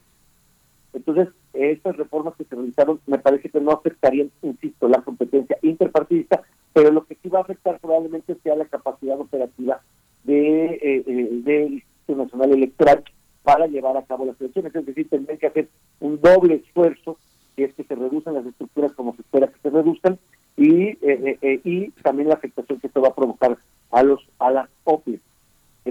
Entonces, 0.94 1.30
estas 1.56 1.95
reformas 1.98 2.36
que 2.36 2.44
se 2.44 2.56
realizaron 2.56 2.99
me 3.07 3.19
parece 3.19 3.49
que 3.49 3.60
no 3.60 3.72
afectarían, 3.72 4.32
insisto, 4.41 4.88
la 4.88 5.02
competencia 5.02 5.57
interpartidista, 5.61 6.41
pero 6.73 6.91
lo 6.91 7.06
que 7.06 7.15
sí 7.15 7.30
va 7.30 7.40
a 7.40 7.44
afectar 7.44 7.80
probablemente 7.80 8.36
sea 8.44 8.56
la 8.56 8.65
capacidad 8.65 9.19
operativa 9.19 9.82
de, 10.23 10.65
eh, 10.65 11.03
eh, 11.07 11.68
Instituto 11.72 12.23
Nacional 12.23 12.52
Electoral 12.53 13.03
para 13.44 13.68
llevar 13.68 13.95
a 13.98 14.03
cabo 14.03 14.26
las 14.26 14.40
elecciones. 14.41 14.76
Es 14.76 14.86
decir, 14.86 15.10
tendrían 15.10 15.38
que 15.38 15.48
hacer 15.48 15.69
un 15.99 16.19
doble 16.19 16.56
esfuerzo 16.56 17.18
si 17.56 17.64
es 17.64 17.73
que 17.73 17.84
se 17.84 17.95
reducen 17.95 18.34
las 18.34 18.45
estructuras 18.45 18.91
como 18.94 19.15
se 19.15 19.22
espera 19.22 19.48
que 19.48 19.60
se 19.61 19.69
reduzcan 19.69 20.19
y, 20.57 20.98
eh, 21.02 21.61
y 21.64 21.91
también 22.02 22.27
la 22.27 22.36
afectación 22.36 22.80
que 22.80 22.88
esto 22.88 23.02
va 23.02 23.10
a 23.10 23.15
provocar 23.15 23.57
a 23.91 24.03
los 24.03 24.22
a 24.40 24.52
las 24.52 24.69
OPE. 24.84 25.19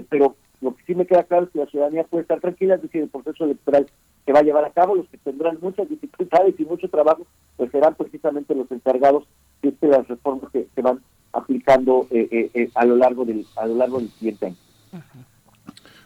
pero 0.09 0.35
lo 0.61 0.75
que 0.75 0.83
sí 0.83 0.95
me 0.95 1.05
queda 1.05 1.23
claro 1.23 1.45
es 1.45 1.51
que 1.51 1.59
la 1.59 1.65
ciudadanía 1.67 2.03
puede 2.03 2.23
estar 2.23 2.39
tranquila, 2.39 2.75
es 2.75 2.81
decir, 2.81 3.01
el 3.01 3.09
proceso 3.09 3.45
electoral 3.45 3.87
que 4.25 4.33
va 4.33 4.39
a 4.39 4.43
llevar 4.43 4.65
a 4.65 4.71
cabo, 4.71 4.95
los 4.95 5.07
que 5.07 5.17
tendrán 5.17 5.59
muchas 5.61 5.87
dificultades 5.87 6.55
y 6.59 6.65
mucho 6.65 6.89
trabajo, 6.89 7.25
pues 7.57 7.71
serán 7.71 7.95
precisamente 7.95 8.55
los 8.55 8.69
encargados 8.71 9.25
de 9.61 9.69
este, 9.69 9.87
las 9.87 10.07
reformas 10.07 10.51
que 10.51 10.67
se 10.73 10.81
van 10.81 10.99
aplicando 11.31 12.07
eh, 12.09 12.27
eh, 12.31 12.49
eh, 12.53 12.69
a 12.75 12.85
lo 12.85 12.95
largo 12.95 13.25
del 13.25 13.45
a 13.57 13.65
lo 13.65 13.75
largo 13.75 13.99
del 13.99 14.09
siguiente 14.11 14.47
año. 14.47 14.55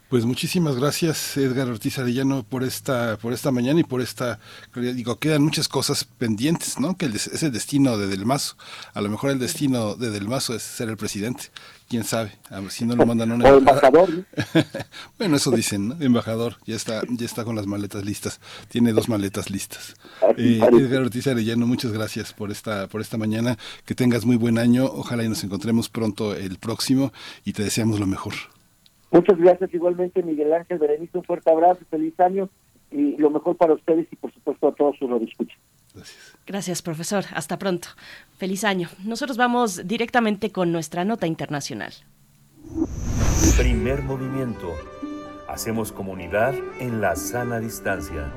Pues 0.09 0.25
muchísimas 0.25 0.75
gracias 0.75 1.37
Edgar 1.37 1.67
Ortiz 1.67 1.99
Arellano 1.99 2.43
por 2.43 2.63
esta 2.63 3.17
por 3.21 3.31
esta 3.31 3.51
mañana 3.51 3.79
y 3.79 3.83
por 3.83 4.01
esta 4.01 4.39
digo 4.73 5.17
quedan 5.17 5.43
muchas 5.43 5.67
cosas 5.67 6.03
pendientes, 6.03 6.79
¿no? 6.79 6.97
Que 6.97 7.05
es 7.05 7.43
el 7.43 7.51
destino 7.51 7.97
de 7.97 8.07
Del 8.07 8.25
Mazo. 8.25 8.55
A 8.93 9.01
lo 9.01 9.09
mejor 9.09 9.29
el 9.29 9.39
destino 9.39 9.95
de 9.95 10.09
Del 10.09 10.27
Mazo 10.27 10.55
es 10.55 10.63
ser 10.63 10.89
el 10.89 10.97
presidente. 10.97 11.51
Quién 11.89 12.03
sabe, 12.03 12.29
a 12.51 12.59
ver 12.59 12.69
si 12.69 12.85
no 12.85 12.95
lo 12.95 13.03
mandan 13.07 13.31
a 13.31 13.35
una 13.35 13.49
embajador. 13.49 14.09
bueno, 15.17 15.37
eso 15.37 15.49
dicen, 15.49 15.87
¿no? 15.87 15.95
Embajador, 15.99 16.57
ya 16.67 16.75
está 16.75 17.01
ya 17.09 17.25
está 17.25 17.43
con 17.43 17.55
las 17.55 17.65
maletas 17.65 18.05
listas. 18.05 18.39
Tiene 18.67 18.93
dos 18.93 19.09
maletas 19.09 19.49
listas. 19.49 19.95
Eh, 20.37 20.59
Edgar 20.61 21.01
Ortiz 21.01 21.25
Arellano, 21.25 21.65
muchas 21.65 21.91
gracias 21.91 22.31
por 22.31 22.51
esta 22.51 22.87
por 22.87 23.01
esta 23.01 23.17
mañana. 23.17 23.57
Que 23.85 23.95
tengas 23.95 24.23
muy 24.23 24.35
buen 24.35 24.59
año. 24.59 24.85
Ojalá 24.85 25.23
y 25.23 25.29
nos 25.29 25.43
encontremos 25.43 25.89
pronto 25.89 26.35
el 26.35 26.59
próximo 26.59 27.11
y 27.43 27.53
te 27.53 27.63
deseamos 27.63 27.99
lo 27.99 28.05
mejor. 28.05 28.33
Muchas 29.09 29.39
gracias 29.39 29.73
igualmente, 29.73 30.21
Miguel 30.21 30.53
Ángel 30.53 30.77
Berenice. 30.77 31.17
Un 31.17 31.23
fuerte 31.23 31.49
abrazo, 31.49 31.81
feliz 31.89 32.13
año 32.19 32.49
y 32.91 33.17
lo 33.17 33.31
mejor 33.31 33.55
para 33.55 33.73
ustedes 33.73 34.07
y, 34.11 34.15
por 34.15 34.31
supuesto, 34.31 34.67
a 34.67 34.75
todos 34.75 34.95
sus 34.97 35.09
radioescuchas. 35.09 35.57
Gracias. 35.93 36.37
Gracias, 36.45 36.81
profesor. 36.81 37.25
Hasta 37.33 37.57
pronto. 37.57 37.89
Feliz 38.37 38.63
año. 38.63 38.89
Nosotros 39.03 39.37
vamos 39.37 39.87
directamente 39.87 40.51
con 40.51 40.71
nuestra 40.71 41.05
nota 41.05 41.27
internacional. 41.27 41.93
Primer 43.57 44.03
movimiento. 44.03 44.75
Hacemos 45.47 45.91
comunidad 45.91 46.53
en 46.79 47.01
la 47.01 47.15
sana 47.15 47.59
distancia. 47.59 48.31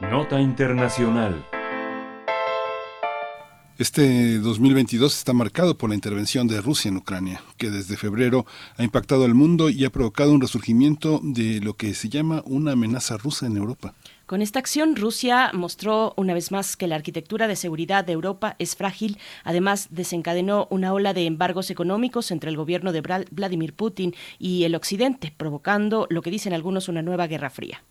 Nota 0.00 0.40
internacional. 0.40 1.44
Este 3.78 4.38
2022 4.38 5.14
está 5.14 5.34
marcado 5.34 5.76
por 5.76 5.90
la 5.90 5.94
intervención 5.94 6.48
de 6.48 6.62
Rusia 6.62 6.88
en 6.88 6.96
Ucrania, 6.96 7.42
que 7.58 7.68
desde 7.68 7.98
febrero 7.98 8.46
ha 8.78 8.84
impactado 8.84 9.26
al 9.26 9.34
mundo 9.34 9.68
y 9.68 9.84
ha 9.84 9.90
provocado 9.90 10.32
un 10.32 10.40
resurgimiento 10.40 11.20
de 11.22 11.60
lo 11.60 11.74
que 11.74 11.92
se 11.92 12.08
llama 12.08 12.42
una 12.46 12.72
amenaza 12.72 13.18
rusa 13.18 13.44
en 13.44 13.58
Europa. 13.58 13.92
Con 14.24 14.40
esta 14.40 14.58
acción, 14.58 14.96
Rusia 14.96 15.50
mostró 15.52 16.14
una 16.16 16.32
vez 16.32 16.52
más 16.52 16.74
que 16.74 16.86
la 16.86 16.96
arquitectura 16.96 17.48
de 17.48 17.56
seguridad 17.56 18.02
de 18.02 18.14
Europa 18.14 18.56
es 18.58 18.76
frágil. 18.76 19.18
Además, 19.44 19.88
desencadenó 19.90 20.68
una 20.70 20.94
ola 20.94 21.12
de 21.12 21.26
embargos 21.26 21.70
económicos 21.70 22.30
entre 22.30 22.48
el 22.48 22.56
gobierno 22.56 22.92
de 22.92 23.02
Vladimir 23.30 23.74
Putin 23.74 24.14
y 24.38 24.64
el 24.64 24.74
Occidente, 24.74 25.34
provocando 25.36 26.06
lo 26.08 26.22
que 26.22 26.30
dicen 26.30 26.54
algunos 26.54 26.88
una 26.88 27.02
nueva 27.02 27.26
guerra 27.26 27.50
fría. 27.50 27.82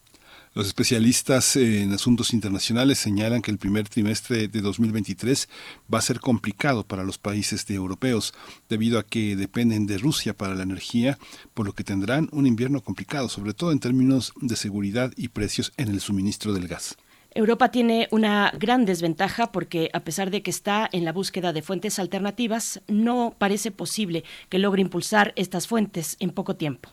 Los 0.56 0.68
especialistas 0.68 1.57
en 1.57 1.91
asuntos 1.91 2.34
internacionales 2.34 2.98
señalan 2.98 3.41
que 3.41 3.52
el 3.52 3.57
primer 3.57 3.90
trimestre 3.90 4.48
de 4.48 4.61
2023 4.61 5.49
va 5.94 5.98
a 5.98 6.02
ser 6.02 6.22
complicado 6.22 6.86
para 6.86 7.03
los 7.03 7.18
países 7.18 7.69
europeos 7.69 8.34
debido 8.69 8.98
a 8.98 9.03
que 9.03 9.36
dependen 9.36 9.86
de 9.86 9.98
Rusia 9.98 10.34
para 10.34 10.56
la 10.56 10.64
energía, 10.64 11.18
por 11.53 11.65
lo 11.65 11.73
que 11.73 11.84
tendrán 11.84 12.30
un 12.32 12.48
invierno 12.48 12.80
complicado, 12.80 13.27
sobre 13.27 13.53
todo 13.53 13.73
en 13.73 13.82
términos 13.82 14.32
de 14.40 14.56
seguridad 14.56 15.11
y 15.18 15.27
precios 15.27 15.73
en 15.76 15.90
el 15.90 15.99
suministro 15.99 16.53
del 16.53 16.69
gas. 16.69 16.95
Europa 17.32 17.69
tiene 17.69 18.07
una 18.11 18.53
gran 18.57 18.86
desventaja 18.86 19.52
porque 19.52 19.90
a 19.91 20.06
pesar 20.06 20.32
de 20.32 20.41
que 20.41 20.52
está 20.52 20.88
en 20.94 21.03
la 21.03 21.11
búsqueda 21.11 21.52
de 21.52 21.64
fuentes 21.64 21.99
alternativas, 21.99 22.80
no 22.88 23.36
parece 23.38 23.72
posible 23.72 24.23
que 24.48 24.60
logre 24.60 24.82
impulsar 24.82 25.34
estas 25.36 25.68
fuentes 25.68 26.15
en 26.22 26.30
poco 26.30 26.56
tiempo. 26.56 26.91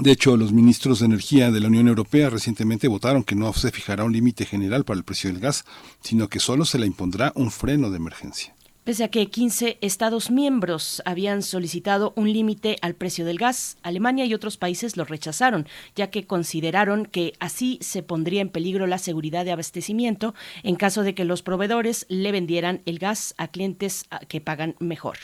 De 0.00 0.12
hecho, 0.12 0.36
los 0.36 0.52
ministros 0.52 1.00
de 1.00 1.06
Energía 1.06 1.50
de 1.50 1.60
la 1.60 1.68
Unión 1.68 1.88
Europea 1.88 2.30
recientemente 2.30 2.88
votaron 2.88 3.24
que 3.24 3.34
no 3.34 3.52
se 3.52 3.70
fijará 3.70 4.04
un 4.04 4.12
límite 4.12 4.44
general 4.44 4.84
para 4.84 4.98
el 4.98 5.04
precio 5.04 5.30
del 5.30 5.40
gas, 5.40 5.64
sino 6.00 6.28
que 6.28 6.40
solo 6.40 6.64
se 6.64 6.78
le 6.78 6.86
impondrá 6.86 7.32
un 7.34 7.50
freno 7.50 7.90
de 7.90 7.96
emergencia. 7.96 8.54
Pese 8.84 9.02
a 9.02 9.08
que 9.08 9.26
15 9.26 9.78
Estados 9.80 10.30
miembros 10.30 11.02
habían 11.04 11.42
solicitado 11.42 12.12
un 12.14 12.32
límite 12.32 12.76
al 12.82 12.94
precio 12.94 13.24
del 13.24 13.36
gas, 13.36 13.78
Alemania 13.82 14.26
y 14.26 14.34
otros 14.34 14.58
países 14.58 14.96
lo 14.96 15.04
rechazaron, 15.04 15.66
ya 15.96 16.08
que 16.10 16.24
consideraron 16.24 17.04
que 17.04 17.32
así 17.40 17.78
se 17.80 18.04
pondría 18.04 18.42
en 18.42 18.48
peligro 18.48 18.86
la 18.86 18.98
seguridad 18.98 19.44
de 19.44 19.50
abastecimiento 19.50 20.36
en 20.62 20.76
caso 20.76 21.02
de 21.02 21.16
que 21.16 21.24
los 21.24 21.42
proveedores 21.42 22.06
le 22.08 22.30
vendieran 22.30 22.82
el 22.86 23.00
gas 23.00 23.34
a 23.38 23.48
clientes 23.48 24.04
que 24.28 24.40
pagan 24.40 24.76
mejor. 24.78 25.16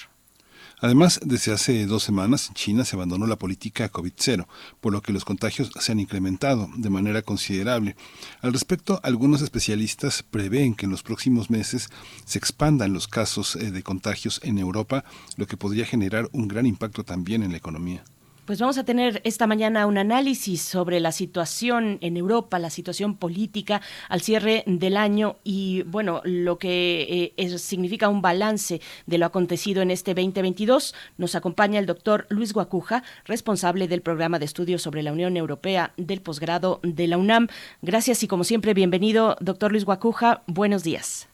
Además, 0.82 1.20
desde 1.24 1.52
hace 1.52 1.86
dos 1.86 2.02
semanas 2.02 2.50
China 2.54 2.84
se 2.84 2.96
abandonó 2.96 3.28
la 3.28 3.36
política 3.36 3.92
COVID-0, 3.92 4.48
por 4.80 4.92
lo 4.92 5.00
que 5.00 5.12
los 5.12 5.24
contagios 5.24 5.70
se 5.78 5.92
han 5.92 6.00
incrementado 6.00 6.68
de 6.76 6.90
manera 6.90 7.22
considerable. 7.22 7.94
Al 8.40 8.52
respecto, 8.52 8.98
algunos 9.04 9.42
especialistas 9.42 10.24
prevén 10.24 10.74
que 10.74 10.86
en 10.86 10.90
los 10.90 11.04
próximos 11.04 11.50
meses 11.50 11.88
se 12.24 12.38
expandan 12.38 12.92
los 12.92 13.06
casos 13.06 13.54
eh, 13.54 13.70
de 13.70 13.84
contagios 13.84 14.40
en 14.42 14.58
Europa, 14.58 15.04
lo 15.36 15.46
que 15.46 15.56
podría 15.56 15.86
generar 15.86 16.28
un 16.32 16.48
gran 16.48 16.66
impacto 16.66 17.04
también 17.04 17.44
en 17.44 17.52
la 17.52 17.58
economía. 17.58 18.02
Pues 18.44 18.58
vamos 18.58 18.76
a 18.76 18.84
tener 18.84 19.20
esta 19.22 19.46
mañana 19.46 19.86
un 19.86 19.98
análisis 19.98 20.62
sobre 20.62 20.98
la 20.98 21.12
situación 21.12 21.98
en 22.00 22.16
Europa, 22.16 22.58
la 22.58 22.70
situación 22.70 23.16
política 23.16 23.80
al 24.08 24.20
cierre 24.20 24.64
del 24.66 24.96
año 24.96 25.36
y, 25.44 25.84
bueno, 25.84 26.22
lo 26.24 26.58
que 26.58 27.32
eh, 27.36 27.58
significa 27.58 28.08
un 28.08 28.20
balance 28.20 28.80
de 29.06 29.18
lo 29.18 29.26
acontecido 29.26 29.80
en 29.80 29.92
este 29.92 30.12
2022. 30.12 30.92
Nos 31.18 31.36
acompaña 31.36 31.78
el 31.78 31.86
doctor 31.86 32.26
Luis 32.30 32.52
Guacuja, 32.52 33.04
responsable 33.26 33.86
del 33.86 34.02
programa 34.02 34.40
de 34.40 34.46
estudios 34.46 34.82
sobre 34.82 35.04
la 35.04 35.12
Unión 35.12 35.36
Europea 35.36 35.92
del 35.96 36.20
posgrado 36.20 36.80
de 36.82 37.06
la 37.06 37.18
UNAM. 37.18 37.46
Gracias 37.80 38.24
y, 38.24 38.28
como 38.28 38.42
siempre, 38.42 38.74
bienvenido, 38.74 39.36
doctor 39.38 39.70
Luis 39.70 39.84
Guacuja. 39.84 40.42
Buenos 40.48 40.82
días. 40.82 41.28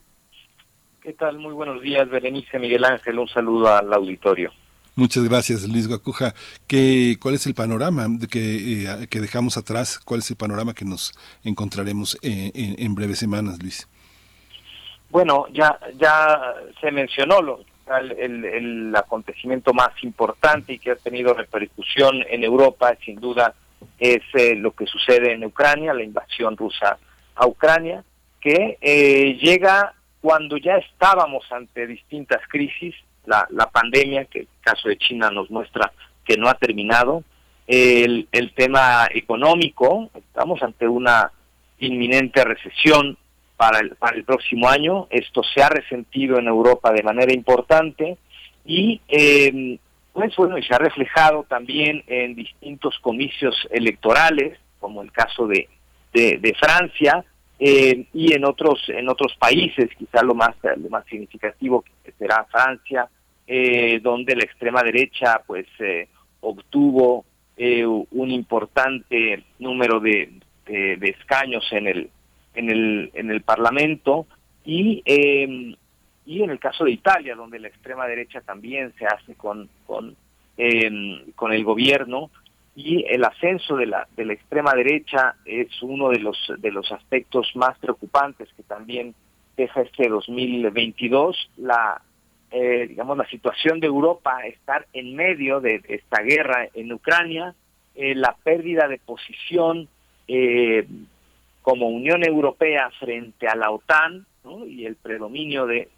¿Qué 1.01 1.15
tal? 1.15 1.39
Muy 1.39 1.55
buenos 1.55 1.81
días, 1.81 2.07
Berenice 2.11 2.59
Miguel 2.59 2.85
Ángel. 2.85 3.19
Un 3.19 3.29
saludo 3.29 3.75
al 3.75 3.91
auditorio. 3.95 4.53
Muchas 4.99 5.23
gracias, 5.29 5.63
Luis 5.69 5.87
Guacuja. 5.87 6.35
¿Qué, 6.67 7.19
¿Cuál 7.23 7.37
es 7.37 7.47
el 7.47 7.55
panorama 7.55 8.09
que, 8.29 8.83
eh, 8.83 9.07
que 9.09 9.21
dejamos 9.21 9.57
atrás? 9.57 10.01
¿Cuál 10.01 10.19
es 10.19 10.31
el 10.31 10.37
panorama 10.37 10.75
que 10.75 10.85
nos 10.85 11.17
encontraremos 11.45 12.19
eh, 12.21 12.51
en, 12.55 12.97
breves 12.97 13.21
semanas, 13.21 13.63
Luis? 13.63 13.89
Bueno, 15.09 15.47
ya, 15.53 15.79
ya 15.95 16.53
se 16.81 16.91
mencionó 16.91 17.41
lo, 17.41 17.61
el, 18.19 18.45
el, 18.45 18.97
acontecimiento 18.97 19.73
más 19.73 19.91
importante 20.03 20.73
y 20.73 20.81
que 20.81 20.91
ha 20.91 20.97
tenido 20.97 21.33
repercusión 21.33 22.25
en 22.29 22.43
Europa, 22.43 22.93
sin 23.05 23.21
duda, 23.21 23.55
es 24.01 24.23
eh, 24.35 24.57
lo 24.57 24.73
que 24.73 24.87
sucede 24.87 25.33
en 25.33 25.45
Ucrania, 25.45 25.95
la 25.95 26.03
invasión 26.03 26.57
rusa 26.57 26.99
a 27.37 27.47
Ucrania, 27.47 28.03
que 28.41 29.39
llega 29.41 29.95
cuando 30.21 30.57
ya 30.57 30.75
estábamos 30.79 31.45
ante 31.53 31.87
distintas 31.87 32.41
crisis 32.49 32.97
la, 33.29 33.47
la 33.51 33.71
pandemia, 33.71 34.25
que 34.25 34.41
el 34.41 34.49
caso 34.61 34.89
de 34.89 34.99
China 34.99 35.31
nos 35.31 35.51
muestra 35.51 35.93
que 36.25 36.37
no 36.37 36.49
ha 36.49 36.55
terminado, 36.55 37.23
el, 37.67 38.29
el 38.33 38.53
tema 38.55 39.09
económico, 39.13 40.11
estamos 40.15 40.63
ante 40.63 40.89
una 40.89 41.31
inminente 41.79 42.43
recesión 42.43 43.19
para 43.57 43.81
el, 43.81 43.91
para 43.97 44.17
el 44.17 44.25
próximo 44.25 44.69
año. 44.69 45.07
Esto 45.11 45.43
se 45.43 45.63
ha 45.63 45.69
resentido 45.69 46.39
en 46.39 46.49
Europa 46.49 46.93
de 46.93 47.03
manera 47.03 47.33
importante 47.33 48.17
y 48.65 49.01
eh, 49.09 49.79
pues 50.13 50.35
bueno, 50.37 50.59
y 50.59 50.63
se 50.63 50.75
ha 50.75 50.79
reflejado 50.79 51.45
también 51.49 52.03
en 52.07 52.35
distintos 52.35 52.99
comicios 53.01 53.55
electorales, 53.71 54.59
como 54.81 55.03
el 55.03 55.13
caso 55.13 55.47
de, 55.47 55.69
de, 56.13 56.57
Francia, 56.59 57.25
eh, 57.61 58.07
y 58.13 58.33
en 58.33 58.45
otros 58.45 58.81
en 58.89 59.09
otros 59.09 59.37
países, 59.39 59.89
quizá 59.97 60.23
lo 60.23 60.35
más 60.35 60.57
lo 60.77 60.89
más 60.91 61.05
significativo 61.07 61.85
será 62.19 62.45
Francia, 62.51 63.09
eh, 63.49 63.99
donde 64.01 64.37
la 64.37 64.45
extrema 64.45 64.83
derecha 64.85 65.43
pues 65.47 65.67
eh, 65.81 66.09
obtuvo 66.41 67.25
un 68.11 68.31
importante 68.31 69.43
número 69.59 69.99
de, 69.99 70.31
de, 70.65 71.09
escaños 71.19 71.67
en 71.73 71.89
el 71.89 72.11
en 72.55 72.71
el 72.71 73.11
en 73.15 73.33
el 73.33 73.43
Parlamento 73.43 74.29
y 74.65 75.03
y 76.29 76.43
en 76.43 76.51
el 76.51 76.59
caso 76.59 76.85
de 76.85 76.91
Italia, 76.91 77.35
donde 77.35 77.59
la 77.59 77.69
extrema 77.69 78.07
derecha 78.07 78.43
también 78.43 78.93
se 78.99 79.07
hace 79.07 79.35
con, 79.35 79.71
con, 79.87 80.15
em, 80.59 81.33
con 81.35 81.55
el 81.55 81.65
gobierno, 81.65 82.31
y 82.77 83.03
el 83.09 83.25
ascenso 83.25 83.77
de 83.77 83.87
la, 83.87 84.07
de 84.15 84.27
la 84.27 84.35
extrema 84.35 84.75
derecha 84.75 85.37
es 85.47 85.83
uno 85.83 86.11
de 86.11 86.21
los, 86.21 86.37
de 86.59 86.71
los 86.71 86.93
aspectos 86.93 87.51
más 87.57 87.79
preocupantes 87.79 88.51
que 88.55 88.63
también 88.63 89.15
deja 89.57 89.81
este 89.81 90.07
2022. 90.07 91.51
La, 91.57 92.03
eh, 92.51 92.87
digamos, 92.89 93.17
la 93.17 93.29
situación 93.29 93.81
de 93.81 93.87
Europa, 93.87 94.41
estar 94.47 94.87
en 94.93 95.15
medio 95.15 95.61
de, 95.61 95.83
esta 95.89 96.23
guerra 96.23 96.69
en 96.75 96.93
Ucrania, 96.93 97.55
eh, 97.95 98.15
la 98.15 98.37
pérdida 98.43 98.89
de 98.89 98.99
posición 98.99 99.89
eh, 100.27 100.87
como 101.63 101.89
Unión 101.89 102.25
Europea 102.25 102.91
frente 102.99 103.49
a 103.49 103.57
la 103.57 103.71
OTAN, 103.71 104.27
y 104.67 104.87
el 104.87 104.97
predominio 104.97 105.67
de, 105.67 105.89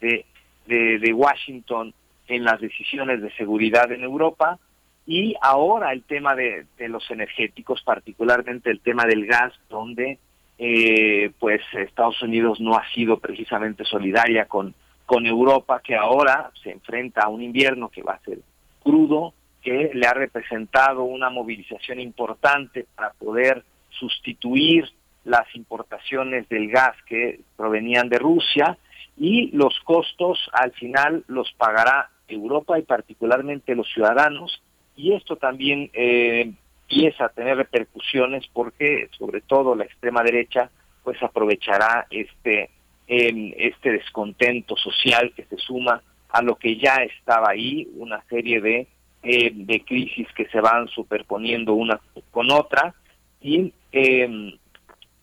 de, 0.65 1.13
Washington 1.13 1.93
en 2.27 2.43
las 2.43 2.59
decisiones 2.59 3.21
de 3.21 3.31
seguridad 3.33 3.91
en 3.91 4.03
Europa 4.03 4.59
y 5.05 5.35
ahora 5.41 5.91
el 5.91 6.03
tema 6.03 6.35
de, 6.35 6.65
los 6.87 7.09
energéticos, 7.11 7.81
particularmente 7.83 8.69
el 8.69 8.79
tema 8.79 9.05
del 9.05 9.25
gas, 9.25 9.53
donde 9.69 10.19
eh, 10.57 11.31
pues 11.39 11.61
Estados 11.73 12.21
Unidos 12.21 12.59
no 12.59 12.75
ha 12.75 12.87
sido 12.93 13.19
precisamente 13.19 13.83
solidaria 13.83 14.45
con, 14.45 14.73
con 15.11 15.25
Europa, 15.25 15.81
que 15.83 15.93
ahora 15.93 16.51
se 16.63 16.71
enfrenta 16.71 17.23
a 17.23 17.27
un 17.27 17.41
invierno 17.41 17.89
que 17.89 18.01
va 18.01 18.13
a 18.13 18.21
ser 18.21 18.39
crudo, 18.81 19.33
que 19.61 19.91
le 19.93 20.07
ha 20.07 20.13
representado 20.13 21.03
una 21.03 21.29
movilización 21.29 21.99
importante 21.99 22.85
para 22.95 23.11
poder 23.11 23.65
sustituir 23.89 24.85
las 25.25 25.53
importaciones 25.53 26.47
del 26.47 26.71
gas 26.71 26.95
que 27.05 27.41
provenían 27.57 28.07
de 28.07 28.19
Rusia 28.19 28.77
y 29.17 29.51
los 29.51 29.77
costos 29.81 30.49
al 30.53 30.71
final 30.71 31.25
los 31.27 31.51
pagará 31.57 32.09
Europa 32.29 32.79
y 32.79 32.83
particularmente 32.83 33.75
los 33.75 33.91
ciudadanos 33.91 34.63
y 34.95 35.11
esto 35.11 35.35
también 35.35 35.89
eh, 35.91 36.53
empieza 36.89 37.25
a 37.25 37.29
tener 37.33 37.57
repercusiones 37.57 38.47
porque 38.53 39.09
sobre 39.19 39.41
todo 39.41 39.75
la 39.75 39.83
extrema 39.83 40.23
derecha 40.23 40.71
pues 41.03 41.21
aprovechará 41.21 42.07
este 42.09 42.69
em, 43.07 43.53
este 43.57 43.91
descontento 43.91 44.75
social 44.77 45.33
que 45.35 45.45
se 45.45 45.57
suma 45.57 46.01
a 46.29 46.41
lo 46.41 46.55
que 46.55 46.77
ya 46.77 46.97
estaba 46.97 47.49
ahí 47.49 47.87
una 47.95 48.23
serie 48.29 48.61
de 48.61 48.87
em, 49.23 49.65
de 49.65 49.81
crisis 49.81 50.27
que 50.35 50.47
se 50.47 50.59
van 50.61 50.87
superponiendo 50.87 51.73
una 51.73 51.99
con 52.31 52.51
otra 52.51 52.95
y 53.41 53.73
eh, 53.91 54.57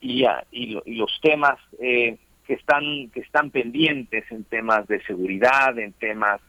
y, 0.00 0.24
y, 0.52 0.94
los 0.94 1.10
temas 1.20 1.58
eh, 1.80 2.16
que 2.46 2.54
están 2.54 3.10
que 3.10 3.20
están 3.20 3.50
pendientes 3.50 4.24
en 4.30 4.44
temas 4.44 4.86
de 4.86 5.02
seguridad, 5.04 5.78
en 5.78 5.92
temas 5.92 6.40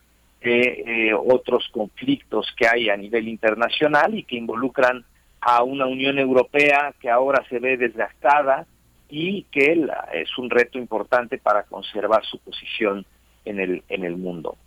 de 0.41 1.09
eh, 1.09 1.13
otros 1.13 1.67
conflictos 1.71 2.47
que 2.55 2.67
hay 2.67 2.89
a 2.89 2.97
nivel 2.97 3.27
internacional 3.27 4.17
y 4.17 4.23
que 4.23 4.37
involucran 4.37 5.03
a 5.41 5.63
una 5.63 5.85
Unión 5.85 6.17
Europea 6.19 6.93
que 6.99 7.09
ahora 7.09 7.43
se 7.49 7.59
ve 7.59 7.77
desgastada 7.77 8.65
y 9.09 9.43
que 9.51 9.87
es 10.13 10.37
un 10.37 10.49
reto 10.49 10.77
importante 10.77 11.37
para 11.37 11.63
conservar 11.63 12.23
su 12.25 12.37
posición 12.39 13.05
en 13.45 13.59
el 13.59 13.83
en 13.89 14.05
el 14.05 14.15
mundo. 14.17 14.57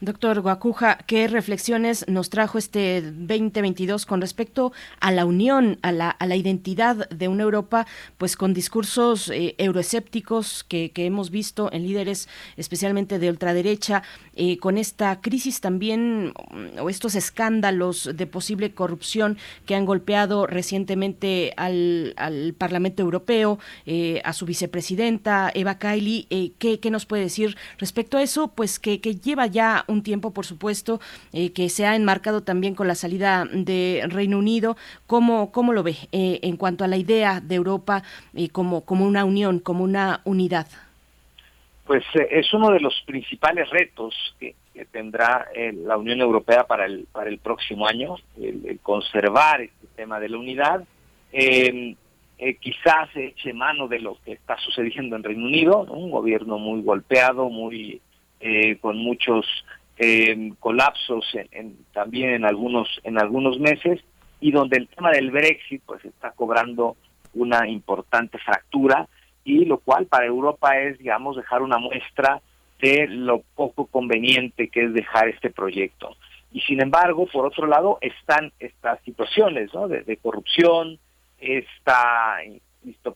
Doctor 0.00 0.40
Guacuja, 0.40 0.98
¿qué 1.06 1.28
reflexiones 1.28 2.06
nos 2.08 2.30
trajo 2.30 2.58
este 2.58 3.02
2022 3.02 4.06
con 4.06 4.20
respecto 4.20 4.72
a 5.00 5.12
la 5.12 5.24
unión, 5.24 5.78
a 5.82 5.92
la, 5.92 6.10
a 6.10 6.26
la 6.26 6.36
identidad 6.36 7.08
de 7.10 7.28
una 7.28 7.42
Europa, 7.42 7.86
pues 8.18 8.36
con 8.36 8.54
discursos 8.54 9.28
eh, 9.28 9.54
euroescépticos 9.58 10.64
que, 10.64 10.92
hemos 10.96 11.30
visto 11.30 11.70
en 11.72 11.82
líderes 11.84 12.28
especialmente 12.56 13.18
de 13.18 13.30
ultraderecha, 13.30 14.02
eh, 14.34 14.58
con 14.58 14.76
esta 14.78 15.20
crisis 15.20 15.60
también 15.60 16.28
mm, 16.50 16.80
o 16.80 16.90
estos 16.90 17.14
escándalos 17.14 18.10
de 18.14 18.26
posible 18.26 18.72
corrupción 18.72 19.38
que 19.66 19.74
han 19.74 19.84
golpeado 19.84 20.46
recientemente 20.46 21.52
al, 21.56 22.14
Parlamento 22.58 23.02
Europeo, 23.02 23.58
eh, 23.84 24.20
a 24.24 24.32
su 24.32 24.46
vicepresidenta 24.46 25.50
Eva 25.54 25.78
Kaili? 25.78 26.54
¿qué, 26.58 26.80
¿qué, 26.80 26.90
nos 26.90 27.06
puede 27.06 27.24
decir 27.24 27.56
respecto 27.78 28.16
a 28.16 28.22
eso? 28.22 28.48
Pues 28.48 28.78
que, 28.78 29.00
que 29.00 29.14
lleva 29.26 29.46
ya 29.46 29.84
un 29.88 30.02
tiempo, 30.02 30.32
por 30.32 30.46
supuesto, 30.46 31.00
eh, 31.32 31.52
que 31.52 31.68
se 31.68 31.84
ha 31.84 31.94
enmarcado 31.96 32.42
también 32.42 32.74
con 32.74 32.86
la 32.86 32.94
salida 32.94 33.44
de 33.52 34.04
Reino 34.08 34.38
Unido. 34.38 34.76
¿Cómo, 35.06 35.52
cómo 35.52 35.72
lo 35.74 35.82
ve 35.82 35.96
eh, 36.12 36.40
en 36.42 36.56
cuanto 36.56 36.84
a 36.84 36.88
la 36.88 36.96
idea 36.96 37.40
de 37.40 37.56
Europa 37.56 38.02
eh, 38.34 38.48
como, 38.48 38.84
como 38.84 39.04
una 39.04 39.24
unión, 39.24 39.58
como 39.58 39.84
una 39.84 40.20
unidad? 40.24 40.66
Pues 41.84 42.04
es 42.30 42.52
uno 42.54 42.70
de 42.70 42.80
los 42.80 42.94
principales 43.06 43.68
retos 43.70 44.14
que, 44.40 44.54
tendrá 44.92 45.46
la 45.86 45.96
Unión 45.96 46.20
Europea 46.20 46.66
para 46.66 46.84
el, 46.84 47.06
para 47.10 47.30
el 47.30 47.38
próximo 47.38 47.86
año, 47.86 48.16
el, 48.38 48.78
conservar 48.82 49.62
este 49.62 49.86
tema 49.96 50.20
de 50.20 50.28
la 50.28 50.36
unidad. 50.36 50.84
quizás 52.60 53.08
se 53.14 53.28
eche 53.28 53.54
mano 53.54 53.88
de 53.88 54.00
lo 54.00 54.18
que 54.22 54.32
está 54.32 54.58
sucediendo 54.58 55.16
en 55.16 55.22
Reino 55.22 55.46
Unido, 55.46 55.84
un 55.84 56.10
gobierno 56.10 56.58
muy 56.58 56.82
golpeado, 56.82 57.48
muy 57.48 58.02
eh, 58.48 58.78
con 58.80 58.96
muchos 58.96 59.44
eh, 59.98 60.52
colapsos 60.60 61.26
en, 61.50 61.76
también 61.92 62.30
en 62.30 62.44
algunos 62.44 62.86
en 63.02 63.18
algunos 63.18 63.58
meses 63.58 64.04
y 64.38 64.52
donde 64.52 64.76
el 64.76 64.86
tema 64.86 65.10
del 65.10 65.32
Brexit 65.32 65.82
pues 65.84 66.04
está 66.04 66.30
cobrando 66.30 66.96
una 67.34 67.66
importante 67.66 68.38
fractura 68.38 69.08
y 69.42 69.64
lo 69.64 69.78
cual 69.78 70.06
para 70.06 70.26
Europa 70.26 70.78
es 70.78 70.96
digamos 70.98 71.34
dejar 71.34 71.60
una 71.60 71.78
muestra 71.78 72.40
de 72.80 73.08
lo 73.08 73.42
poco 73.56 73.86
conveniente 73.86 74.68
que 74.68 74.84
es 74.84 74.94
dejar 74.94 75.28
este 75.28 75.50
proyecto 75.50 76.16
y 76.52 76.60
sin 76.60 76.80
embargo 76.80 77.26
por 77.26 77.46
otro 77.46 77.66
lado 77.66 77.98
están 78.00 78.52
estas 78.60 79.02
situaciones 79.02 79.74
¿no? 79.74 79.88
de, 79.88 80.02
de 80.02 80.18
corrupción 80.18 81.00
esta 81.40 82.36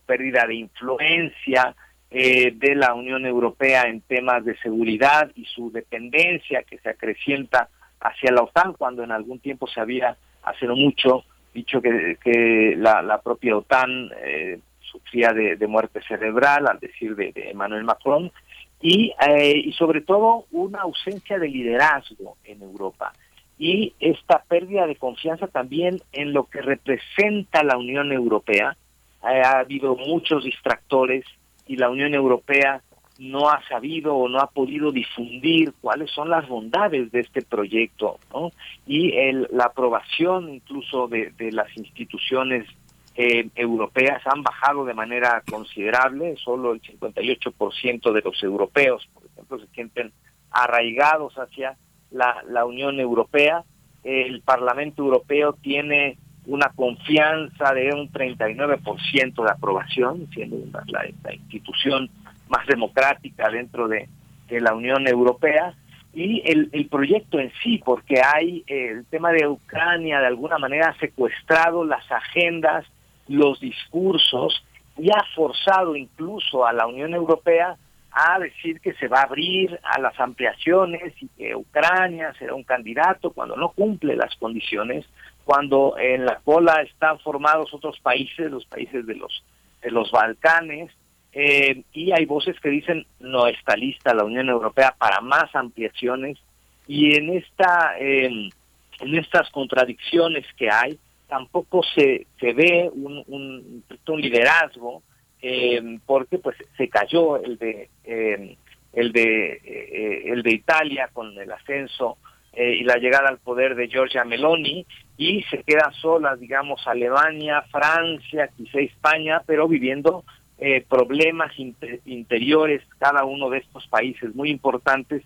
pérdida 0.07 0.45
de 0.49 0.57
influencia 0.57 1.77
eh, 2.11 2.53
de 2.55 2.75
la 2.75 2.95
Unión 2.95 3.25
Europea 3.25 3.83
en 3.83 4.01
temas 4.01 4.45
de 4.45 4.57
seguridad 4.59 5.31
y 5.35 5.45
su 5.45 5.71
dependencia 5.71 6.65
que 6.65 6.79
se 6.79 6.91
acrecienta 6.91 7.69
hacia 8.01 8.33
la 8.33 8.43
OTAN 8.43 8.73
cuando 8.75 9.05
en 9.05 9.13
algún 9.13 9.39
tiempo 9.39 9.67
se 9.67 9.81
había, 9.81 10.17
hace 10.43 10.67
no 10.67 10.75
mucho, 10.75 11.25
dicho 11.55 11.81
que, 11.81 12.17
que 12.23 12.75
la, 12.77 13.21
propia 13.23 13.57
OTAN 13.57 14.11
eh, 14.25 14.59
sufría 14.81 15.33
de, 15.33 15.67
muerte 15.67 16.01
cerebral, 16.03 16.67
al 16.67 16.81
decir 16.81 17.15
de, 17.15 17.33
Emmanuel 17.37 17.85
Macron, 17.85 18.33
y, 18.81 19.13
eh, 19.29 19.63
y 19.65 19.73
sobre 19.75 20.01
todo 20.01 20.47
una 20.51 20.81
ausencia 20.81 21.39
de 21.39 21.49
liderazgo 21.49 22.39
en 22.45 22.63
Europa 22.63 23.13
y 23.61 23.93
esta 24.01 24.43
pérdida 24.49 24.87
de 24.87 24.97
confianza 24.97 25.47
también 25.47 26.01
en 26.13 26.33
lo 26.33 26.45
que 26.45 26.63
representa 26.63 27.63
la 27.63 27.77
Unión 27.77 28.11
Europea. 28.11 28.75
ha 29.21 29.59
habido 29.59 29.97
muchos 29.97 30.45
distractores, 30.45 31.27
y 31.71 31.77
la 31.77 31.89
Unión 31.89 32.15
Europea 32.15 32.83
no 33.21 33.49
ha 33.49 33.63
sabido 33.69 34.17
o 34.17 34.29
no 34.29 34.41
ha 34.41 34.49
podido 34.49 34.91
difundir 34.91 35.73
cuáles 35.81 36.11
son 36.11 36.29
las 36.29 36.49
bondades 36.49 37.13
de 37.13 37.21
este 37.21 37.43
proyecto, 37.43 38.19
¿no? 38.35 38.51
Y 38.89 39.13
el, 39.13 39.47
la 39.53 39.67
aprobación 39.67 40.53
incluso 40.53 41.07
de, 41.07 41.33
las 41.53 41.69
instituciones 41.77 42.67
eh, 43.15 43.49
europeas 43.55 44.21
han 44.27 44.43
bajado 44.43 44.85
de 44.85 44.95
manera 44.95 45.45
considerable, 45.49 46.35
solo 46.43 46.73
el 46.73 46.83
58% 46.83 48.13
de 48.13 48.21
los 48.21 48.43
europeos, 48.43 49.09
por 49.15 49.27
ejemplo, 49.27 49.61
se 49.61 49.69
sienten 49.69 50.13
arraigados 50.51 51.35
hacia 51.35 51.77
la, 52.11 52.43
la 52.49 52.65
Unión 52.65 52.99
Europea. 52.99 53.63
El 54.03 54.43
Parlamento 54.43 55.05
Europeo 55.05 55.53
tiene 55.53 56.19
una 56.47 56.71
confianza 56.75 57.73
de 57.75 57.93
un 57.93 58.11
39% 58.11 59.45
de 59.45 59.51
aprobación, 59.51 60.29
siendo 60.33 60.57
la, 60.87 61.07
institución 61.33 62.11
más 62.49 62.67
democrática 62.67 63.49
dentro 63.51 63.89
de, 63.89 64.09
la 64.49 64.75
Unión 64.75 65.07
Europea, 65.07 65.75
y 66.13 66.43
el, 66.45 66.71
el, 66.73 66.87
proyecto 66.89 67.39
en 67.39 67.53
sí, 67.63 67.81
porque 67.85 68.21
hay 68.21 68.65
eh, 68.67 68.89
el 68.89 69.07
tema 69.07 69.31
de 69.31 69.47
Ucrania 69.47 70.19
de 70.19 70.27
alguna 70.27 70.59
manera 70.59 70.89
ha 70.89 70.99
secuestrado 70.99 71.85
las 71.85 72.11
agendas, 72.11 72.85
los 73.29 73.61
discursos, 73.61 74.65
y 74.99 75.09
ha 75.11 75.25
forzado 75.37 75.95
incluso 75.95 76.67
a 76.67 76.73
la 76.73 76.89
Unión 76.89 77.15
Europea 77.15 77.77
a 78.13 78.39
decir 78.39 78.81
que 78.81 78.93
se 78.95 79.09
va 79.09 79.21
a 79.21 79.25
abrir 79.25 79.79
a 79.85 80.01
las 80.01 80.19
ampliaciones 80.19 81.15
y 81.21 81.29
que 81.29 81.55
Ucrania 81.55 82.35
será 82.39 82.55
un 82.55 82.65
candidato 82.65 83.31
cuando 83.31 83.57
no 83.57 83.71
cumple 83.71 84.17
las 84.17 84.35
condiciones, 84.37 85.07
cuando 85.51 85.97
en 85.99 86.27
la 86.27 86.37
cola 86.45 86.81
están 86.83 87.19
formados 87.19 87.75
otros 87.75 87.99
países, 87.99 88.49
los 88.49 88.65
países 88.67 89.05
de 89.05 89.17
los 89.17 89.43
de 89.83 89.91
los 89.91 90.09
Balcanes, 90.13 90.93
eh, 91.33 91.83
y 91.93 92.13
hay 92.13 92.25
voces 92.25 92.55
que 92.61 92.69
dicen 92.69 93.05
no 93.19 93.49
está 93.49 93.75
lista 93.75 94.15
la 94.15 94.23
Unión 94.23 94.49
Europea 94.49 94.95
para 94.97 95.21
más 95.21 95.53
ampliaciones 95.57 96.39
y 96.87 97.17
en 97.17 97.31
esta 97.31 97.99
en 97.99 98.53
estas 99.01 99.51
contradicciones 99.51 100.47
que 100.57 100.71
hay 100.71 100.97
tampoco 101.27 101.83
se, 101.97 102.29
se 102.39 102.53
ve 102.53 102.89
un, 102.93 103.83
un, 104.07 104.21
liderazgo 104.21 105.03
eh, 105.43 105.99
porque 106.07 106.39
pues 106.39 106.59
se 106.77 106.89
cayó 106.89 107.43
el 107.43 107.59
de 107.59 107.89
eh, 108.05 108.57
el 108.93 109.11
de 109.11 109.61
eh, 109.65 110.23
el 110.27 110.45
de 110.45 110.53
Italia 110.53 111.11
con 111.13 111.37
el 111.37 111.51
ascenso 111.51 112.19
eh, 112.53 112.77
y 112.81 112.85
la 112.85 112.97
llegada 112.97 113.29
al 113.29 113.39
poder 113.39 113.75
de 113.75 113.89
Giorgia 113.89 114.25
Meloni 114.25 114.87
y 115.17 115.43
se 115.45 115.63
queda 115.63 115.93
sola 116.01 116.37
digamos 116.37 116.87
Alemania 116.87 117.63
Francia 117.71 118.49
quizá 118.57 118.81
España 118.81 119.43
pero 119.47 119.69
viviendo 119.69 120.25
eh, 120.59 120.85
problemas 120.89 121.59
inter 121.59 122.01
interiores 122.07 122.83
cada 122.99 123.25
uno 123.25 123.51
de 123.51 123.59
estos 123.59 123.87
países 123.87 124.35
muy 124.35 124.51
importantes 124.51 125.23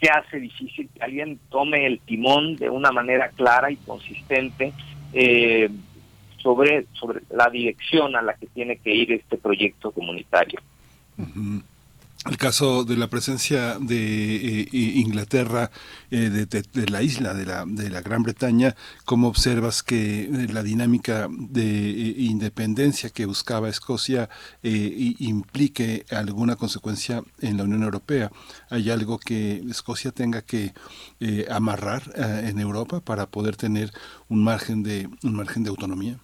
que 0.00 0.08
hace 0.08 0.38
difícil 0.38 0.88
que 0.94 1.02
alguien 1.02 1.40
tome 1.48 1.86
el 1.86 2.00
timón 2.00 2.56
de 2.56 2.68
una 2.68 2.92
manera 2.92 3.30
clara 3.30 3.70
y 3.70 3.76
consistente 3.76 4.72
eh, 5.12 5.70
sobre, 6.38 6.86
sobre 6.92 7.22
la 7.30 7.48
dirección 7.48 8.14
a 8.14 8.22
la 8.22 8.34
que 8.34 8.46
tiene 8.46 8.76
que 8.76 8.94
ir 8.94 9.12
este 9.12 9.38
proyecto 9.38 9.90
comunitario. 9.90 10.60
Uh. 11.18 11.60
El 12.28 12.38
caso 12.38 12.82
de 12.82 12.96
la 12.96 13.08
presencia 13.08 13.78
de 13.78 14.62
eh, 14.62 14.68
Inglaterra, 14.72 15.70
eh, 16.10 16.28
de, 16.28 16.90
la 16.90 17.02
isla, 17.02 17.34
de 17.34 17.46
la, 17.46 17.64
de 17.64 17.88
la 17.88 18.00
Gran 18.00 18.24
Bretaña, 18.24 18.74
¿cómo 19.04 19.28
observas 19.28 19.84
que 19.84 20.22
eh, 20.22 20.48
la 20.52 20.64
dinámica 20.64 21.28
de 21.30 21.62
eh, 21.62 22.14
independencia 22.18 23.10
que 23.10 23.26
buscaba 23.26 23.68
Escocia 23.68 24.28
implique 24.62 26.04
alguna 26.10 26.56
consecuencia 26.56 27.22
en 27.40 27.58
la 27.58 27.64
Unión 27.64 27.84
Europea? 27.84 28.32
¿Hay 28.70 28.90
algo 28.90 29.18
que 29.18 29.62
Escocia 29.70 30.10
tenga 30.10 30.42
que 30.42 30.74
amarrar 31.48 32.12
en 32.16 32.58
Europa 32.58 33.00
para 33.00 33.26
poder 33.26 33.56
tener 33.56 33.92
un 34.28 34.42
margen 34.42 34.82
de, 34.82 35.08
un 35.22 35.34
margen 35.34 35.62
de 35.62 35.70
autonomía? 35.70 36.18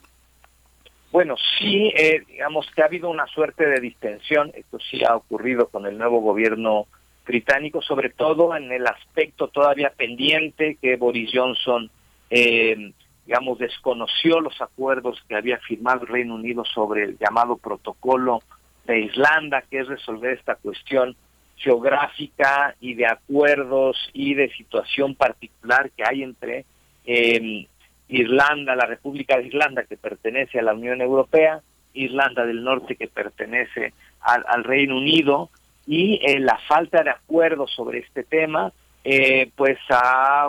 Bueno, 1.13 1.37
sí, 1.59 1.93
eh, 1.95 2.23
digamos 2.27 2.67
que 2.75 2.81
ha 2.81 2.87
habido 2.87 3.11
una 3.11 3.27
suerte 3.27 3.67
de 3.67 3.81
distensión, 3.81 4.51
esto 4.55 4.79
sí 4.81 5.05
ha 5.05 5.15
ocurrido 5.15 5.69
con 5.69 5.85
el 5.85 5.99
nuevo 5.99 6.23
gobierno 6.23 6.87
británico, 7.27 7.83
sobre 7.83 8.09
todo 8.09 8.57
en 8.57 8.73
el 8.73 8.87
aspecto 8.87 9.49
todavía 9.49 9.91
pendiente 9.91 10.79
que 10.81 10.97
Boris 10.97 11.31
Johnson, 11.35 11.91
eh, 12.31 12.95
digamos, 13.27 13.59
desconoció 13.59 14.41
los 14.41 14.59
acuerdos 14.63 15.23
que 15.29 15.37
había 15.37 15.59
firmado 15.59 16.01
el 16.01 16.09
Reino 16.09 16.35
Unido 16.35 16.65
sobre 16.65 17.05
el 17.05 17.19
llamado 17.19 17.59
protocolo 17.59 18.43
de 18.87 19.01
Islanda, 19.01 19.63
que 19.71 19.81
es 19.81 19.89
resolver 19.89 20.33
esta 20.33 20.55
cuestión 20.55 21.15
geográfica 21.57 22.75
y 22.81 22.95
de 22.95 23.07
acuerdos 23.07 23.99
y 24.15 24.33
de 24.33 24.51
situación 24.55 25.15
particular 25.15 25.91
que 25.91 26.05
hay 26.09 26.23
entre 26.23 26.65
eh, 27.05 27.67
Irlanda, 28.13 28.77
la 28.77 28.87
República 28.87 29.39
de 29.39 29.47
Irlanda 29.47 29.85
que 29.85 29.97
pertenece 29.97 30.59
a 30.59 30.63
la 30.63 30.75
Unión 30.75 31.01
Europea, 31.01 31.61
Irlanda 31.95 32.45
del 32.45 32.63
Norte 32.63 32.97
que 32.97 33.09
pertenece 33.09 33.95
al, 34.21 34.65
Reino 34.65 34.99
Unido 34.99 35.51
y 35.87 36.21
eh, 36.23 36.39
la 36.39 36.59
falta 36.69 37.03
de 37.03 37.11
acuerdo 37.11 37.67
sobre 37.67 38.01
este 38.01 38.23
tema 38.23 38.73
eh, 39.05 39.51
pues 39.57 39.79
ha, 39.89 40.49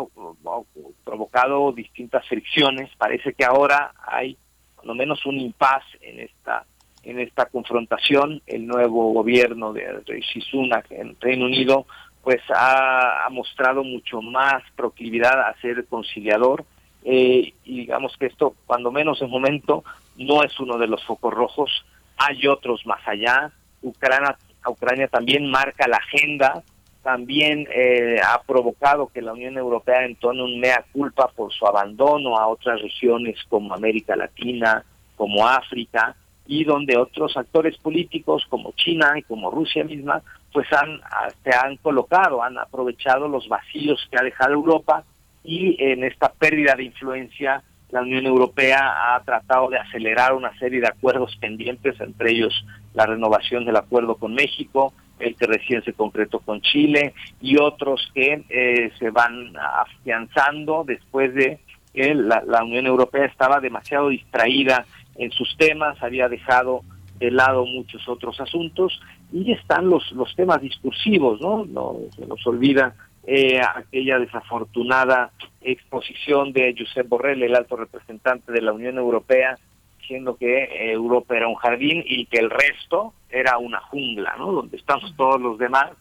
provocado 1.04 1.72
distintas 1.72 2.28
fricciones. 2.28 2.92
Parece 2.98 3.34
que 3.34 3.46
ahora 3.46 3.94
hay 4.06 4.38
por 4.76 4.86
lo 4.86 4.94
menos 4.94 5.26
un 5.26 5.40
impas 5.40 5.84
en 6.02 6.20
esta 6.20 6.66
en 7.04 7.20
esta 7.20 7.46
confrontación. 7.48 8.42
El 8.46 8.68
nuevo 8.68 9.12
gobierno 9.12 9.74
de 9.74 10.02
Rishi 10.06 10.42
Sunak 10.42 10.92
en 10.92 11.18
Reino 11.20 11.46
Unido 11.46 11.86
pues 12.24 12.42
ha 12.56 13.28
mostrado 13.32 13.84
mucho 13.84 14.22
más 14.22 14.64
proclividad 14.78 15.42
a 15.42 15.56
ser 15.60 15.86
conciliador 15.88 16.66
eh, 17.04 17.54
y 17.66 17.78
digamos 17.80 18.16
que 18.18 18.28
esto, 18.28 18.56
cuando 18.66 18.92
menos 18.92 19.22
en 19.22 19.30
momento, 19.30 19.84
no 20.18 20.44
es 20.44 20.58
uno 20.60 20.78
de 20.78 20.88
los 20.88 21.04
focos 21.04 21.34
rojos, 21.34 21.86
hay 22.18 22.48
otros 22.48 22.86
más 22.86 23.06
allá. 23.08 23.52
Ucrania, 23.82 24.38
Ucrania 24.66 25.08
también 25.08 25.50
marca 25.50 25.88
la 25.88 25.98
agenda, 25.98 26.64
también 27.02 27.68
eh, 27.74 28.22
ha 28.26 28.42
provocado 28.44 29.08
que 29.08 29.22
la 29.22 29.34
Unión 29.34 29.58
Europea 29.58 30.06
entone 30.06 30.42
un 30.42 30.60
mea 30.60 30.86
culpa 30.94 31.28
por 31.36 31.52
su 31.52 31.68
abandono 31.68 32.38
a 32.38 32.48
otras 32.48 32.82
regiones 32.82 33.38
como 33.50 33.74
América 33.74 34.16
Latina, 34.16 34.86
como 35.18 35.46
África, 35.46 36.16
y 36.46 36.64
donde 36.64 36.98
otros 36.98 37.36
actores 37.36 37.78
políticos 37.78 38.46
como 38.50 38.74
China 38.74 39.14
y 39.18 39.24
como 39.24 39.52
Rusia 39.52 39.84
misma, 39.84 40.22
pues 40.52 40.68
han, 40.72 41.02
se 41.44 41.56
han 41.56 41.78
colocado, 41.78 42.44
han 42.44 42.58
aprovechado 42.58 43.28
los 43.28 43.48
vacíos 43.48 44.06
que 44.10 44.18
ha 44.18 44.24
dejado 44.24 44.54
Europa 44.54 45.04
y 45.44 45.76
en 45.84 46.04
esta 46.04 46.32
pérdida 46.32 46.76
de 46.76 46.84
influencia 46.84 47.64
la 47.94 48.02
Unión 48.02 48.26
Europea 48.26 49.16
ha 49.16 49.24
tratado 49.24 49.70
de 49.70 49.78
acelerar 49.78 50.34
una 50.34 50.58
serie 50.58 50.82
de 50.82 50.88
acuerdos 50.88 51.36
pendientes, 51.40 52.00
entre 52.02 52.32
ellos 52.32 52.66
la 52.96 53.06
renovación 53.06 53.66
del 53.66 53.76
acuerdo 53.76 54.16
con 54.16 54.34
México, 54.34 54.94
el 55.20 55.36
que 55.36 55.46
recién 55.46 55.84
se 55.84 55.94
concretó 55.94 56.40
con 56.40 56.60
Chile 56.62 57.14
y 57.40 57.58
otros 57.58 58.12
que 58.16 58.44
eh, 58.50 58.92
se 58.98 59.12
van 59.12 59.54
afianzando 59.56 60.84
después 60.86 61.36
de 61.36 61.60
que 61.94 62.16
la, 62.16 62.64
Unión 62.64 62.88
Europea 62.88 63.26
estaba 63.26 63.60
demasiado 63.60 64.10
distraída 64.10 64.86
en 65.16 65.30
sus 65.32 65.56
temas, 65.58 66.02
había 66.02 66.28
dejado 66.28 66.82
de 67.20 67.30
lado 67.30 67.64
muchos 67.68 68.10
otros 68.10 68.40
asuntos 68.42 69.00
y 69.32 69.52
están 69.52 69.88
los 69.88 70.12
los 70.14 70.36
temas 70.36 70.60
discursivos, 70.62 71.40
¿no? 71.40 71.66
No 71.66 71.98
se 72.16 72.26
nos 72.26 72.46
olvida 72.48 72.96
eh, 73.26 73.62
aquella 73.62 74.20
desafortunada 74.20 75.32
exposición 75.62 76.52
de 76.52 76.76
Josep 76.78 77.08
Borrell, 77.08 77.44
el 77.44 77.56
alto 77.56 77.76
representante 77.76 78.52
de 78.52 78.62
la 78.62 78.74
Unión 78.74 78.98
Europea, 78.98 79.58
diciendo 80.00 80.36
que 80.36 80.64
eh, 80.64 80.92
Europa 80.92 81.38
era 81.38 81.48
un 81.48 81.56
jardín 81.56 82.04
y 82.06 82.26
que 82.26 82.40
el 82.40 82.50
resto 82.50 83.14
era 83.30 83.58
una 83.58 83.80
jungla, 83.80 84.36
¿no? 84.38 84.52
Donde 84.52 84.78
estamos 84.78 85.16
todos 85.16 85.40
los 85.40 85.58
demás 85.58 85.92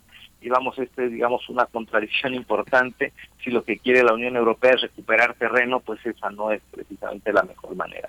y 0.42 0.48
vamos, 0.48 0.76
este 0.78 1.08
digamos 1.08 1.48
una 1.48 1.66
contradicción 1.66 2.34
importante. 2.34 3.12
Si 3.42 3.50
lo 3.50 3.62
que 3.62 3.78
quiere 3.78 4.02
la 4.02 4.14
Unión 4.14 4.36
Europea 4.36 4.72
es 4.72 4.82
recuperar 4.82 5.34
terreno, 5.34 5.80
pues 5.80 6.04
esa 6.04 6.30
no 6.30 6.50
es 6.50 6.60
precisamente 6.70 7.32
la 7.32 7.44
mejor 7.44 7.76
manera. 7.76 8.08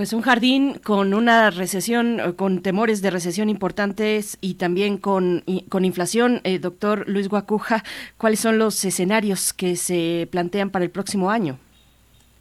Pues 0.00 0.14
un 0.14 0.22
jardín 0.22 0.78
con 0.78 1.12
una 1.12 1.50
recesión, 1.50 2.32
con 2.32 2.62
temores 2.62 3.02
de 3.02 3.10
recesión 3.10 3.50
importantes 3.50 4.38
y 4.40 4.54
también 4.54 4.96
con, 4.96 5.44
con 5.68 5.84
inflación. 5.84 6.40
Eh, 6.44 6.58
doctor 6.58 7.06
Luis 7.06 7.28
Guacuja, 7.28 7.84
¿cuáles 8.16 8.40
son 8.40 8.58
los 8.58 8.82
escenarios 8.82 9.52
que 9.52 9.76
se 9.76 10.26
plantean 10.32 10.70
para 10.70 10.86
el 10.86 10.90
próximo 10.90 11.30
año? 11.30 11.58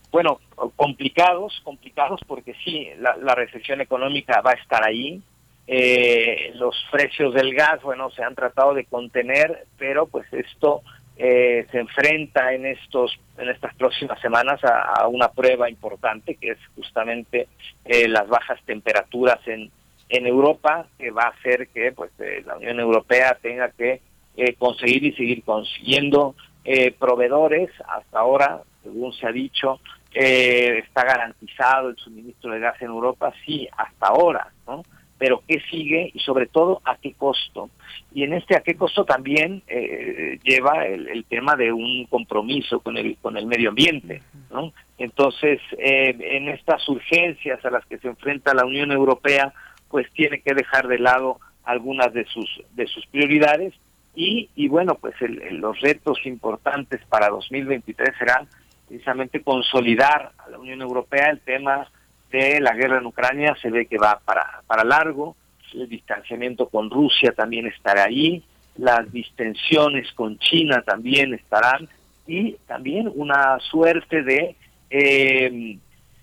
Bueno, 0.10 0.40
complicados, 0.78 1.60
complicados 1.66 2.22
porque 2.26 2.56
sí, 2.64 2.88
la, 2.98 3.18
la 3.18 3.36
recesión 3.36 3.82
económica 3.82 4.40
va 4.40 4.52
a 4.52 4.54
estar 4.54 4.88
ahí. 4.88 5.22
Eh, 5.68 6.54
los 6.56 6.78
precios 6.90 7.34
del 7.34 7.54
gas, 7.54 7.82
bueno, 7.82 8.10
se 8.12 8.24
han 8.24 8.36
tratado 8.36 8.74
de 8.74 8.86
contener, 8.86 9.66
pero 9.78 10.08
pues 10.08 10.32
esto 10.32 10.82
eh, 11.20 11.68
se 11.70 11.80
enfrenta 11.80 12.54
en 12.54 12.66
estos 12.66 13.20
en 13.38 13.50
estas 13.50 13.76
próximas 13.76 14.20
semanas 14.22 14.60
a, 14.64 15.08
una 15.08 15.28
prueba 15.30 15.70
importante 15.70 16.36
que 16.36 16.52
es 16.52 16.58
justamente 16.76 17.48
eh, 17.86 18.08
las 18.08 18.28
bajas 18.28 18.60
temperaturas 18.66 19.40
en 19.48 19.70
en 20.10 20.26
Europa 20.26 20.88
que 20.98 21.12
va 21.12 21.24
a 21.24 21.30
hacer 21.30 21.68
que 21.68 21.92
pues 21.92 22.12
eh, 22.20 22.44
la 22.46 22.58
Unión 22.58 22.80
Europea 22.80 23.38
tenga 23.42 23.70
que 23.70 24.02
eh, 24.36 24.56
conseguir 24.56 25.04
y 25.04 25.14
seguir 25.14 25.44
consiguiendo 25.44 26.36
eh, 26.66 26.92
proveedores. 26.92 27.70
Hasta 27.88 28.20
ahora 28.20 28.62
según 28.84 29.14
se 29.14 29.28
ha 29.28 29.32
dicho 29.32 29.80
está 30.12 31.04
garantizado 31.04 31.90
el 31.90 31.98
suministro 31.98 32.52
de 32.52 32.60
gas 32.60 32.82
en 32.82 32.88
Europa. 32.88 33.32
Sí 33.46 33.68
hasta 33.78 34.08
ahora 34.08 34.52
no 34.68 34.84
pero 35.20 35.44
qué 35.46 35.60
sigue 35.70 36.12
y 36.14 36.20
sobre 36.20 36.48
todo 36.48 36.82
a 36.86 36.96
qué 36.96 37.14
costo. 37.14 37.70
Y 38.14 38.24
en 38.24 38.34
este 38.34 38.56
a 38.56 38.62
qué 38.62 38.76
costo 38.76 39.04
también 39.04 39.62
eh, 39.68 40.40
lleva 40.44 40.88
el, 40.88 41.08
el, 41.10 41.26
tema 41.26 41.56
de 41.56 41.72
un 41.72 42.06
compromiso 42.06 42.80
con 42.80 42.98
el 42.98 43.18
con 43.18 43.38
el 43.38 43.46
medio 43.46 43.70
ambiente, 43.70 44.24
¿no? 44.50 44.72
Entonces, 44.98 45.60
eh, 45.78 46.16
en 46.20 46.48
estas 46.48 46.88
urgencias 46.90 47.64
a 47.64 47.70
las 47.70 47.86
que 47.86 48.00
se 48.00 48.08
enfrenta 48.08 48.54
la 48.54 48.66
Unión 48.66 48.92
Europea, 48.92 49.54
pues 49.90 50.10
tiene 50.14 50.42
que 50.42 50.54
dejar 50.54 50.88
de 50.88 51.00
lado 51.00 51.40
algunas 51.66 52.14
de 52.14 52.26
sus 52.26 52.50
de 52.72 52.88
sus 52.88 53.06
prioridades 53.08 53.74
y, 54.16 54.50
y 54.56 54.70
bueno, 54.70 54.96
pues 54.96 55.16
el, 55.22 55.58
los 55.58 55.80
retos 55.82 56.26
importantes 56.26 57.02
para 57.10 57.30
2023 57.30 58.16
serán 58.18 58.48
precisamente 58.88 59.42
consolidar 59.44 60.32
a 60.38 60.50
la 60.50 60.58
Unión 60.58 60.82
Europea 60.82 61.30
el 61.30 61.42
tema 61.42 61.88
de 62.32 62.60
la 62.60 62.74
guerra 62.74 63.00
en 63.00 63.06
Ucrania 63.06 63.56
se 63.62 63.70
ve 63.70 63.86
que 63.86 63.98
va 63.98 64.20
para, 64.24 64.62
para 64.68 64.84
largo, 64.84 65.36
el 65.74 65.88
distanciamiento 65.88 66.68
con 66.70 66.90
Rusia 66.90 67.32
también 67.34 67.68
estará 67.68 68.06
ahí, 68.06 68.44
las 68.78 69.12
distensiones 69.12 70.12
con 70.14 70.38
China 70.40 70.82
también 70.86 71.34
estarán. 71.34 71.88
Y 72.26 72.54
también 72.68 73.12
una 73.14 73.60
suerte 73.60 74.22
de 74.22 74.56
eh, 74.90 75.78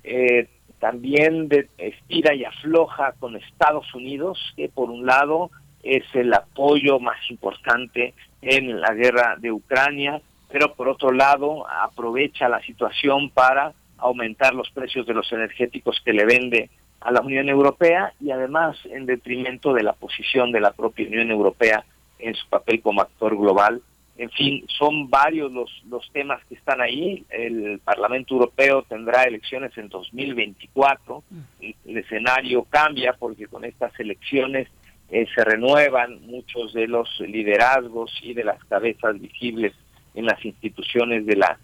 eh, 0.05 0.49
también 0.79 1.49
de 1.49 1.69
estira 1.79 2.35
y 2.35 2.45
afloja 2.45 3.13
con 3.19 3.37
Estados 3.37 3.93
Unidos, 3.95 4.39
que 4.57 4.69
por 4.69 4.91
un 4.91 5.07
lado 5.07 5.51
es 5.83 6.05
el 6.15 6.33
apoyo 6.33 6.99
más 7.01 7.19
importante 7.31 8.15
en 8.43 8.81
la 8.81 8.93
guerra 8.93 9.37
de 9.39 9.53
Ucrania, 9.53 10.21
pero 10.51 10.75
por 10.75 10.89
otro 10.89 11.13
lado 11.13 11.69
aprovecha 11.69 12.49
la 12.49 12.61
situación 12.63 13.31
para 13.31 13.73
aumentar 13.99 14.55
los 14.55 14.71
precios 14.71 15.07
de 15.07 15.15
los 15.15 15.31
energéticos 15.33 16.01
que 16.05 16.13
le 16.13 16.25
vende 16.25 16.71
a 17.01 17.11
la 17.11 17.21
Unión 17.21 17.49
Europea 17.49 18.13
y 18.21 18.31
además 18.31 18.77
en 18.85 19.07
detrimento 19.07 19.73
de 19.73 19.83
la 19.83 19.93
posición 19.93 20.53
de 20.53 20.61
la 20.61 20.73
propia 20.73 21.07
Unión 21.07 21.31
Europea 21.31 21.85
en 22.19 22.35
su 22.35 22.49
papel 22.49 22.81
como 22.81 23.03
actor 23.03 23.37
global. 23.37 23.81
En 24.19 24.31
fin, 24.31 24.65
son 24.79 25.11
varios 25.11 25.53
los, 25.53 25.71
los 25.91 26.11
temas 26.11 26.43
que 26.47 26.55
están 26.55 26.81
ahí. 26.81 27.25
El 27.29 27.79
Parlamento 27.85 28.35
Europeo 28.35 28.83
tendrá 28.83 29.25
elecciones 29.25 29.77
en 29.77 29.89
2024. 29.89 31.23
El, 31.61 31.97
escenario 31.99 32.65
cambia 32.65 33.13
porque 33.13 33.47
con 33.47 33.65
estas 33.65 33.99
elecciones 34.01 34.69
eh, 35.11 35.27
se 35.35 35.45
renuevan 35.45 36.27
muchos 36.27 36.73
de 36.73 36.89
los 36.89 37.09
liderazgos 37.21 38.11
y 38.23 38.33
de 38.33 38.45
las 38.45 38.65
cabezas 38.65 39.21
visibles 39.21 39.75
en 40.15 40.25
las 40.25 40.43
instituciones 40.45 41.27
de 41.27 41.37
la, 41.37 41.59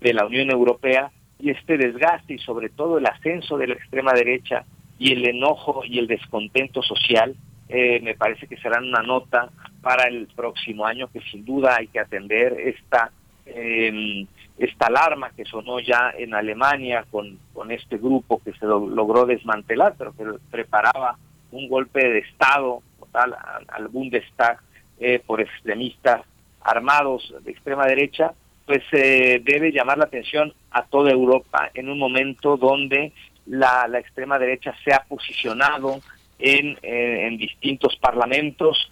de 0.00 0.12
la 0.12 0.26
Unión 0.26 0.50
Europea 0.50 1.10
y 1.44 1.50
este 1.50 1.76
desgaste 1.76 2.34
y 2.34 2.38
sobre 2.38 2.70
todo 2.70 2.96
el 2.96 3.04
ascenso 3.04 3.58
de 3.58 3.66
la 3.66 3.74
extrema 3.74 4.14
derecha 4.14 4.64
y 4.98 5.12
el 5.12 5.28
enojo 5.28 5.82
y 5.84 5.98
el 5.98 6.06
descontento 6.06 6.82
social 6.82 7.36
eh, 7.68 8.00
me 8.00 8.14
parece 8.14 8.46
que 8.46 8.56
serán 8.56 8.88
una 8.88 9.02
nota 9.02 9.50
para 9.82 10.04
el 10.04 10.26
próximo 10.34 10.86
año 10.86 11.08
que 11.12 11.20
sin 11.20 11.44
duda 11.44 11.76
hay 11.76 11.88
que 11.88 12.00
atender 12.00 12.58
esta 12.58 13.10
eh, 13.44 14.24
esta 14.56 14.86
alarma 14.86 15.32
que 15.36 15.44
sonó 15.44 15.80
ya 15.80 16.14
en 16.16 16.32
Alemania 16.32 17.04
con, 17.10 17.38
con 17.52 17.70
este 17.70 17.98
grupo 17.98 18.40
que 18.42 18.54
se 18.54 18.64
logró 18.64 19.26
desmantelar 19.26 19.96
pero 19.98 20.16
que 20.16 20.24
preparaba 20.50 21.18
un 21.52 21.68
golpe 21.68 22.08
de 22.08 22.20
estado 22.20 22.80
total 22.98 23.36
al 23.68 23.88
Bundestag 23.88 24.60
eh, 24.98 25.20
por 25.26 25.42
extremistas 25.42 26.22
armados 26.62 27.34
de 27.42 27.50
extrema 27.50 27.84
derecha 27.84 28.32
pues 28.66 28.82
eh, 28.92 29.40
debe 29.44 29.72
llamar 29.72 29.98
la 29.98 30.04
atención 30.04 30.52
a 30.70 30.84
toda 30.84 31.10
Europa 31.10 31.70
en 31.74 31.88
un 31.88 31.98
momento 31.98 32.56
donde 32.56 33.12
la, 33.46 33.86
la 33.88 33.98
extrema 33.98 34.38
derecha 34.38 34.74
se 34.84 34.92
ha 34.92 35.04
posicionado 35.04 36.00
en, 36.38 36.76
en 36.82 37.36
distintos 37.36 37.96
parlamentos, 37.96 38.90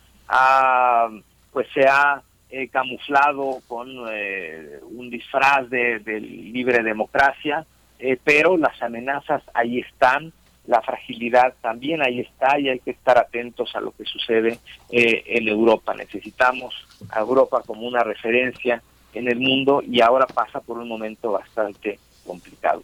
pues 1.53 1.67
se 1.75 1.87
ha 1.87 2.23
eh, 2.55 2.69
camuflado 2.69 3.63
con 3.67 3.89
eh, 4.11 4.79
un 4.83 5.09
disfraz 5.09 5.71
de, 5.71 6.01
de 6.01 6.21
libre 6.21 6.83
democracia, 6.83 7.65
eh, 7.99 8.19
pero 8.23 8.59
las 8.59 8.83
amenazas 8.83 9.43
ahí 9.55 9.79
están, 9.79 10.35
la 10.67 10.83
fragilidad 10.83 11.55
también 11.63 12.03
ahí 12.03 12.21
está 12.21 12.59
y 12.61 12.69
hay 12.69 12.79
que 12.81 12.91
estar 12.91 13.17
atentos 13.17 13.75
a 13.75 13.81
lo 13.81 13.93
que 13.93 14.05
sucede 14.05 14.59
en 14.91 15.49
Europa. 15.49 15.95
Necesitamos 15.95 16.75
a 17.09 17.21
Europa 17.21 17.63
como 17.67 17.89
una 17.89 18.05
referencia 18.05 18.83
en 19.15 19.29
el 19.29 19.39
mundo 19.41 19.83
y 19.87 20.01
ahora 20.01 20.27
pasa 20.27 20.61
por 20.61 20.79
un 20.79 20.89
momento 20.89 21.33
bastante 21.33 21.99
complicado. 22.27 22.83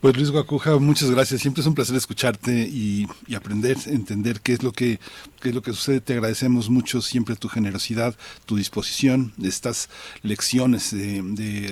Pues 0.00 0.14
Luis 0.14 0.30
Guacuja, 0.30 0.76
muchas 0.78 1.10
gracias. 1.10 1.40
Siempre 1.40 1.62
es 1.62 1.66
un 1.66 1.74
placer 1.74 1.96
escucharte 1.96 2.52
y, 2.52 3.08
aprender, 3.34 3.78
entender 3.86 4.40
qué 4.40 4.52
es 4.52 4.62
lo 4.62 4.70
que 4.70 5.00
qué 5.40 5.48
es 5.48 5.54
lo 5.54 5.62
que 5.62 5.72
sucede. 5.72 6.00
Te 6.00 6.12
agradecemos 6.12 6.68
mucho 6.68 7.00
siempre 7.00 7.34
tu 7.34 7.48
generosidad, 7.48 8.14
tu 8.44 8.56
disposición, 8.56 9.32
estas 9.42 9.88
lecciones 10.22 10.92
de, 10.92 11.22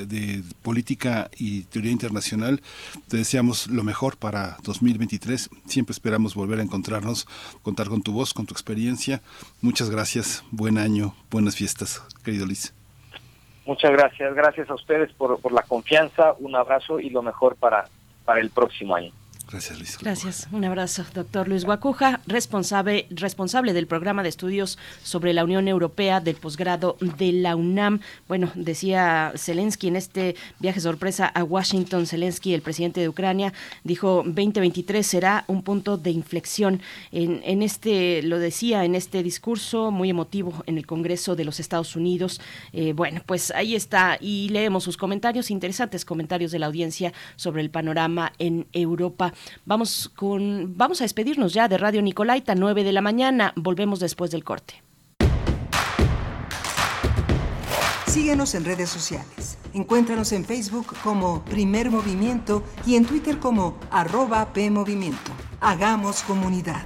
de, 0.07 0.43
política 0.63 1.31
y 1.37 1.63
teoría 1.65 1.93
internacional. 1.93 2.63
Te 3.09 3.19
deseamos 3.19 3.67
lo 3.69 3.85
mejor 3.85 4.17
para 4.17 4.57
2023. 4.65 5.51
Siempre 5.67 5.93
esperamos 5.93 6.35
volver 6.35 6.61
a 6.61 6.63
encontrarnos, 6.63 7.29
contar 7.63 7.89
con 7.89 8.03
tu 8.03 8.13
voz, 8.13 8.33
con 8.33 8.47
tu 8.47 8.55
experiencia. 8.55 9.21
Muchas 9.61 9.91
gracias. 9.91 10.45
Buen 10.51 10.79
año, 10.79 11.15
buenas 11.31 11.57
fiestas, 11.57 12.03
querido 12.25 12.47
Luis. 12.47 12.73
Muchas 13.67 13.93
gracias, 13.93 14.35
gracias 14.35 14.69
a 14.71 14.75
ustedes 14.75 15.13
por, 15.13 15.41
por 15.41 15.53
la 15.53 15.63
confianza, 15.63 16.35
un 16.39 16.55
abrazo 16.55 17.01
y 17.01 17.11
lo 17.11 17.23
mejor 17.23 17.57
para 17.57 17.87
para 18.25 18.41
el 18.41 18.51
próximo 18.51 18.97
año. 18.97 19.13
Gracias, 19.55 19.79
Luis. 19.79 19.99
Gracias. 20.01 20.49
Un 20.51 20.65
abrazo, 20.65 21.05
doctor 21.15 21.47
Luis 21.47 21.65
Guacuja, 21.65 22.21
responsable, 22.27 23.07
responsable 23.11 23.73
del 23.73 23.87
programa 23.87 24.25
de 24.25 24.29
estudios 24.29 24.79
sobre 25.05 25.33
la 25.33 25.45
Unión 25.45 25.69
Europea 25.69 26.19
del 26.19 26.35
posgrado 26.35 26.97
de 26.99 27.31
la 27.31 27.55
UNAM. 27.55 28.01
Bueno, 28.27 28.51
decía 28.57 29.33
Zelensky 29.37 29.87
en 29.87 29.95
este 29.95 30.35
viaje 30.59 30.81
sorpresa 30.81 31.27
a 31.27 31.45
Washington, 31.45 32.09
Zelensky, 32.09 32.53
el 32.53 32.63
presidente 32.63 33.01
de 33.01 33.09
Ucrania, 33.09 33.53
dijo 33.85 34.25
2023 34.27 35.07
será 35.07 35.45
un 35.47 35.63
punto 35.63 35.99
de 35.99 36.11
inflexión. 36.11 36.83
En, 37.13 37.41
en 37.45 37.63
este, 37.63 38.25
lo 38.25 38.41
decía 38.41 38.85
en 38.85 38.97
este 38.97 39.23
discurso 39.23 39.93
muy 39.93 40.11
emotivo 40.11 40.65
en 40.67 40.79
el 40.79 40.87
Congreso 40.87 41.37
de 41.37 41.45
los 41.45 41.61
Estados 41.61 41.95
Unidos. 41.95 42.41
Eh, 42.73 42.93
bueno, 42.93 43.23
pues 43.25 43.53
ahí 43.53 43.77
está 43.77 44.19
y 44.21 44.49
leemos 44.49 44.83
sus 44.83 44.97
comentarios, 44.97 45.53
interesantes 45.53 46.05
comentarios 46.05 46.51
de 46.51 46.59
la 46.59 46.67
audiencia 46.67 47.13
sobre 47.37 47.63
el 47.63 47.71
panorama 47.71 48.33
en 48.41 48.67
Europa. 48.73 49.33
Vamos 49.65 50.11
con 50.15 50.77
vamos 50.77 51.01
a 51.01 51.05
despedirnos 51.05 51.53
ya 51.53 51.69
de 51.69 51.79
Radio 51.79 52.03
Nicolaita, 52.03 52.55
9 52.55 52.85
de 52.85 52.93
la 52.93 53.01
mañana. 53.01 53.53
Volvemos 53.57 54.01
después 54.01 54.31
del 54.31 54.45
corte. 54.45 54.83
Síguenos 58.07 58.55
en 58.55 58.65
redes 58.65 58.91
sociales. 58.91 59.59
Encuéntranos 59.73 60.31
en 60.33 60.45
Facebook 60.45 60.95
como 61.03 61.45
Primer 61.45 61.91
Movimiento 61.91 62.63
y 62.87 62.95
en 62.95 63.05
Twitter 63.07 63.39
como 63.39 63.77
arroba 63.91 64.53
PMovimiento. 64.53 65.33
Hagamos 65.61 66.23
comunidad. 66.23 66.85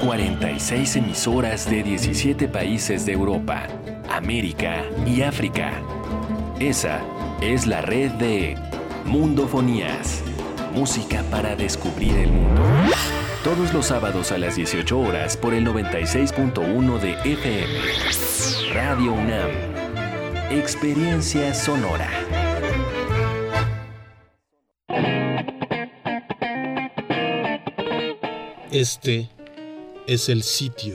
46 0.00 0.96
emisoras 0.96 1.70
de 1.70 1.82
17 1.82 2.48
países 2.48 3.06
de 3.06 3.12
Europa, 3.12 3.68
América 4.10 4.84
y 5.06 5.22
África. 5.22 5.72
Esa 6.58 7.00
es 7.40 7.66
la 7.66 7.80
red 7.80 8.10
de 8.12 8.56
Mundofonías, 9.04 10.22
música 10.74 11.22
para 11.30 11.56
descubrir 11.56 12.14
el 12.14 12.30
mundo. 12.30 12.62
Todos 13.44 13.72
los 13.72 13.86
sábados 13.86 14.32
a 14.32 14.38
las 14.38 14.56
18 14.56 14.98
horas 14.98 15.36
por 15.36 15.54
el 15.54 15.66
96.1 15.66 16.98
de 16.98 17.12
FM. 17.32 18.74
Radio 18.74 19.12
UNAM. 19.12 19.50
Experiencia 20.50 21.54
sonora. 21.54 22.10
Este 28.70 29.28
es 30.06 30.28
el 30.28 30.42
sitio 30.42 30.94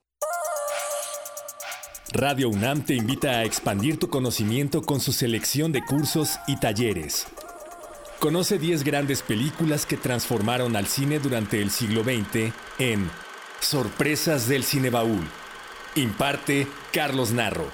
Radio 2.13 2.49
UNAM 2.49 2.83
te 2.83 2.93
invita 2.93 3.31
a 3.39 3.45
expandir 3.45 3.97
tu 3.97 4.09
conocimiento 4.09 4.81
con 4.81 4.99
su 4.99 5.13
selección 5.13 5.71
de 5.71 5.81
cursos 5.81 6.39
y 6.45 6.59
talleres. 6.59 7.25
Conoce 8.19 8.59
10 8.59 8.83
grandes 8.83 9.21
películas 9.21 9.85
que 9.85 9.95
transformaron 9.95 10.75
al 10.75 10.87
cine 10.87 11.19
durante 11.19 11.61
el 11.61 11.71
siglo 11.71 12.03
XX 12.03 12.53
en 12.79 13.09
Sorpresas 13.61 14.49
del 14.49 14.65
Cinebaúl. 14.65 15.25
Imparte 15.95 16.67
Carlos 16.91 17.31
Narro. 17.31 17.67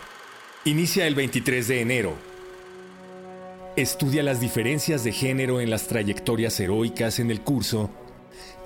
Inicia 0.65 1.07
el 1.07 1.15
23 1.15 1.67
de 1.67 1.81
enero. 1.81 2.13
Estudia 3.75 4.21
las 4.21 4.39
diferencias 4.39 5.03
de 5.03 5.13
género 5.13 5.61
en 5.61 5.71
las 5.71 5.87
trayectorias 5.87 6.59
heroicas 6.59 7.19
en 7.19 7.31
el 7.31 7.41
curso 7.41 7.89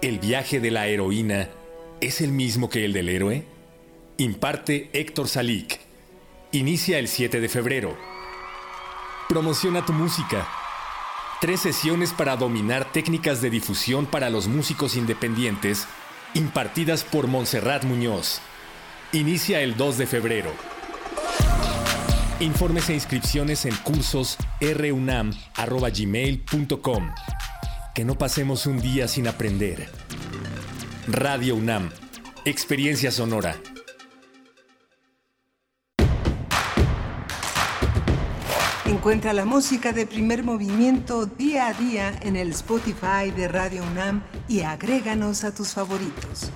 ¿El 0.01 0.19
viaje 0.19 0.59
de 0.59 0.71
la 0.71 0.87
heroína 0.87 1.49
es 2.01 2.21
el 2.21 2.31
mismo 2.31 2.69
que 2.69 2.83
el 2.85 2.91
del 2.91 3.07
héroe? 3.07 3.45
Imparte 4.21 4.89
Héctor 4.93 5.27
Salik. 5.27 5.81
Inicia 6.51 6.99
el 6.99 7.07
7 7.07 7.41
de 7.41 7.49
febrero. 7.49 7.97
Promociona 9.27 9.83
tu 9.83 9.93
música. 9.93 10.47
Tres 11.39 11.61
sesiones 11.61 12.13
para 12.13 12.35
dominar 12.35 12.91
técnicas 12.91 13.41
de 13.41 13.49
difusión 13.49 14.05
para 14.05 14.29
los 14.29 14.47
músicos 14.47 14.95
independientes, 14.95 15.87
impartidas 16.35 17.03
por 17.03 17.25
Montserrat 17.25 17.83
Muñoz. 17.83 18.41
Inicia 19.11 19.61
el 19.61 19.75
2 19.75 19.97
de 19.97 20.05
febrero. 20.05 20.51
Informes 22.39 22.91
e 22.91 22.93
inscripciones 22.93 23.65
en 23.65 23.75
cursos 23.77 24.37
runam.gmail.com. 24.61 27.09
Que 27.95 28.05
no 28.05 28.19
pasemos 28.19 28.67
un 28.67 28.79
día 28.79 29.07
sin 29.07 29.27
aprender. 29.27 29.89
Radio 31.07 31.55
UNAM. 31.55 31.89
Experiencia 32.45 33.09
sonora. 33.09 33.55
Encuentra 38.91 39.31
la 39.31 39.45
música 39.45 39.93
de 39.93 40.05
primer 40.05 40.43
movimiento 40.43 41.25
día 41.25 41.67
a 41.67 41.73
día 41.73 42.13
en 42.23 42.35
el 42.35 42.49
Spotify 42.49 43.31
de 43.33 43.47
Radio 43.47 43.83
UNAM 43.83 44.21
y 44.49 44.59
agréganos 44.63 45.45
a 45.45 45.55
tus 45.55 45.69
favoritos. 45.69 46.51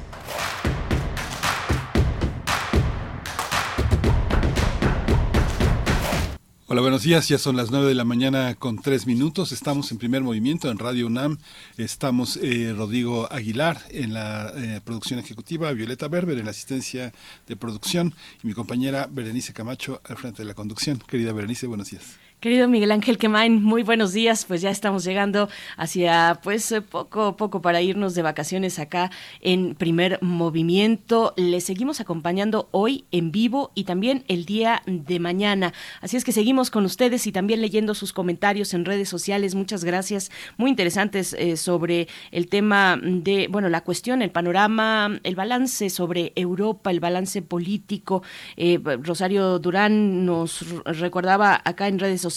Hola, 6.68 6.82
buenos 6.82 7.04
días. 7.04 7.30
Ya 7.30 7.38
son 7.38 7.56
las 7.56 7.72
9 7.72 7.88
de 7.88 7.96
la 7.96 8.04
mañana 8.04 8.54
con 8.56 8.82
tres 8.82 9.08
minutos. 9.08 9.54
Estamos 9.54 9.90
en 9.94 9.98
primer 9.98 10.22
movimiento 10.22 10.70
en 10.70 10.78
Radio 10.78 11.08
UNAM. 11.08 11.38
Estamos 11.78 12.38
eh, 12.44 12.74
Rodrigo 12.76 13.32
Aguilar 13.32 13.80
en 13.92 14.14
la 14.14 14.52
eh, 14.58 14.82
producción 14.84 15.20
ejecutiva, 15.20 15.72
Violeta 15.72 16.10
Berber 16.10 16.38
en 16.38 16.44
la 16.44 16.52
asistencia 16.52 17.14
de 17.48 17.56
producción 17.56 18.14
y 18.44 18.48
mi 18.48 18.54
compañera 18.54 19.08
Berenice 19.10 19.54
Camacho 19.54 20.02
al 20.04 20.18
frente 20.18 20.42
de 20.42 20.50
la 20.50 20.54
conducción. 20.54 21.02
Querida 21.08 21.32
Berenice, 21.32 21.66
buenos 21.66 21.92
días. 21.92 22.25
Querido 22.46 22.68
Miguel 22.68 22.92
Ángel 22.92 23.18
Quemain, 23.18 23.64
muy 23.64 23.82
buenos 23.82 24.14
días. 24.14 24.46
Pues 24.46 24.62
ya 24.62 24.70
estamos 24.70 25.04
llegando 25.04 25.50
hacia 25.78 26.40
pues 26.44 26.72
eh, 26.72 26.82
poco 26.82 27.36
poco 27.38 27.60
para 27.60 27.82
irnos 27.82 28.14
de 28.14 28.22
vacaciones 28.22 28.78
acá 28.78 29.10
en 29.42 29.74
Primer 29.74 30.22
Movimiento. 30.22 31.34
Les 31.38 31.64
seguimos 31.64 32.02
acompañando 32.02 32.70
hoy 32.70 33.06
en 33.10 33.32
vivo 33.32 33.72
y 33.74 33.86
también 33.86 34.26
el 34.28 34.46
día 34.46 34.84
de 34.86 35.20
mañana. 35.20 35.74
Así 36.02 36.18
es 36.18 36.24
que 36.24 36.32
seguimos 36.32 36.70
con 36.70 36.86
ustedes 36.86 37.26
y 37.26 37.32
también 37.32 37.62
leyendo 37.62 37.96
sus 37.96 38.14
comentarios 38.14 38.76
en 38.76 38.86
redes 38.86 39.10
sociales. 39.10 39.56
Muchas 39.56 39.84
gracias, 39.84 40.30
muy 40.56 40.70
interesantes 40.70 41.34
eh, 41.40 41.58
sobre 41.58 42.08
el 42.30 42.48
tema 42.48 43.00
de, 43.02 43.48
bueno, 43.50 43.70
la 43.70 43.82
cuestión, 43.82 44.22
el 44.22 44.30
panorama, 44.30 45.20
el 45.24 45.34
balance 45.34 45.90
sobre 45.90 46.32
Europa, 46.36 46.92
el 46.92 47.00
balance 47.00 47.42
político. 47.42 48.22
Eh, 48.56 48.80
Rosario 49.02 49.58
Durán 49.58 50.28
nos 50.28 50.64
recordaba 50.86 51.60
acá 51.66 51.88
en 51.88 51.98
redes 51.98 52.22
sociales 52.22 52.35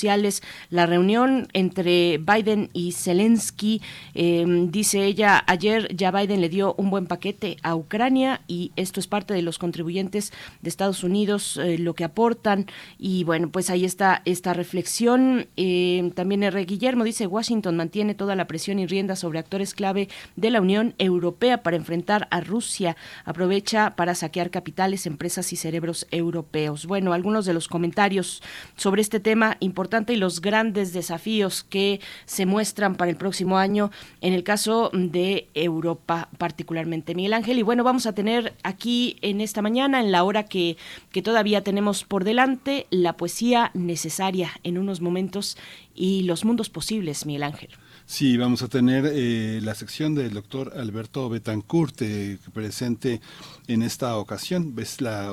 la 0.71 0.87
reunión 0.87 1.49
entre 1.53 2.19
Biden 2.19 2.71
y 2.73 2.93
Zelensky. 2.93 3.83
Em, 4.15 4.71
dice 4.71 5.05
ella, 5.05 5.43
ayer 5.47 5.95
ya 5.95 6.11
Biden 6.11 6.41
le 6.41 6.49
dio 6.49 6.75
un 6.79 6.91
buen 6.91 7.07
paquete 7.07 7.57
a 7.63 7.75
Ucrania 7.75 8.43
y 8.47 8.73
esto 8.77 9.01
es 9.01 9.07
parte 9.07 9.35
de 9.35 9.43
los 9.43 9.59
contribuyentes 9.59 10.33
de 10.63 10.69
Estados 10.69 11.03
Unidos, 11.03 11.57
eh, 11.57 11.79
lo 11.79 11.95
que 11.95 12.05
aportan. 12.05 12.67
Y 12.99 13.25
bueno, 13.25 13.51
pues 13.51 13.71
ahí 13.71 13.85
está 13.85 14.23
esta 14.25 14.55
reflexión. 14.55 15.49
Em, 15.57 16.11
también 16.11 16.43
R. 16.43 16.65
Guillermo 16.65 17.05
dice, 17.05 17.27
Washington 17.27 17.77
mantiene 17.77 18.15
toda 18.15 18.37
la 18.37 18.47
presión 18.47 18.79
y 18.79 18.87
rienda 18.87 19.17
sobre 19.17 19.39
actores 19.39 19.75
clave 19.75 20.09
de 20.37 20.51
la 20.51 20.61
Unión 20.61 20.95
Europea 20.99 21.63
para 21.63 21.77
enfrentar 21.77 22.29
a 22.31 22.41
Rusia. 22.41 22.97
Aprovecha 23.25 23.97
para 23.97 24.15
saquear 24.15 24.51
capitales, 24.51 25.07
empresas 25.07 25.53
y 25.53 25.57
cerebros 25.57 26.07
europeos. 26.11 26.87
Bueno, 26.87 27.13
algunos 27.13 27.47
de 27.47 27.55
los 27.55 27.69
comentarios 27.69 28.43
sobre 28.77 29.03
este 29.03 29.21
tema 29.21 29.57
importante 29.61 29.88
y 30.09 30.17
los 30.17 30.41
grandes 30.41 30.93
desafíos 30.93 31.65
que 31.65 32.01
se 32.27 32.47
muestran 32.47 32.95
para 32.95 33.11
el 33.11 33.17
próximo 33.17 33.59
año 33.59 33.91
en 34.21 34.33
el 34.33 34.45
caso 34.45 34.91
de 34.93 35.49
Europa 35.55 36.29
particularmente. 36.39 37.15
Miguel 37.15 37.33
Ángel, 37.33 37.59
y 37.59 37.63
bueno, 37.63 37.85
vamos 37.85 38.07
a 38.07 38.15
tener 38.15 38.55
aquí 38.63 39.17
en 39.23 39.41
esta 39.41 39.63
mañana, 39.63 40.01
en 40.01 40.13
la 40.13 40.25
hora 40.25 40.45
que, 40.45 40.77
que 41.11 41.23
todavía 41.23 41.63
tenemos 41.63 42.05
por 42.05 42.25
delante, 42.25 42.87
la 42.91 43.17
poesía 43.17 43.71
necesaria 43.75 44.53
en 44.63 44.79
unos 44.79 45.01
momentos 45.01 45.57
y 45.95 46.23
los 46.23 46.45
mundos 46.45 46.69
posibles, 46.69 47.27
Miguel 47.27 47.45
Ángel. 47.45 47.71
Sí, 48.07 48.39
vamos 48.39 48.63
a 48.63 48.69
tener 48.69 49.05
eh, 49.13 49.61
la 49.63 49.75
sección 49.75 50.15
del 50.15 50.33
doctor 50.33 50.73
Alberto 50.79 51.29
Betancourt 51.29 52.01
eh, 52.01 52.39
presente 52.55 53.21
en 53.69 53.83
esta 53.83 54.17
ocasión. 54.17 54.75
Ves 54.75 55.01
la, 55.01 55.33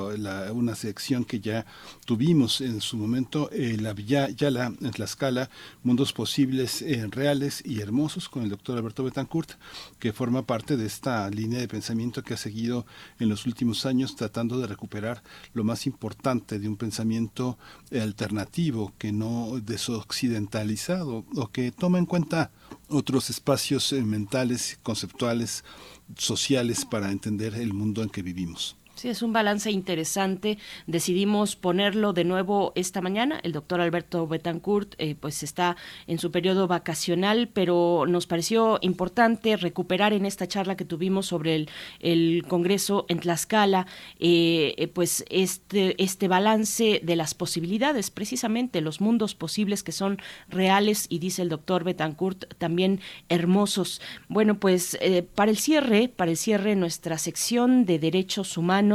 una 0.52 0.76
sección 0.76 1.24
que 1.24 1.40
ya 1.40 1.66
tuvimos 2.04 2.60
en 2.60 2.80
su 2.80 2.96
momento, 2.96 3.50
eh, 3.50 3.76
la 3.80 3.94
ya, 3.94 4.28
ya 4.28 4.50
la, 4.50 4.66
en 4.66 4.90
Tlaxcala, 4.92 5.50
Mundos 5.82 6.12
Posibles 6.12 6.82
eh, 6.82 7.08
Reales 7.10 7.62
y 7.64 7.80
Hermosos, 7.80 8.28
con 8.28 8.44
el 8.44 8.50
doctor 8.50 8.78
Alberto 8.78 9.02
Betancourt, 9.02 9.52
que 9.98 10.12
forma 10.12 10.46
parte 10.46 10.76
de 10.76 10.86
esta 10.86 11.28
línea 11.30 11.58
de 11.58 11.66
pensamiento 11.66 12.22
que 12.22 12.34
ha 12.34 12.36
seguido 12.36 12.86
en 13.18 13.28
los 13.28 13.46
últimos 13.46 13.86
años 13.86 14.14
tratando 14.14 14.60
de 14.60 14.66
recuperar 14.66 15.22
lo 15.54 15.64
más 15.64 15.86
importante 15.86 16.58
de 16.58 16.68
un 16.68 16.76
pensamiento 16.76 17.58
alternativo, 17.90 18.92
que 18.98 19.12
no 19.12 19.58
desoccidentalizado 19.62 21.24
o 21.34 21.48
que 21.48 21.72
toma 21.72 21.98
en 21.98 22.06
cuenta 22.06 22.50
otros 22.88 23.30
espacios 23.30 23.92
eh, 23.92 24.02
mentales, 24.02 24.78
conceptuales, 24.82 25.64
sociales 26.16 26.84
para 26.84 27.10
entender 27.10 27.54
el 27.54 27.72
mundo 27.72 28.02
en 28.02 28.10
que 28.10 28.22
vivimos. 28.22 28.76
Sí, 28.96 29.10
es 29.10 29.20
un 29.20 29.34
balance 29.34 29.70
interesante. 29.70 30.56
Decidimos 30.86 31.54
ponerlo 31.54 32.14
de 32.14 32.24
nuevo 32.24 32.72
esta 32.76 33.02
mañana. 33.02 33.38
El 33.42 33.52
doctor 33.52 33.82
Alberto 33.82 34.26
Betancourt 34.26 34.94
eh, 34.96 35.14
pues 35.14 35.42
está 35.42 35.76
en 36.06 36.18
su 36.18 36.30
periodo 36.30 36.66
vacacional, 36.66 37.50
pero 37.52 38.06
nos 38.08 38.26
pareció 38.26 38.78
importante 38.80 39.58
recuperar 39.58 40.14
en 40.14 40.24
esta 40.24 40.48
charla 40.48 40.78
que 40.78 40.86
tuvimos 40.86 41.26
sobre 41.26 41.56
el, 41.56 41.68
el 42.00 42.46
Congreso 42.48 43.04
en 43.10 43.20
Tlaxcala, 43.20 43.86
eh, 44.18 44.74
eh, 44.78 44.88
pues 44.88 45.26
este, 45.28 46.02
este 46.02 46.26
balance 46.26 47.02
de 47.02 47.16
las 47.16 47.34
posibilidades, 47.34 48.10
precisamente 48.10 48.80
los 48.80 49.02
mundos 49.02 49.34
posibles 49.34 49.82
que 49.82 49.92
son 49.92 50.16
reales 50.48 51.04
y 51.10 51.18
dice 51.18 51.42
el 51.42 51.50
doctor 51.50 51.84
Betancourt 51.84 52.54
también 52.54 53.00
hermosos. 53.28 54.00
Bueno, 54.28 54.58
pues 54.58 54.98
para 55.34 55.50
el 55.50 55.58
cierre, 55.58 56.08
para 56.08 56.30
el 56.30 56.38
cierre 56.38 56.76
nuestra 56.76 57.18
sección 57.18 57.84
de 57.84 57.98
derechos 57.98 58.56
humanos 58.56 58.85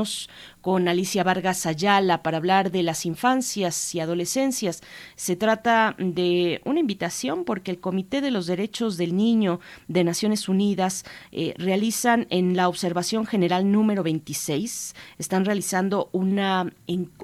con 0.62 0.88
Alicia 0.88 1.24
Vargas 1.24 1.66
Ayala 1.66 2.24
para 2.24 2.38
hablar 2.38 2.72
de 2.72 2.84
las 2.84 3.06
infancias 3.06 3.94
y 3.94 4.00
adolescencias. 4.00 4.82
Se 5.16 5.36
trata 5.36 5.96
de 5.98 6.62
una 6.66 6.80
invitación 6.80 7.44
porque 7.44 7.72
el 7.72 7.80
Comité 7.80 8.22
de 8.22 8.32
los 8.32 8.48
Derechos 8.48 8.98
del 8.98 9.16
Niño 9.16 9.60
de 9.88 10.04
Naciones 10.04 10.48
Unidas 10.48 11.04
eh, 11.32 11.54
realizan 11.58 12.28
en 12.30 12.56
la 12.56 12.68
observación 12.68 13.26
general 13.26 13.72
número 13.72 14.04
26, 14.04 14.96
están 15.18 15.46
realizando 15.46 16.10
una, 16.12 16.72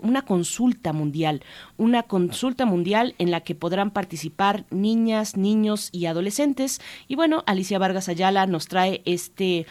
una 0.01 0.23
consulta 0.23 0.93
mundial, 0.93 1.43
una 1.77 2.03
consulta 2.03 2.65
mundial 2.65 3.15
en 3.19 3.31
la 3.31 3.41
que 3.41 3.55
podrán 3.55 3.91
participar 3.91 4.65
niñas, 4.71 5.37
niños 5.37 5.89
y 5.91 6.07
adolescentes. 6.07 6.81
Y 7.07 7.15
bueno, 7.15 7.43
Alicia 7.45 7.79
Vargas 7.79 8.09
Ayala 8.09 8.45
nos 8.47 8.67
trae 8.67 9.01
este 9.05 9.65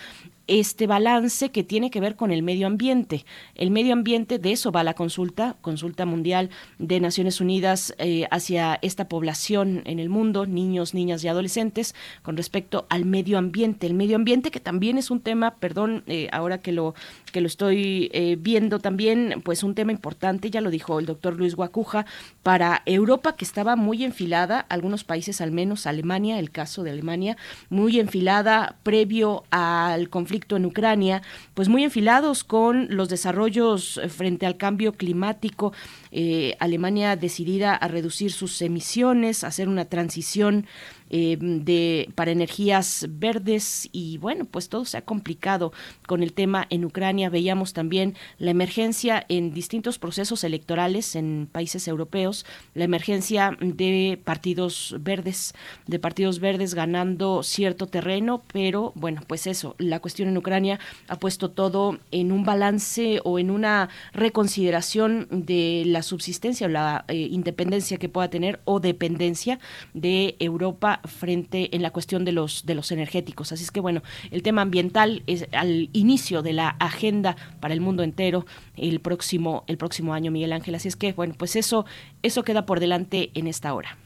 este 0.49 0.87
balance 0.87 1.51
que 1.51 1.65
tiene 1.65 1.91
que 1.91 2.01
ver 2.01 2.17
con 2.17 2.31
el 2.31 2.43
medio 2.43 2.67
ambiente. 2.67 3.25
El 3.55 3.71
medio 3.71 3.93
ambiente, 3.93 4.39
de 4.39 4.53
eso 4.53 4.71
va 4.71 4.85
la 4.85 4.95
consulta, 4.95 5.57
consulta 5.61 6.07
mundial 6.07 6.51
de 6.79 7.01
Naciones 7.01 7.41
Unidas 7.41 7.95
eh, 7.99 8.27
hacia 8.31 8.79
esta 8.83 9.09
población 9.09 9.83
en 9.87 9.99
el 9.99 10.09
mundo, 10.09 10.47
niños, 10.47 10.95
niñas 10.95 11.25
y 11.25 11.29
adolescentes, 11.29 11.95
con 12.23 12.37
respecto 12.37 12.87
al 12.91 13.05
medio 13.05 13.39
ambiente. 13.39 13.87
El 13.87 13.95
medio 13.95 14.17
ambiente 14.17 14.51
que 14.51 14.61
también 14.61 14.99
es 14.99 15.11
un 15.11 15.21
tema, 15.21 15.57
perdón, 15.57 16.05
eh, 16.07 16.29
ahora 16.33 16.59
que 16.59 16.73
lo, 16.73 16.95
que 17.33 17.41
lo 17.41 17.47
estoy 17.47 18.11
eh, 18.13 18.37
viendo 18.39 18.79
también, 18.79 19.43
pues 19.45 19.63
un 19.63 19.75
tema 19.75 19.93
importante, 19.93 20.51
ya 20.51 20.61
lo 20.61 20.71
dijo 20.71 20.99
el 21.01 21.07
doctor 21.07 21.37
Luis 21.37 21.57
Guacuja, 21.57 22.07
para 22.43 22.83
Europa 22.87 23.37
que 23.37 23.45
estaba 23.45 23.75
muy 23.75 24.05
enfilada, 24.05 24.61
algunos 24.61 25.03
países 25.05 25.41
al 25.41 25.51
menos, 25.51 25.87
Alemania, 25.87 26.39
el 26.39 26.51
caso 26.51 26.85
de 26.85 26.91
Alemania, 26.91 27.37
muy 27.69 27.99
enfilada 27.99 28.77
previo 28.83 29.45
al 29.51 30.09
conflicto 30.09 30.36
en 30.57 30.67
Ucrania, 30.67 31.23
pues 31.55 31.69
muy 31.69 31.85
enfilados 31.85 32.45
con 32.45 32.89
los 32.91 33.09
desarrollos 33.09 34.01
frente 34.09 34.47
al 34.47 34.57
cambio 34.57 34.93
climático. 34.93 35.73
Eh, 36.19 36.57
Alemania 36.61 37.15
decidida 37.15 37.75
a 37.75 37.89
reducir 37.89 38.33
sus 38.33 38.63
emisiones, 38.63 39.45
hacer 39.45 39.69
una 39.69 39.85
transición 39.85 40.65
eh, 41.11 41.37
de, 41.39 42.09
para 42.15 42.33
energías 42.33 43.07
verdes 43.11 43.89
y 43.93 44.17
bueno, 44.17 44.45
pues 44.45 44.71
todo 44.71 44.87
se 44.87 44.97
ha 44.97 45.05
complicado 45.05 45.73
con 46.07 46.23
el 46.23 46.33
tema 46.33 46.67
en 46.71 46.87
Ucrania. 46.87 47.29
Veíamos 47.29 47.75
también 47.75 48.15
la 48.39 48.51
emergencia 48.51 49.27
en 49.29 49.53
distintos 49.53 49.99
procesos 49.99 50.43
electorales 50.43 51.17
en 51.17 51.51
países 51.53 51.87
europeos, 51.87 52.47
la 52.73 52.85
emergencia 52.85 53.57
de 53.61 54.19
partidos 54.25 54.97
verdes, 54.99 55.55
de 55.87 55.99
partidos 55.99 56.41
verdes 56.41 56.75
ganando 56.75 57.43
cierto 57.43 57.89
terreno, 57.89 58.43
pero 58.53 58.93
bueno, 58.97 59.21
pues 59.27 59.47
eso, 59.47 59.77
la 59.79 60.01
cuestión 60.01 60.31
en 60.31 60.39
Ucrania 60.39 60.81
ha 61.09 61.19
puesto 61.19 61.51
todo 61.51 61.99
en 62.11 62.33
un 62.33 62.45
balance 62.45 63.21
o 63.23 63.39
en 63.39 63.51
una 63.51 63.91
reconsideración 64.15 65.29
de 65.31 65.85
la 65.87 66.03
subsistencia 66.07 66.67
o 66.67 66.71
la 66.71 67.05
eh, 67.09 67.17
independencia 67.17 67.99
que 67.99 68.09
pueda 68.09 68.29
tener 68.31 68.61
o 68.65 68.81
dependencia 68.81 69.59
de 69.93 70.37
Europa 70.39 71.01
frente 71.05 71.75
en 71.77 71.83
la 71.83 71.91
cuestión 71.91 72.25
de 72.25 72.33
los 72.33 72.65
de 72.65 72.75
los 72.75 72.91
energéticos. 72.93 73.53
Así 73.53 73.65
es 73.65 73.71
que 73.71 73.81
bueno, 73.81 74.03
el 74.31 74.43
tema 74.43 74.63
ambiental 74.63 75.23
es 75.27 75.47
al 75.53 75.91
inicio 75.93 76.43
de 76.43 76.53
la 76.53 76.69
agenda 76.81 77.37
para 77.61 77.75
el 77.75 77.81
mundo 77.81 78.03
entero 78.03 78.47
el 78.77 79.01
próximo 79.01 79.65
el 79.67 79.77
próximo 79.77 80.15
año, 80.15 80.31
Miguel 80.31 80.53
Ángel. 80.53 80.75
Así 80.75 80.89
es 80.89 80.97
que 80.97 81.13
bueno, 81.13 81.35
pues 81.37 81.57
eso 81.57 81.85
eso 82.23 82.43
queda 82.43 82.65
por 82.67 82.81
delante 82.81 83.31
en 83.35 83.47
esta 83.47 83.75
hora. 83.75 83.99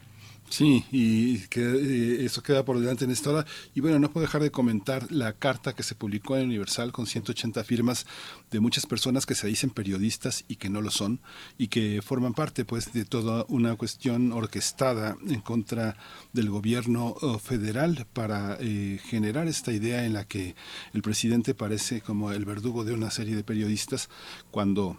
Sí, 0.51 0.83
y 0.91 1.47
que 1.47 1.61
eh, 1.61 2.25
eso 2.25 2.43
queda 2.43 2.65
por 2.65 2.77
delante 2.77 3.05
en 3.05 3.11
esta 3.11 3.29
hora. 3.29 3.45
Y 3.73 3.79
bueno, 3.79 3.99
no 3.99 4.11
puedo 4.11 4.25
dejar 4.25 4.43
de 4.43 4.51
comentar 4.51 5.09
la 5.09 5.31
carta 5.31 5.73
que 5.73 5.81
se 5.81 5.95
publicó 5.95 6.35
en 6.35 6.47
Universal 6.47 6.91
con 6.91 7.07
180 7.07 7.63
firmas 7.63 8.05
de 8.51 8.59
muchas 8.59 8.85
personas 8.85 9.25
que 9.25 9.33
se 9.33 9.47
dicen 9.47 9.69
periodistas 9.69 10.43
y 10.49 10.57
que 10.57 10.69
no 10.69 10.81
lo 10.81 10.91
son 10.91 11.21
y 11.57 11.69
que 11.69 12.01
forman 12.01 12.33
parte 12.33 12.65
pues 12.65 12.91
de 12.91 13.05
toda 13.05 13.45
una 13.47 13.77
cuestión 13.77 14.33
orquestada 14.33 15.15
en 15.25 15.39
contra 15.39 15.95
del 16.33 16.49
gobierno 16.49 17.15
oh, 17.21 17.39
federal 17.39 18.05
para 18.11 18.57
eh, 18.59 18.99
generar 19.05 19.47
esta 19.47 19.71
idea 19.71 20.03
en 20.03 20.11
la 20.11 20.25
que 20.25 20.55
el 20.93 21.01
presidente 21.01 21.53
parece 21.53 22.01
como 22.01 22.33
el 22.33 22.43
verdugo 22.43 22.83
de 22.83 22.91
una 22.91 23.09
serie 23.09 23.37
de 23.37 23.45
periodistas 23.45 24.09
cuando 24.51 24.97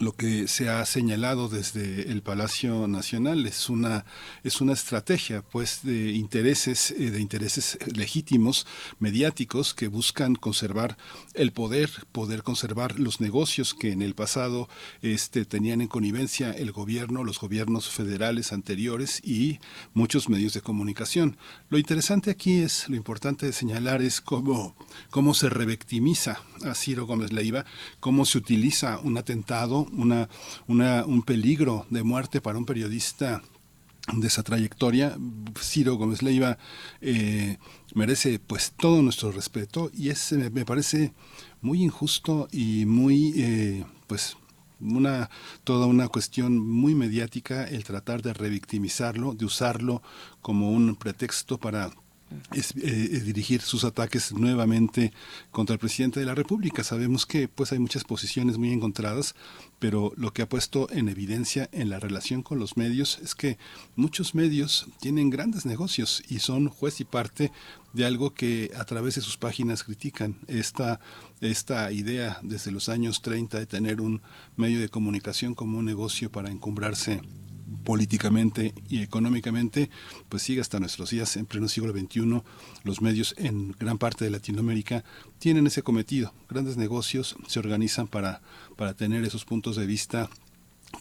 lo 0.00 0.12
que 0.12 0.48
se 0.48 0.68
ha 0.68 0.84
señalado 0.86 1.48
desde 1.48 2.10
el 2.10 2.22
Palacio 2.22 2.86
Nacional. 2.86 3.46
Es 3.46 3.68
una 3.68 4.04
es 4.44 4.60
una 4.60 4.72
estrategia 4.72 5.42
pues 5.42 5.80
de 5.82 6.12
intereses 6.12 6.92
eh, 6.92 7.10
de 7.10 7.20
intereses 7.20 7.78
legítimos 7.94 8.66
mediáticos 8.98 9.74
que 9.74 9.88
buscan 9.88 10.34
conservar 10.34 10.96
el 11.34 11.52
poder 11.52 11.90
poder 12.12 12.42
conservar 12.42 12.98
los 12.98 13.20
negocios 13.20 13.74
que 13.74 13.92
en 13.92 14.02
el 14.02 14.14
pasado 14.14 14.68
este 15.02 15.44
tenían 15.44 15.80
en 15.80 15.88
connivencia 15.88 16.52
el 16.52 16.72
gobierno 16.72 17.24
los 17.24 17.40
gobiernos 17.40 17.88
federales 17.88 18.52
anteriores 18.52 19.20
y 19.24 19.58
muchos 19.94 20.28
medios 20.28 20.54
de 20.54 20.60
comunicación. 20.60 21.36
Lo 21.70 21.78
interesante 21.78 22.30
aquí 22.30 22.58
es 22.60 22.88
lo 22.88 22.96
importante 22.96 23.46
de 23.46 23.52
señalar 23.52 24.02
es 24.02 24.20
cómo 24.20 24.76
cómo 25.10 25.34
se 25.34 25.48
revictimiza 25.48 26.40
a 26.64 26.74
Ciro 26.74 27.06
Gómez 27.06 27.32
Leiva 27.32 27.64
cómo 28.00 28.24
se 28.24 28.38
utiliza 28.38 28.98
un 28.98 29.18
atentado 29.18 29.87
una, 29.92 30.28
una, 30.66 31.04
un 31.04 31.22
peligro 31.22 31.86
de 31.90 32.02
muerte 32.02 32.40
para 32.40 32.58
un 32.58 32.64
periodista 32.66 33.42
de 34.12 34.26
esa 34.26 34.42
trayectoria. 34.42 35.16
Ciro 35.58 35.96
Gómez 35.96 36.22
Leiva 36.22 36.58
eh, 37.00 37.58
merece 37.94 38.38
pues 38.38 38.72
todo 38.76 39.02
nuestro 39.02 39.32
respeto 39.32 39.90
y 39.94 40.08
es, 40.10 40.32
me 40.32 40.64
parece 40.64 41.12
muy 41.60 41.82
injusto 41.82 42.48
y 42.52 42.86
muy 42.86 43.34
eh, 43.36 43.84
pues 44.06 44.36
una 44.80 45.28
toda 45.64 45.86
una 45.86 46.08
cuestión 46.08 46.58
muy 46.58 46.94
mediática 46.94 47.64
el 47.64 47.84
tratar 47.84 48.22
de 48.22 48.32
revictimizarlo, 48.32 49.34
de 49.34 49.44
usarlo 49.44 50.02
como 50.40 50.70
un 50.70 50.94
pretexto 50.94 51.58
para 51.58 51.90
es, 52.52 52.74
eh, 52.76 53.22
dirigir 53.24 53.60
sus 53.60 53.84
ataques 53.84 54.32
nuevamente 54.32 55.12
contra 55.50 55.74
el 55.74 55.80
presidente 55.80 56.20
de 56.20 56.26
la 56.26 56.34
República. 56.34 56.84
Sabemos 56.84 57.26
que 57.26 57.48
pues 57.48 57.72
hay 57.72 57.78
muchas 57.78 58.04
posiciones 58.04 58.58
muy 58.58 58.72
encontradas, 58.72 59.34
pero 59.78 60.12
lo 60.16 60.32
que 60.32 60.42
ha 60.42 60.48
puesto 60.48 60.90
en 60.90 61.08
evidencia 61.08 61.68
en 61.72 61.90
la 61.90 62.00
relación 62.00 62.42
con 62.42 62.58
los 62.58 62.76
medios 62.76 63.18
es 63.22 63.34
que 63.34 63.58
muchos 63.96 64.34
medios 64.34 64.88
tienen 65.00 65.30
grandes 65.30 65.66
negocios 65.66 66.22
y 66.28 66.40
son 66.40 66.68
juez 66.68 67.00
y 67.00 67.04
parte 67.04 67.52
de 67.92 68.04
algo 68.04 68.34
que 68.34 68.70
a 68.76 68.84
través 68.84 69.14
de 69.14 69.22
sus 69.22 69.36
páginas 69.36 69.82
critican 69.82 70.36
esta 70.46 71.00
esta 71.40 71.90
idea 71.92 72.38
desde 72.42 72.70
los 72.70 72.88
años 72.88 73.22
30 73.22 73.58
de 73.58 73.66
tener 73.66 74.00
un 74.00 74.20
medio 74.56 74.80
de 74.80 74.88
comunicación 74.88 75.54
como 75.54 75.78
un 75.78 75.84
negocio 75.84 76.30
para 76.30 76.50
encumbrarse 76.50 77.20
políticamente 77.84 78.74
y 78.88 79.02
económicamente, 79.02 79.90
pues 80.28 80.42
sigue 80.42 80.60
hasta 80.60 80.80
nuestros 80.80 81.10
días, 81.10 81.36
en 81.36 81.46
pleno 81.46 81.68
siglo 81.68 81.92
XXI, 81.92 82.42
los 82.84 83.02
medios 83.02 83.34
en 83.38 83.72
gran 83.78 83.98
parte 83.98 84.24
de 84.24 84.30
Latinoamérica 84.30 85.04
tienen 85.38 85.66
ese 85.66 85.82
cometido. 85.82 86.32
Grandes 86.48 86.76
negocios 86.76 87.36
se 87.46 87.58
organizan 87.58 88.08
para, 88.08 88.40
para 88.76 88.94
tener 88.94 89.24
esos 89.24 89.44
puntos 89.44 89.76
de 89.76 89.86
vista 89.86 90.30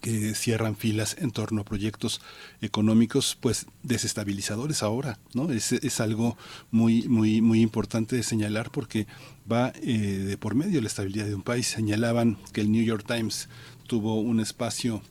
que 0.02 0.36
cierran 0.36 0.76
filas 0.76 1.16
en 1.20 1.32
torno 1.32 1.62
a 1.62 1.66
proyectos 1.66 2.22
económicos 2.62 3.38
pues 3.40 3.68
desestabilizadores 3.84 4.84
ahora 4.84 5.18
no 5.34 5.50
es, 5.50 5.72
es 5.72 6.02
algo 6.02 6.38
muy 6.72 7.08
muy 7.08 7.40
muy 7.40 7.62
importante 7.62 8.18
de 8.18 8.24
señalar 8.24 8.70
porque 8.70 9.08
va 9.50 9.72
eh, 9.82 9.98
de 9.98 10.38
por 10.38 10.56
medio 10.56 10.82
la 10.82 10.88
estabilidad 10.88 11.26
de 11.26 11.36
un 11.36 11.42
país 11.42 11.68
señalaban 11.68 12.38
que 12.52 12.60
el 12.60 12.70
New 12.72 12.84
York 12.84 13.06
Times 13.08 13.48
tuvo 13.88 14.20
un 14.20 14.42
espacio 14.42 15.02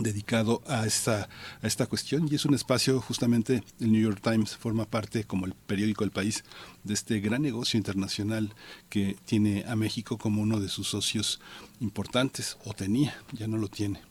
dedicado 0.00 0.62
a 0.66 0.86
esta, 0.86 1.28
a 1.62 1.66
esta 1.66 1.86
cuestión 1.86 2.28
y 2.30 2.34
es 2.34 2.44
un 2.44 2.54
espacio 2.54 3.00
justamente 3.00 3.62
el 3.80 3.92
New 3.92 4.02
York 4.02 4.20
Times 4.22 4.56
forma 4.56 4.84
parte 4.84 5.24
como 5.24 5.46
el 5.46 5.54
periódico 5.54 6.04
del 6.04 6.10
país 6.10 6.44
de 6.84 6.94
este 6.94 7.20
gran 7.20 7.42
negocio 7.42 7.76
internacional 7.76 8.54
que 8.88 9.16
tiene 9.24 9.64
a 9.66 9.76
México 9.76 10.18
como 10.18 10.42
uno 10.42 10.60
de 10.60 10.68
sus 10.68 10.88
socios 10.88 11.40
importantes 11.80 12.58
o 12.64 12.74
tenía, 12.74 13.14
ya 13.32 13.46
no 13.46 13.56
lo 13.56 13.68
tiene. 13.68 14.07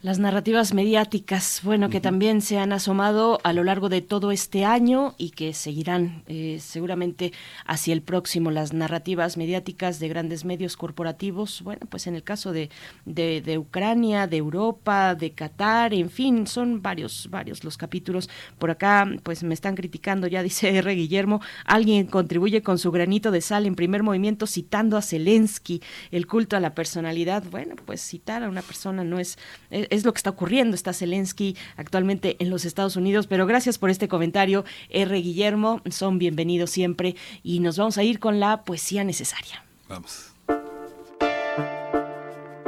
Las 0.00 0.20
narrativas 0.20 0.74
mediáticas, 0.74 1.60
bueno, 1.64 1.90
que 1.90 2.00
también 2.00 2.40
se 2.40 2.56
han 2.56 2.72
asomado 2.72 3.40
a 3.42 3.52
lo 3.52 3.64
largo 3.64 3.88
de 3.88 4.00
todo 4.00 4.30
este 4.30 4.64
año 4.64 5.16
y 5.18 5.30
que 5.30 5.52
seguirán 5.54 6.22
eh, 6.28 6.58
seguramente 6.60 7.32
hacia 7.66 7.94
el 7.94 8.02
próximo. 8.02 8.52
Las 8.52 8.72
narrativas 8.72 9.36
mediáticas 9.36 9.98
de 9.98 10.06
grandes 10.06 10.44
medios 10.44 10.76
corporativos, 10.76 11.62
bueno, 11.62 11.80
pues 11.90 12.06
en 12.06 12.14
el 12.14 12.22
caso 12.22 12.52
de, 12.52 12.70
de, 13.06 13.58
Ucrania, 13.58 14.28
de 14.28 14.36
Europa, 14.36 15.16
de 15.16 15.32
Qatar, 15.32 15.92
en 15.92 16.10
fin, 16.10 16.46
son 16.46 16.80
varios, 16.80 17.28
varios 17.28 17.64
los 17.64 17.76
capítulos. 17.76 18.30
Por 18.60 18.70
acá, 18.70 19.04
pues 19.24 19.42
me 19.42 19.54
están 19.54 19.74
criticando, 19.74 20.28
ya 20.28 20.44
dice 20.44 20.68
R. 20.78 20.94
Guillermo, 20.94 21.40
alguien 21.64 22.06
contribuye 22.06 22.62
con 22.62 22.78
su 22.78 22.92
granito 22.92 23.32
de 23.32 23.40
sal 23.40 23.66
en 23.66 23.74
primer 23.74 24.04
movimiento 24.04 24.46
citando 24.46 24.96
a 24.96 25.02
Zelensky, 25.02 25.82
el 26.12 26.28
culto 26.28 26.56
a 26.56 26.60
la 26.60 26.76
personalidad. 26.76 27.42
Bueno, 27.50 27.74
pues 27.84 28.00
citar 28.00 28.44
a 28.44 28.48
una 28.48 28.62
persona 28.62 29.02
no 29.02 29.18
es 29.18 29.38
es 29.70 29.87
lo 30.04 30.12
que 30.12 30.18
está 30.18 30.30
ocurriendo. 30.30 30.74
Está 30.74 30.92
Zelensky 30.92 31.56
actualmente 31.76 32.36
en 32.40 32.50
los 32.50 32.64
Estados 32.64 32.96
Unidos, 32.96 33.26
pero 33.26 33.46
gracias 33.46 33.78
por 33.78 33.90
este 33.90 34.08
comentario, 34.08 34.64
R. 34.90 35.16
Guillermo. 35.20 35.82
Son 35.90 36.18
bienvenidos 36.18 36.70
siempre 36.70 37.16
y 37.42 37.60
nos 37.60 37.78
vamos 37.78 37.98
a 37.98 38.02
ir 38.02 38.18
con 38.18 38.40
la 38.40 38.64
poesía 38.64 39.04
necesaria. 39.04 39.64
Vamos. 39.88 40.32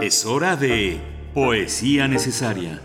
Es 0.00 0.24
hora 0.24 0.56
de 0.56 0.98
poesía 1.34 2.08
necesaria. 2.08 2.80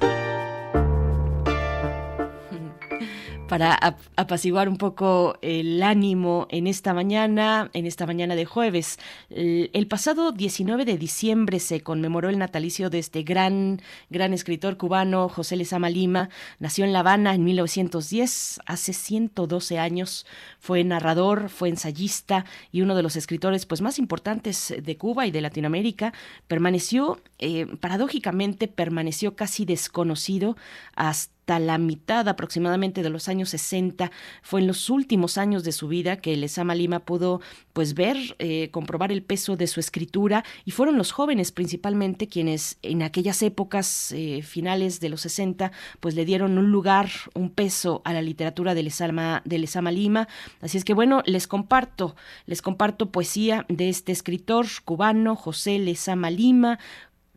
Para 3.48 3.98
apaciguar 4.16 4.68
un 4.68 4.78
poco 4.78 5.38
el 5.42 5.84
ánimo 5.84 6.48
en 6.50 6.66
esta 6.66 6.94
mañana, 6.94 7.70
en 7.74 7.86
esta 7.86 8.08
mañana 8.08 8.36
de 8.36 8.46
jueves. 8.46 8.98
El, 9.30 9.88
pasado 9.88 10.32
19 10.32 10.84
de 10.84 10.98
diciembre 10.98 11.60
se 11.60 11.82
conmemoró 11.82 12.30
el 12.30 12.40
natalicio 12.40 12.90
de 12.90 13.00
este 13.00 13.22
gran, 13.24 13.82
gran 14.10 14.34
escritor 14.34 14.78
cubano, 14.78 15.30
José 15.30 15.58
Lezama 15.58 15.90
Lima. 15.90 16.30
Nació 16.60 16.86
en 16.86 16.94
La 16.94 17.00
Habana 17.00 17.36
en 17.36 17.44
1910, 17.44 18.62
hace 18.66 18.94
112 18.94 19.78
años. 19.78 20.26
Fue 20.60 20.84
narrador, 20.84 21.50
fue 21.50 21.70
ensayista 21.70 22.46
y 22.72 22.82
uno 22.82 22.96
de 22.96 23.04
los 23.04 23.16
escritores 23.16 23.68
pues, 23.68 23.82
más 23.82 24.00
importantes 24.00 24.74
de 24.82 24.98
Cuba 24.98 25.28
y 25.28 25.32
de 25.32 25.42
Latinoamérica. 25.42 26.14
Permaneció, 26.48 27.22
eh, 27.38 27.68
paradójicamente, 27.80 28.68
permaneció 28.68 29.36
casi 29.36 29.66
desconocido 29.66 30.58
hasta 30.96 31.35
la 31.48 31.78
mitad 31.78 32.28
aproximadamente 32.28 33.04
de 33.04 33.10
los 33.10 33.30
años 33.30 33.50
60. 33.50 34.12
Fue 34.42 34.62
en 34.62 34.68
los 34.68 34.90
últimos 34.90 35.38
años 35.38 35.64
de 35.64 35.72
su 35.72 35.88
vida 35.88 36.18
que 36.18 36.36
Lezama 36.36 36.76
Lima 36.76 37.00
pudo 37.00 37.42
pues 37.74 37.94
ver, 37.94 38.18
eh, 38.40 38.70
comprobar 38.72 39.12
el 39.12 39.22
peso 39.22 39.56
de 39.56 39.68
su 39.68 39.80
escritura 39.80 40.44
y 40.66 40.72
fueron 40.72 40.98
los 40.98 41.12
jóvenes 41.12 41.52
principalmente 41.52 42.28
quienes 42.28 42.78
en 42.82 43.04
aquellas 43.04 43.42
épocas 43.42 44.12
eh, 44.12 44.42
finales 44.42 45.00
de 45.00 45.10
los 45.10 45.22
60 45.22 45.72
pues 46.00 46.16
le 46.16 46.26
dieron 46.26 46.58
un 46.58 46.72
lugar, 46.72 47.10
un 47.34 47.50
peso 47.50 48.02
a 48.06 48.14
la 48.14 48.22
literatura 48.22 48.74
de 48.74 48.84
Lezama, 48.84 49.42
de 49.46 49.60
Lezama 49.60 49.92
Lima. 49.92 50.28
Así 50.62 50.78
es 50.78 50.84
que 50.84 50.94
bueno, 50.94 51.22
les 51.26 51.48
comparto, 51.48 52.16
les 52.46 52.62
comparto 52.62 53.12
poesía 53.12 53.66
de 53.70 53.90
este 53.90 54.12
escritor 54.12 54.66
cubano 54.84 55.36
José 55.36 55.78
Lezama 55.78 56.30
Lima, 56.30 56.80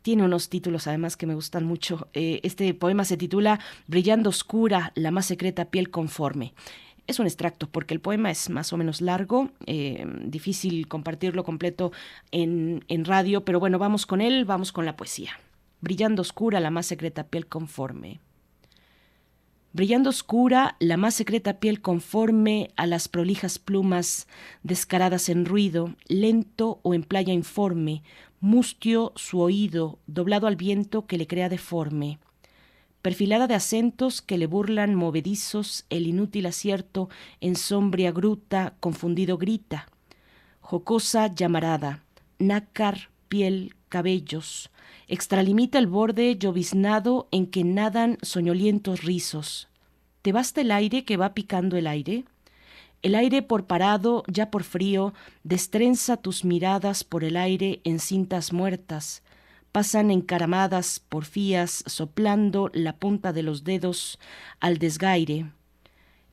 tiene 0.08 0.24
unos 0.24 0.48
títulos 0.48 0.86
además 0.86 1.18
que 1.18 1.26
me 1.26 1.34
gustan 1.34 1.66
mucho. 1.66 2.08
Eh, 2.14 2.40
este 2.42 2.72
poema 2.72 3.04
se 3.04 3.18
titula 3.18 3.60
Brillando 3.88 4.30
oscura, 4.30 4.90
la 4.94 5.10
más 5.10 5.26
secreta 5.26 5.66
piel 5.66 5.90
conforme. 5.90 6.54
Es 7.06 7.18
un 7.18 7.26
extracto 7.26 7.68
porque 7.68 7.92
el 7.92 8.00
poema 8.00 8.30
es 8.30 8.48
más 8.48 8.72
o 8.72 8.78
menos 8.78 9.02
largo, 9.02 9.50
eh, 9.66 10.06
difícil 10.24 10.88
compartirlo 10.88 11.44
completo 11.44 11.92
en, 12.30 12.86
en 12.88 13.04
radio, 13.04 13.44
pero 13.44 13.60
bueno, 13.60 13.78
vamos 13.78 14.06
con 14.06 14.22
él, 14.22 14.46
vamos 14.46 14.72
con 14.72 14.86
la 14.86 14.96
poesía. 14.96 15.32
Brillando 15.82 16.22
oscura, 16.22 16.58
la 16.58 16.70
más 16.70 16.86
secreta 16.86 17.24
piel 17.24 17.46
conforme. 17.46 18.18
Brillando 19.74 20.08
oscura, 20.08 20.76
la 20.80 20.96
más 20.96 21.14
secreta 21.14 21.60
piel 21.60 21.82
conforme 21.82 22.70
a 22.76 22.86
las 22.86 23.08
prolijas 23.08 23.58
plumas, 23.58 24.26
descaradas 24.62 25.28
en 25.28 25.44
ruido, 25.44 25.94
lento 26.08 26.80
o 26.82 26.94
en 26.94 27.02
playa 27.02 27.34
informe, 27.34 28.02
mustio 28.40 29.12
su 29.16 29.40
oído, 29.40 29.98
doblado 30.06 30.46
al 30.46 30.56
viento 30.56 31.06
que 31.06 31.18
le 31.18 31.26
crea 31.26 31.48
deforme, 31.48 32.18
perfilada 33.02 33.46
de 33.46 33.54
acentos 33.54 34.22
que 34.22 34.38
le 34.38 34.46
burlan 34.46 34.94
movedizos 34.94 35.86
el 35.90 36.06
inútil 36.06 36.46
acierto 36.46 37.08
en 37.40 37.56
sombria 37.56 38.12
gruta 38.12 38.74
confundido 38.80 39.38
grita, 39.38 39.88
jocosa 40.60 41.34
llamarada, 41.34 42.04
nácar, 42.38 43.10
piel, 43.28 43.74
cabellos, 43.88 44.70
extralimita 45.06 45.78
el 45.78 45.86
borde 45.86 46.36
lloviznado 46.36 47.28
en 47.30 47.46
que 47.46 47.64
nadan 47.64 48.18
soñolientos 48.22 49.02
rizos. 49.02 49.68
¿Te 50.22 50.32
basta 50.32 50.60
el 50.60 50.70
aire 50.70 51.04
que 51.04 51.16
va 51.16 51.34
picando 51.34 51.76
el 51.76 51.86
aire? 51.86 52.24
El 53.02 53.14
aire 53.14 53.42
por 53.42 53.66
parado, 53.66 54.24
ya 54.26 54.50
por 54.50 54.64
frío, 54.64 55.14
destrenza 55.44 56.16
tus 56.16 56.44
miradas 56.44 57.04
por 57.04 57.22
el 57.22 57.36
aire 57.36 57.80
en 57.84 58.00
cintas 58.00 58.52
muertas. 58.52 59.22
Pasan 59.70 60.10
encaramadas, 60.10 61.00
porfías, 61.08 61.84
soplando 61.86 62.70
la 62.72 62.96
punta 62.96 63.32
de 63.32 63.44
los 63.44 63.62
dedos 63.62 64.18
al 64.58 64.78
desgaire. 64.78 65.46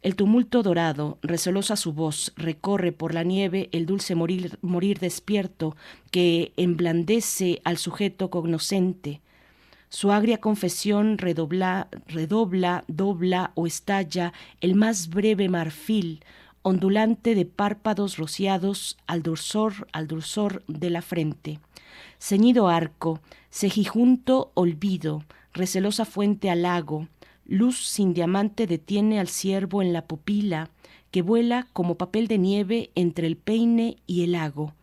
El 0.02 0.16
tumulto 0.16 0.64
dorado, 0.64 1.20
resolosa 1.22 1.76
su 1.76 1.94
voz, 1.94 2.34
recorre 2.36 2.92
por 2.92 3.14
la 3.14 3.24
nieve 3.24 3.70
el 3.72 3.86
dulce 3.86 4.16
morir, 4.16 4.58
morir 4.62 5.00
despierto 5.00 5.76
que 6.10 6.54
emblandece 6.58 7.62
al 7.64 7.78
sujeto 7.78 8.30
cognoscente. 8.30 9.22
Su 9.90 10.12
agria 10.12 10.40
confesión 10.40 11.18
redobla, 11.18 11.90
redobla, 12.08 12.84
dobla 12.88 13.52
o 13.56 13.66
estalla 13.68 14.34
el 14.62 14.76
más 14.76 15.10
breve 15.10 15.48
marfil, 15.48 16.24
ondulante 16.68 17.36
de 17.36 17.46
párpados 17.46 18.18
rociados 18.18 18.98
al 19.06 19.22
dulzor, 19.22 19.88
al 19.92 20.08
dulzor 20.08 20.64
de 20.68 20.90
la 20.90 21.04
frente. 21.04 21.60
Ceñido 22.20 22.70
arco, 22.70 23.22
cejijunto 23.52 24.52
olvido, 24.56 25.24
recelosa 25.54 26.06
fuente 26.06 26.50
al 26.50 26.64
lago, 26.64 27.08
luz 27.46 27.86
sin 27.86 28.16
diamante 28.16 28.66
detiene 28.66 29.20
al 29.20 29.28
ciervo 29.28 29.84
en 29.84 29.94
la 29.94 30.06
pupila, 30.06 30.72
que 31.12 31.22
vuela 31.22 31.68
como 31.72 32.00
papel 32.00 32.28
de 32.28 32.40
nieve 32.40 32.90
entre 32.96 33.28
el 33.28 33.38
peine 33.38 33.98
y 34.08 34.24
el 34.24 34.32
lago. 34.32 34.74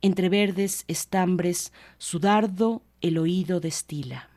Entre 0.00 0.28
verdes 0.28 0.84
estambres, 0.86 1.72
su 1.98 2.20
dardo 2.20 2.82
el 3.00 3.18
oído 3.18 3.58
destila. 3.58 4.31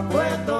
Llego 0.00 0.51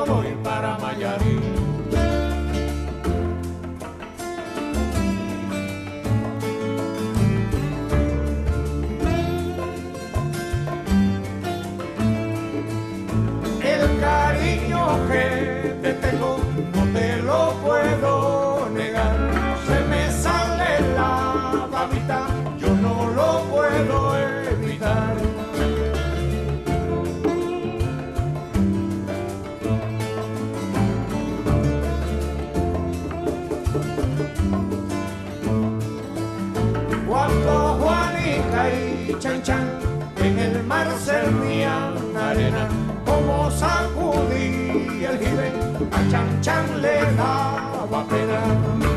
mar 40.72 40.88
se 41.04 41.20
rían 41.42 42.16
arena, 42.16 42.66
como 43.04 43.50
sacudí 43.50 45.04
el 45.04 45.18
jibe 45.18 45.48
a 45.98 46.00
Chan 46.10 46.40
Chan 46.40 46.66
le 46.82 46.96
daba 47.16 48.00
pena. 48.08 48.91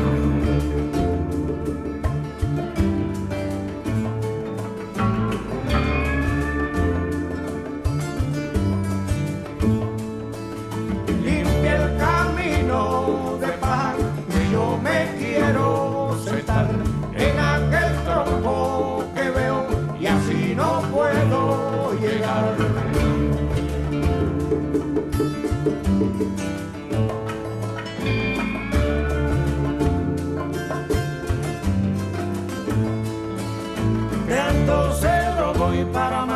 Para 35.96 36.26
Marcané, 36.26 36.35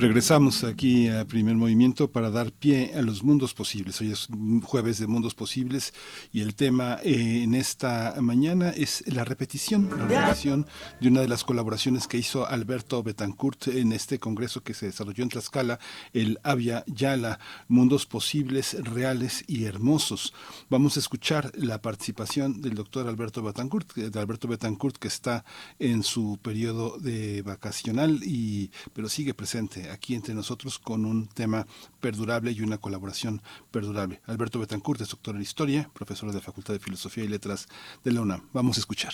Regresamos 0.00 0.62
aquí 0.62 1.08
a 1.08 1.24
Primer 1.24 1.56
Movimiento 1.56 2.12
para 2.12 2.30
dar 2.30 2.52
pie 2.52 2.92
a 2.94 3.02
los 3.02 3.24
mundos 3.24 3.52
posibles. 3.52 4.00
Hoy 4.00 4.12
es 4.12 4.28
jueves 4.62 5.00
de 5.00 5.08
mundos 5.08 5.34
posibles 5.34 5.92
y 6.32 6.40
el 6.40 6.54
tema 6.54 7.00
eh, 7.02 7.42
en 7.42 7.56
esta 7.56 8.14
mañana 8.20 8.70
es 8.70 9.02
la 9.08 9.24
repetición, 9.24 9.90
la 9.90 10.06
repetición 10.06 10.68
de 11.00 11.08
una 11.08 11.22
de 11.22 11.26
las 11.26 11.42
colaboraciones 11.42 12.06
que 12.06 12.16
hizo 12.16 12.46
Alberto 12.46 13.02
Betancourt 13.02 13.66
en 13.66 13.90
este 13.90 14.20
congreso 14.20 14.62
que 14.62 14.72
se 14.72 14.86
desarrolló 14.86 15.24
en 15.24 15.30
Tlaxcala, 15.30 15.80
el 16.12 16.38
Avia 16.44 16.84
Yala, 16.86 17.40
Mundos 17.66 18.06
Posibles, 18.06 18.76
Reales 18.80 19.42
y 19.48 19.64
Hermosos. 19.64 20.32
Vamos 20.70 20.96
a 20.96 21.00
escuchar 21.00 21.50
la 21.56 21.82
participación 21.82 22.62
del 22.62 22.74
doctor 22.74 23.08
Alberto 23.08 23.42
Betancourt, 23.42 23.94
de 23.94 24.20
Alberto 24.20 24.46
Betancourt 24.46 24.96
que 24.96 25.08
está 25.08 25.44
en 25.80 26.04
su 26.04 26.38
periodo 26.40 26.98
de 26.98 27.42
vacacional 27.42 28.20
y 28.22 28.70
pero 28.92 29.08
sigue 29.08 29.34
presente 29.34 29.87
aquí 29.90 30.14
entre 30.14 30.34
nosotros 30.34 30.78
con 30.78 31.04
un 31.04 31.26
tema 31.28 31.66
perdurable 32.00 32.52
y 32.52 32.60
una 32.60 32.78
colaboración 32.78 33.42
perdurable. 33.70 34.20
Alberto 34.26 34.58
Betancourt 34.58 35.00
es 35.00 35.08
doctor 35.08 35.36
en 35.36 35.42
Historia, 35.42 35.90
profesor 35.94 36.28
de 36.28 36.36
la 36.36 36.40
Facultad 36.40 36.74
de 36.74 36.80
Filosofía 36.80 37.24
y 37.24 37.28
Letras 37.28 37.68
de 38.04 38.12
la 38.12 38.20
UNAM. 38.20 38.48
Vamos 38.52 38.76
a 38.76 38.80
escuchar. 38.80 39.12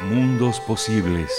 Mundos 0.00 0.60
posibles. 0.60 1.30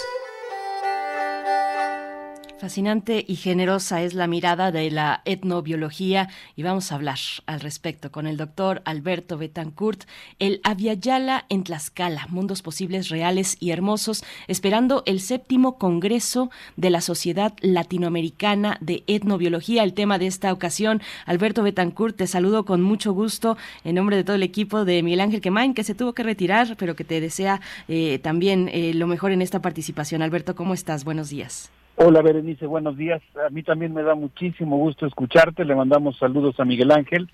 Fascinante 2.66 3.24
y 3.28 3.36
generosa 3.36 4.02
es 4.02 4.16
la 4.16 4.26
mirada 4.26 4.72
de 4.72 4.90
la 4.90 5.22
etnobiología 5.26 6.30
y 6.56 6.64
vamos 6.64 6.92
a 6.92 6.96
hablar 6.96 7.20
al 7.46 7.60
respecto 7.60 8.12
con 8.12 8.26
el 8.26 8.38
doctor 8.38 8.82
Alberto 8.86 9.38
Betancourt, 9.38 10.06
el 10.40 10.62
Aviala 10.64 11.46
en 11.50 11.64
Tlaxcala, 11.64 12.26
Mundos 12.30 12.64
Posibles 12.64 13.10
Reales 13.10 13.56
y 13.60 13.70
Hermosos, 13.70 14.24
esperando 14.48 15.04
el 15.06 15.20
séptimo 15.20 15.78
Congreso 15.78 16.50
de 16.76 16.90
la 16.90 17.02
Sociedad 17.02 17.54
Latinoamericana 17.62 18.80
de 18.82 19.04
Etnobiología. 19.06 19.84
El 19.84 19.94
tema 19.94 20.18
de 20.18 20.26
esta 20.26 20.52
ocasión, 20.52 21.04
Alberto 21.28 21.62
Betancourt, 21.62 22.16
te 22.16 22.26
saludo 22.26 22.66
con 22.66 22.82
mucho 22.82 23.14
gusto 23.14 23.58
en 23.84 23.94
nombre 23.94 24.16
de 24.16 24.24
todo 24.24 24.38
el 24.38 24.42
equipo 24.42 24.86
de 24.86 25.04
Miguel 25.04 25.20
Ángel 25.20 25.42
Quemain, 25.42 25.76
que 25.76 25.84
se 25.84 25.94
tuvo 25.94 26.14
que 26.14 26.24
retirar, 26.24 26.78
pero 26.80 26.96
que 26.96 27.04
te 27.04 27.22
desea 27.22 27.62
eh, 27.88 28.18
también 28.24 28.72
eh, 28.74 28.96
lo 28.96 29.06
mejor 29.06 29.32
en 29.32 29.44
esta 29.44 29.62
participación. 29.62 30.24
Alberto, 30.24 30.56
¿cómo 30.56 30.74
estás? 30.74 31.04
Buenos 31.04 31.30
días. 31.30 31.70
Hola 31.98 32.22
Berenice, 32.22 32.66
buenos 32.66 32.98
días. 32.98 33.22
A 33.46 33.50
mí 33.50 33.64
también 33.64 33.94
me 33.94 34.04
da 34.04 34.16
muchísimo 34.16 34.78
gusto 34.78 35.06
escucharte. 35.06 35.64
Le 35.64 35.76
mandamos 35.76 36.18
saludos 36.18 36.60
a 36.60 36.66
Miguel 36.66 36.92
Ángel 36.92 37.30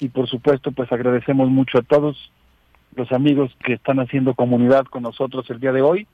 y 0.00 0.08
por 0.08 0.28
supuesto 0.28 0.72
pues 0.72 0.90
agradecemos 0.90 1.50
mucho 1.50 1.78
a 1.78 1.82
todos 1.82 2.32
los 2.94 3.12
amigos 3.12 3.54
que 3.62 3.74
están 3.74 4.00
haciendo 4.00 4.34
comunidad 4.34 4.86
con 4.86 5.02
nosotros 5.02 5.48
el 5.50 5.60
día 5.60 5.72
de 5.72 5.82
hoy 5.82 6.06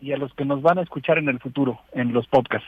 y 0.00 0.10
a 0.12 0.16
los 0.16 0.34
que 0.34 0.44
nos 0.44 0.62
van 0.62 0.78
a 0.78 0.82
escuchar 0.82 1.18
en 1.18 1.28
el 1.28 1.38
futuro 1.38 1.78
en 1.92 2.12
los 2.12 2.26
podcasts. 2.26 2.66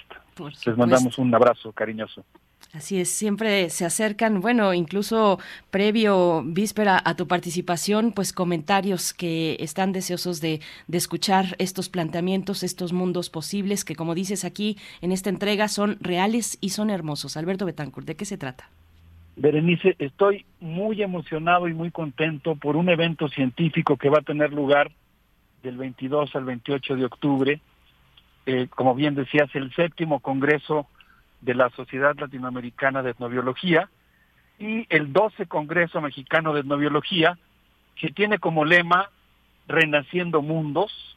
Les 0.65 0.77
mandamos 0.77 1.19
un 1.19 1.35
abrazo 1.35 1.73
cariñoso. 1.73 2.25
Así 2.73 2.99
es, 3.01 3.09
siempre 3.09 3.71
se 3.71 3.85
acercan, 3.85 4.41
bueno, 4.41 4.75
incluso 4.75 5.39
previo, 5.71 6.43
víspera 6.45 7.01
a 7.05 7.15
tu 7.15 7.29
participación, 7.29 8.11
pues 8.11 8.33
comentarios 8.33 9.15
que 9.15 9.57
están 9.61 9.93
deseosos 9.93 10.41
de, 10.41 10.61
de, 10.89 10.99
escuchar 10.99 11.55
estos 11.59 11.89
planteamientos, 11.89 12.65
estos 12.65 12.93
mundos 12.93 13.31
posibles 13.31 13.85
que, 13.85 13.95
como 13.95 14.17
dices 14.17 14.45
aquí 14.45 14.77
en 15.03 15.13
esta 15.13 15.31
entrega, 15.31 15.69
son 15.69 15.99
reales 16.01 16.59
y 16.61 16.71
son 16.71 16.91
hermosos. 16.91 17.37
Alberto 17.37 17.65
Betancourt, 17.65 18.09
¿de 18.09 18.17
qué 18.17 18.25
se 18.25 18.39
trata? 18.39 18.69
Berenice, 19.37 19.97
estoy 19.99 20.45
muy 20.61 21.03
emocionado 21.03 21.69
y 21.69 21.75
muy 21.75 21.91
contento 21.91 22.55
por 22.55 22.77
un 22.77 22.89
evento 22.89 23.29
científico 23.29 23.97
que 23.97 24.09
va 24.09 24.19
a 24.19 24.23
tener 24.23 24.53
lugar 24.53 24.93
del 25.63 25.77
22 25.77 26.35
al 26.37 26.45
28 26.45 26.97
de 26.97 27.05
octubre. 27.05 27.61
Eh, 28.47 28.69
como 28.71 28.95
bien 28.95 29.15
decías, 29.15 29.49
el 29.55 29.75
séptimo 29.75 30.21
Congreso 30.21 30.87
de 31.45 31.55
la 31.55 31.69
Sociedad 31.71 32.17
Latinoamericana 32.19 33.03
de 33.03 33.11
Etnobiología 33.11 33.91
y 34.59 34.87
el 34.89 35.13
12 35.13 35.47
Congreso 35.47 36.01
Mexicano 36.01 36.55
de 36.55 36.61
Etnobiología, 36.61 37.39
que 37.97 38.11
tiene 38.11 38.39
como 38.39 38.65
lema 38.65 39.11
Renaciendo 39.69 40.41
Mundos. 40.41 41.17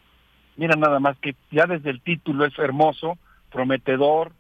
Mira 0.57 0.75
nada 0.75 0.99
más 0.99 1.17
que 1.19 1.35
ya 1.51 1.65
desde 1.65 1.91
el 1.91 2.01
título 2.01 2.45
es 2.45 2.57
hermoso, 2.59 3.17
prometedor 3.51 4.33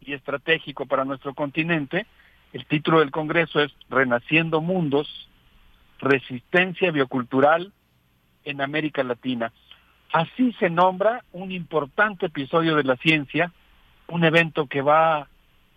y 0.00 0.14
estratégico 0.14 0.86
para 0.86 1.04
nuestro 1.04 1.34
continente. 1.34 2.06
El 2.52 2.64
título 2.66 3.00
del 3.00 3.10
Congreso 3.10 3.60
es 3.60 3.72
Renaciendo 3.90 4.60
Mundos, 4.60 5.28
Resistencia 5.98 6.90
Biocultural 6.90 7.72
en 8.44 8.60
América 8.60 9.02
Latina. 9.02 9.52
Así 10.12 10.52
se 10.54 10.70
nombra 10.70 11.24
un 11.32 11.50
importante 11.50 12.26
episodio 12.26 12.76
de 12.76 12.84
la 12.84 12.96
ciencia, 12.96 13.52
un 14.06 14.24
evento 14.24 14.66
que 14.68 14.80
va 14.80 15.28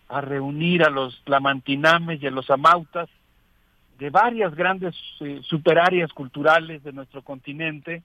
a 0.09 0.21
reunir 0.21 0.83
a 0.83 0.89
los 0.89 1.21
lamantinames 1.25 2.21
y 2.21 2.27
a 2.27 2.31
los 2.31 2.49
amautas 2.49 3.09
de 3.99 4.09
varias 4.09 4.55
grandes 4.55 4.95
eh, 5.19 5.41
superáreas 5.43 6.13
culturales 6.13 6.83
de 6.83 6.93
nuestro 6.93 7.21
continente, 7.23 8.03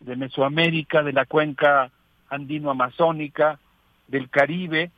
de 0.00 0.16
Mesoamérica, 0.16 1.02
de 1.02 1.12
la 1.12 1.26
cuenca 1.26 1.90
andino-amazónica, 2.30 3.58
del 4.06 4.30
Caribe, 4.30 4.90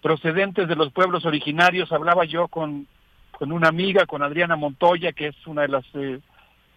procedentes 0.00 0.68
de 0.68 0.76
los 0.76 0.92
pueblos 0.92 1.24
originarios. 1.26 1.92
Hablaba 1.92 2.24
yo 2.24 2.48
con, 2.48 2.86
con 3.32 3.52
una 3.52 3.68
amiga, 3.68 4.06
con 4.06 4.22
Adriana 4.22 4.56
Montoya, 4.56 5.12
que 5.12 5.28
es 5.28 5.46
una 5.46 5.62
de 5.62 5.68
las 5.68 5.84
eh, 5.94 6.20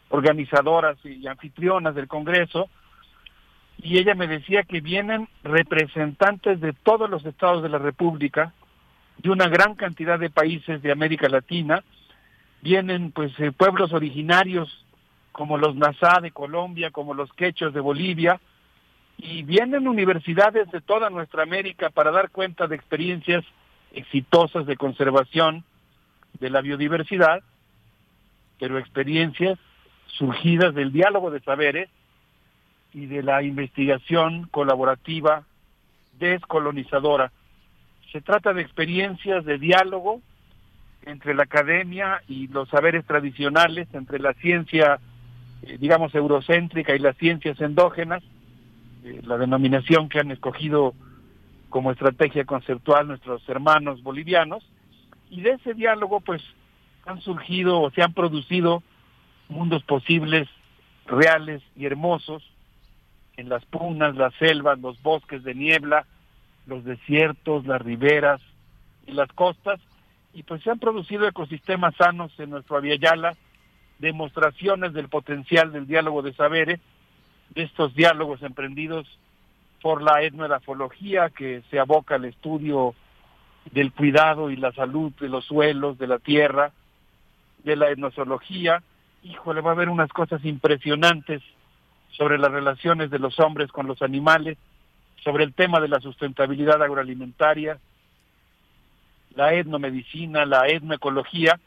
organizadoras 0.09 0.97
y 1.05 1.25
anfitrionas 1.27 1.95
del 1.95 2.07
Congreso, 2.07 2.69
y 3.77 3.97
ella 3.97 4.13
me 4.13 4.27
decía 4.27 4.63
que 4.63 4.81
vienen 4.81 5.27
representantes 5.43 6.59
de 6.59 6.73
todos 6.73 7.09
los 7.09 7.25
estados 7.25 7.63
de 7.63 7.69
la 7.69 7.79
República, 7.79 8.53
de 9.21 9.29
una 9.29 9.47
gran 9.47 9.75
cantidad 9.75 10.17
de 10.17 10.31
países 10.31 10.81
de 10.81 10.91
América 10.91 11.29
Latina, 11.29 11.83
vienen 12.61 13.11
pues 13.11 13.31
eh, 13.39 13.51
pueblos 13.51 13.93
originarios 13.93 14.85
como 15.31 15.57
los 15.57 15.75
Nazá 15.75 16.19
de 16.21 16.31
Colombia, 16.31 16.91
como 16.91 17.13
los 17.13 17.31
Quechos 17.33 17.73
de 17.73 17.79
Bolivia, 17.79 18.39
y 19.17 19.43
vienen 19.43 19.87
universidades 19.87 20.69
de 20.71 20.81
toda 20.81 21.09
nuestra 21.09 21.43
América 21.43 21.91
para 21.91 22.11
dar 22.11 22.31
cuenta 22.31 22.65
de 22.65 22.75
experiencias 22.75 23.43
exitosas 23.93 24.65
de 24.65 24.77
conservación 24.77 25.63
de 26.39 26.49
la 26.49 26.61
biodiversidad, 26.61 27.43
pero 28.59 28.79
experiencias 28.79 29.59
surgidas 30.07 30.73
del 30.73 30.91
diálogo 30.91 31.29
de 31.29 31.41
saberes 31.41 31.89
y 32.93 33.05
de 33.05 33.21
la 33.21 33.43
investigación 33.43 34.47
colaborativa 34.47 35.43
descolonizadora. 36.19 37.31
Se 38.11 38.21
trata 38.21 38.53
de 38.53 38.61
experiencias 38.61 39.45
de 39.45 39.57
diálogo 39.57 40.21
entre 41.05 41.33
la 41.33 41.43
academia 41.43 42.21
y 42.27 42.47
los 42.47 42.69
saberes 42.69 43.05
tradicionales, 43.05 43.87
entre 43.93 44.19
la 44.19 44.33
ciencia, 44.33 44.99
eh, 45.63 45.77
digamos, 45.79 46.13
eurocéntrica 46.13 46.95
y 46.95 46.99
las 46.99 47.15
ciencias 47.17 47.59
endógenas, 47.61 48.21
eh, 49.03 49.21
la 49.23 49.37
denominación 49.37 50.09
que 50.09 50.19
han 50.19 50.31
escogido 50.31 50.93
como 51.69 51.91
estrategia 51.91 52.43
conceptual 52.43 53.07
nuestros 53.07 53.47
hermanos 53.47 54.03
bolivianos, 54.03 54.63
y 55.29 55.41
de 55.41 55.51
ese 55.51 55.73
diálogo 55.73 56.19
pues 56.19 56.41
han 57.05 57.21
surgido 57.21 57.79
o 57.79 57.91
se 57.91 58.03
han 58.03 58.13
producido 58.13 58.83
mundos 59.47 59.83
posibles, 59.83 60.49
reales 61.07 61.61
y 61.77 61.85
hermosos, 61.85 62.43
en 63.37 63.47
las 63.49 63.65
punas, 63.65 64.15
las 64.15 64.33
selvas, 64.35 64.77
los 64.79 65.01
bosques 65.01 65.43
de 65.43 65.55
niebla, 65.55 66.05
los 66.71 66.85
desiertos, 66.85 67.67
las 67.67 67.81
riberas 67.81 68.41
y 69.05 69.11
las 69.11 69.27
costas, 69.33 69.79
y 70.33 70.43
pues 70.43 70.63
se 70.63 70.71
han 70.71 70.79
producido 70.79 71.27
ecosistemas 71.27 71.93
sanos 71.95 72.31
en 72.39 72.49
nuestro 72.49 72.77
Aviala, 72.77 73.35
demostraciones 73.99 74.93
del 74.93 75.09
potencial 75.09 75.73
del 75.73 75.85
diálogo 75.85 76.21
de 76.21 76.33
saberes, 76.33 76.79
de 77.49 77.63
estos 77.63 77.93
diálogos 77.93 78.41
emprendidos 78.41 79.05
por 79.81 80.01
la 80.01 80.23
etnografología 80.23 81.29
que 81.29 81.61
se 81.69 81.77
aboca 81.77 82.15
al 82.15 82.25
estudio 82.25 82.95
del 83.71 83.91
cuidado 83.91 84.49
y 84.49 84.55
la 84.55 84.71
salud 84.71 85.11
de 85.19 85.27
los 85.27 85.43
suelos, 85.45 85.97
de 85.97 86.07
la 86.07 86.19
tierra, 86.19 86.71
de 87.65 87.75
la 87.75 87.89
etnozoología. 87.89 88.81
Híjole, 89.23 89.59
va 89.59 89.71
a 89.71 89.73
haber 89.73 89.89
unas 89.89 90.09
cosas 90.13 90.43
impresionantes 90.45 91.41
sobre 92.11 92.37
las 92.37 92.51
relaciones 92.51 93.09
de 93.11 93.19
los 93.19 93.39
hombres 93.39 93.71
con 93.71 93.87
los 93.87 94.01
animales, 94.01 94.57
sobre 95.23 95.43
el 95.43 95.53
tema 95.53 95.79
de 95.79 95.87
la 95.87 95.99
sustentabilidad 95.99 96.81
agroalimentaria, 96.81 97.77
la 99.35 99.53
etnomedicina, 99.53 100.45
la 100.45 100.67
etnoecología. 100.67 101.59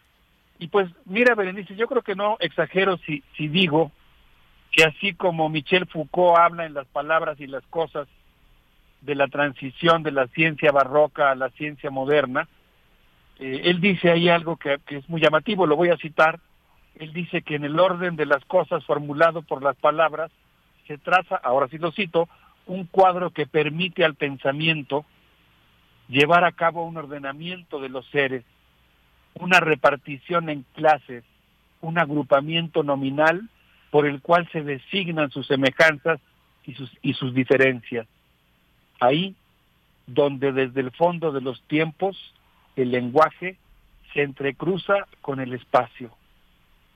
Y 0.58 0.68
pues 0.68 0.90
mira, 1.04 1.34
Berenice, 1.34 1.76
yo 1.76 1.86
creo 1.86 2.02
que 2.02 2.14
no 2.14 2.36
exagero 2.40 2.96
si, 2.98 3.22
si 3.36 3.48
digo 3.48 3.90
que 4.70 4.84
así 4.84 5.14
como 5.14 5.48
Michel 5.48 5.86
Foucault 5.86 6.38
habla 6.38 6.66
en 6.66 6.74
las 6.74 6.86
palabras 6.86 7.40
y 7.40 7.46
las 7.46 7.64
cosas 7.66 8.08
de 9.02 9.14
la 9.14 9.28
transición 9.28 10.02
de 10.02 10.10
la 10.10 10.26
ciencia 10.28 10.72
barroca 10.72 11.30
a 11.30 11.34
la 11.34 11.50
ciencia 11.50 11.90
moderna, 11.90 12.48
eh, 13.38 13.62
él 13.64 13.80
dice 13.80 14.10
ahí 14.10 14.28
algo 14.28 14.56
que, 14.56 14.78
que 14.86 14.96
es 14.96 15.08
muy 15.08 15.20
llamativo, 15.20 15.66
lo 15.66 15.76
voy 15.76 15.90
a 15.90 15.96
citar, 15.96 16.40
él 16.96 17.12
dice 17.12 17.42
que 17.42 17.56
en 17.56 17.64
el 17.64 17.78
orden 17.78 18.16
de 18.16 18.26
las 18.26 18.44
cosas 18.44 18.84
formulado 18.84 19.42
por 19.42 19.62
las 19.62 19.76
palabras 19.76 20.30
se 20.86 20.98
traza, 20.98 21.36
ahora 21.36 21.68
sí 21.68 21.78
lo 21.78 21.92
cito, 21.92 22.28
un 22.66 22.86
cuadro 22.86 23.30
que 23.30 23.46
permite 23.46 24.04
al 24.04 24.14
pensamiento 24.14 25.04
llevar 26.08 26.44
a 26.44 26.52
cabo 26.52 26.84
un 26.84 26.96
ordenamiento 26.96 27.80
de 27.80 27.88
los 27.88 28.06
seres, 28.10 28.44
una 29.34 29.60
repartición 29.60 30.48
en 30.48 30.64
clases, 30.74 31.24
un 31.80 31.98
agrupamiento 31.98 32.82
nominal 32.82 33.48
por 33.90 34.06
el 34.06 34.20
cual 34.20 34.48
se 34.52 34.62
designan 34.62 35.30
sus 35.30 35.46
semejanzas 35.46 36.20
y 36.64 36.74
sus, 36.74 36.90
y 37.02 37.14
sus 37.14 37.34
diferencias. 37.34 38.06
Ahí 39.00 39.34
donde 40.06 40.52
desde 40.52 40.80
el 40.80 40.90
fondo 40.92 41.32
de 41.32 41.40
los 41.40 41.62
tiempos 41.62 42.34
el 42.76 42.90
lenguaje 42.90 43.56
se 44.12 44.22
entrecruza 44.22 45.06
con 45.20 45.40
el 45.40 45.52
espacio. 45.52 46.10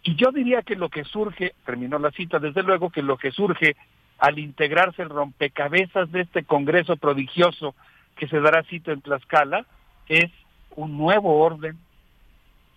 Y 0.03 0.15
yo 0.15 0.31
diría 0.31 0.63
que 0.63 0.77
lo 0.77 0.89
que 0.89 1.05
surge, 1.05 1.55
terminó 1.67 1.99
la 1.99 2.11
cita, 2.13 2.39
desde 2.39 2.63
luego 2.63 2.91
que 2.91 3.03
lo 3.03 3.17
que 3.17 3.31
surge 3.33 3.77
al 4.19 4.39
integrarse 4.39 5.03
el 5.03 5.11
rompecabezas 5.11 6.11
de 6.11 6.23
este 6.23 6.43
Congreso 6.43 6.97
prodigioso 6.97 7.75
que 8.17 8.27
se 8.29 8.41
dará 8.41 8.65
cita 8.65 8.93
en 8.93 9.01
Tlaxcala 9.01 9.65
es 10.09 10.31
un 10.75 10.99
nuevo 10.99 11.39
orden 11.41 11.79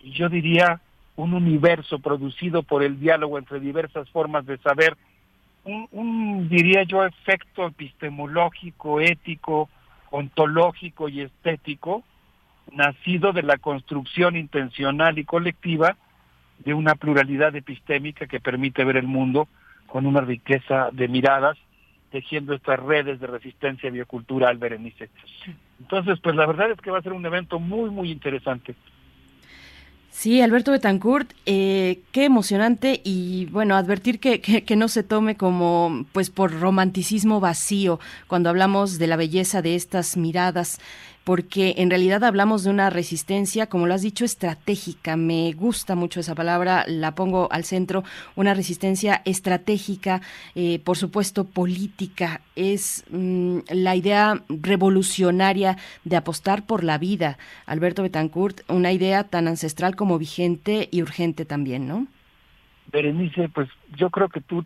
y 0.00 0.12
yo 0.12 0.28
diría 0.28 0.80
un 1.16 1.34
universo 1.34 1.98
producido 1.98 2.62
por 2.62 2.82
el 2.82 2.98
diálogo 2.98 3.38
entre 3.38 3.60
diversas 3.60 4.08
formas 4.10 4.46
de 4.46 4.58
saber, 4.58 4.96
un, 5.64 5.88
un 5.92 6.48
diría 6.48 6.84
yo 6.84 7.04
efecto 7.04 7.66
epistemológico, 7.66 9.00
ético, 9.00 9.68
ontológico 10.10 11.08
y 11.08 11.22
estético, 11.22 12.02
nacido 12.72 13.32
de 13.32 13.42
la 13.42 13.58
construcción 13.58 14.36
intencional 14.36 15.18
y 15.18 15.24
colectiva 15.24 15.96
de 16.58 16.74
una 16.74 16.94
pluralidad 16.94 17.54
epistémica 17.56 18.26
que 18.26 18.40
permite 18.40 18.84
ver 18.84 18.96
el 18.96 19.06
mundo 19.06 19.48
con 19.92 20.06
una 20.06 20.22
riqueza 20.22 20.88
de 20.90 21.06
miradas 21.06 21.58
tejiendo 22.10 22.54
estas 22.54 22.80
redes 22.80 23.20
de 23.20 23.26
resistencia 23.26 23.90
biocultural, 23.90 24.56
Berenice. 24.56 25.10
Entonces, 25.80 26.18
pues 26.22 26.34
la 26.34 26.46
verdad 26.46 26.70
es 26.70 26.80
que 26.80 26.90
va 26.90 26.98
a 26.98 27.02
ser 27.02 27.12
un 27.12 27.26
evento 27.26 27.60
muy, 27.60 27.90
muy 27.90 28.10
interesante. 28.10 28.74
Sí, 30.08 30.40
Alberto 30.40 30.72
Betancourt, 30.72 31.32
eh, 31.44 32.00
qué 32.10 32.24
emocionante 32.24 33.02
y 33.04 33.46
bueno, 33.50 33.76
advertir 33.76 34.18
que, 34.18 34.40
que, 34.40 34.64
que, 34.64 34.76
no 34.76 34.88
se 34.88 35.02
tome 35.02 35.36
como 35.36 36.06
pues 36.12 36.30
por 36.30 36.58
romanticismo 36.58 37.40
vacío 37.40 38.00
cuando 38.28 38.48
hablamos 38.48 38.98
de 38.98 39.06
la 39.08 39.16
belleza 39.16 39.60
de 39.60 39.74
estas 39.74 40.16
miradas 40.16 40.80
porque 41.24 41.74
en 41.78 41.90
realidad 41.90 42.24
hablamos 42.24 42.64
de 42.64 42.70
una 42.70 42.90
resistencia, 42.90 43.66
como 43.66 43.86
lo 43.86 43.94
has 43.94 44.02
dicho, 44.02 44.24
estratégica. 44.24 45.16
Me 45.16 45.52
gusta 45.52 45.94
mucho 45.94 46.20
esa 46.20 46.34
palabra, 46.34 46.84
la 46.88 47.14
pongo 47.14 47.48
al 47.52 47.64
centro, 47.64 48.02
una 48.34 48.54
resistencia 48.54 49.22
estratégica, 49.24 50.20
eh, 50.54 50.80
por 50.80 50.96
supuesto 50.96 51.44
política. 51.44 52.40
Es 52.56 53.04
mmm, 53.10 53.58
la 53.70 53.94
idea 53.94 54.42
revolucionaria 54.48 55.76
de 56.04 56.16
apostar 56.16 56.66
por 56.66 56.82
la 56.82 56.98
vida. 56.98 57.38
Alberto 57.66 58.02
Betancourt, 58.02 58.60
una 58.68 58.92
idea 58.92 59.24
tan 59.24 59.48
ancestral 59.48 59.94
como 59.94 60.18
vigente 60.18 60.88
y 60.90 61.02
urgente 61.02 61.44
también, 61.44 61.86
¿no? 61.86 62.06
Berenice, 62.90 63.48
pues 63.48 63.68
yo 63.96 64.10
creo 64.10 64.28
que 64.28 64.40
tú 64.40 64.64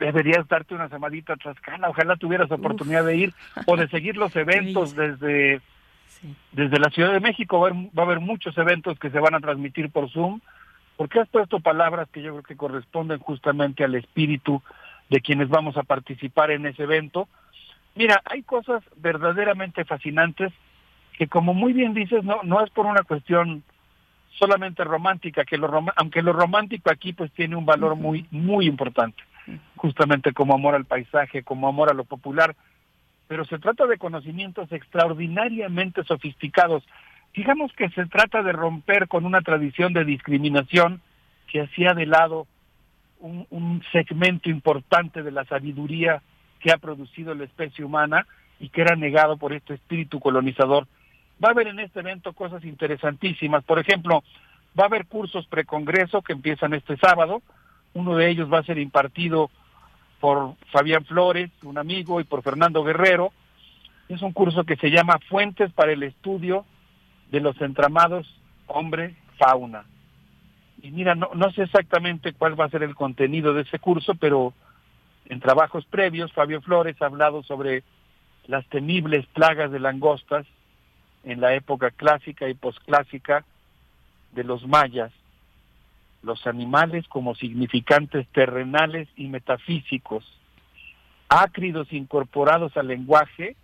deberías 0.00 0.46
darte 0.48 0.74
una 0.74 0.88
semanita 0.88 1.34
a 1.34 1.36
Tlaxcala, 1.36 1.90
ojalá 1.90 2.16
tuvieras 2.16 2.50
oportunidad 2.50 3.02
Uf. 3.02 3.08
de 3.08 3.16
ir 3.16 3.34
o 3.66 3.76
de 3.76 3.88
seguir 3.88 4.16
los 4.16 4.34
eventos 4.36 4.94
desde 4.94 5.60
Sí. 6.20 6.34
Desde 6.52 6.78
la 6.78 6.90
Ciudad 6.90 7.12
de 7.12 7.20
México 7.20 7.60
va 7.60 7.68
a, 7.68 7.70
haber, 7.70 7.86
va 7.86 8.02
a, 8.02 8.06
haber, 8.06 8.20
muchos 8.20 8.56
eventos 8.58 8.98
que 8.98 9.10
se 9.10 9.20
van 9.20 9.34
a 9.34 9.40
transmitir 9.40 9.90
por 9.90 10.10
Zoom, 10.10 10.40
porque 10.96 11.20
has 11.20 11.28
puesto 11.28 11.60
palabras 11.60 12.08
que 12.10 12.22
yo 12.22 12.32
creo 12.32 12.42
que 12.42 12.56
corresponden 12.56 13.18
justamente 13.20 13.84
al 13.84 13.94
espíritu 13.94 14.62
de 15.10 15.20
quienes 15.20 15.48
vamos 15.48 15.76
a 15.76 15.84
participar 15.84 16.50
en 16.50 16.66
ese 16.66 16.82
evento. 16.82 17.28
Mira, 17.94 18.20
hay 18.24 18.42
cosas 18.42 18.82
verdaderamente 18.96 19.84
fascinantes 19.84 20.52
que 21.18 21.26
como 21.26 21.52
muy 21.52 21.72
bien 21.72 21.94
dices, 21.94 22.22
no, 22.24 22.40
no 22.44 22.64
es 22.64 22.70
por 22.70 22.86
una 22.86 23.02
cuestión 23.02 23.64
solamente 24.38 24.84
romántica, 24.84 25.44
que 25.44 25.58
lo 25.58 25.66
rom 25.66 25.88
aunque 25.96 26.22
lo 26.22 26.32
romántico 26.32 26.90
aquí 26.90 27.12
pues 27.12 27.32
tiene 27.32 27.56
un 27.56 27.66
valor 27.66 27.96
muy, 27.96 28.26
muy 28.30 28.66
importante, 28.66 29.22
justamente 29.76 30.32
como 30.32 30.54
amor 30.54 30.76
al 30.76 30.84
paisaje, 30.84 31.42
como 31.42 31.68
amor 31.68 31.90
a 31.90 31.94
lo 31.94 32.04
popular, 32.04 32.54
pero 33.28 33.44
se 33.44 33.58
trata 33.58 33.86
de 33.86 33.98
conocimientos 33.98 34.72
extraordinariamente 34.72 36.02
sofisticados. 36.04 36.82
Digamos 37.34 37.72
que 37.74 37.90
se 37.90 38.06
trata 38.06 38.42
de 38.42 38.52
romper 38.52 39.06
con 39.06 39.26
una 39.26 39.42
tradición 39.42 39.92
de 39.92 40.04
discriminación 40.04 41.02
que 41.46 41.60
hacía 41.60 41.92
de 41.92 42.06
lado 42.06 42.46
un, 43.20 43.46
un, 43.50 43.82
segmento 43.92 44.48
importante 44.48 45.22
de 45.22 45.30
la 45.30 45.44
sabiduría 45.44 46.22
que 46.60 46.72
ha 46.72 46.78
producido 46.78 47.34
la 47.34 47.44
especie 47.44 47.84
humana 47.84 48.26
y 48.60 48.70
que 48.70 48.80
era 48.80 48.96
negado 48.96 49.36
por 49.36 49.52
este 49.52 49.74
espíritu 49.74 50.20
colonizador. 50.20 50.86
Va 51.42 51.48
a 51.48 51.52
haber 51.52 51.68
en 51.68 51.80
este 51.80 52.00
evento 52.00 52.32
cosas 52.32 52.64
interesantísimas. 52.64 53.62
Por 53.64 53.78
ejemplo, 53.78 54.24
va 54.78 54.84
a 54.84 54.86
haber 54.86 55.06
cursos 55.06 55.46
precongreso 55.46 56.22
que 56.22 56.32
empiezan 56.32 56.74
este 56.74 56.96
sábado. 56.96 57.42
Uno 57.94 58.16
de 58.16 58.30
ellos 58.30 58.52
va 58.52 58.58
a 58.58 58.64
ser 58.64 58.78
impartido 58.78 59.50
por 60.20 60.54
Fabián 60.70 61.04
Flores, 61.04 61.50
un 61.62 61.78
amigo, 61.78 62.20
y 62.20 62.24
por 62.24 62.42
Fernando 62.42 62.82
Guerrero. 62.84 63.32
Es 64.08 64.22
un 64.22 64.32
curso 64.32 64.64
que 64.64 64.76
se 64.76 64.90
llama 64.90 65.18
Fuentes 65.28 65.72
para 65.72 65.92
el 65.92 66.02
Estudio 66.02 66.64
de 67.30 67.40
los 67.40 67.60
Entramados 67.60 68.26
Hombre-Fauna. 68.66 69.84
Y 70.82 70.90
mira, 70.90 71.14
no, 71.14 71.50
sé 71.52 71.62
exactamente 71.62 72.32
cuál 72.32 72.58
va 72.58 72.66
a 72.66 72.70
ser 72.70 72.82
el 72.82 72.94
contenido 72.94 73.52
de 73.52 73.62
ese 73.62 73.78
curso, 73.78 74.14
pero 74.14 74.54
en 75.26 75.40
trabajos 75.40 75.84
previos, 75.86 76.32
Fabio 76.32 76.60
Flores 76.62 77.00
ha 77.02 77.06
hablado 77.06 77.42
sobre 77.42 77.82
las 78.46 78.66
temibles 78.68 79.26
plagas 79.26 79.70
de 79.70 79.80
langostas 79.80 80.46
en 81.24 81.40
la 81.40 81.54
época 81.54 81.90
clásica 81.90 82.48
y 82.48 82.54
posclásica 82.54 83.44
de 84.32 84.44
los 84.44 84.66
mayas 84.66 85.12
los 86.22 86.46
animales 86.46 87.06
como 87.08 87.34
significantes 87.34 88.26
terrenales 88.28 89.08
y 89.16 89.28
metafísicos, 89.28 90.24
ácridos 91.28 91.92
incorporados 91.92 92.76
al 92.76 92.88
lenguaje 92.88 93.56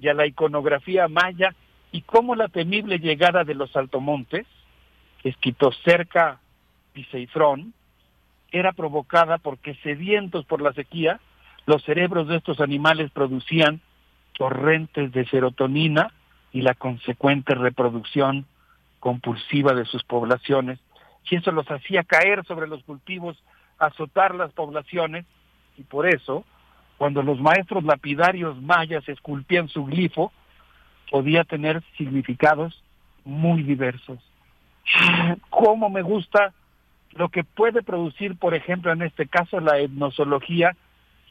y 0.00 0.08
a 0.08 0.14
la 0.14 0.26
iconografía 0.26 1.08
maya, 1.08 1.54
y 1.92 2.02
cómo 2.02 2.34
la 2.34 2.48
temible 2.48 2.98
llegada 2.98 3.44
de 3.44 3.54
los 3.54 3.74
altomontes, 3.76 4.46
escrito 5.22 5.72
cerca 5.84 6.40
Piseifrón, 6.92 7.72
era 8.50 8.72
provocada 8.72 9.38
porque 9.38 9.74
sedientos 9.76 10.44
por 10.44 10.60
la 10.60 10.72
sequía, 10.72 11.20
los 11.66 11.82
cerebros 11.84 12.28
de 12.28 12.36
estos 12.36 12.60
animales 12.60 13.10
producían 13.10 13.80
torrentes 14.32 15.12
de 15.12 15.26
serotonina 15.26 16.12
y 16.52 16.62
la 16.62 16.74
consecuente 16.74 17.54
reproducción 17.54 18.46
compulsiva 19.00 19.74
de 19.74 19.84
sus 19.84 20.04
poblaciones, 20.04 20.78
y 21.28 21.36
eso 21.36 21.52
los 21.52 21.70
hacía 21.70 22.04
caer 22.04 22.44
sobre 22.44 22.68
los 22.68 22.82
cultivos, 22.84 23.36
azotar 23.78 24.34
las 24.34 24.52
poblaciones, 24.52 25.24
y 25.76 25.82
por 25.82 26.06
eso, 26.06 26.44
cuando 26.98 27.22
los 27.22 27.40
maestros 27.40 27.84
lapidarios 27.84 28.60
mayas 28.62 29.08
esculpían 29.08 29.68
su 29.68 29.84
glifo, 29.84 30.32
podía 31.10 31.44
tener 31.44 31.82
significados 31.96 32.82
muy 33.24 33.62
diversos. 33.62 34.18
¿Cómo 35.50 35.90
me 35.90 36.02
gusta 36.02 36.52
lo 37.12 37.28
que 37.28 37.44
puede 37.44 37.82
producir, 37.82 38.36
por 38.36 38.54
ejemplo, 38.54 38.92
en 38.92 39.02
este 39.02 39.26
caso, 39.26 39.60
la 39.60 39.78
etnosología 39.78 40.76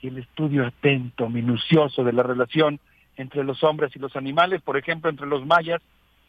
y 0.02 0.08
el 0.08 0.18
estudio 0.18 0.66
atento, 0.66 1.30
minucioso 1.30 2.04
de 2.04 2.14
la 2.14 2.24
relación 2.24 2.80
entre 3.18 3.44
los 3.44 3.64
hombres 3.64 3.96
y 3.96 4.00
los 4.00 4.16
animales, 4.16 4.62
por 4.62 4.78
ejemplo, 4.78 5.10
entre 5.10 5.28
los 5.28 5.46
mayas 5.46 5.82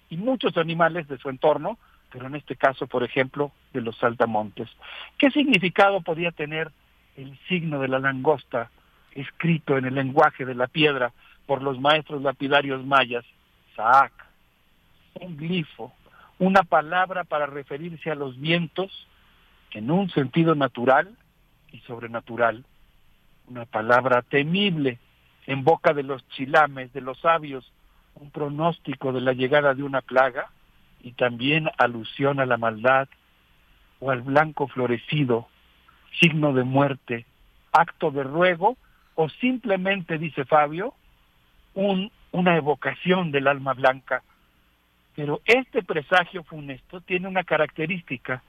y 0.08 0.16
muchos 0.16 0.56
animales 0.56 1.08
de 1.08 1.18
su 1.18 1.28
entorno, 1.30 1.78
pero 2.16 2.28
en 2.28 2.34
este 2.34 2.56
caso, 2.56 2.86
por 2.86 3.04
ejemplo, 3.04 3.52
de 3.74 3.82
los 3.82 3.94
saltamontes. 3.98 4.70
¿Qué 5.18 5.30
significado 5.30 6.00
podía 6.00 6.30
tener 6.30 6.72
el 7.14 7.38
signo 7.46 7.78
de 7.78 7.88
la 7.88 7.98
langosta 7.98 8.70
escrito 9.12 9.76
en 9.76 9.84
el 9.84 9.96
lenguaje 9.96 10.46
de 10.46 10.54
la 10.54 10.66
piedra 10.66 11.12
por 11.44 11.60
los 11.60 11.78
maestros 11.78 12.22
lapidarios 12.22 12.82
mayas? 12.86 13.22
Saak, 13.76 14.14
un 15.20 15.36
glifo, 15.36 15.92
una 16.38 16.62
palabra 16.62 17.24
para 17.24 17.44
referirse 17.44 18.10
a 18.10 18.14
los 18.14 18.40
vientos 18.40 18.90
en 19.72 19.90
un 19.90 20.08
sentido 20.08 20.54
natural 20.54 21.14
y 21.70 21.80
sobrenatural, 21.80 22.64
una 23.46 23.66
palabra 23.66 24.22
temible 24.22 24.98
en 25.46 25.64
boca 25.64 25.92
de 25.92 26.02
los 26.02 26.26
chilames, 26.30 26.94
de 26.94 27.02
los 27.02 27.18
sabios, 27.18 27.70
un 28.14 28.30
pronóstico 28.30 29.12
de 29.12 29.20
la 29.20 29.34
llegada 29.34 29.74
de 29.74 29.82
una 29.82 30.00
plaga 30.00 30.48
y 31.06 31.12
también 31.12 31.70
alusión 31.78 32.40
a 32.40 32.46
la 32.46 32.56
maldad 32.56 33.06
o 34.00 34.10
al 34.10 34.22
blanco 34.22 34.66
florecido, 34.66 35.46
signo 36.18 36.52
de 36.52 36.64
muerte, 36.64 37.26
acto 37.70 38.10
de 38.10 38.24
ruego 38.24 38.76
o 39.14 39.28
simplemente, 39.28 40.18
dice 40.18 40.44
Fabio, 40.44 40.94
un, 41.74 42.10
una 42.32 42.56
evocación 42.56 43.30
del 43.30 43.46
alma 43.46 43.74
blanca. 43.74 44.24
Pero 45.14 45.42
este 45.44 45.84
presagio 45.84 46.42
funesto 46.42 47.00
tiene 47.00 47.28
una 47.28 47.44
característica, 47.44 48.42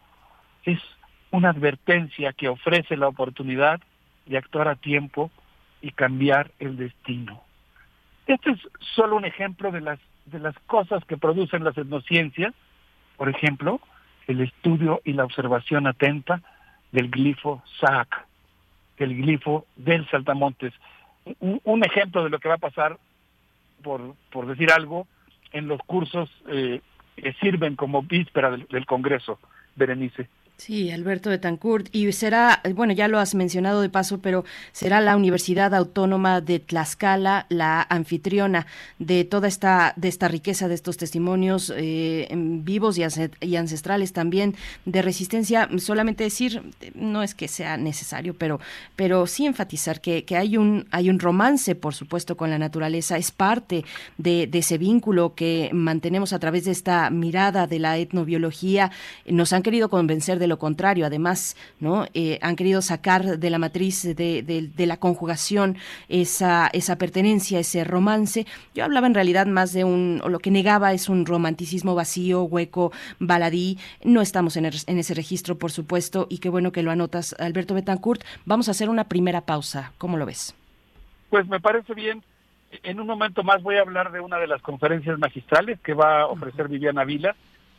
es 0.63 0.79
una 1.29 1.51
advertencia 1.51 2.33
que 2.33 2.49
ofrece 2.49 2.97
la 2.97 3.07
oportunidad 3.07 3.79
de 4.25 4.35
actuar 4.35 4.67
a 4.67 4.75
tiempo 4.75 5.29
y 5.79 5.91
cambiar 5.91 6.49
el 6.57 6.75
destino. 6.75 7.43
Este 8.25 8.49
es 8.49 8.59
solo 8.95 9.15
un 9.15 9.25
ejemplo 9.25 9.71
de 9.71 9.81
las, 9.81 9.99
de 10.27 10.39
las 10.39 10.57
cosas 10.67 11.03
que 11.05 11.17
producen 11.17 11.63
las 11.63 11.77
etnociencias, 11.77 12.53
por 13.17 13.29
ejemplo, 13.29 13.79
el 14.27 14.41
estudio 14.41 15.01
y 15.03 15.13
la 15.13 15.25
observación 15.25 15.87
atenta 15.87 16.41
del 16.91 17.09
glifo 17.09 17.63
SAC, 17.79 18.25
el 18.97 19.15
glifo 19.15 19.65
del 19.75 20.07
Saltamontes. 20.09 20.73
Un, 21.39 21.61
un, 21.63 21.83
ejemplo 21.83 22.23
de 22.23 22.29
lo 22.29 22.39
que 22.39 22.49
va 22.49 22.55
a 22.55 22.59
pasar, 22.59 22.97
por, 23.83 24.15
por 24.31 24.47
decir 24.47 24.71
algo, 24.71 25.07
en 25.51 25.67
los 25.67 25.79
cursos 25.81 26.29
eh, 26.47 26.81
que 27.15 27.33
sirven 27.33 27.75
como 27.75 28.03
víspera 28.03 28.51
del, 28.51 28.67
del 28.67 28.85
Congreso, 28.85 29.39
Berenice. 29.75 30.29
Sí, 30.57 30.89
Alberto 30.89 31.29
Betancourt. 31.29 31.87
Y 31.91 32.11
será, 32.13 32.61
bueno, 32.73 32.91
ya 32.91 33.07
lo 33.07 33.19
has 33.19 33.35
mencionado 33.35 33.81
de 33.81 33.89
paso, 33.89 34.17
pero 34.21 34.43
será 34.71 35.01
la 35.01 35.15
Universidad 35.15 35.75
Autónoma 35.75 36.41
de 36.41 36.57
Tlaxcala 36.59 37.45
la 37.49 37.85
anfitriona 37.87 38.65
de 38.97 39.23
toda 39.23 39.47
esta, 39.47 39.93
de 39.97 40.07
esta 40.07 40.27
riqueza 40.27 40.67
de 40.67 40.73
estos 40.73 40.97
testimonios 40.97 41.71
eh, 41.75 42.27
vivos 42.33 42.97
y, 42.97 43.55
ancestrales 43.55 44.13
también 44.13 44.55
de 44.85 45.03
resistencia. 45.03 45.69
Solamente 45.77 46.23
decir, 46.23 46.63
no 46.95 47.21
es 47.21 47.35
que 47.35 47.47
sea 47.47 47.77
necesario, 47.77 48.33
pero, 48.33 48.59
pero 48.95 49.27
sí 49.27 49.45
enfatizar 49.45 50.01
que, 50.01 50.25
que 50.25 50.37
hay 50.37 50.57
un, 50.57 50.87
hay 50.89 51.11
un 51.11 51.19
romance, 51.19 51.75
por 51.75 51.93
supuesto, 51.93 52.35
con 52.35 52.49
la 52.49 52.57
naturaleza. 52.57 53.17
Es 53.17 53.31
parte 53.31 53.85
de, 54.17 54.47
de 54.47 54.57
ese 54.57 54.79
vínculo 54.79 55.35
que 55.35 55.69
mantenemos 55.71 56.33
a 56.33 56.39
través 56.39 56.65
de 56.65 56.71
esta 56.71 57.11
mirada 57.11 57.67
de 57.67 57.77
la 57.77 57.99
etnobiología. 57.99 58.89
Nos 59.27 59.53
han 59.53 59.61
querido 59.61 59.89
convencer 59.89 60.39
de 60.39 60.46
lo 60.47 60.57
contrario. 60.57 61.05
Además, 61.05 61.55
¿no? 61.79 62.05
Eh, 62.13 62.39
han 62.41 62.55
querido 62.55 62.81
sacar 62.81 63.39
de 63.39 63.49
la 63.49 63.59
matriz 63.59 64.03
de, 64.03 64.13
de, 64.13 64.69
de, 64.75 64.85
la 64.85 64.97
conjugación 64.97 65.77
esa, 66.09 66.67
esa 66.73 66.97
pertenencia, 66.97 67.59
ese 67.59 67.83
romance. 67.83 68.45
Yo 68.73 68.83
hablaba 68.83 69.07
en 69.07 69.13
realidad 69.13 69.45
más 69.45 69.73
de 69.73 69.83
un, 69.83 70.21
o 70.23 70.29
lo 70.29 70.39
que 70.39 70.51
negaba 70.51 70.93
es 70.93 71.09
un 71.09 71.25
romanticismo 71.25 71.95
vacío, 71.95 72.43
hueco, 72.43 72.91
baladí. 73.19 73.77
No 74.03 74.21
estamos 74.21 74.57
en, 74.57 74.65
el, 74.65 74.75
en 74.87 74.97
ese 74.97 75.13
registro, 75.13 75.57
por 75.57 75.71
supuesto, 75.71 76.27
y 76.29 76.39
qué 76.39 76.49
bueno 76.49 76.71
que 76.71 76.83
lo 76.83 76.91
anotas, 76.91 77.35
Alberto 77.39 77.73
Betancourt. 77.73 78.23
Vamos 78.45 78.67
a 78.67 78.71
hacer 78.71 78.89
una 78.89 79.05
primera 79.05 79.41
pausa. 79.41 79.91
¿Cómo 79.97 80.17
lo 80.17 80.25
ves? 80.25 80.55
Pues 81.29 81.47
me 81.47 81.59
parece 81.59 81.93
bien. 81.93 82.23
En 82.83 82.99
un 82.99 83.07
momento 83.07 83.43
más 83.43 83.63
voy 83.63 83.77
a 83.77 83.81
hablar 83.81 84.11
de 84.11 84.19
una 84.19 84.37
de 84.37 84.47
las 84.47 84.61
conferencias 84.61 85.17
magistrales 85.19 85.79
que 85.79 85.93
va 85.93 86.21
a 86.21 86.27
ofrecer 86.27 86.67
Viviana 86.67 87.05
Vila 87.05 87.35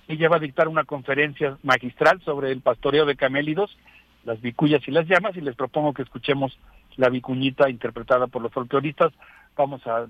ella 0.08 0.28
va 0.28 0.36
a 0.36 0.40
dictar 0.40 0.68
una 0.68 0.84
conferencia 0.84 1.58
magistral 1.62 2.20
sobre 2.24 2.50
el 2.50 2.62
pastoreo 2.62 3.04
de 3.04 3.14
camélidos, 3.14 3.76
las 4.24 4.40
vicuyas 4.40 4.82
y 4.86 4.90
las 4.90 5.06
llamas, 5.06 5.36
y 5.36 5.42
les 5.42 5.54
propongo 5.54 5.92
que 5.92 6.02
escuchemos 6.02 6.58
la 6.96 7.10
vicuñita 7.10 7.68
interpretada 7.68 8.26
por 8.26 8.42
los 8.42 8.52
folcloristas. 8.52 9.12
Vamos 9.56 9.86
a 9.86 10.06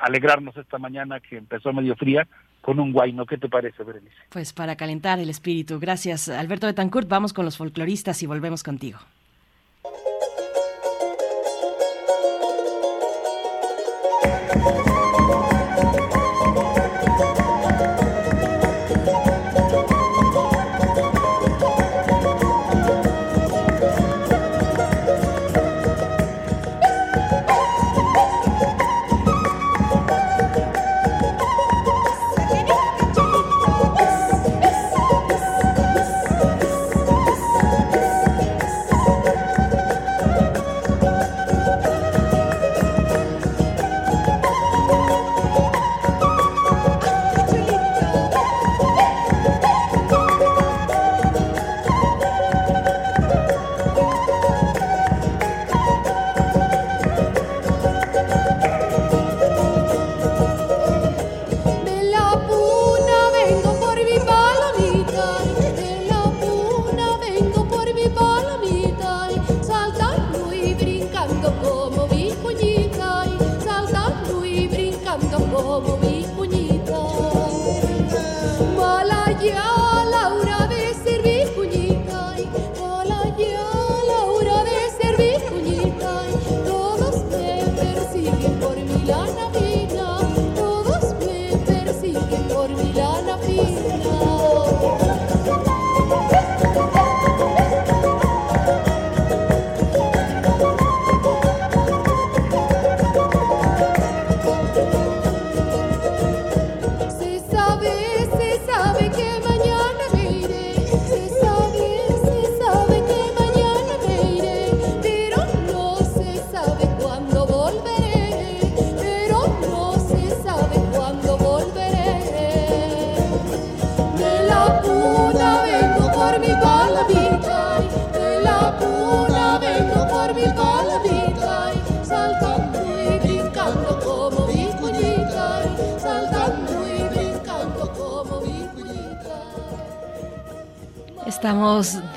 alegrarnos 0.00 0.56
esta 0.56 0.78
mañana 0.78 1.20
que 1.20 1.36
empezó 1.36 1.72
medio 1.72 1.96
fría 1.96 2.26
con 2.60 2.80
un 2.80 2.92
guayno. 2.92 3.26
¿Qué 3.26 3.36
te 3.36 3.48
parece, 3.48 3.82
Berenice? 3.82 4.14
Pues 4.30 4.52
para 4.52 4.76
calentar 4.76 5.18
el 5.18 5.28
espíritu. 5.28 5.78
Gracias, 5.78 6.28
Alberto 6.28 6.66
Betancourt. 6.66 7.08
Vamos 7.08 7.32
con 7.32 7.44
los 7.44 7.56
folcloristas 7.56 8.22
y 8.22 8.26
volvemos 8.26 8.62
contigo. 8.62 8.98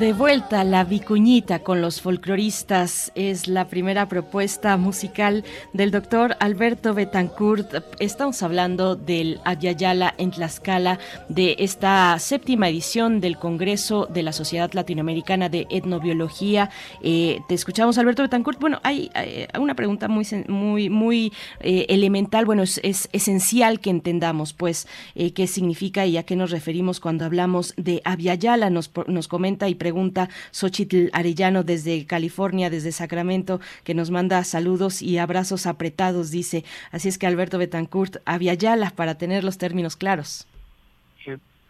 De 0.07 0.13
vuelta 0.13 0.63
la 0.63 0.85
vicuñita 0.85 1.59
con 1.63 1.81
los 1.81 1.99
folcloristas. 1.99 3.11
Es 3.13 3.49
la 3.49 3.67
primera 3.67 4.07
propuesta 4.07 4.77
musical 4.77 5.43
del 5.77 5.91
doctor 5.91 6.35
Alberto 6.39 6.95
Betancourt. 6.95 7.71
Estamos 7.99 8.41
hablando 8.41 8.95
del 8.95 9.39
Ayayala 9.45 10.15
en 10.17 10.31
Tlaxcala, 10.31 10.97
de 11.29 11.55
esta 11.59 12.17
séptima 12.17 12.67
edición 12.67 13.21
del 13.21 13.37
Congreso 13.37 14.07
de 14.07 14.23
la 14.23 14.33
Sociedad 14.33 14.73
Latinoamericana 14.73 15.49
de 15.49 15.67
Etnobiología. 15.69 16.71
Eh, 17.03 17.41
te 17.47 17.53
escuchamos, 17.53 17.99
Alberto 17.99 18.23
Betancourt. 18.23 18.59
Bueno, 18.59 18.79
hay, 18.81 19.11
una 19.59 19.75
pregunta 19.75 20.07
muy, 20.07 20.25
muy, 20.47 20.89
muy 20.89 21.31
eh, 21.59 21.85
elemental. 21.89 22.45
Bueno, 22.45 22.63
es, 22.63 22.79
es 22.83 23.07
esencial 23.13 23.79
que 23.79 23.91
entendamos, 23.91 24.53
pues, 24.53 24.87
eh, 25.13 25.31
qué 25.31 25.45
significa 25.45 26.07
y 26.07 26.17
a 26.17 26.23
qué 26.23 26.35
nos 26.35 26.49
referimos 26.49 26.99
cuando 26.99 27.23
hablamos 27.23 27.75
de 27.77 28.01
Aviala. 28.03 28.71
Nos, 28.71 28.89
nos 29.05 29.27
comenta 29.27 29.69
y 29.69 29.75
pregunta 29.75 30.27
Xochitl 30.49 31.09
Arellano 31.13 31.63
desde 31.63 32.07
California, 32.07 32.71
desde 32.71 32.91
Sacramento, 32.91 33.61
que 33.83 33.93
nos 33.93 34.09
manda 34.09 34.43
saludos 34.43 35.03
y 35.03 35.19
abrazos 35.19 35.66
apretados, 35.67 36.31
dice. 36.31 36.63
Así 36.91 37.07
es 37.07 37.17
que 37.17 37.27
Alberto 37.27 37.57
Betancourt, 37.57 38.17
Aviala, 38.25 38.91
para 38.95 39.15
tener 39.15 39.43
los 39.43 39.57
términos 39.57 39.95
claros. 39.95 40.47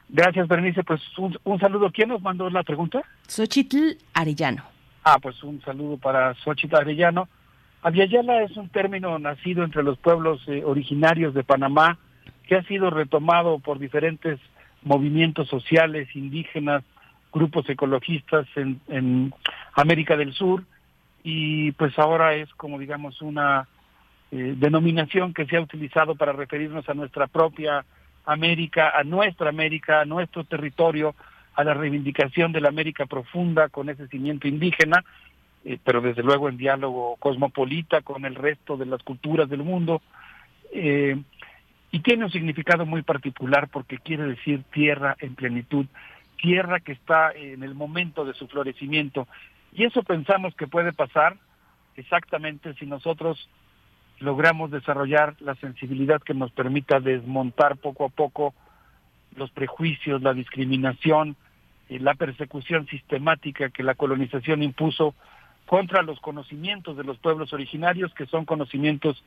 Gracias, 0.10 0.48
Berenice. 0.48 0.84
Pues 0.84 1.02
un, 1.18 1.38
un 1.44 1.60
saludo. 1.60 1.92
¿Quién 1.92 2.10
nos 2.10 2.22
mandó 2.22 2.50
la 2.50 2.64
pregunta? 2.64 3.02
Xochitl 3.28 3.98
Arellano. 4.14 4.64
Ah, 5.04 5.18
pues 5.22 5.44
un 5.44 5.62
saludo 5.62 5.98
para 5.98 6.34
Xochitl 6.36 6.76
Arellano. 6.76 7.28
Aviala 7.82 8.44
es 8.44 8.56
un 8.58 8.70
término 8.70 9.18
nacido 9.20 9.64
entre 9.64 9.84
los 9.84 9.98
pueblos 9.98 10.42
eh, 10.48 10.64
originarios 10.66 11.34
de 11.34 11.44
Panamá 11.44 11.98
que 12.48 12.56
ha 12.56 12.64
sido 12.64 12.90
retomado 12.90 13.60
por 13.60 13.80
diferentes 13.80 14.40
movimientos 14.84 15.48
sociales, 15.50 16.08
indígenas, 16.16 16.84
grupos 17.32 17.70
ecologistas 17.70 18.48
en, 18.56 18.80
en 18.88 19.34
América 19.74 20.16
del 20.16 20.34
Sur 20.34 20.64
y 21.24 21.72
pues 21.74 21.98
ahora 22.00 22.36
es 22.36 22.50
como 22.56 22.80
digamos 22.80 23.22
una 23.22 23.68
eh, 24.32 24.56
denominación 24.58 25.34
que 25.34 25.46
se 25.46 25.58
ha 25.58 25.62
utilizado 25.62 26.16
para 26.16 26.34
referirnos 26.34 26.88
a 26.90 26.94
nuestra 26.94 27.28
propia 27.28 27.86
América, 28.26 28.92
a 28.94 29.04
nuestra 29.04 29.50
América, 29.50 30.02
a 30.02 30.06
nuestro 30.06 30.44
territorio, 30.44 31.16
a 31.56 31.64
la 31.64 31.74
reivindicación 31.74 32.52
de 32.52 32.62
la 32.62 32.70
América 32.70 33.06
profunda 33.06 33.70
con 33.70 33.90
ese 33.90 34.08
cimiento 34.08 34.48
indígena, 34.48 35.04
eh, 35.64 35.80
pero 35.84 36.02
desde 36.02 36.24
luego 36.24 36.50
en 36.50 36.58
diálogo 36.58 37.16
cosmopolita 37.18 38.02
con 38.02 38.26
el 38.26 38.36
resto 38.36 38.78
de 38.78 38.86
las 38.86 39.02
culturas 39.02 39.50
del 39.50 39.64
mundo. 39.64 40.02
Eh, 40.74 41.16
y 41.92 42.00
tiene 42.02 42.26
un 42.26 42.32
significado 42.32 42.86
muy 42.86 43.02
particular 43.02 43.70
porque 43.70 43.98
quiere 43.98 44.24
decir 44.24 44.64
tierra 44.74 45.16
en 45.20 45.36
plenitud, 45.36 45.86
tierra 46.36 46.82
que 46.82 46.92
está 46.92 47.32
en 47.32 47.64
el 47.64 47.76
momento 47.76 48.26
de 48.26 48.34
su 48.34 48.48
florecimiento. 48.48 49.28
Y 49.74 49.86
eso 49.86 50.04
pensamos 50.04 50.54
que 50.56 50.68
puede 50.68 50.92
pasar 50.92 51.38
exactamente 51.96 52.74
si 52.76 52.86
nosotros 52.86 53.50
logramos 54.20 54.72
desarrollar 54.72 55.36
la 55.40 55.56
sensibilidad 55.56 56.22
que 56.22 56.34
nos 56.34 56.52
permita 56.52 57.00
desmontar 57.00 57.78
poco 57.78 58.06
a 58.06 58.10
poco 58.10 58.54
los 59.36 59.52
prejuicios, 59.52 60.22
la 60.24 60.34
discriminación, 60.34 61.36
eh, 61.90 62.00
la 62.00 62.16
persecución 62.16 62.88
sistemática 62.88 63.70
que 63.70 63.84
la 63.84 63.94
colonización 63.96 64.64
impuso 64.64 65.14
contra 65.68 66.02
los 66.02 66.20
conocimientos 66.20 66.98
de 66.98 67.04
los 67.04 67.18
pueblos 67.20 67.54
originarios, 67.54 68.14
que 68.14 68.26
son 68.26 68.46
conocimientos 68.46 69.24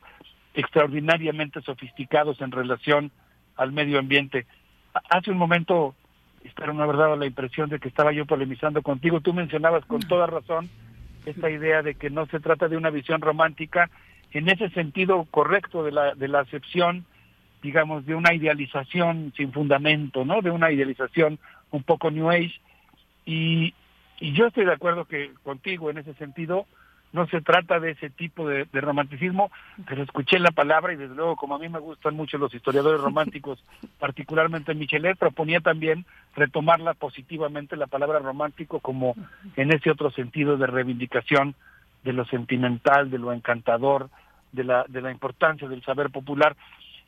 extraordinariamente 0.53 1.61
sofisticados 1.61 2.41
en 2.41 2.51
relación 2.51 3.11
al 3.55 3.71
medio 3.71 3.99
ambiente. 3.99 4.45
Ha- 4.93 5.17
Hace 5.17 5.31
un 5.31 5.37
momento, 5.37 5.95
espero 6.43 6.73
no 6.73 6.83
haber 6.83 6.97
dado 6.97 7.15
la 7.15 7.25
impresión 7.25 7.69
de 7.69 7.79
que 7.79 7.87
estaba 7.87 8.11
yo 8.11 8.25
polemizando 8.25 8.81
contigo, 8.81 9.21
tú 9.21 9.33
mencionabas 9.33 9.85
con 9.85 10.01
toda 10.01 10.27
razón 10.27 10.69
esta 11.25 11.49
idea 11.49 11.81
de 11.83 11.95
que 11.95 12.09
no 12.09 12.25
se 12.27 12.39
trata 12.39 12.67
de 12.67 12.77
una 12.77 12.89
visión 12.89 13.21
romántica 13.21 13.89
en 14.31 14.49
ese 14.49 14.69
sentido 14.69 15.25
correcto 15.29 15.83
de 15.83 15.91
la, 15.91 16.15
de 16.15 16.27
la 16.27 16.41
acepción, 16.41 17.05
digamos, 17.61 18.05
de 18.05 18.15
una 18.15 18.33
idealización 18.33 19.33
sin 19.35 19.51
fundamento, 19.51 20.25
¿no? 20.25 20.41
De 20.41 20.51
una 20.51 20.71
idealización 20.71 21.39
un 21.71 21.83
poco 21.83 22.11
New 22.11 22.29
Age. 22.29 22.59
Y, 23.25 23.73
y 24.19 24.33
yo 24.33 24.47
estoy 24.47 24.65
de 24.65 24.73
acuerdo 24.73 25.05
que 25.05 25.31
contigo 25.43 25.89
en 25.89 25.97
ese 25.97 26.13
sentido 26.15 26.65
no 27.13 27.27
se 27.27 27.41
trata 27.41 27.79
de 27.79 27.91
ese 27.91 28.09
tipo 28.09 28.47
de, 28.47 28.65
de 28.71 28.81
romanticismo, 28.81 29.51
pero 29.85 30.03
escuché 30.03 30.39
la 30.39 30.51
palabra 30.51 30.93
y 30.93 30.95
desde 30.95 31.15
luego 31.15 31.35
como 31.35 31.55
a 31.55 31.59
mí 31.59 31.67
me 31.67 31.79
gustan 31.79 32.15
mucho 32.15 32.37
los 32.37 32.53
historiadores 32.53 33.01
románticos, 33.03 33.63
particularmente 33.99 34.73
Michelet, 34.73 35.17
proponía 35.17 35.59
también 35.59 36.05
retomarla 36.35 36.93
positivamente 36.93 37.75
la 37.75 37.87
palabra 37.87 38.19
romántico 38.19 38.79
como 38.79 39.15
en 39.57 39.73
ese 39.73 39.91
otro 39.91 40.09
sentido 40.11 40.57
de 40.57 40.67
reivindicación 40.67 41.55
de 42.03 42.13
lo 42.13 42.25
sentimental, 42.25 43.09
de 43.09 43.17
lo 43.17 43.33
encantador, 43.33 44.09
de 44.51 44.63
la, 44.63 44.85
de 44.87 45.01
la 45.01 45.11
importancia 45.11 45.67
del 45.67 45.83
saber 45.83 46.09
popular. 46.09 46.55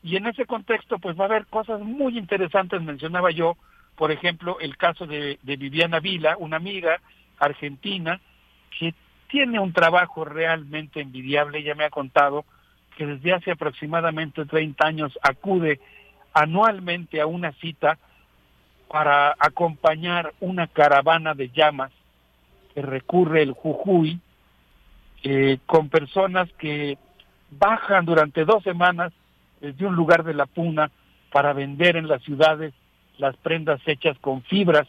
Y 0.04 0.18
en 0.18 0.28
ese 0.28 0.46
contexto, 0.46 1.00
pues 1.00 1.18
va 1.18 1.24
a 1.24 1.28
haber 1.28 1.46
cosas 1.48 1.82
muy 1.82 2.18
interesantes, 2.18 2.82
mencionaba 2.82 3.32
yo, 3.32 3.58
por 3.96 4.12
ejemplo, 4.12 4.58
el 4.60 4.78
caso 4.78 5.06
de, 5.08 5.40
de 5.42 5.58
Viviana 5.58 6.00
Vila, 6.00 6.36
una 6.38 6.58
amiga 6.58 7.00
argentina 7.40 8.20
que 8.78 8.94
tiene 9.28 9.60
un 9.60 9.74
trabajo 9.74 10.26
realmente 10.26 11.02
envidiable, 11.02 11.60
ella 11.60 11.76
me 11.76 11.86
ha 11.86 11.90
contado 11.90 12.46
que 12.96 13.06
desde 13.06 13.34
hace 13.34 13.52
aproximadamente 13.52 14.46
30 14.46 14.86
años 14.86 15.18
acude 15.22 15.80
anualmente 16.34 17.22
a 17.22 17.26
una 17.26 17.52
cita 17.54 17.98
para 18.88 19.36
acompañar 19.40 20.34
una 20.40 20.68
caravana 20.68 21.34
de 21.34 21.50
llamas 21.50 21.92
que 22.74 22.82
recurre 22.82 23.42
el 23.42 23.54
Jujuy 23.54 24.20
eh, 25.24 25.60
con 25.66 25.90
personas 25.90 26.52
que 26.58 26.98
bajan 27.50 28.06
durante 28.06 28.46
dos 28.46 28.64
semanas 28.64 29.14
desde 29.62 29.86
un 29.86 29.96
lugar 29.96 30.24
de 30.24 30.34
la 30.34 30.46
puna 30.46 30.92
para 31.32 31.54
vender 31.54 31.96
en 31.96 32.08
las 32.08 32.22
ciudades 32.24 32.74
las 33.18 33.36
prendas 33.38 33.80
hechas 33.86 34.18
con 34.20 34.44
fibras 34.44 34.88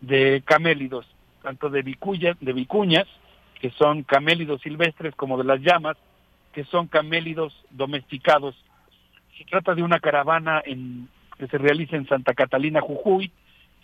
de 0.00 0.42
camélidos, 0.44 1.06
tanto 1.42 1.68
de 1.68 1.82
vicuñas, 1.82 2.36
de 2.40 2.52
vicuñas, 2.52 3.06
que 3.60 3.70
son 3.70 4.02
camélidos 4.02 4.60
silvestres, 4.62 5.14
como 5.14 5.38
de 5.38 5.44
las 5.44 5.60
llamas, 5.60 5.96
que 6.52 6.64
son 6.64 6.86
camélidos 6.86 7.54
domesticados. 7.70 8.54
Se 9.36 9.44
trata 9.44 9.74
de 9.74 9.82
una 9.82 10.00
caravana 10.00 10.62
en, 10.64 11.08
que 11.38 11.46
se 11.48 11.58
realiza 11.58 11.96
en 11.96 12.06
Santa 12.06 12.34
Catalina, 12.34 12.80
Jujuy, 12.80 13.32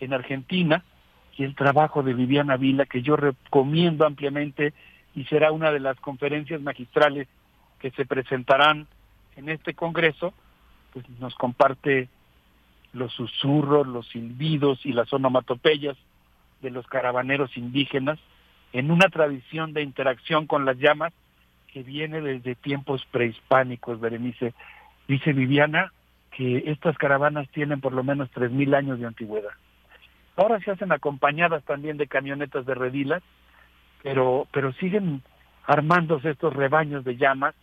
en 0.01 0.12
Argentina, 0.12 0.85
y 1.36 1.44
el 1.44 1.55
trabajo 1.55 2.02
de 2.02 2.15
Viviana 2.15 2.57
Vila, 2.57 2.85
que 2.85 3.02
yo 3.02 3.17
recomiendo 3.17 4.07
ampliamente 4.07 4.75
y 5.15 5.24
será 5.24 5.52
una 5.52 5.70
de 5.70 5.81
las 5.81 5.99
conferencias 6.00 6.60
magistrales 6.60 7.28
que 7.78 7.91
se 7.91 8.07
presentarán 8.07 8.86
en 9.36 9.49
este 9.49 9.74
Congreso, 9.74 10.32
pues 10.92 11.08
nos 11.18 11.34
comparte 11.34 12.08
los 12.92 13.12
susurros, 13.12 13.86
los 13.86 14.07
silbidos 14.08 14.84
y 14.84 14.92
las 14.92 15.12
onomatopeyas 15.12 15.97
de 16.60 16.70
los 16.70 16.86
caravaneros 16.86 17.57
indígenas 17.57 18.18
en 18.73 18.91
una 18.91 19.08
tradición 19.08 19.73
de 19.73 19.82
interacción 19.82 20.47
con 20.47 20.65
las 20.65 20.78
llamas 20.78 21.12
que 21.73 21.82
viene 21.82 22.20
desde 22.20 22.55
tiempos 22.55 23.05
prehispánicos, 23.10 24.00
Berenice. 24.00 24.55
Dice 25.08 25.32
Viviana 25.32 25.92
que 26.31 26.65
estas 26.66 26.97
caravanas 26.97 27.49
tienen 27.50 27.81
por 27.81 27.92
lo 27.92 28.05
menos 28.05 28.31
3.000 28.32 28.74
años 28.74 28.99
de 28.99 29.07
antigüedad. 29.07 29.52
Ahora 30.36 30.60
se 30.60 30.70
hacen 30.70 30.92
acompañadas 30.92 31.62
también 31.65 31.99
de 31.99 32.07
camionetas 32.07 32.65
de 32.65 32.74
redilas, 32.74 33.23
pero, 34.02 34.47
pero 34.52 34.72
siguen 34.74 35.22
armándose 35.66 36.31
estos 36.31 36.55
rebaños 36.55 37.05
de 37.05 37.16
llamas. 37.16 37.55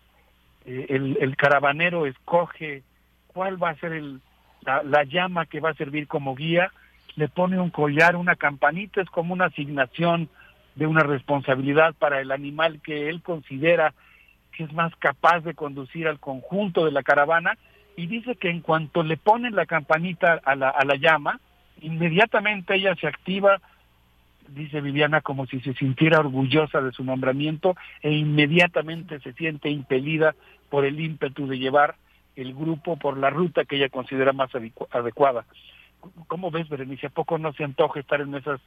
Eh, 0.66 0.88
el, 0.90 1.18
el 1.22 1.36
caravanero 1.36 2.06
escoge 2.06 2.84
cuál 3.28 3.62
va 3.62 3.70
a 3.70 3.76
ser 3.76 3.94
el, 3.94 4.22
la, 4.62 4.84
la 4.84 5.04
llama 5.04 5.46
que 5.46 5.60
va 5.60 5.72
a 5.72 5.76
servir 5.76 6.08
como 6.08 6.36
guía, 6.36 6.72
le 7.16 7.28
pone 7.28 7.60
un 7.60 7.70
collar, 7.70 8.16
una 8.16 8.36
campanita, 8.36 9.02
es 9.02 9.10
como 9.10 9.34
una 9.34 9.46
asignación 9.46 10.30
de 10.76 10.88
una 10.88 11.04
responsabilidad 11.04 11.94
para 11.96 12.22
el 12.22 12.32
animal 12.32 12.80
que 12.82 13.10
él 13.10 13.22
considera 13.22 13.94
que 14.52 14.64
es 14.64 14.74
más 14.74 14.96
capaz 14.98 15.42
de 15.42 15.54
conducir 15.54 16.08
al 16.08 16.20
conjunto 16.20 16.86
de 16.86 16.92
la 16.92 17.04
caravana 17.04 17.58
y 17.96 18.08
dice 18.08 18.36
que 18.36 18.50
en 18.50 18.62
cuanto 18.62 19.04
le 19.04 19.18
ponen 19.18 19.56
la 19.56 19.66
campanita 19.66 20.40
a 20.44 20.56
la, 20.56 20.70
a 20.70 20.86
la 20.86 20.96
llama, 20.96 21.40
inmediatamente 21.82 22.76
ella 22.76 22.96
se 22.96 23.08
activa, 23.08 23.60
dice 24.54 24.82
Viviana, 24.82 25.22
como 25.22 25.46
si 25.46 25.60
se 25.62 25.74
sintiera 25.74 26.20
orgullosa 26.20 26.82
de 26.82 26.92
su 26.92 27.04
nombramiento 27.04 27.76
e 28.02 28.12
inmediatamente 28.12 29.20
se 29.20 29.34
siente 29.34 29.70
impelida 29.70 30.36
por 30.70 30.86
el 30.86 31.00
ímpetu 31.00 31.48
de 31.48 31.58
llevar 31.58 31.96
el 32.36 32.54
grupo 32.54 32.98
por 32.98 33.18
la 33.18 33.30
ruta 33.30 33.66
que 33.66 33.76
ella 33.76 33.90
considera 33.90 34.34
más 34.34 34.50
adecuada. 34.92 35.46
¿Cómo 36.28 36.52
ves, 36.52 36.70
Berenice? 36.70 37.08
¿A 37.08 37.10
poco 37.10 37.38
no 37.38 37.52
se 37.54 37.64
antoja 37.64 38.00
estar 38.00 38.22
en 38.22 38.36
esas 38.36 38.62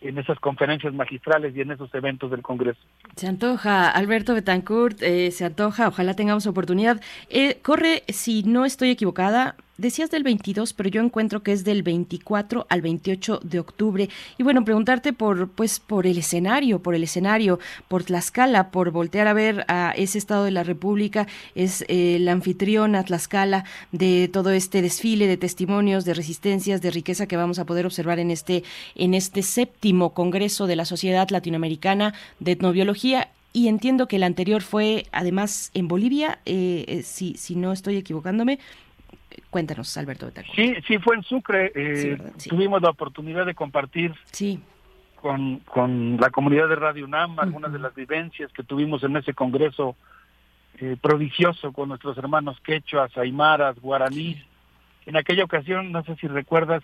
en 0.00 0.18
esas 0.18 0.38
conferencias 0.38 0.92
magistrales 0.92 1.56
y 1.56 1.62
en 1.62 1.70
esos 1.70 1.92
eventos 1.94 2.30
del 2.30 2.42
Congreso. 2.42 2.80
Se 3.16 3.26
antoja, 3.26 3.88
Alberto 3.88 4.34
Betancourt, 4.34 5.02
eh, 5.02 5.30
se 5.30 5.46
antoja, 5.46 5.88
ojalá 5.88 6.14
tengamos 6.14 6.46
oportunidad. 6.46 7.00
Eh, 7.30 7.58
corre, 7.62 8.02
si 8.08 8.42
no 8.42 8.64
estoy 8.64 8.90
equivocada, 8.90 9.56
decías 9.78 10.10
del 10.10 10.22
22, 10.22 10.72
pero 10.72 10.88
yo 10.88 11.00
encuentro 11.02 11.42
que 11.42 11.52
es 11.52 11.64
del 11.64 11.82
24 11.82 12.66
al 12.68 12.82
28 12.82 13.40
de 13.42 13.58
octubre. 13.58 14.08
Y 14.38 14.42
bueno, 14.42 14.64
preguntarte 14.64 15.12
por, 15.12 15.48
pues, 15.48 15.80
por 15.80 16.06
el 16.06 16.18
escenario, 16.18 16.82
por 16.82 16.94
el 16.94 17.02
escenario, 17.02 17.58
por 17.88 18.04
Tlaxcala, 18.04 18.70
por 18.70 18.90
voltear 18.90 19.26
a 19.26 19.32
ver 19.32 19.64
a 19.68 19.92
ese 19.96 20.18
estado 20.18 20.44
de 20.44 20.50
la 20.50 20.62
República, 20.62 21.26
es 21.54 21.82
eh, 21.88 22.16
el 22.16 22.28
anfitrión 22.28 22.94
a 22.94 23.04
Tlaxcala 23.04 23.64
de 23.92 24.28
todo 24.32 24.50
este 24.50 24.82
desfile 24.82 25.26
de 25.26 25.36
testimonios, 25.36 26.04
de 26.04 26.14
resistencias, 26.14 26.80
de 26.82 26.90
riqueza 26.90 27.26
que 27.26 27.36
vamos 27.36 27.58
a 27.58 27.66
poder 27.66 27.86
observar 27.86 28.18
en 28.18 28.30
este, 28.30 28.64
en 28.94 29.14
este 29.14 29.42
séptimo 29.42 30.14
Congreso 30.14 30.66
de 30.66 30.76
la 30.76 30.84
Sociedad 30.84 31.28
Latinoamericana 31.30 32.14
de 32.40 32.52
Etnobiología 32.52 33.30
y 33.56 33.68
entiendo 33.68 34.08
que 34.08 34.16
el 34.16 34.24
anterior 34.24 34.62
fue 34.62 35.06
además 35.12 35.70
en 35.74 35.86
Bolivia, 35.86 36.40
eh, 36.44 36.84
eh, 36.88 37.02
si, 37.04 37.34
si 37.34 37.54
no 37.54 37.72
estoy 37.72 37.96
equivocándome. 37.96 38.58
Cuéntanos, 39.50 39.96
Alberto. 39.96 40.30
Sí, 40.54 40.74
sí, 40.86 40.98
fue 40.98 41.16
en 41.16 41.22
Sucre. 41.22 41.72
Eh, 41.74 42.18
Tuvimos 42.48 42.82
la 42.82 42.90
oportunidad 42.90 43.46
de 43.46 43.54
compartir 43.54 44.14
sí. 44.30 44.60
con, 45.20 45.60
con 45.60 46.16
la 46.20 46.30
comunidad 46.30 46.68
de 46.68 46.76
Radio 46.76 47.04
UNAM 47.04 47.38
algunas 47.38 47.72
de 47.72 47.78
las 47.78 47.94
vivencias 47.94 48.52
que 48.52 48.62
tuvimos 48.62 49.02
en 49.04 49.16
ese 49.16 49.34
congreso 49.34 49.96
eh, 50.80 50.96
prodigioso 51.00 51.72
con 51.72 51.88
nuestros 51.88 52.18
hermanos 52.18 52.58
quechuas, 52.60 53.16
aymaras, 53.16 53.78
guaraníes. 53.80 54.44
En 55.06 55.16
aquella 55.16 55.44
ocasión, 55.44 55.92
no 55.92 56.02
sé 56.02 56.16
si 56.16 56.26
recuerdas, 56.26 56.82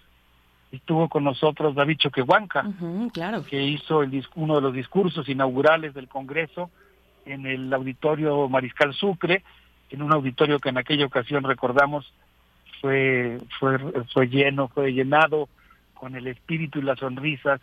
estuvo 0.71 1.09
con 1.09 1.25
nosotros 1.25 1.75
David 1.75 1.99
Choquehuanca, 1.99 2.65
claro. 3.13 3.45
que 3.45 3.61
hizo 3.61 4.03
el, 4.03 4.25
uno 4.37 4.57
de 4.57 4.61
los 4.61 4.75
discursos 4.75 5.29
inaugurales 5.29 5.95
del 5.95 6.07
Congreso 6.07 6.71
en 7.25 7.47
el 7.47 7.73
auditorio 7.73 8.49
Mariscal 8.49 8.95
Sucre, 8.95 9.43
en 9.91 10.03
un 10.03 10.13
auditorio 10.13 10.61
que 10.61 10.69
en 10.69 10.79
aquella 10.79 11.07
ocasión 11.07 11.43
recordamos 11.43 12.13
fue, 12.81 13.39
fue, 13.59 13.79
fue 14.13 14.29
lleno, 14.29 14.69
fue 14.69 14.93
llenado 14.93 15.49
con 15.95 16.15
el 16.15 16.27
espíritu 16.27 16.79
y 16.79 16.83
las 16.83 16.99
sonrisas 16.99 17.61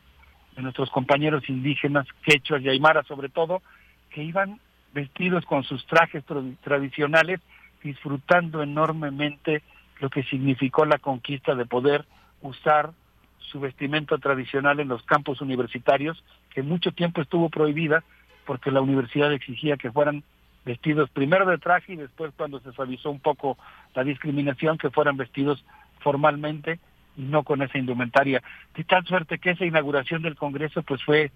de 0.55 0.61
nuestros 0.61 0.89
compañeros 0.89 1.49
indígenas, 1.49 2.07
quechuas 2.23 2.61
y 2.61 2.69
aymaras 2.69 3.07
sobre 3.07 3.29
todo, 3.29 3.61
que 4.09 4.23
iban 4.23 4.59
vestidos 4.93 5.45
con 5.45 5.63
sus 5.63 5.85
trajes 5.85 6.23
tradicionales, 6.63 7.39
disfrutando 7.83 8.63
enormemente 8.63 9.61
lo 9.99 10.09
que 10.09 10.23
significó 10.23 10.85
la 10.85 10.97
conquista 10.97 11.55
de 11.55 11.65
poder 11.65 12.05
usar 12.41 12.91
su 13.39 13.59
vestimenta 13.59 14.17
tradicional 14.17 14.79
en 14.79 14.87
los 14.87 15.03
campos 15.03 15.41
universitarios, 15.41 16.23
que 16.49 16.63
mucho 16.63 16.91
tiempo 16.91 17.21
estuvo 17.21 17.49
prohibida 17.49 18.03
porque 18.45 18.71
la 18.71 18.81
universidad 18.81 19.31
exigía 19.33 19.77
que 19.77 19.91
fueran 19.91 20.23
vestidos 20.67 21.09
primero 21.09 21.45
de 21.45 21.57
traje 21.57 21.93
y 21.93 21.95
después 21.95 22.33
cuando 22.35 22.59
se 22.59 22.73
suavizó 22.73 23.09
un 23.09 23.21
poco 23.21 23.57
la 23.95 24.03
discriminación 24.03 24.77
que 24.77 24.91
fueran 24.91 25.15
vestidos 25.15 25.63
formalmente 26.01 26.79
y 27.15 27.21
no 27.21 27.43
con 27.43 27.61
esa 27.61 27.77
indumentaria. 27.77 28.43
De 28.75 28.83
tal 28.83 29.05
suerte 29.05 29.39
que 29.39 29.51
esa 29.51 29.65
inauguración 29.65 30.21
del 30.21 30.35
Congreso 30.35 30.83
pues 30.83 31.01
fue 31.03 31.31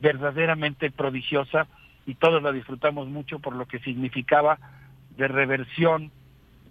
verdaderamente 0.00 0.92
prodigiosa 0.92 1.66
y 2.06 2.14
todos 2.14 2.40
la 2.40 2.52
disfrutamos 2.52 3.08
mucho 3.08 3.40
por 3.40 3.56
lo 3.56 3.66
que 3.66 3.80
significaba 3.80 4.58
de 5.16 5.26
reversión 5.26 6.12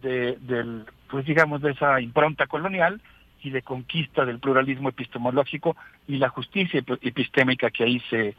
de, 0.01 0.37
del 0.37 0.85
pues 1.09 1.25
digamos 1.25 1.61
de 1.61 1.71
esa 1.71 1.99
impronta 1.99 2.47
colonial 2.47 3.01
y 3.43 3.49
de 3.49 3.61
conquista 3.61 4.25
del 4.25 4.39
pluralismo 4.39 4.89
epistemológico 4.89 5.75
y 6.07 6.17
la 6.17 6.29
justicia 6.29 6.81
epistémica 7.01 7.69
que 7.69 7.83
ahí 7.83 8.01
se 8.09 8.35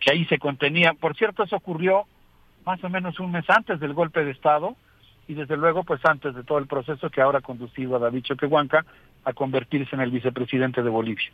que 0.00 0.10
ahí 0.10 0.24
se 0.26 0.38
contenía. 0.38 0.92
Por 0.94 1.16
cierto, 1.16 1.44
eso 1.44 1.56
ocurrió 1.56 2.06
más 2.64 2.82
o 2.82 2.88
menos 2.88 3.18
un 3.20 3.32
mes 3.32 3.44
antes 3.48 3.80
del 3.80 3.94
golpe 3.94 4.24
de 4.24 4.30
Estado 4.30 4.76
y 5.26 5.34
desde 5.34 5.56
luego 5.56 5.84
pues 5.84 6.00
antes 6.04 6.34
de 6.34 6.44
todo 6.44 6.58
el 6.58 6.66
proceso 6.66 7.10
que 7.10 7.20
ahora 7.20 7.38
ha 7.38 7.42
conducido 7.42 7.96
a 7.96 7.98
David 7.98 8.24
Choquehuanca 8.24 8.84
a 9.24 9.32
convertirse 9.32 9.94
en 9.94 10.02
el 10.02 10.10
vicepresidente 10.10 10.82
de 10.82 10.90
Bolivia. 10.90 11.30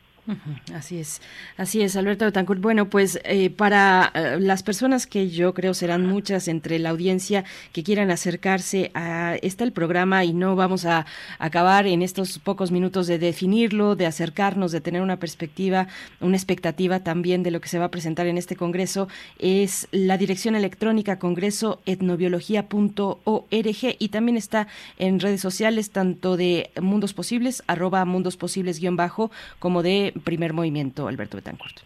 Así 0.74 0.98
es, 0.98 1.20
así 1.56 1.82
es, 1.82 1.96
Alberto 1.96 2.24
Betancourt. 2.24 2.60
Bueno, 2.60 2.88
pues 2.88 3.20
eh, 3.24 3.50
para 3.50 4.12
eh, 4.14 4.38
las 4.38 4.62
personas 4.62 5.06
que 5.06 5.30
yo 5.30 5.54
creo 5.54 5.74
serán 5.74 6.06
muchas 6.06 6.46
entre 6.46 6.78
la 6.78 6.90
audiencia 6.90 7.44
que 7.72 7.82
quieran 7.82 8.10
acercarse 8.10 8.90
a 8.94 9.36
este 9.42 9.64
el 9.64 9.72
programa 9.72 10.24
y 10.24 10.32
no 10.32 10.56
vamos 10.56 10.86
a 10.86 11.06
acabar 11.38 11.86
en 11.86 12.02
estos 12.02 12.38
pocos 12.38 12.70
minutos 12.70 13.06
de 13.06 13.18
definirlo, 13.18 13.96
de 13.96 14.06
acercarnos, 14.06 14.72
de 14.72 14.80
tener 14.80 15.02
una 15.02 15.18
perspectiva, 15.18 15.88
una 16.20 16.36
expectativa 16.36 17.00
también 17.00 17.42
de 17.42 17.50
lo 17.50 17.60
que 17.60 17.68
se 17.68 17.78
va 17.78 17.86
a 17.86 17.90
presentar 17.90 18.26
en 18.26 18.38
este 18.38 18.56
congreso, 18.56 19.08
es 19.38 19.88
la 19.90 20.16
dirección 20.16 20.54
electrónica 20.54 21.18
congreso 21.18 21.80
etnobiología.org 21.86 23.96
y 23.98 24.08
también 24.08 24.36
está 24.36 24.68
en 24.98 25.20
redes 25.20 25.40
sociales 25.40 25.90
tanto 25.90 26.36
de 26.36 26.70
Mundos 26.80 27.12
Posibles, 27.12 27.62
arroba 27.80 28.04
Mundos 28.04 28.36
Posibles 28.36 28.78
guion 28.78 28.96
bajo, 28.96 29.30
como 29.58 29.82
de 29.82 30.12
primer 30.24 30.52
movimiento, 30.52 31.08
Alberto 31.08 31.38
Betancourt. 31.38 31.80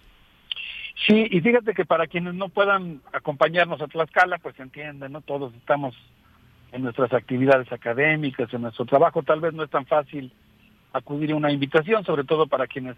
Sí, 1.07 1.29
y 1.31 1.41
fíjate 1.41 1.75
que 1.75 1.85
para 1.85 2.07
quienes 2.07 2.35
no 2.35 2.49
puedan 2.49 3.01
acompañarnos 3.13 3.81
a 3.81 3.87
Tlaxcala, 3.87 4.39
pues 4.39 4.59
entienden, 4.59 5.13
¿no? 5.13 5.21
Todos 5.21 5.55
estamos 5.55 5.95
en 6.73 6.83
nuestras 6.83 7.13
actividades 7.13 7.71
académicas, 7.73 8.53
en 8.53 8.63
nuestro 8.63 8.85
trabajo, 8.87 9.23
tal 9.23 9.41
vez 9.41 9.55
no 9.55 9.63
es 9.63 9.71
tan 9.71 9.87
fácil 9.87 10.33
acudir 10.93 11.33
a 11.33 11.37
una 11.37 11.53
invitación, 11.53 12.05
sobre 12.05 12.25
todo 12.25 12.47
para 12.47 12.67
quienes 12.67 12.97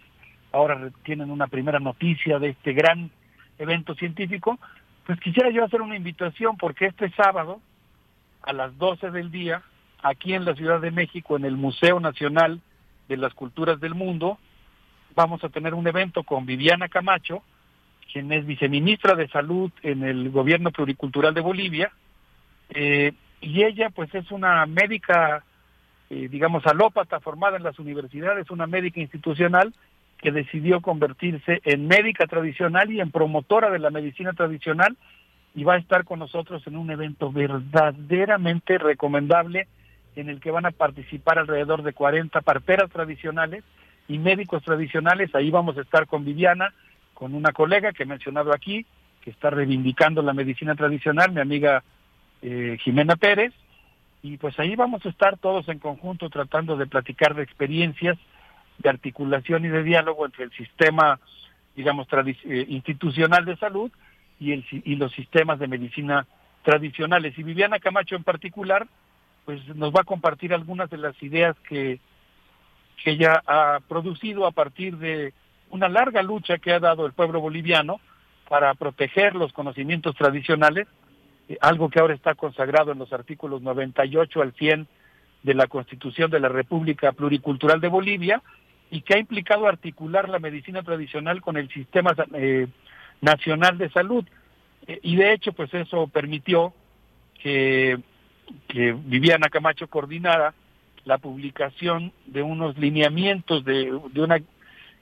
ahora 0.52 0.90
tienen 1.04 1.30
una 1.30 1.48
primera 1.48 1.80
noticia 1.80 2.38
de 2.38 2.50
este 2.50 2.72
gran 2.72 3.10
evento 3.58 3.94
científico, 3.94 4.58
pues 5.04 5.20
quisiera 5.20 5.50
yo 5.50 5.64
hacer 5.64 5.82
una 5.82 5.96
invitación 5.96 6.56
porque 6.56 6.86
este 6.86 7.10
sábado 7.10 7.60
a 8.42 8.52
las 8.52 8.76
12 8.78 9.10
del 9.10 9.30
día, 9.30 9.62
aquí 10.02 10.34
en 10.34 10.44
la 10.44 10.54
Ciudad 10.54 10.80
de 10.80 10.90
México, 10.90 11.36
en 11.36 11.44
el 11.44 11.56
Museo 11.56 12.00
Nacional 12.00 12.60
de 13.08 13.16
las 13.16 13.34
Culturas 13.34 13.80
del 13.80 13.94
Mundo, 13.94 14.38
vamos 15.14 15.42
a 15.42 15.48
tener 15.48 15.74
un 15.74 15.86
evento 15.86 16.22
con 16.22 16.46
Viviana 16.46 16.88
Camacho, 16.88 17.42
quien 18.12 18.32
es 18.32 18.46
viceministra 18.46 19.14
de 19.14 19.28
Salud 19.28 19.70
en 19.82 20.04
el 20.04 20.30
Gobierno 20.30 20.70
Pluricultural 20.70 21.34
de 21.34 21.40
Bolivia, 21.40 21.92
eh, 22.70 23.12
y 23.40 23.64
ella 23.64 23.90
pues 23.90 24.14
es 24.14 24.30
una 24.30 24.64
médica, 24.66 25.44
eh, 26.10 26.28
digamos, 26.28 26.66
alópata 26.66 27.20
formada 27.20 27.56
en 27.56 27.62
las 27.62 27.78
universidades, 27.78 28.50
una 28.50 28.66
médica 28.66 29.00
institucional 29.00 29.72
que 30.18 30.32
decidió 30.32 30.80
convertirse 30.80 31.60
en 31.64 31.86
médica 31.86 32.26
tradicional 32.26 32.90
y 32.90 33.00
en 33.00 33.10
promotora 33.10 33.70
de 33.70 33.78
la 33.78 33.90
medicina 33.90 34.32
tradicional 34.32 34.96
y 35.54 35.64
va 35.64 35.74
a 35.74 35.78
estar 35.78 36.04
con 36.04 36.18
nosotros 36.18 36.66
en 36.66 36.76
un 36.76 36.90
evento 36.90 37.30
verdaderamente 37.32 38.78
recomendable 38.78 39.68
en 40.16 40.30
el 40.30 40.40
que 40.40 40.50
van 40.50 40.66
a 40.66 40.70
participar 40.70 41.38
alrededor 41.38 41.82
de 41.82 41.92
40 41.92 42.40
parteras 42.40 42.90
tradicionales 42.90 43.62
y 44.08 44.18
médicos 44.18 44.62
tradicionales. 44.64 45.34
Ahí 45.34 45.50
vamos 45.50 45.76
a 45.78 45.82
estar 45.82 46.06
con 46.06 46.24
Viviana, 46.24 46.72
con 47.14 47.34
una 47.34 47.52
colega 47.52 47.92
que 47.92 48.02
he 48.02 48.06
mencionado 48.06 48.52
aquí, 48.52 48.86
que 49.20 49.30
está 49.30 49.50
reivindicando 49.50 50.22
la 50.22 50.32
medicina 50.32 50.74
tradicional, 50.74 51.32
mi 51.32 51.40
amiga 51.40 51.82
eh, 52.42 52.78
Jimena 52.80 53.16
Pérez, 53.16 53.52
y 54.22 54.38
pues 54.38 54.58
ahí 54.58 54.74
vamos 54.74 55.04
a 55.04 55.08
estar 55.10 55.36
todos 55.38 55.68
en 55.68 55.78
conjunto 55.78 56.30
tratando 56.30 56.76
de 56.76 56.86
platicar 56.86 57.34
de 57.34 57.42
experiencias 57.42 58.16
de 58.78 58.88
articulación 58.88 59.64
y 59.64 59.68
de 59.68 59.82
diálogo 59.82 60.26
entre 60.26 60.44
el 60.44 60.52
sistema, 60.52 61.18
digamos, 61.74 62.06
eh, 62.44 62.66
institucional 62.68 63.44
de 63.44 63.56
salud 63.56 63.90
y, 64.38 64.52
el, 64.52 64.64
y 64.70 64.96
los 64.96 65.12
sistemas 65.12 65.58
de 65.58 65.68
medicina 65.68 66.26
tradicionales. 66.62 67.38
Y 67.38 67.42
Viviana 67.42 67.78
Camacho 67.78 68.16
en 68.16 68.24
particular, 68.24 68.86
pues 69.46 69.66
nos 69.74 69.94
va 69.94 70.00
a 70.02 70.04
compartir 70.04 70.52
algunas 70.52 70.90
de 70.90 70.98
las 70.98 71.20
ideas 71.22 71.56
que 71.66 71.98
que 73.02 73.12
ella 73.12 73.42
ha 73.46 73.80
producido 73.88 74.46
a 74.46 74.50
partir 74.50 74.96
de 74.96 75.32
una 75.70 75.88
larga 75.88 76.22
lucha 76.22 76.58
que 76.58 76.72
ha 76.72 76.80
dado 76.80 77.06
el 77.06 77.12
pueblo 77.12 77.40
boliviano 77.40 78.00
para 78.48 78.74
proteger 78.74 79.34
los 79.34 79.52
conocimientos 79.52 80.14
tradicionales, 80.14 80.86
eh, 81.48 81.58
algo 81.60 81.90
que 81.90 82.00
ahora 82.00 82.14
está 82.14 82.34
consagrado 82.34 82.92
en 82.92 82.98
los 82.98 83.12
artículos 83.12 83.62
98 83.62 84.42
al 84.42 84.52
100 84.54 84.86
de 85.42 85.54
la 85.54 85.66
Constitución 85.66 86.30
de 86.30 86.40
la 86.40 86.48
República 86.48 87.12
Pluricultural 87.12 87.80
de 87.80 87.88
Bolivia 87.88 88.42
y 88.90 89.02
que 89.02 89.14
ha 89.14 89.18
implicado 89.18 89.66
articular 89.66 90.28
la 90.28 90.38
medicina 90.38 90.82
tradicional 90.82 91.40
con 91.42 91.56
el 91.56 91.68
sistema 91.68 92.14
eh, 92.34 92.68
nacional 93.20 93.78
de 93.78 93.90
salud. 93.90 94.24
Eh, 94.86 95.00
y 95.02 95.16
de 95.16 95.32
hecho, 95.32 95.52
pues 95.52 95.72
eso 95.74 96.06
permitió 96.06 96.72
que, 97.42 97.98
que 98.68 98.92
Viviana 98.92 99.48
Camacho 99.48 99.88
coordinara 99.88 100.54
la 101.04 101.18
publicación 101.18 102.12
de 102.26 102.42
unos 102.42 102.76
lineamientos 102.78 103.64
de, 103.64 103.98
de 104.12 104.20
una 104.20 104.38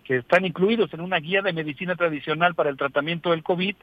que 0.04 0.18
están 0.18 0.44
incluidos 0.44 0.92
en 0.92 1.00
una 1.00 1.18
guía 1.18 1.40
de 1.40 1.52
medicina 1.52 1.96
tradicional 1.96 2.54
para 2.54 2.70
el 2.70 2.76
tratamiento 2.76 3.30
del 3.30 3.42
COVID, 3.42 3.74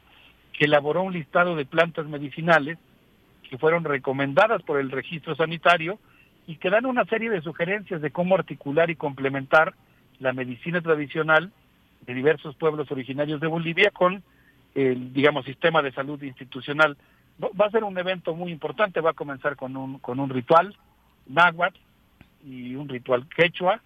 que 0.54 0.66
elaboró 0.66 1.02
un 1.02 1.14
listado 1.14 1.56
de 1.56 1.66
plantas 1.66 2.06
medicinales 2.06 2.78
que 3.50 3.58
fueron 3.58 3.84
recomendadas 3.84 4.62
por 4.62 4.80
el 4.80 4.92
registro 4.92 5.36
sanitario 5.36 6.00
y 6.48 6.56
que 6.56 6.70
dan 6.70 6.86
una 6.86 7.06
serie 7.06 7.30
de 7.30 7.42
sugerencias 7.42 8.02
de 8.02 8.12
cómo 8.12 8.36
articular 8.36 8.90
y 8.90 8.96
complementar 8.96 9.74
la 10.20 10.32
medicina 10.34 10.82
tradicional 10.82 11.52
de 12.06 12.14
diversos 12.14 12.56
pueblos 12.56 12.92
originarios 12.92 13.42
de 13.42 13.48
Bolivia 13.48 13.92
con 13.92 14.24
el, 14.76 15.12
digamos, 15.14 15.46
sistema 15.46 15.82
de 15.82 15.92
salud 15.92 16.22
institucional. 16.24 16.98
Va 17.40 17.66
a 17.66 17.72
ser 17.72 17.84
un 17.84 17.98
evento 17.98 18.36
muy 18.36 18.52
importante, 18.52 19.02
va 19.02 19.12
a 19.12 19.14
comenzar 19.14 19.56
con 19.56 19.76
un, 19.76 20.00
con 20.00 20.20
un 20.20 20.30
ritual 20.30 20.76
náhuatl 21.28 21.78
y 22.46 22.76
un 22.76 22.90
ritual 22.90 23.28
quechua, 23.28 23.82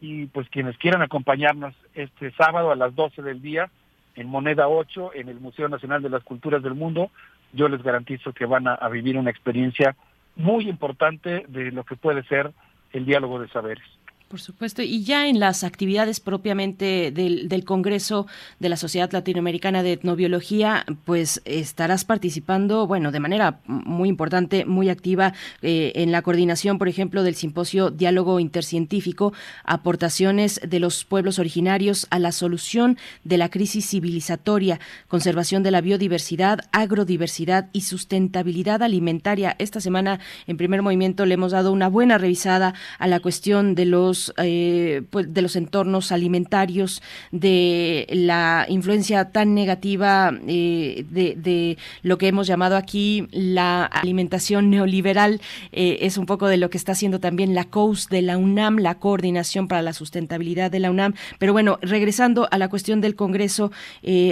y 0.00 0.26
pues 0.26 0.48
quienes 0.48 0.76
quieran 0.78 1.02
acompañarnos 1.02 1.74
este 1.94 2.30
sábado 2.32 2.70
a 2.70 2.76
las 2.76 2.94
12 2.94 3.22
del 3.22 3.42
día 3.42 3.70
en 4.14 4.28
Moneda 4.28 4.68
8, 4.68 5.12
en 5.14 5.28
el 5.28 5.40
Museo 5.40 5.68
Nacional 5.68 6.02
de 6.02 6.10
las 6.10 6.24
Culturas 6.24 6.62
del 6.62 6.74
Mundo, 6.74 7.10
yo 7.52 7.68
les 7.68 7.82
garantizo 7.82 8.32
que 8.32 8.46
van 8.46 8.68
a, 8.68 8.74
a 8.74 8.88
vivir 8.88 9.16
una 9.16 9.30
experiencia 9.30 9.96
muy 10.36 10.68
importante 10.68 11.44
de 11.48 11.70
lo 11.72 11.84
que 11.84 11.96
puede 11.96 12.22
ser 12.24 12.52
el 12.92 13.06
diálogo 13.06 13.40
de 13.40 13.48
saberes. 13.48 13.84
Por 14.30 14.40
supuesto, 14.40 14.80
y 14.80 15.02
ya 15.02 15.26
en 15.26 15.40
las 15.40 15.64
actividades 15.64 16.20
propiamente 16.20 17.10
del, 17.10 17.64
Congreso 17.64 18.28
de 18.60 18.68
la 18.68 18.76
Sociedad 18.76 19.10
Latinoamericana 19.10 19.82
de 19.82 19.94
Etnobiología, 19.94 20.86
pues 21.04 21.42
estarás 21.44 22.04
participando, 22.04 22.86
bueno, 22.86 23.10
de 23.10 23.18
manera 23.18 23.58
muy 23.66 24.08
importante, 24.08 24.64
muy 24.64 24.88
activa 24.88 25.34
eh, 25.62 25.90
en 25.96 26.12
la 26.12 26.22
coordinación, 26.22 26.78
por 26.78 26.86
ejemplo, 26.86 27.24
del 27.24 27.34
simposio 27.34 27.90
Diálogo 27.90 28.38
Intercientífico, 28.38 29.32
aportaciones 29.64 30.60
de 30.64 30.78
los 30.78 31.04
pueblos 31.04 31.40
originarios 31.40 32.06
a 32.10 32.20
la 32.20 32.30
solución 32.30 32.98
de 33.24 33.36
la 33.36 33.48
crisis 33.48 33.90
civilizatoria, 33.90 34.78
conservación 35.08 35.64
de 35.64 35.72
la 35.72 35.80
biodiversidad, 35.80 36.60
agrodiversidad 36.70 37.68
y 37.72 37.80
sustentabilidad 37.80 38.84
alimentaria. 38.84 39.56
Esta 39.58 39.80
semana, 39.80 40.20
en 40.46 40.56
primer 40.56 40.82
movimiento, 40.82 41.26
le 41.26 41.34
hemos 41.34 41.50
dado 41.50 41.72
una 41.72 41.88
buena 41.88 42.16
revisada 42.16 42.74
a 43.00 43.08
la 43.08 43.18
cuestión 43.18 43.74
de 43.74 43.86
los 43.86 44.19
eh, 44.36 45.02
pues, 45.10 45.32
de 45.32 45.42
los 45.42 45.56
entornos 45.56 46.12
alimentarios, 46.12 47.02
de 47.30 48.06
la 48.10 48.66
influencia 48.68 49.30
tan 49.30 49.54
negativa 49.54 50.32
eh, 50.46 51.04
de, 51.10 51.78
lo 52.02 52.18
que 52.18 52.28
hemos 52.28 52.46
llamado 52.46 52.76
aquí 52.76 53.26
la 53.30 53.84
alimentación 53.84 54.70
neoliberal, 54.70 55.40
eh, 55.72 55.98
es 56.02 56.18
un 56.18 56.26
poco 56.26 56.48
de 56.48 56.56
lo 56.56 56.70
que 56.70 56.78
está 56.78 56.92
haciendo 56.92 57.20
también 57.20 57.54
la 57.54 57.64
COUS 57.64 58.08
de 58.08 58.22
la 58.22 58.36
UNAM, 58.36 58.78
la 58.78 58.96
Coordinación 58.96 59.68
para 59.68 59.82
la 59.82 59.92
Sustentabilidad 59.92 60.70
de 60.70 60.80
la 60.80 60.90
UNAM. 60.90 61.14
Pero 61.38 61.52
bueno, 61.52 61.78
regresando 61.82 62.48
a 62.50 62.58
la 62.58 62.68
cuestión 62.68 63.00
del 63.00 63.14
Congreso, 63.14 63.70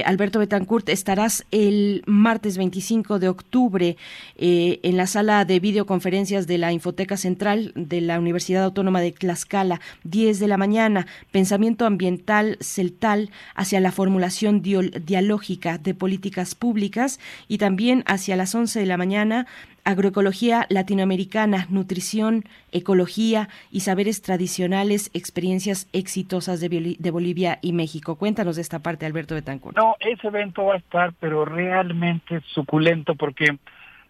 Alberto 0.04 0.38
Betancourt, 0.38 0.88
estarás 0.88 1.44
el 1.50 2.02
martes 2.06 2.58
25 2.58 3.18
de 3.18 3.28
octubre 3.28 3.96
en 4.36 4.96
la 4.96 5.06
sala 5.06 5.44
de 5.44 5.60
videoconferencias 5.60 6.46
de 6.46 6.58
la 6.58 6.72
Infoteca 6.72 7.16
Central 7.16 7.72
de 7.74 8.00
la 8.00 8.18
Universidad 8.18 8.64
Autónoma 8.64 9.00
de 9.00 9.12
Tlaxcala 9.12 9.77
10 10.04 10.38
de 10.38 10.48
la 10.48 10.56
mañana, 10.56 11.06
pensamiento 11.30 11.86
ambiental 11.86 12.56
celtal 12.60 13.30
hacia 13.54 13.80
la 13.80 13.92
formulación 13.92 14.62
dialógica 14.62 15.78
de 15.78 15.94
políticas 15.94 16.54
públicas 16.54 17.20
y 17.48 17.58
también 17.58 18.04
hacia 18.06 18.36
las 18.36 18.54
11 18.54 18.80
de 18.80 18.86
la 18.86 18.96
mañana, 18.96 19.46
agroecología 19.88 20.66
latinoamericana, 20.68 21.66
nutrición, 21.70 22.44
ecología 22.72 23.48
y 23.70 23.80
saberes 23.80 24.20
tradicionales, 24.20 25.10
experiencias 25.14 25.88
exitosas 25.94 26.60
de, 26.60 26.96
de, 26.98 27.10
Bolivia 27.10 27.58
y 27.62 27.72
México. 27.72 28.16
Cuéntanos 28.16 28.56
de 28.56 28.62
esta 28.62 28.80
parte, 28.80 29.06
Alberto 29.06 29.34
Betancourt. 29.34 29.78
No, 29.78 29.96
ese 30.00 30.26
evento 30.26 30.66
va 30.66 30.74
a 30.74 30.78
estar, 30.78 31.14
pero 31.18 31.46
realmente 31.46 32.42
suculento, 32.52 33.14
porque, 33.14 33.56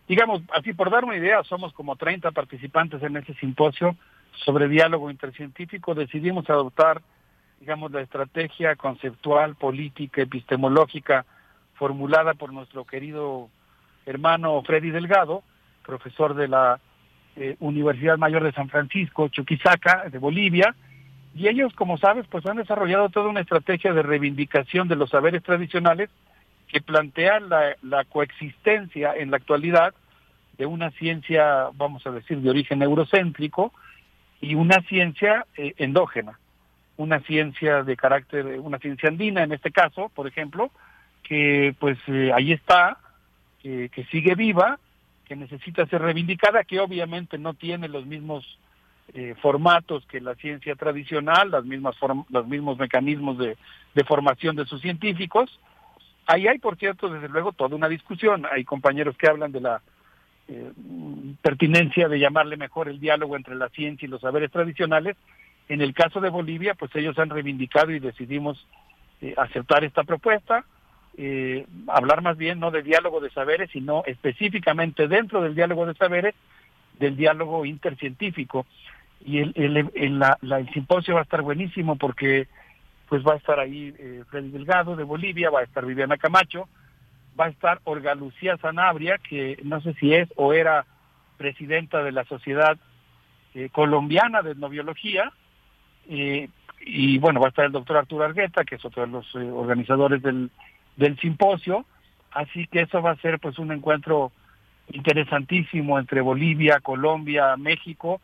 digamos, 0.08 0.42
así 0.52 0.72
por 0.72 0.90
dar 0.90 1.04
una 1.04 1.16
idea, 1.16 1.44
somos 1.44 1.72
como 1.72 1.94
30 1.94 2.32
participantes 2.32 3.00
en 3.04 3.16
ese 3.16 3.34
simposio 3.34 3.96
sobre 4.44 4.68
diálogo 4.68 5.10
intercientífico, 5.10 5.94
decidimos 5.94 6.48
adoptar, 6.50 7.02
digamos, 7.60 7.90
la 7.92 8.00
estrategia 8.00 8.76
conceptual, 8.76 9.54
política, 9.56 10.22
epistemológica 10.22 11.24
formulada 11.74 12.34
por 12.34 12.52
nuestro 12.52 12.84
querido 12.84 13.48
hermano 14.06 14.62
Freddy 14.62 14.90
Delgado, 14.90 15.42
profesor 15.84 16.34
de 16.34 16.48
la 16.48 16.80
eh, 17.36 17.56
Universidad 17.60 18.18
Mayor 18.18 18.42
de 18.42 18.52
San 18.52 18.68
Francisco, 18.68 19.28
Chuquisaca, 19.28 20.08
de 20.10 20.18
Bolivia, 20.18 20.74
y 21.34 21.46
ellos, 21.46 21.72
como 21.74 21.98
sabes, 21.98 22.26
pues 22.28 22.44
han 22.46 22.56
desarrollado 22.56 23.10
toda 23.10 23.28
una 23.28 23.40
estrategia 23.40 23.92
de 23.92 24.02
reivindicación 24.02 24.88
de 24.88 24.96
los 24.96 25.10
saberes 25.10 25.42
tradicionales 25.42 26.10
que 26.66 26.80
plantea 26.80 27.38
la, 27.40 27.76
la 27.82 28.04
coexistencia 28.04 29.14
en 29.14 29.30
la 29.30 29.36
actualidad 29.36 29.94
de 30.58 30.66
una 30.66 30.90
ciencia, 30.90 31.68
vamos 31.74 32.06
a 32.06 32.10
decir, 32.10 32.38
de 32.38 32.50
origen 32.50 32.82
eurocéntrico, 32.82 33.72
y 34.40 34.54
una 34.54 34.80
ciencia 34.82 35.46
eh, 35.56 35.74
endógena, 35.76 36.38
una 36.96 37.20
ciencia 37.20 37.82
de 37.82 37.96
carácter, 37.96 38.46
una 38.60 38.78
ciencia 38.78 39.08
andina 39.08 39.42
en 39.42 39.52
este 39.52 39.70
caso, 39.70 40.10
por 40.14 40.26
ejemplo, 40.26 40.70
que 41.22 41.74
pues 41.78 41.98
eh, 42.06 42.32
ahí 42.34 42.52
está, 42.52 42.98
que 43.60 44.06
sigue 44.10 44.34
viva, 44.34 44.78
que 45.26 45.36
necesita 45.36 45.86
ser 45.86 46.00
reivindicada, 46.00 46.64
que 46.64 46.80
obviamente 46.80 47.36
no 47.36 47.52
tiene 47.52 47.88
los 47.88 48.06
mismos 48.06 48.58
eh, 49.14 49.34
formatos 49.40 50.04
que 50.06 50.20
la 50.20 50.34
ciencia 50.34 50.74
tradicional, 50.74 51.50
las 51.50 51.64
mismas 51.64 51.96
los 52.28 52.46
mismos 52.46 52.78
mecanismos 52.78 53.38
de, 53.38 53.56
de 53.94 54.04
formación 54.04 54.54
de 54.54 54.66
sus 54.66 54.82
científicos. 54.82 55.60
Ahí 56.26 56.46
hay, 56.46 56.58
por 56.58 56.76
cierto, 56.76 57.08
desde 57.08 57.28
luego 57.28 57.52
toda 57.52 57.74
una 57.74 57.88
discusión. 57.88 58.44
Hay 58.52 58.64
compañeros 58.64 59.16
que 59.16 59.28
hablan 59.28 59.50
de 59.50 59.62
la 59.62 59.80
pertinencia 61.42 62.08
de 62.08 62.18
llamarle 62.18 62.56
mejor 62.56 62.88
el 62.88 63.00
diálogo 63.00 63.36
entre 63.36 63.54
la 63.54 63.68
ciencia 63.68 64.06
y 64.06 64.10
los 64.10 64.20
saberes 64.20 64.50
tradicionales. 64.50 65.16
En 65.68 65.82
el 65.82 65.92
caso 65.92 66.20
de 66.20 66.30
Bolivia, 66.30 66.74
pues 66.74 66.94
ellos 66.94 67.18
han 67.18 67.30
reivindicado 67.30 67.90
y 67.92 67.98
decidimos 67.98 68.66
eh, 69.20 69.34
aceptar 69.36 69.84
esta 69.84 70.04
propuesta, 70.04 70.64
eh, 71.16 71.66
hablar 71.88 72.22
más 72.22 72.38
bien 72.38 72.60
no 72.60 72.70
de 72.70 72.82
diálogo 72.82 73.20
de 73.20 73.30
saberes, 73.30 73.70
sino 73.72 74.02
específicamente 74.06 75.08
dentro 75.08 75.42
del 75.42 75.54
diálogo 75.54 75.84
de 75.84 75.94
saberes, 75.94 76.34
del 76.98 77.16
diálogo 77.16 77.64
intercientífico. 77.66 78.64
Y 79.24 79.38
el, 79.40 80.18
la, 80.18 80.38
el 80.40 80.70
simposio 80.72 81.14
va 81.14 81.20
a 81.20 81.24
estar 81.24 81.42
buenísimo 81.42 81.96
porque 81.96 82.46
pues 83.08 83.26
va 83.26 83.34
a 83.34 83.36
estar 83.36 83.58
ahí 83.58 83.94
eh, 83.98 84.22
Freddy 84.28 84.50
Delgado 84.50 84.94
de 84.96 85.04
Bolivia, 85.04 85.50
va 85.50 85.60
a 85.60 85.64
estar 85.64 85.84
Viviana 85.84 86.16
Camacho, 86.16 86.68
va 87.38 87.46
a 87.46 87.50
estar 87.50 87.80
Olga 87.84 88.14
Lucía 88.14 88.56
Sanabria, 88.58 89.18
que 89.18 89.58
no 89.62 89.80
sé 89.80 89.94
si 89.94 90.14
es 90.14 90.28
o 90.36 90.52
era 90.52 90.86
presidenta 91.36 92.02
de 92.02 92.12
la 92.12 92.24
Sociedad 92.24 92.76
eh, 93.54 93.68
Colombiana 93.70 94.42
de 94.42 94.52
Etnobiología, 94.52 95.32
eh, 96.08 96.48
y 96.80 97.18
bueno, 97.18 97.40
va 97.40 97.46
a 97.46 97.50
estar 97.50 97.64
el 97.64 97.72
doctor 97.72 97.96
Arturo 97.96 98.24
Argueta, 98.24 98.64
que 98.64 98.76
es 98.76 98.84
otro 98.84 99.04
de 99.04 99.12
los 99.12 99.26
eh, 99.34 99.38
organizadores 99.38 100.22
del, 100.22 100.50
del 100.96 101.18
simposio, 101.18 101.84
así 102.32 102.66
que 102.66 102.82
eso 102.82 103.02
va 103.02 103.12
a 103.12 103.16
ser 103.16 103.38
pues 103.38 103.58
un 103.58 103.72
encuentro 103.72 104.32
interesantísimo 104.90 105.98
entre 105.98 106.20
Bolivia, 106.20 106.80
Colombia, 106.80 107.56
México, 107.56 108.20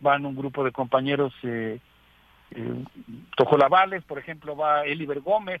van 0.00 0.26
un 0.26 0.36
grupo 0.36 0.64
de 0.64 0.72
compañeros 0.72 1.32
eh, 1.42 1.78
Tojolabales, 3.36 4.02
por 4.04 4.18
ejemplo, 4.18 4.56
va 4.56 4.84
Eliber 4.84 5.20
Gómez, 5.20 5.60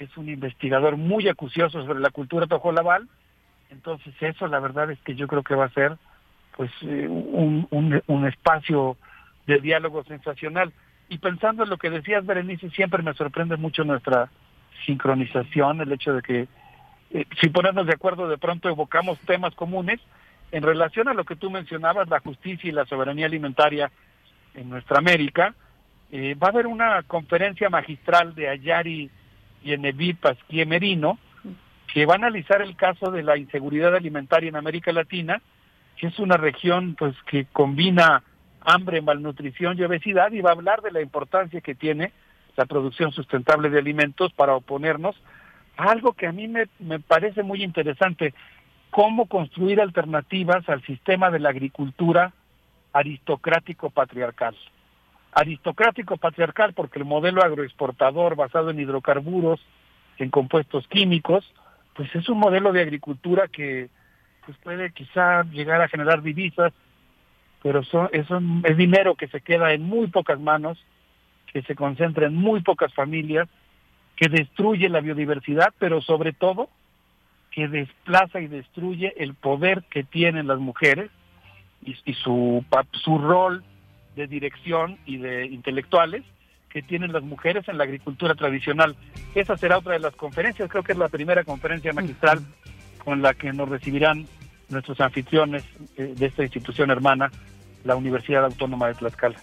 es 0.00 0.16
un 0.16 0.28
investigador 0.28 0.96
muy 0.96 1.28
acucioso 1.28 1.84
sobre 1.84 2.00
la 2.00 2.10
cultura 2.10 2.46
tojolabal. 2.46 3.06
Entonces 3.70 4.14
eso 4.20 4.46
la 4.46 4.58
verdad 4.58 4.90
es 4.90 4.98
que 5.00 5.14
yo 5.14 5.28
creo 5.28 5.42
que 5.42 5.54
va 5.54 5.66
a 5.66 5.74
ser 5.74 5.96
pues 6.56 6.70
eh, 6.82 7.06
un, 7.08 7.68
un, 8.06 8.26
espacio 8.26 8.96
de 9.46 9.58
diálogo 9.58 10.02
sensacional. 10.04 10.72
Y 11.08 11.18
pensando 11.18 11.64
en 11.64 11.70
lo 11.70 11.76
que 11.76 11.90
decías, 11.90 12.26
Berenice, 12.26 12.70
siempre 12.70 13.02
me 13.02 13.14
sorprende 13.14 13.56
mucho 13.56 13.84
nuestra 13.84 14.30
sincronización, 14.84 15.80
el 15.80 15.92
hecho 15.92 16.14
de 16.14 16.22
que 16.22 16.48
eh, 17.10 17.26
sin 17.40 17.52
ponernos 17.52 17.86
de 17.86 17.94
acuerdo 17.94 18.28
de 18.28 18.38
pronto 18.38 18.68
evocamos 18.68 19.18
temas 19.20 19.54
comunes 19.54 20.00
en 20.52 20.62
relación 20.62 21.08
a 21.08 21.14
lo 21.14 21.24
que 21.24 21.36
tú 21.36 21.50
mencionabas, 21.50 22.08
la 22.08 22.20
justicia 22.20 22.68
y 22.68 22.72
la 22.72 22.86
soberanía 22.86 23.26
alimentaria 23.26 23.90
en 24.54 24.70
nuestra 24.70 24.98
América. 24.98 25.54
Eh, 26.10 26.34
va 26.34 26.48
a 26.48 26.50
haber 26.50 26.66
una 26.66 27.02
conferencia 27.04 27.68
magistral 27.68 28.34
de 28.34 28.48
Ayari 28.48 29.10
y 29.62 29.72
Eneví 29.72 30.14
Pasquier 30.14 30.66
Merino, 30.66 31.18
que 31.92 32.06
va 32.06 32.14
a 32.14 32.16
analizar 32.16 32.62
el 32.62 32.76
caso 32.76 33.10
de 33.10 33.22
la 33.22 33.36
inseguridad 33.36 33.94
alimentaria 33.94 34.48
en 34.48 34.56
América 34.56 34.92
Latina, 34.92 35.40
que 35.96 36.06
es 36.06 36.18
una 36.18 36.36
región 36.36 36.94
pues 36.98 37.14
que 37.26 37.46
combina 37.46 38.22
hambre, 38.60 39.00
malnutrición 39.02 39.78
y 39.78 39.82
obesidad, 39.82 40.32
y 40.32 40.40
va 40.40 40.50
a 40.50 40.54
hablar 40.54 40.82
de 40.82 40.92
la 40.92 41.00
importancia 41.00 41.60
que 41.60 41.74
tiene 41.74 42.12
la 42.56 42.66
producción 42.66 43.12
sustentable 43.12 43.70
de 43.70 43.78
alimentos 43.78 44.32
para 44.32 44.54
oponernos 44.54 45.16
a 45.76 45.90
algo 45.90 46.12
que 46.12 46.26
a 46.26 46.32
mí 46.32 46.46
me, 46.46 46.66
me 46.78 47.00
parece 47.00 47.42
muy 47.42 47.62
interesante, 47.62 48.34
cómo 48.90 49.26
construir 49.26 49.80
alternativas 49.80 50.68
al 50.68 50.82
sistema 50.84 51.30
de 51.30 51.38
la 51.38 51.50
agricultura 51.50 52.32
aristocrático 52.92 53.90
patriarcal 53.90 54.56
aristocrático 55.32 56.16
patriarcal 56.16 56.72
porque 56.72 56.98
el 56.98 57.04
modelo 57.04 57.42
agroexportador 57.42 58.36
basado 58.36 58.70
en 58.70 58.80
hidrocarburos, 58.80 59.60
en 60.18 60.30
compuestos 60.30 60.86
químicos, 60.88 61.44
pues 61.94 62.14
es 62.14 62.28
un 62.28 62.38
modelo 62.38 62.72
de 62.72 62.82
agricultura 62.82 63.48
que 63.48 63.88
pues 64.44 64.56
puede 64.58 64.92
quizá 64.92 65.44
llegar 65.44 65.80
a 65.80 65.88
generar 65.88 66.22
divisas, 66.22 66.72
pero 67.62 67.84
son, 67.84 68.08
es, 68.12 68.28
un, 68.30 68.62
es 68.64 68.76
dinero 68.76 69.14
que 69.14 69.28
se 69.28 69.40
queda 69.40 69.72
en 69.72 69.82
muy 69.82 70.08
pocas 70.08 70.40
manos, 70.40 70.78
que 71.52 71.62
se 71.62 71.74
concentra 71.74 72.26
en 72.26 72.34
muy 72.34 72.62
pocas 72.62 72.92
familias, 72.94 73.48
que 74.16 74.28
destruye 74.28 74.88
la 74.88 75.00
biodiversidad, 75.00 75.72
pero 75.78 76.00
sobre 76.00 76.32
todo 76.32 76.68
que 77.50 77.68
desplaza 77.68 78.40
y 78.40 78.46
destruye 78.46 79.12
el 79.16 79.34
poder 79.34 79.84
que 79.90 80.04
tienen 80.04 80.46
las 80.46 80.58
mujeres 80.58 81.10
y, 81.84 81.96
y 82.04 82.14
su, 82.14 82.64
su 82.92 83.18
rol 83.18 83.64
de 84.16 84.26
dirección 84.26 84.98
y 85.06 85.18
de 85.18 85.46
intelectuales 85.46 86.22
que 86.68 86.82
tienen 86.82 87.12
las 87.12 87.22
mujeres 87.22 87.68
en 87.68 87.78
la 87.78 87.84
agricultura 87.84 88.34
tradicional. 88.34 88.96
Esa 89.34 89.56
será 89.56 89.78
otra 89.78 89.94
de 89.94 89.98
las 89.98 90.14
conferencias, 90.14 90.70
creo 90.70 90.82
que 90.82 90.92
es 90.92 90.98
la 90.98 91.08
primera 91.08 91.44
conferencia 91.44 91.92
magistral 91.92 92.40
con 93.04 93.22
la 93.22 93.34
que 93.34 93.52
nos 93.52 93.68
recibirán 93.68 94.26
nuestros 94.68 95.00
anfitriones 95.00 95.64
eh, 95.96 96.14
de 96.16 96.26
esta 96.26 96.44
institución 96.44 96.90
hermana, 96.90 97.30
la 97.84 97.96
Universidad 97.96 98.44
Autónoma 98.44 98.88
de 98.88 98.94
Tlaxcala. 98.94 99.38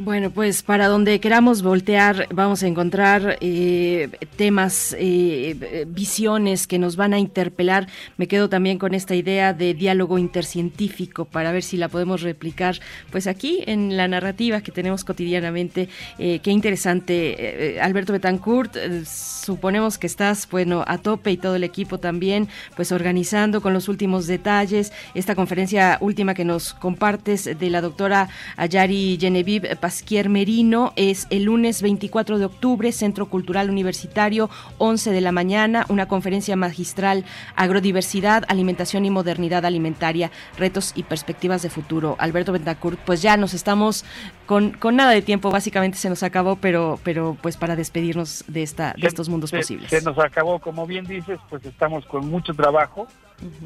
Bueno, 0.00 0.30
pues 0.30 0.62
para 0.62 0.86
donde 0.86 1.18
queramos 1.18 1.62
voltear 1.62 2.28
vamos 2.30 2.62
a 2.62 2.68
encontrar 2.68 3.36
eh, 3.40 4.08
temas, 4.36 4.94
eh, 4.96 5.86
visiones 5.88 6.68
que 6.68 6.78
nos 6.78 6.94
van 6.94 7.14
a 7.14 7.18
interpelar. 7.18 7.88
Me 8.16 8.28
quedo 8.28 8.48
también 8.48 8.78
con 8.78 8.94
esta 8.94 9.16
idea 9.16 9.52
de 9.52 9.74
diálogo 9.74 10.16
intercientífico 10.18 11.24
para 11.24 11.50
ver 11.50 11.64
si 11.64 11.76
la 11.76 11.88
podemos 11.88 12.22
replicar 12.22 12.78
pues 13.10 13.26
aquí 13.26 13.64
en 13.66 13.96
la 13.96 14.06
narrativa 14.06 14.60
que 14.60 14.70
tenemos 14.70 15.04
cotidianamente. 15.04 15.88
Eh, 16.20 16.38
qué 16.44 16.52
interesante. 16.52 17.80
Alberto 17.82 18.12
Betancourt, 18.12 18.76
suponemos 19.04 19.98
que 19.98 20.06
estás 20.06 20.48
bueno 20.48 20.84
a 20.86 20.98
tope 20.98 21.32
y 21.32 21.38
todo 21.38 21.56
el 21.56 21.64
equipo 21.64 21.98
también 21.98 22.46
pues 22.76 22.92
organizando 22.92 23.60
con 23.60 23.72
los 23.72 23.88
últimos 23.88 24.28
detalles 24.28 24.92
esta 25.14 25.34
conferencia 25.34 25.98
última 26.00 26.34
que 26.34 26.44
nos 26.44 26.72
compartes 26.72 27.58
de 27.58 27.70
la 27.70 27.80
doctora 27.80 28.28
Ayari 28.56 29.18
Genevieve 29.20 29.74
Pasquier 29.88 30.28
Merino 30.28 30.92
es 30.96 31.26
el 31.30 31.44
lunes 31.44 31.80
24 31.80 32.38
de 32.38 32.44
octubre, 32.44 32.92
Centro 32.92 33.24
Cultural 33.24 33.70
Universitario, 33.70 34.50
11 34.76 35.12
de 35.12 35.22
la 35.22 35.32
mañana, 35.32 35.86
una 35.88 36.06
conferencia 36.06 36.56
magistral 36.56 37.24
Agrodiversidad, 37.56 38.44
Alimentación 38.48 39.06
y 39.06 39.10
Modernidad 39.10 39.64
Alimentaria, 39.64 40.30
Retos 40.58 40.92
y 40.94 41.04
Perspectivas 41.04 41.62
de 41.62 41.70
Futuro. 41.70 42.16
Alberto 42.18 42.52
Bentacourt, 42.52 42.98
pues 42.98 43.22
ya 43.22 43.38
nos 43.38 43.54
estamos 43.54 44.04
con, 44.44 44.72
con 44.72 44.94
nada 44.94 45.12
de 45.12 45.22
tiempo, 45.22 45.50
básicamente 45.50 45.96
se 45.96 46.10
nos 46.10 46.22
acabó, 46.22 46.56
pero, 46.56 47.00
pero 47.02 47.38
pues 47.40 47.56
para 47.56 47.74
despedirnos 47.74 48.44
de, 48.46 48.64
esta, 48.64 48.92
de 48.94 49.06
estos 49.06 49.30
mundos 49.30 49.48
se, 49.48 49.56
posibles. 49.56 49.88
Se 49.88 50.02
nos 50.02 50.18
acabó, 50.18 50.58
como 50.58 50.86
bien 50.86 51.06
dices, 51.06 51.40
pues 51.48 51.64
estamos 51.64 52.04
con 52.04 52.28
mucho 52.28 52.52
trabajo. 52.52 53.08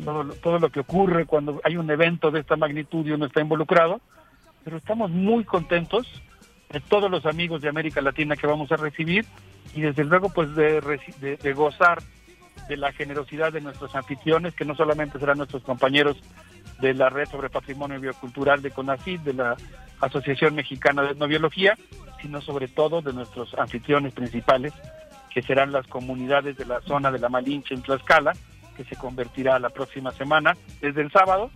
todo, 0.05 0.23
todo 0.35 0.61
lo 0.61 0.71
que 0.71 0.79
ocurre 0.79 1.27
cuando 1.27 1.61
hay 1.65 1.77
un 1.77 1.91
evento 1.91 2.31
de 2.31 2.39
esta 2.39 2.55
magnitud 2.55 3.05
y 3.05 3.11
uno 3.11 3.27
está 3.27 3.41
involucrado, 3.41 4.01
pero 4.65 4.77
estamos 4.77 5.11
muy 5.11 5.45
contentos 5.45 6.07
de 6.71 6.81
todos 6.81 7.11
los 7.11 7.27
amigos 7.27 7.61
de 7.63 7.69
América 7.69 8.01
Latina 8.01 8.37
que 8.37 8.47
vamos 8.47 8.71
a 8.73 8.77
recibir 8.77 9.27
y 9.75 9.81
desde 9.83 10.05
luego 10.05 10.31
pues 10.31 10.55
de, 10.55 10.81
de- 11.21 11.37
de 11.37 11.53
gozar 11.53 12.03
de 12.69 12.77
la 12.77 12.93
generosidad 12.93 13.53
de 13.53 13.61
nuestros 13.61 13.95
anfitriones, 13.95 14.55
que 14.55 14.65
no 14.65 14.75
solamente 14.75 15.19
serán 15.19 15.39
nuestros 15.39 15.63
compañeros 15.65 16.17
de 16.81 16.95
la 16.95 17.11
Red 17.11 17.29
sobre 17.29 17.51
Patrimonio 17.51 18.01
Biocultural 18.01 18.63
de 18.63 18.71
CONACYT, 18.71 19.21
de 19.23 19.35
la 19.35 19.57
Asociación 20.01 20.55
Mexicana 20.55 21.03
de 21.03 21.11
Etnobiología, 21.13 21.77
sino 22.21 22.41
sobre 22.41 22.69
todo 22.69 23.03
de 23.03 23.13
nuestros 23.13 23.53
anfitriones 23.55 24.13
principales, 24.15 24.73
que 25.35 25.43
serán 25.43 25.73
las 25.73 25.87
comunidades 25.87 26.57
de 26.57 26.65
la 26.67 26.81
zona 26.83 27.11
de 27.11 27.19
la 27.19 27.29
Malinche 27.29 27.75
en 27.75 27.83
Tlaxcala, 27.83 28.33
que 28.77 28.85
se 28.85 28.97
convertirá 28.97 29.59
la 29.59 29.71
próxima 29.71 30.11
semana, 30.13 30.57
desde 30.81 31.03
el 31.03 31.11
sábado, 31.11 31.51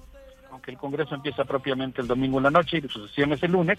aunque 0.57 0.70
el 0.70 0.78
Congreso 0.78 1.15
empieza 1.15 1.44
propiamente 1.44 2.01
el 2.01 2.09
domingo 2.09 2.39
en 2.39 2.44
la 2.44 2.51
noche 2.51 2.78
y 2.78 2.89
su 2.89 3.07
sesión 3.07 3.33
es 3.33 3.43
el 3.43 3.52
lunes, 3.52 3.78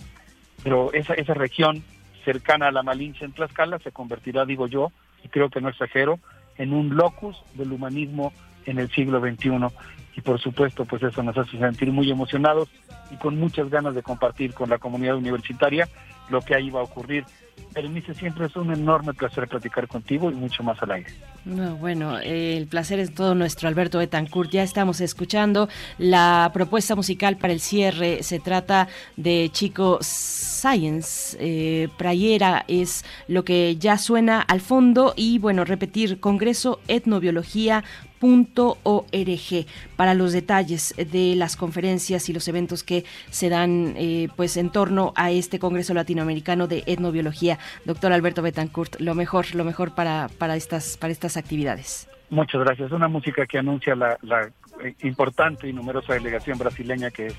pero 0.64 0.94
esa, 0.94 1.16
esa 1.16 1.34
región 1.34 1.84
cercana 2.24 2.68
a 2.68 2.72
la 2.72 2.84
Malinche 2.84 3.26
en 3.26 3.32
Tlaxcala 3.32 3.80
se 3.80 3.92
convertirá, 3.92 4.46
digo 4.46 4.68
yo, 4.68 4.92
y 5.24 5.30
creo 5.30 5.50
que 5.50 5.60
no 5.60 5.70
exagero, 5.70 6.20
en 6.56 6.74
un 6.74 6.96
locus 6.96 7.36
del 7.56 7.72
humanismo 7.72 8.32
en 8.68 8.78
el 8.78 8.92
siglo 8.92 9.20
XXI. 9.20 9.74
Y 10.16 10.22
por 10.22 10.40
supuesto, 10.40 10.86
pues 10.86 11.02
eso 11.02 11.24
nos 11.24 11.36
hace 11.36 11.58
sentir 11.58 11.92
muy 11.92 12.12
emocionados 12.12 12.70
y 13.10 13.16
con 13.16 13.40
muchas 13.40 13.70
ganas 13.72 13.96
de 13.96 14.04
compartir 14.04 14.54
con 14.54 14.70
la 14.70 14.78
comunidad 14.78 15.16
universitaria 15.16 15.88
lo 16.30 16.42
que 16.42 16.56
ahí 16.56 16.70
va 16.70 16.82
a 16.82 16.84
ocurrir. 16.84 17.26
Berenice, 17.74 18.14
siempre 18.14 18.46
es 18.46 18.56
un 18.56 18.72
enorme 18.74 19.14
placer 19.14 19.48
platicar 19.48 19.88
contigo 19.88 20.32
y 20.32 20.36
mucho 20.36 20.64
más 20.64 20.82
al 20.82 20.92
aire. 20.92 21.10
No, 21.46 21.76
bueno, 21.76 22.20
eh, 22.20 22.58
el 22.58 22.68
placer 22.68 23.00
es 23.00 23.14
todo 23.14 23.36
nuestro, 23.36 23.68
Alberto 23.68 24.00
Betancourt. 24.00 24.52
Ya 24.52 24.64
estamos 24.64 25.00
escuchando 25.00 25.70
la 25.98 26.50
propuesta 26.54 26.96
musical 26.96 27.38
para 27.38 27.54
el 27.54 27.60
cierre. 27.60 28.24
Se 28.24 28.40
trata 28.40 28.88
de 29.16 29.50
Chico 29.52 30.00
Science. 30.02 31.38
Eh, 31.40 31.88
Prayera 31.98 32.66
es 32.68 33.06
lo 33.28 33.44
que 33.44 33.76
ya 33.78 33.98
suena 33.98 34.42
al 34.42 34.62
fondo. 34.62 35.14
Y 35.16 35.40
bueno, 35.40 35.64
repetir, 35.64 36.20
Congreso 36.20 36.80
Etnobiología 36.88 37.84
.org 38.20 39.66
para 39.96 40.14
los 40.14 40.34
detalles 40.34 40.94
de 40.98 41.36
las 41.36 41.56
conferencias 41.56 42.30
y 42.30 42.34
los 42.34 42.48
eventos 42.48 42.84
que 42.84 43.06
se 43.30 43.50
dan 43.50 43.94
eh, 43.98 44.30
pues 44.36 44.58
en 44.58 44.70
torno 44.70 45.14
a 45.16 45.32
este 45.32 45.60
Congreso 45.60 45.94
Latinoamericano 45.94 46.68
de 46.68 46.84
Etnobiología. 46.86 47.60
Doctor 47.86 48.12
Alberto 48.12 48.42
Betancourt, 48.42 49.00
lo 49.00 49.16
mejor, 49.16 49.54
lo 49.56 49.64
mejor 49.64 49.96
para, 49.96 50.30
para 50.38 50.56
estas, 50.56 50.98
para 50.98 51.12
estas 51.12 51.38
actividades. 51.38 52.10
Muchas 52.30 52.62
gracias. 52.62 52.92
Una 52.92 53.08
música 53.08 53.46
que 53.46 53.58
anuncia 53.58 53.96
la, 53.96 54.18
la, 54.22 54.52
eh, 54.84 54.96
importante 55.04 55.68
y 55.68 55.74
numerosa 55.74 56.14
delegación 56.14 56.58
brasileña 56.58 57.10
que 57.10 57.34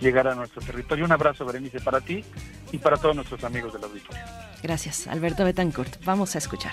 llegará 0.00 0.32
a 0.32 0.34
nuestro 0.34 0.60
territorio. 0.62 1.04
Un 1.04 1.12
abrazo, 1.12 1.44
Berenice, 1.44 1.80
para 1.80 2.00
ti 2.00 2.24
y 2.72 2.78
para 2.78 2.96
todos 2.96 3.14
nuestros 3.14 3.42
amigos 3.44 3.72
del 3.72 3.84
auditorio. 3.84 4.22
Gracias, 4.62 5.06
Alberto 5.06 5.44
Betancourt. 5.44 6.04
Vamos 6.04 6.34
a 6.34 6.38
escuchar. 6.38 6.72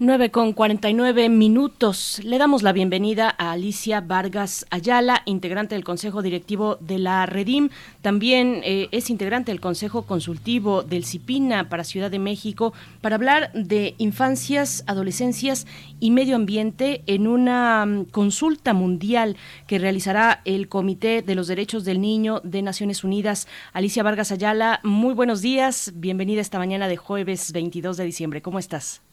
9 0.00 0.30
con 0.30 0.52
49 0.52 1.28
minutos. 1.28 2.20
Le 2.22 2.38
damos 2.38 2.62
la 2.62 2.72
bienvenida 2.72 3.34
a 3.36 3.50
Alicia 3.50 4.00
Vargas 4.00 4.64
Ayala, 4.70 5.22
integrante 5.24 5.74
del 5.74 5.82
Consejo 5.82 6.22
Directivo 6.22 6.76
de 6.76 6.98
la 6.98 7.26
Redim. 7.26 7.70
También 8.00 8.60
eh, 8.62 8.86
es 8.92 9.10
integrante 9.10 9.50
del 9.50 9.60
Consejo 9.60 10.02
Consultivo 10.02 10.84
del 10.84 11.04
CIPINA 11.04 11.68
para 11.68 11.82
Ciudad 11.82 12.12
de 12.12 12.20
México 12.20 12.72
para 13.00 13.16
hablar 13.16 13.52
de 13.54 13.96
infancias, 13.98 14.84
adolescencias 14.86 15.66
y 15.98 16.12
medio 16.12 16.36
ambiente 16.36 17.02
en 17.06 17.26
una 17.26 17.84
mm, 17.84 18.04
consulta 18.12 18.74
mundial 18.74 19.36
que 19.66 19.80
realizará 19.80 20.42
el 20.44 20.68
Comité 20.68 21.22
de 21.22 21.34
los 21.34 21.48
Derechos 21.48 21.84
del 21.84 22.00
Niño 22.00 22.40
de 22.44 22.62
Naciones 22.62 23.02
Unidas. 23.02 23.48
Alicia 23.72 24.04
Vargas 24.04 24.30
Ayala, 24.30 24.78
muy 24.84 25.14
buenos 25.14 25.42
días. 25.42 25.90
Bienvenida 25.96 26.40
esta 26.40 26.58
mañana 26.58 26.86
de 26.86 26.96
jueves 26.96 27.50
22 27.50 27.96
de 27.96 28.04
diciembre. 28.04 28.42
¿Cómo 28.42 28.60
estás? 28.60 29.07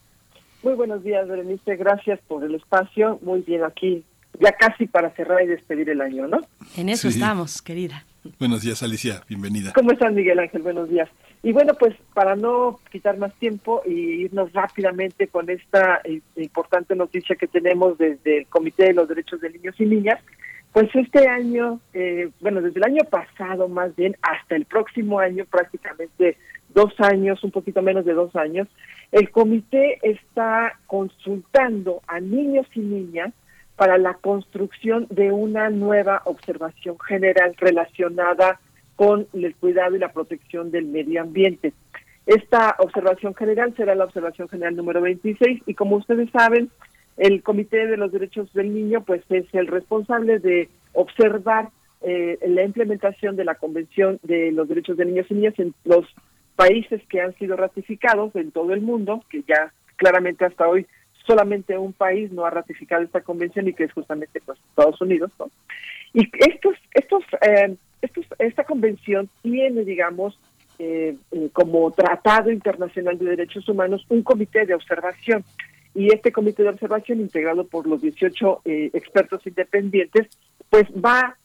Muy 0.65 0.73
buenos 0.73 1.03
días, 1.03 1.27
Berenice. 1.27 1.75
Gracias 1.75 2.19
por 2.27 2.43
el 2.43 2.55
espacio. 2.55 3.19
Muy 3.21 3.41
bien 3.41 3.63
aquí, 3.63 4.03
ya 4.39 4.51
casi 4.53 4.87
para 4.87 5.11
cerrar 5.11 5.43
y 5.43 5.45
despedir 5.45 5.91
el 5.91 6.01
año, 6.01 6.27
¿no? 6.27 6.39
En 6.75 6.89
eso 6.89 7.11
Sí. 7.11 7.19
estamos, 7.19 7.61
querida. 7.61 8.03
Buenos 8.39 8.63
días, 8.63 8.81
Alicia. 8.81 9.21
Bienvenida. 9.29 9.73
¿Cómo 9.75 9.91
estás, 9.91 10.11
Miguel 10.11 10.39
Ángel? 10.39 10.63
Buenos 10.63 10.89
días. 10.89 11.07
Y 11.43 11.51
bueno, 11.51 11.75
pues 11.75 11.93
para 12.15 12.35
no 12.35 12.79
quitar 12.91 13.15
más 13.19 13.31
tiempo 13.35 13.83
y 13.85 14.23
irnos 14.23 14.51
rápidamente 14.53 15.27
con 15.27 15.51
esta 15.51 16.01
eh, 16.03 16.21
importante 16.37 16.95
noticia 16.95 17.35
que 17.35 17.45
tenemos 17.45 17.99
desde 17.99 18.39
el 18.39 18.47
Comité 18.47 18.85
de 18.85 18.93
los 18.93 19.07
Derechos 19.07 19.41
de 19.41 19.51
Niños 19.51 19.75
y 19.77 19.85
Niñas, 19.85 20.19
pues 20.73 20.89
este 20.95 21.27
año, 21.27 21.79
eh, 21.93 22.31
bueno, 22.41 22.59
desde 22.63 22.79
el 22.79 22.85
año 22.85 23.03
pasado 23.07 23.67
más 23.69 23.95
bien 23.95 24.17
hasta 24.23 24.55
el 24.55 24.65
próximo 24.65 25.19
año, 25.19 25.45
prácticamente 25.45 26.37
dos 26.75 26.93
años, 26.99 27.43
un 27.43 27.51
poquito 27.51 27.81
menos 27.81 28.05
de 28.05 28.13
dos 28.13 28.35
años, 28.35 28.67
el 29.11 29.31
comité 29.31 29.97
está 30.03 30.77
consultando 30.85 32.01
a 32.05 32.19
niños 32.19 32.67
y 32.75 32.81
niñas 32.81 33.33
para 33.77 33.97
la 33.97 34.15
construcción 34.15 35.07
de 35.09 35.31
una 35.31 35.69
nueva 35.69 36.21
observación 36.25 36.99
general 36.99 37.55
relacionada 37.57 38.59
con 38.95 39.27
el 39.33 39.55
cuidado 39.55 39.95
y 39.95 39.99
la 39.99 40.13
protección 40.13 40.69
del 40.69 40.85
medio 40.85 41.21
ambiente. 41.21 41.73
Esta 42.25 42.75
observación 42.79 43.35
general 43.35 43.73
será 43.75 43.95
la 43.95 44.05
observación 44.05 44.49
general 44.49 44.75
número 44.75 45.01
26 45.01 45.63
y 45.65 45.73
como 45.75 45.97
ustedes 45.97 46.29
saben, 46.31 46.69
el 47.17 47.41
Comité 47.43 47.87
de 47.87 47.97
los 47.97 48.11
Derechos 48.11 48.51
del 48.53 48.73
Niño 48.73 49.03
pues 49.05 49.21
es 49.29 49.45
el 49.53 49.67
responsable 49.67 50.39
de 50.39 50.69
observar 50.93 51.69
eh, 52.01 52.37
la 52.47 52.63
implementación 52.63 53.35
de 53.35 53.45
la 53.45 53.55
Convención 53.55 54.19
de 54.23 54.51
los 54.51 54.67
Derechos 54.67 54.97
de 54.97 55.05
Niños 55.05 55.27
y 55.29 55.35
Niñas 55.35 55.57
en 55.57 55.73
los 55.85 56.05
países 56.55 57.01
que 57.09 57.21
han 57.21 57.33
sido 57.35 57.55
ratificados 57.55 58.35
en 58.35 58.51
todo 58.51 58.73
el 58.73 58.81
mundo, 58.81 59.23
que 59.29 59.43
ya 59.47 59.71
claramente 59.97 60.45
hasta 60.45 60.67
hoy 60.67 60.85
solamente 61.25 61.77
un 61.77 61.93
país 61.93 62.31
no 62.31 62.45
ha 62.45 62.49
ratificado 62.51 63.01
esta 63.03 63.21
convención 63.21 63.67
y 63.67 63.73
que 63.73 63.85
es 63.85 63.93
justamente 63.93 64.41
pues, 64.45 64.59
Estados 64.69 65.01
Unidos, 65.01 65.31
¿no? 65.39 65.49
Y 66.13 66.29
estos, 66.47 66.75
estos, 66.93 67.23
eh, 67.41 67.75
estos, 68.01 68.25
esta 68.39 68.63
convención 68.63 69.27
tiene, 69.41 69.83
digamos, 69.83 70.39
eh, 70.77 71.15
eh, 71.31 71.49
como 71.51 71.89
Tratado 71.91 72.51
Internacional 72.51 73.17
de 73.17 73.25
Derechos 73.25 73.67
Humanos 73.67 74.05
un 74.09 74.23
comité 74.23 74.65
de 74.65 74.75
observación. 74.75 75.43
Y 75.93 76.13
este 76.13 76.31
comité 76.31 76.63
de 76.63 76.69
observación, 76.69 77.21
integrado 77.21 77.65
por 77.65 77.87
los 77.87 78.01
18 78.01 78.61
eh, 78.65 78.89
expertos 78.93 79.47
independientes, 79.47 80.27
pues 80.69 80.85
va 80.93 81.37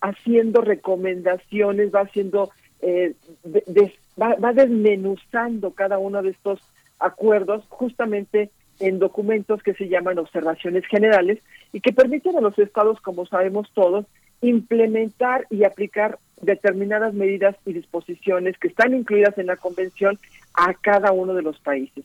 haciendo 0.00 0.60
recomendaciones, 0.60 1.92
va 1.92 2.02
haciendo, 2.02 2.50
de- 2.80 3.92
va, 4.20 4.52
desmenuzando 4.52 5.72
cada 5.72 5.98
uno 5.98 6.22
de 6.22 6.30
estos 6.30 6.60
acuerdos 6.98 7.64
justamente 7.68 8.50
en 8.80 8.98
documentos 8.98 9.62
que 9.62 9.74
se 9.74 9.88
llaman 9.88 10.18
observaciones 10.18 10.84
generales 10.86 11.38
y 11.72 11.80
que 11.80 11.92
permiten 11.92 12.36
a 12.36 12.40
los 12.40 12.58
estados, 12.58 13.00
como 13.00 13.26
sabemos 13.26 13.70
todos, 13.74 14.06
implementar 14.40 15.46
y 15.50 15.64
aplicar 15.64 16.18
determinadas 16.40 17.12
medidas 17.14 17.56
y 17.66 17.72
disposiciones 17.72 18.56
que 18.58 18.68
están 18.68 18.94
incluidas 18.94 19.36
en 19.38 19.46
la 19.46 19.56
convención 19.56 20.18
a 20.54 20.74
cada 20.74 21.12
uno 21.12 21.34
de 21.34 21.42
los 21.42 21.58
países. 21.58 22.04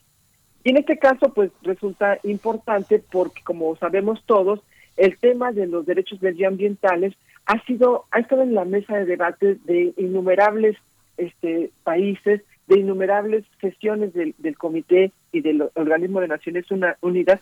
Y 0.63 0.69
en 0.69 0.77
este 0.77 0.97
caso, 0.97 1.33
pues 1.33 1.51
resulta 1.61 2.17
importante 2.23 3.03
porque, 3.11 3.41
como 3.43 3.75
sabemos 3.75 4.23
todos, 4.25 4.61
el 4.97 5.17
tema 5.17 5.51
de 5.51 5.67
los 5.67 5.85
derechos 5.85 6.21
medioambientales 6.21 7.13
ha 7.45 7.63
sido, 7.65 8.05
ha 8.11 8.19
estado 8.19 8.43
en 8.43 8.55
la 8.55 8.65
mesa 8.65 8.97
de 8.97 9.05
debate 9.05 9.57
de 9.65 9.93
innumerables 9.97 10.77
este, 11.17 11.71
países, 11.83 12.41
de 12.67 12.79
innumerables 12.79 13.43
sesiones 13.59 14.13
del, 14.13 14.33
Comité 14.57 15.11
y 15.31 15.41
del 15.41 15.69
Organismo 15.75 16.21
de 16.21 16.27
Naciones 16.29 16.65
Unidas. 17.01 17.41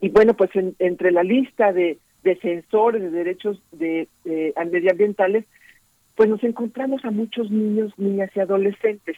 Y 0.00 0.08
bueno, 0.10 0.34
pues 0.34 0.54
en- 0.54 0.74
entre 0.78 1.10
la 1.10 1.22
lista 1.22 1.72
de 1.72 1.98
defensores 2.22 3.00
de 3.02 3.10
derechos 3.10 3.62
de, 3.72 4.08
de- 4.24 4.52
medioambientales, 4.70 5.44
pues 6.16 6.28
nos 6.28 6.42
encontramos 6.44 7.04
a 7.04 7.10
muchos 7.10 7.50
niños, 7.50 7.92
niñas 7.98 8.30
y 8.34 8.40
adolescentes. 8.40 9.16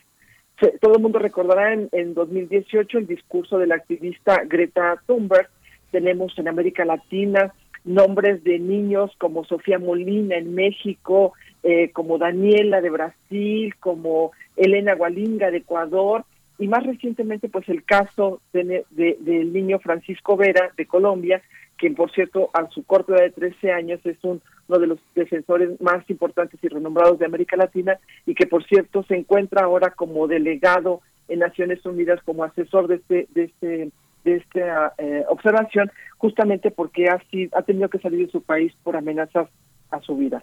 Todo 0.80 0.94
el 0.96 1.02
mundo 1.02 1.18
recordará 1.18 1.72
en, 1.74 1.88
en 1.92 2.14
2018 2.14 2.98
el 2.98 3.06
discurso 3.06 3.58
de 3.58 3.66
la 3.66 3.74
activista 3.74 4.42
Greta 4.46 5.02
Thunberg. 5.06 5.48
Tenemos 5.90 6.38
en 6.38 6.48
América 6.48 6.84
Latina 6.84 7.52
nombres 7.86 8.44
de 8.44 8.58
niños 8.58 9.10
como 9.18 9.44
Sofía 9.44 9.78
Molina 9.78 10.36
en 10.36 10.54
México, 10.54 11.32
eh, 11.62 11.90
como 11.92 12.18
Daniela 12.18 12.80
de 12.80 12.90
Brasil, 12.90 13.74
como 13.80 14.32
Elena 14.56 14.94
Gualinga 14.94 15.50
de 15.50 15.58
Ecuador, 15.58 16.24
y 16.58 16.68
más 16.68 16.84
recientemente 16.84 17.48
pues 17.48 17.68
el 17.68 17.84
caso 17.84 18.40
de- 18.52 18.84
de- 18.90 19.16
del 19.20 19.52
niño 19.52 19.78
Francisco 19.78 20.36
Vera 20.36 20.70
de 20.76 20.86
Colombia, 20.86 21.42
quien 21.76 21.94
por 21.94 22.10
cierto 22.10 22.50
a 22.54 22.68
su 22.70 22.84
corta 22.84 23.12
edad 23.14 23.22
de 23.24 23.30
13 23.30 23.70
años 23.72 24.00
es 24.04 24.16
un- 24.24 24.40
uno 24.68 24.78
de 24.78 24.86
los 24.86 24.98
defensores 25.14 25.80
más 25.80 26.08
importantes 26.10 26.58
y 26.62 26.68
renombrados 26.68 27.18
de 27.18 27.26
América 27.26 27.56
Latina 27.56 27.98
y 28.26 28.34
que 28.34 28.46
por 28.46 28.64
cierto 28.64 29.02
se 29.04 29.14
encuentra 29.16 29.64
ahora 29.64 29.90
como 29.90 30.26
delegado 30.26 31.02
en 31.28 31.40
Naciones 31.40 31.84
Unidas 31.84 32.20
como 32.24 32.44
asesor 32.44 32.88
de 32.88 32.96
este 32.96 33.26
de 33.34 33.42
este 33.44 33.90
de 34.26 34.36
esta 34.36 34.92
eh, 34.98 35.24
observación 35.28 35.90
justamente 36.18 36.70
porque 36.70 37.06
ha 37.08 37.18
sido, 37.30 37.56
ha 37.56 37.62
tenido 37.62 37.88
que 37.88 37.98
salir 38.00 38.26
de 38.26 38.32
su 38.32 38.42
país 38.42 38.72
por 38.82 38.96
amenazas 38.96 39.48
a 39.90 40.00
su 40.00 40.16
vida. 40.16 40.42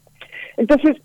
Entonces, 0.57 0.95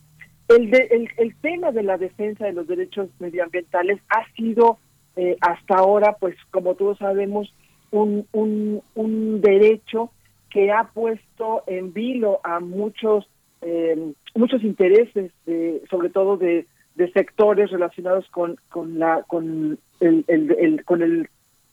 el, 0.48 0.70
de- 0.70 0.88
el, 0.90 1.08
el 1.18 1.34
tema 1.40 1.72
de 1.72 1.82
la 1.82 1.98
defensa 1.98 2.46
de 2.46 2.52
los 2.54 2.66
derechos 2.66 3.08
medioambientales 3.18 3.98
ha 4.08 4.24
sido 4.36 4.78
eh, 5.16 5.36
hasta 5.40 5.74
ahora, 5.74 6.16
pues 6.20 6.36
como 6.50 6.74
todos 6.74 6.96
sabemos, 6.98 7.52
un, 7.90 8.26
un, 8.32 8.80
un 8.94 9.40
derecho 9.40 10.10
que 10.50 10.70
ha 10.70 10.84
puesto 10.94 11.64
en 11.66 11.92
vilo 11.92 12.40
a 12.44 12.60
muchos 12.60 13.28
eh, 13.60 14.12
muchos 14.36 14.62
intereses, 14.62 15.32
de- 15.46 15.82
sobre 15.90 16.10
todo 16.10 16.36
de, 16.36 16.66
de 16.94 17.10
sectores 17.12 17.70
relacionados 17.70 18.28
con, 18.30 18.56
con 18.68 18.98
la 19.00 19.24
con 19.26 19.78
el, 20.00 20.84
con 20.84 21.02
el, 21.02 21.28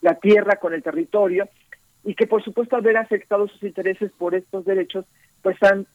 la 0.06 0.16
tierra, 0.16 0.58
con 0.58 0.74
el 0.74 0.84
territorio, 0.84 1.50
y 2.03 2.14
que 2.14 2.27
por 2.27 2.43
supuesto 2.43 2.75
al 2.75 2.84
ver 2.84 2.95
afectados 2.95 3.51
sus 3.51 3.64
intereses 3.64 4.11
por 4.19 4.35
estos 4.35 4.64
derechos, 4.64 5.06
pues 5.42 5.58
han 5.64 5.88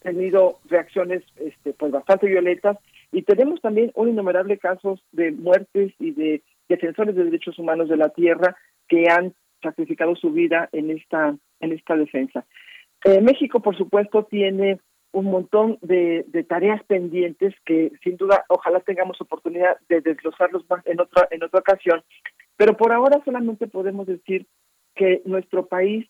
tenido 0.00 0.58
reacciones 0.70 1.22
este, 1.36 1.74
pues 1.74 1.92
bastante 1.92 2.26
violentas 2.26 2.78
y 3.12 3.22
tenemos 3.22 3.60
también 3.60 3.90
un 3.94 4.08
innumerable 4.08 4.56
casos 4.56 5.02
de 5.12 5.32
muertes 5.32 5.92
y 5.98 6.12
de 6.12 6.42
defensores 6.68 7.14
de 7.14 7.24
derechos 7.24 7.58
humanos 7.58 7.90
de 7.90 7.98
la 7.98 8.08
tierra 8.08 8.56
que 8.88 9.10
han 9.10 9.34
sacrificado 9.62 10.16
su 10.16 10.30
vida 10.30 10.70
en 10.72 10.90
esta 10.90 11.36
en 11.60 11.72
esta 11.72 11.94
defensa. 11.96 12.46
Eh, 13.04 13.20
México, 13.20 13.60
por 13.60 13.76
supuesto, 13.76 14.24
tiene 14.24 14.80
un 15.12 15.26
montón 15.26 15.78
de, 15.82 16.24
de 16.28 16.44
tareas 16.44 16.82
pendientes 16.84 17.54
que 17.66 17.92
sin 18.02 18.16
duda 18.16 18.44
ojalá 18.48 18.80
tengamos 18.80 19.20
oportunidad 19.20 19.76
de 19.88 20.00
desglosarlos 20.00 20.64
más 20.70 20.86
en 20.86 21.00
otra 21.00 21.28
en 21.30 21.42
otra 21.42 21.60
ocasión, 21.60 22.02
pero 22.58 22.76
por 22.76 22.92
ahora 22.92 23.22
solamente 23.24 23.68
podemos 23.68 24.06
decir 24.06 24.46
que 24.94 25.22
nuestro 25.24 25.66
país 25.66 26.06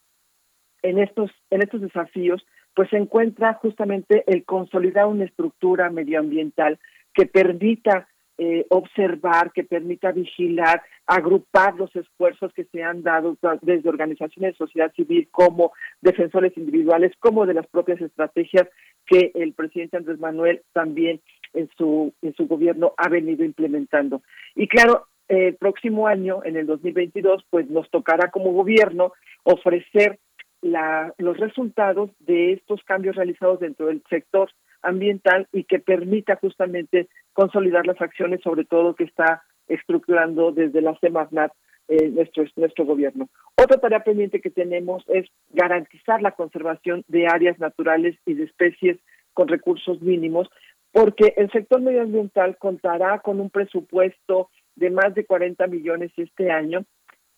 en 0.82 0.98
estos 0.98 1.30
en 1.50 1.62
estos 1.62 1.80
desafíos 1.80 2.44
pues 2.74 2.90
se 2.90 2.96
encuentra 2.96 3.54
justamente 3.54 4.24
el 4.26 4.44
consolidar 4.44 5.06
una 5.06 5.24
estructura 5.24 5.90
medioambiental 5.90 6.78
que 7.12 7.26
permita 7.26 8.08
eh, 8.38 8.66
observar, 8.70 9.50
que 9.52 9.64
permita 9.64 10.12
vigilar, 10.12 10.80
agrupar 11.06 11.74
los 11.74 11.94
esfuerzos 11.96 12.52
que 12.52 12.64
se 12.66 12.84
han 12.84 13.02
dado 13.02 13.36
desde 13.62 13.88
organizaciones 13.88 14.52
de 14.52 14.58
sociedad 14.58 14.92
civil 14.94 15.28
como 15.32 15.72
defensores 16.00 16.56
individuales, 16.56 17.12
como 17.18 17.46
de 17.46 17.54
las 17.54 17.66
propias 17.66 18.00
estrategias 18.00 18.68
que 19.06 19.32
el 19.34 19.54
presidente 19.54 19.96
Andrés 19.96 20.20
Manuel 20.20 20.62
también 20.72 21.20
en 21.52 21.68
su 21.76 22.14
en 22.22 22.32
su 22.34 22.46
gobierno 22.46 22.94
ha 22.96 23.08
venido 23.08 23.44
implementando. 23.44 24.22
Y 24.54 24.68
claro, 24.68 25.08
el 25.28 25.56
próximo 25.56 26.06
año, 26.06 26.40
en 26.44 26.56
el 26.56 26.66
2022, 26.66 27.44
pues 27.50 27.68
nos 27.70 27.88
tocará 27.90 28.30
como 28.30 28.52
gobierno 28.52 29.12
ofrecer 29.44 30.18
la, 30.62 31.14
los 31.18 31.36
resultados 31.36 32.10
de 32.20 32.52
estos 32.52 32.82
cambios 32.84 33.16
realizados 33.16 33.60
dentro 33.60 33.86
del 33.86 34.02
sector 34.08 34.50
ambiental 34.82 35.46
y 35.52 35.64
que 35.64 35.78
permita 35.78 36.36
justamente 36.36 37.08
consolidar 37.32 37.86
las 37.86 38.00
acciones, 38.00 38.40
sobre 38.42 38.64
todo 38.64 38.94
que 38.94 39.04
está 39.04 39.42
estructurando 39.68 40.50
desde 40.52 40.80
la 40.80 40.98
Semarnat 40.98 41.52
eh, 41.88 42.08
nuestro, 42.08 42.44
nuestro 42.56 42.84
gobierno. 42.84 43.28
Otra 43.56 43.78
tarea 43.78 44.04
pendiente 44.04 44.40
que 44.40 44.50
tenemos 44.50 45.04
es 45.08 45.26
garantizar 45.50 46.20
la 46.20 46.32
conservación 46.32 47.04
de 47.08 47.26
áreas 47.26 47.58
naturales 47.58 48.16
y 48.26 48.34
de 48.34 48.44
especies 48.44 48.98
con 49.32 49.48
recursos 49.48 50.00
mínimos, 50.02 50.48
porque 50.92 51.34
el 51.36 51.50
sector 51.50 51.80
medioambiental 51.80 52.56
contará 52.58 53.20
con 53.20 53.40
un 53.40 53.50
presupuesto 53.50 54.50
de 54.78 54.90
más 54.90 55.14
de 55.14 55.24
40 55.24 55.66
millones 55.66 56.12
este 56.16 56.50
año, 56.50 56.84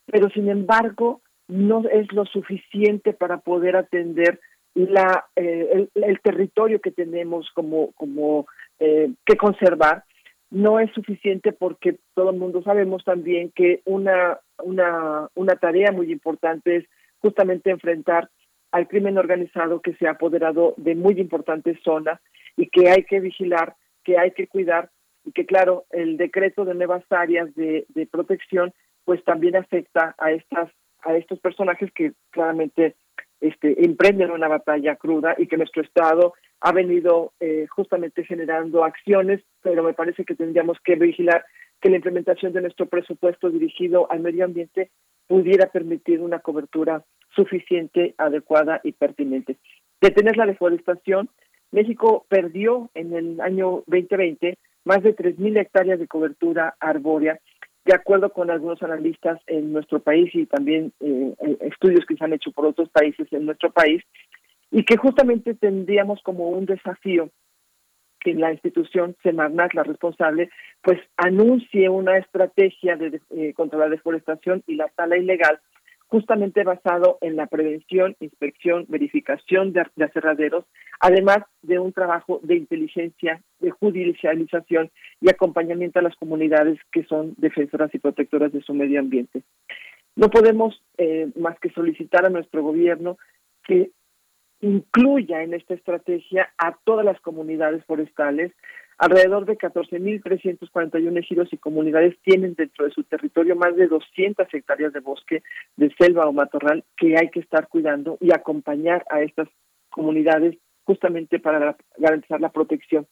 pero 0.07 0.29
sin 0.31 0.49
embargo 0.49 1.23
no 1.49 1.83
es 1.89 2.13
lo 2.13 2.25
suficiente 2.27 3.13
para 3.13 3.39
poder 3.39 3.77
atender 3.77 4.41
la 4.75 5.27
eh, 5.35 5.69
el, 5.73 5.91
el 5.95 6.21
territorio 6.21 6.81
que 6.81 6.93
tenemos 6.93 7.51
como 7.55 7.93
como 7.93 8.47
eh, 8.79 9.11
que 9.25 9.37
conservar. 9.37 10.05
No 10.51 10.81
es 10.81 10.91
suficiente 10.93 11.53
porque 11.53 11.99
todo 12.15 12.31
el 12.31 12.37
mundo 12.37 12.63
sabemos 12.63 13.05
también 13.05 13.53
que 13.55 13.83
una 13.85 14.39
una 14.63 15.29
una 15.35 15.57
tarea 15.57 15.93
muy 15.93 16.13
importante 16.13 16.77
es 16.77 16.85
justamente 17.21 17.71
enfrentar 17.71 18.31
al 18.73 18.87
crimen 18.87 19.19
organizado 19.19 19.81
que 19.81 19.95
se 19.95 20.07
ha 20.07 20.13
apoderado 20.13 20.75
de 20.77 20.95
muy 20.95 21.21
importantes 21.21 21.79
zonas 21.83 22.21
y 22.57 22.69
que 22.69 22.89
hay 22.91 23.05
que 23.05 23.21
vigilar, 23.21 23.75
que 24.05 24.19
hay 24.19 24.33
que 24.33 24.47
cuidar 24.47 24.91
y 25.25 25.33
que 25.33 25.47
claro, 25.47 25.85
el 25.91 26.17
decreto 26.17 26.65
de 26.65 26.75
nuevas 26.75 27.05
áreas 27.11 27.55
de, 27.55 27.87
de 27.89 28.07
protección 28.07 28.73
pues 29.05 29.23
también 29.25 29.57
afecta 29.57 30.15
a 30.19 30.33
estas 30.33 30.71
a 31.03 31.17
estos 31.17 31.41
personajes 31.41 31.91
que 31.93 32.13
claramente 32.31 32.95
este, 33.41 33.85
emprenden 33.85 34.31
una 34.31 34.49
batalla 34.49 34.97
cruda 34.97 35.35
y 35.39 35.47
que 35.47 35.57
nuestro 35.57 35.83
Estado 35.83 36.35
ha 36.61 36.73
venido 36.73 37.33
eh, 37.41 37.67
justamente 37.71 38.25
generando 38.25 38.85
acciones, 38.85 39.41
pero 39.63 39.83
me 39.83 39.95
parece 39.95 40.25
que 40.25 40.35
tendríamos 40.35 40.79
que 40.85 40.97
vigilar 40.97 41.45
que 41.81 41.89
la 41.89 41.97
implementación 41.97 42.53
de 42.53 42.61
nuestro 42.61 42.87
presupuesto 42.87 43.49
dirigido 43.49 44.11
al 44.13 44.21
medio 44.21 44.45
ambiente 44.45 44.91
pudiera 45.27 45.71
permitir 45.71 46.21
una 46.21 46.41
cobertura 46.41 47.03
suficiente, 47.35 48.15
adecuada 48.19 48.81
y 48.85 48.93
pertinente. 48.93 49.57
Detener 50.01 50.37
la 50.37 50.47
deforestación. 50.47 51.31
México 51.71 52.27
perdió 52.29 52.91
en 52.95 53.15
el 53.15 53.41
año 53.41 53.85
2020 53.87 54.59
más 54.85 55.03
de 55.03 55.15
3.000 55.15 55.61
hectáreas 55.61 55.99
de 55.99 56.09
cobertura 56.09 56.75
arbórea 56.81 57.39
de 57.85 57.95
acuerdo 57.95 58.31
con 58.31 58.51
algunos 58.51 58.83
analistas 58.83 59.41
en 59.47 59.73
nuestro 59.73 60.01
país 60.01 60.31
y 60.35 60.47
también 60.47 60.93
eh, 61.01 61.35
estudios 61.61 62.05
que 62.07 62.17
se 62.17 62.25
han 62.25 62.33
hecho 62.33 62.53
por 62.53 62.67
otros 62.67 62.89
países 62.91 63.27
en 63.33 63.47
nuestro 63.47 63.71
país, 63.73 64.03
y 64.71 64.85
que 64.85 64.97
justamente 64.97 65.55
tendríamos 65.55 66.21
como 66.23 66.51
un 66.51 66.67
desafío 66.67 67.31
que 68.21 68.35
la 68.35 68.53
institución 68.53 69.17
Semarnat, 69.23 69.73
la 69.73 69.83
responsable, 69.83 70.51
pues 70.83 71.01
anuncie 71.17 71.89
una 71.89 72.19
estrategia 72.19 72.97
de, 72.97 73.21
eh, 73.31 73.55
contra 73.55 73.79
la 73.79 73.89
deforestación 73.89 74.63
y 74.67 74.75
la 74.75 74.89
tala 74.89 75.17
ilegal 75.17 75.59
justamente 76.07 76.65
basado 76.65 77.19
en 77.21 77.37
la 77.37 77.47
prevención, 77.47 78.17
inspección, 78.19 78.85
verificación 78.89 79.73
de, 79.73 79.87
de 79.95 80.05
aserraderos, 80.05 80.65
además 80.99 81.39
de 81.63 81.79
un 81.79 81.93
trabajo 81.93 82.41
de 82.43 82.57
inteligencia, 82.57 83.41
de 83.61 83.71
judicialización 83.71 84.91
y 85.21 85.31
acompañamiento 85.31 85.99
a 85.99 86.03
las 86.03 86.17
comunidades 86.17 86.79
que 86.93 87.05
son 87.05 87.35
defensoras 87.37 87.95
y 87.95 87.99
protectoras 87.99 88.53
de 88.53 88.63
su 88.63 88.75
medio 88.75 89.01
ambiente. 89.01 89.43
No 90.17 90.29
podemos 90.31 90.83
eh, 90.99 91.31
más 91.37 91.59
que 91.61 91.71
solicitar 91.71 92.27
a 92.27 92.31
nuestro 92.31 92.63
gobierno 92.63 93.19
que 93.65 93.91
incluya 94.61 95.43
en 95.43 95.55
esta 95.55 95.75
estrategia 95.75 96.53
a 96.59 96.77
todas 96.85 97.05
las 97.05 97.21
comunidades 97.21 97.85
forestales. 97.85 98.53
Alrededor 98.99 99.47
de 99.47 99.57
14.341 99.57 101.19
ejidos 101.19 101.49
y 101.53 101.57
comunidades 101.57 102.19
tienen 102.23 102.55
dentro 102.55 102.85
de 102.85 102.91
su 102.91 103.03
territorio 103.05 103.57
más 103.57 103.75
de 103.77 103.87
200 103.87 104.47
hectáreas 104.53 104.93
de 104.93 105.01
bosque, 105.01 105.43
de 105.77 105.91
selva 105.99 106.27
o 106.27 106.33
matorral 106.33 106.85
que 106.99 107.17
hay 107.17 107.31
que 107.31 107.41
estar 107.41 107.69
cuidando 107.69 108.19
y 108.21 108.35
acompañar 108.35 109.05
a 109.09 109.23
estas 109.23 109.49
comunidades 109.89 110.59
justamente 110.85 111.39
para 111.39 111.77
garantizar 111.97 112.41
la 112.41 112.51
protección. 112.51 113.07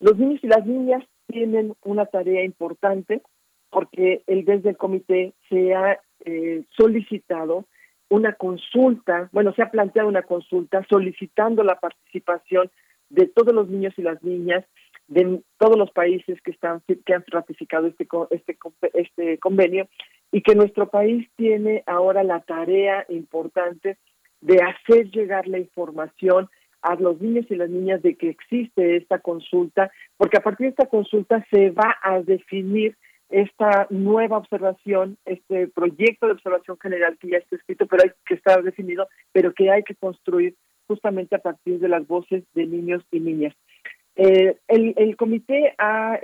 Los 0.00 0.16
niños 0.16 0.40
y 0.42 0.48
las 0.48 0.66
niñas 0.66 1.04
tienen 1.26 1.74
una 1.82 2.06
tarea 2.06 2.44
importante 2.44 3.22
porque 3.70 4.22
el 4.26 4.44
desde 4.44 4.70
el 4.70 4.76
comité 4.76 5.34
se 5.48 5.74
ha 5.74 6.00
eh, 6.24 6.62
solicitado 6.76 7.66
una 8.08 8.32
consulta, 8.34 9.28
bueno, 9.32 9.52
se 9.54 9.62
ha 9.62 9.70
planteado 9.70 10.08
una 10.08 10.22
consulta 10.22 10.84
solicitando 10.88 11.62
la 11.62 11.78
participación 11.78 12.70
de 13.10 13.26
todos 13.26 13.54
los 13.54 13.68
niños 13.68 13.92
y 13.98 14.02
las 14.02 14.22
niñas 14.22 14.64
de 15.08 15.42
todos 15.58 15.76
los 15.76 15.90
países 15.90 16.40
que 16.42 16.50
están 16.50 16.82
que 17.04 17.14
han 17.14 17.24
ratificado 17.28 17.86
este 17.86 18.06
este 18.30 18.58
este 18.92 19.38
convenio 19.38 19.88
y 20.30 20.42
que 20.42 20.54
nuestro 20.54 20.88
país 20.88 21.26
tiene 21.36 21.82
ahora 21.86 22.22
la 22.22 22.40
tarea 22.40 23.06
importante 23.08 23.96
de 24.40 24.62
hacer 24.62 25.10
llegar 25.10 25.48
la 25.48 25.58
información 25.58 26.48
a 26.82 26.94
los 26.96 27.20
niños 27.20 27.46
y 27.50 27.56
las 27.56 27.70
niñas 27.70 28.02
de 28.02 28.14
que 28.16 28.28
existe 28.28 28.96
esta 28.96 29.18
consulta, 29.18 29.90
porque 30.16 30.36
a 30.36 30.42
partir 30.42 30.66
de 30.66 30.70
esta 30.70 30.86
consulta 30.86 31.44
se 31.50 31.70
va 31.70 31.96
a 32.02 32.20
definir 32.22 32.96
esta 33.30 33.86
nueva 33.90 34.38
observación, 34.38 35.18
este 35.24 35.68
proyecto 35.68 36.26
de 36.26 36.32
observación 36.32 36.78
general 36.80 37.18
que 37.18 37.28
ya 37.28 37.38
está 37.38 37.56
escrito, 37.56 37.86
pero 37.86 38.04
hay 38.04 38.10
que 38.24 38.34
estar 38.34 38.62
definido, 38.62 39.06
pero 39.32 39.52
que 39.52 39.70
hay 39.70 39.82
que 39.82 39.94
construir 39.94 40.54
justamente 40.86 41.36
a 41.36 41.40
partir 41.40 41.78
de 41.78 41.88
las 41.88 42.06
voces 42.06 42.44
de 42.54 42.66
niños 42.66 43.04
y 43.10 43.20
niñas. 43.20 43.54
Eh, 44.16 44.56
el, 44.66 44.94
el, 44.96 45.16
comité 45.16 45.74
ha, 45.78 46.18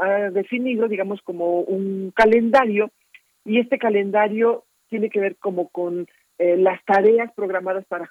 ha, 0.00 0.30
definido, 0.30 0.88
digamos, 0.88 1.20
como 1.22 1.60
un 1.60 2.12
calendario 2.14 2.90
y 3.44 3.58
este 3.58 3.78
calendario 3.78 4.64
tiene 4.88 5.10
que 5.10 5.20
ver 5.20 5.36
como 5.36 5.68
con 5.68 6.06
eh, 6.38 6.56
las 6.56 6.82
tareas 6.84 7.32
programadas 7.34 7.84
para 7.86 8.08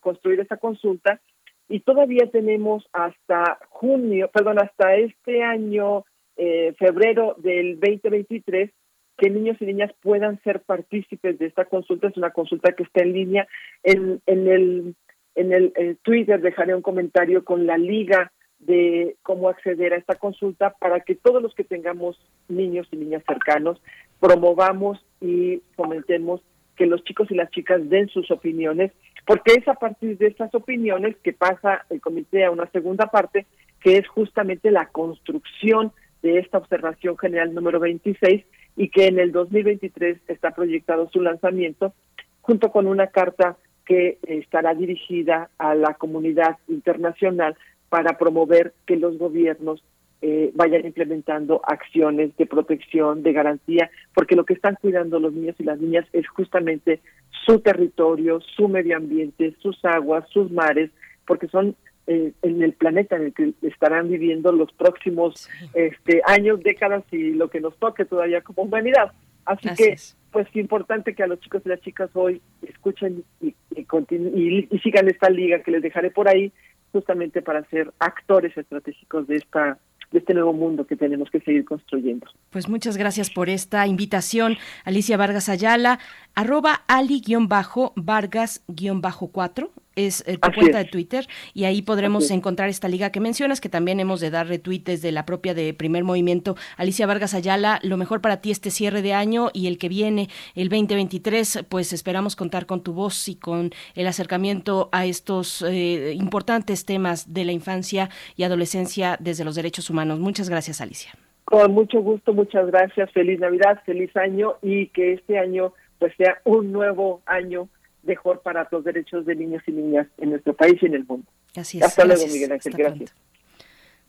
construir 0.00 0.40
esta 0.40 0.58
consulta 0.58 1.20
y 1.68 1.80
todavía 1.80 2.30
tenemos 2.30 2.86
hasta 2.92 3.58
junio, 3.68 4.30
perdón, 4.32 4.58
hasta 4.58 4.96
este 4.96 5.42
año 5.42 6.04
eh, 6.36 6.74
febrero 6.78 7.36
del 7.38 7.80
2023 7.80 8.70
que 9.16 9.30
niños 9.30 9.56
y 9.60 9.66
niñas 9.66 9.92
puedan 10.02 10.42
ser 10.42 10.62
partícipes 10.62 11.38
de 11.38 11.46
esta 11.46 11.66
consulta. 11.66 12.08
Es 12.08 12.16
una 12.16 12.30
consulta 12.30 12.72
que 12.72 12.82
está 12.82 13.02
en 13.02 13.12
línea. 13.12 13.46
En, 13.82 14.20
en 14.26 14.48
el, 14.48 14.94
en 15.36 15.52
el 15.52 15.72
eh, 15.76 15.96
Twitter 16.02 16.40
dejaré 16.40 16.74
un 16.74 16.82
comentario 16.82 17.44
con 17.44 17.66
la 17.66 17.78
liga 17.78 18.32
de 18.58 19.16
cómo 19.22 19.48
acceder 19.48 19.92
a 19.92 19.98
esta 19.98 20.16
consulta 20.16 20.74
para 20.80 21.00
que 21.00 21.14
todos 21.14 21.42
los 21.42 21.54
que 21.54 21.64
tengamos 21.64 22.18
niños 22.48 22.88
y 22.90 22.96
niñas 22.96 23.22
cercanos 23.26 23.80
promovamos 24.20 25.04
y 25.20 25.62
fomentemos 25.76 26.40
que 26.76 26.86
los 26.86 27.04
chicos 27.04 27.30
y 27.30 27.34
las 27.34 27.50
chicas 27.50 27.88
den 27.88 28.08
sus 28.08 28.30
opiniones, 28.30 28.90
porque 29.26 29.54
es 29.54 29.66
a 29.68 29.74
partir 29.74 30.18
de 30.18 30.26
estas 30.26 30.54
opiniones 30.54 31.16
que 31.22 31.32
pasa 31.32 31.84
el 31.90 32.00
comité 32.00 32.44
a 32.44 32.50
una 32.50 32.70
segunda 32.70 33.06
parte, 33.06 33.46
que 33.80 33.96
es 33.96 34.06
justamente 34.08 34.70
la 34.70 34.86
construcción 34.86 35.92
de 36.22 36.38
esta 36.38 36.58
observación 36.58 37.16
general 37.18 37.54
número 37.54 37.80
26 37.80 38.44
y 38.76 38.88
que 38.88 39.06
en 39.06 39.18
el 39.18 39.32
2023 39.32 40.18
está 40.28 40.50
proyectado 40.50 41.08
su 41.10 41.20
lanzamiento 41.20 41.92
junto 42.40 42.70
con 42.70 42.86
una 42.86 43.08
carta 43.08 43.56
que 43.84 44.18
estará 44.22 44.74
dirigida 44.74 45.50
a 45.58 45.74
la 45.74 45.94
comunidad 45.94 46.56
internacional 46.68 47.56
para 47.88 48.18
promover 48.18 48.72
que 48.86 48.96
los 48.96 49.18
gobiernos 49.18 49.82
eh, 50.26 50.52
vayan 50.54 50.86
implementando 50.86 51.60
acciones 51.66 52.34
de 52.38 52.46
protección, 52.46 53.22
de 53.22 53.34
garantía, 53.34 53.90
porque 54.14 54.36
lo 54.36 54.46
que 54.46 54.54
están 54.54 54.78
cuidando 54.80 55.20
los 55.20 55.34
niños 55.34 55.54
y 55.58 55.64
las 55.64 55.78
niñas 55.78 56.06
es 56.14 56.26
justamente 56.28 57.00
su 57.44 57.60
territorio, 57.60 58.40
su 58.40 58.66
medio 58.66 58.96
ambiente, 58.96 59.54
sus 59.60 59.84
aguas, 59.84 60.24
sus 60.30 60.50
mares, 60.50 60.90
porque 61.26 61.46
son 61.48 61.76
eh, 62.06 62.32
en 62.40 62.62
el 62.62 62.72
planeta 62.72 63.16
en 63.16 63.24
el 63.24 63.34
que 63.34 63.52
estarán 63.60 64.08
viviendo 64.08 64.50
los 64.50 64.72
próximos 64.72 65.46
este, 65.74 66.22
años, 66.26 66.62
décadas 66.62 67.04
y 67.10 67.34
lo 67.34 67.50
que 67.50 67.60
nos 67.60 67.76
toque 67.76 68.06
todavía 68.06 68.40
como 68.40 68.62
humanidad. 68.62 69.12
Así, 69.44 69.68
que, 69.76 69.90
es. 69.90 70.16
pues 70.32 70.48
importante 70.56 71.14
que 71.14 71.22
a 71.22 71.26
los 71.26 71.38
chicos 71.40 71.60
y 71.66 71.68
las 71.68 71.82
chicas 71.82 72.08
hoy 72.14 72.40
escuchen 72.62 73.24
y, 73.42 73.54
y, 73.76 74.68
y 74.70 74.78
sigan 74.78 75.06
esta 75.06 75.28
liga 75.28 75.62
que 75.62 75.70
les 75.70 75.82
dejaré 75.82 76.10
por 76.10 76.30
ahí, 76.30 76.50
justamente 76.92 77.42
para 77.42 77.62
ser 77.64 77.92
actores 77.98 78.56
estratégicos 78.56 79.26
de 79.26 79.36
esta 79.36 79.78
de 80.14 80.20
este 80.20 80.32
nuevo 80.32 80.52
mundo 80.52 80.86
que 80.86 80.96
tenemos 80.96 81.28
que 81.28 81.40
seguir 81.40 81.64
construyendo. 81.64 82.26
Pues 82.50 82.68
muchas 82.68 82.96
gracias 82.96 83.30
por 83.30 83.48
esta 83.50 83.84
invitación, 83.86 84.56
Alicia 84.84 85.16
Vargas 85.16 85.48
Ayala, 85.48 85.98
arroba 86.34 86.82
ali-vargas-4 86.88 89.70
es 89.96 90.24
eh, 90.26 90.38
tu 90.38 90.52
cuenta 90.52 90.78
de 90.78 90.84
Twitter 90.84 91.26
y 91.52 91.64
ahí 91.64 91.82
podremos 91.82 92.30
encontrar 92.30 92.68
esta 92.68 92.88
liga 92.88 93.10
que 93.10 93.20
mencionas, 93.20 93.60
que 93.60 93.68
también 93.68 94.00
hemos 94.00 94.20
de 94.20 94.30
dar 94.30 94.48
retweets 94.48 95.02
de 95.02 95.12
la 95.12 95.26
propia 95.26 95.54
de 95.54 95.72
Primer 95.74 96.04
Movimiento. 96.04 96.56
Alicia 96.76 97.06
Vargas 97.06 97.34
Ayala, 97.34 97.78
lo 97.82 97.96
mejor 97.96 98.20
para 98.20 98.40
ti 98.40 98.50
este 98.50 98.70
cierre 98.70 99.02
de 99.02 99.14
año 99.14 99.50
y 99.52 99.68
el 99.68 99.78
que 99.78 99.88
viene, 99.88 100.28
el 100.54 100.68
2023, 100.68 101.66
pues 101.68 101.92
esperamos 101.92 102.36
contar 102.36 102.66
con 102.66 102.82
tu 102.82 102.92
voz 102.92 103.28
y 103.28 103.36
con 103.36 103.70
el 103.94 104.06
acercamiento 104.06 104.88
a 104.92 105.06
estos 105.06 105.62
eh, 105.62 106.12
importantes 106.14 106.84
temas 106.84 107.32
de 107.32 107.44
la 107.44 107.52
infancia 107.52 108.08
y 108.36 108.42
adolescencia 108.42 109.16
desde 109.20 109.44
los 109.44 109.54
derechos 109.54 109.90
humanos. 109.90 110.18
Muchas 110.18 110.48
gracias, 110.48 110.80
Alicia. 110.80 111.12
Con 111.44 111.72
mucho 111.72 112.00
gusto, 112.00 112.32
muchas 112.32 112.66
gracias. 112.68 113.10
Feliz 113.12 113.38
Navidad, 113.38 113.82
feliz 113.84 114.16
año 114.16 114.54
y 114.62 114.86
que 114.88 115.12
este 115.12 115.38
año 115.38 115.74
pues 115.98 116.12
sea 116.16 116.40
un 116.44 116.72
nuevo 116.72 117.22
año 117.26 117.68
mejor 118.02 118.42
para 118.42 118.68
los 118.70 118.84
derechos 118.84 119.26
de 119.26 119.34
niños 119.34 119.62
y 119.66 119.72
niñas 119.72 120.06
en 120.18 120.30
nuestro 120.30 120.54
país 120.54 120.76
y 120.82 120.86
en 120.86 120.94
el 120.94 121.04
mundo. 121.04 121.26
Así 121.56 121.78
es. 121.78 121.84
Hasta 121.84 122.04
luego, 122.04 122.26
Miguel 122.26 122.52
Ángel. 122.52 122.74
gracias. 122.76 123.14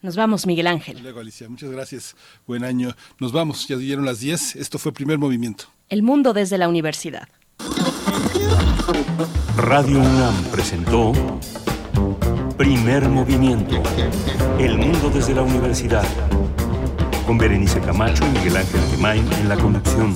Nos 0.01 0.15
vamos, 0.15 0.45
Miguel 0.45 0.67
Ángel. 0.67 0.97
Hasta 0.97 1.03
luego, 1.03 1.19
Alicia. 1.19 1.49
Muchas 1.49 1.71
gracias. 1.71 2.15
Buen 2.45 2.63
año. 2.63 2.89
Nos 3.19 3.31
vamos. 3.31 3.67
Ya 3.67 3.77
dieron 3.77 4.05
las 4.05 4.19
10. 4.19 4.57
Esto 4.57 4.77
fue 4.77 4.91
Primer 4.91 5.17
Movimiento. 5.17 5.65
El 5.89 6.03
mundo 6.03 6.33
desde 6.33 6.57
la 6.57 6.67
universidad. 6.67 7.27
Radio 9.57 9.99
UNAM 9.99 10.43
presentó 10.51 11.13
Primer 12.57 13.09
Movimiento. 13.09 13.81
El 14.59 14.77
mundo 14.77 15.09
desde 15.09 15.33
la 15.33 15.41
universidad. 15.41 16.05
Con 17.25 17.37
Berenice 17.37 17.79
Camacho 17.81 18.23
y 18.27 18.37
Miguel 18.37 18.57
Ángel 18.57 18.81
Gemain 18.91 19.31
en 19.33 19.49
la 19.49 19.55
conducción. 19.55 20.15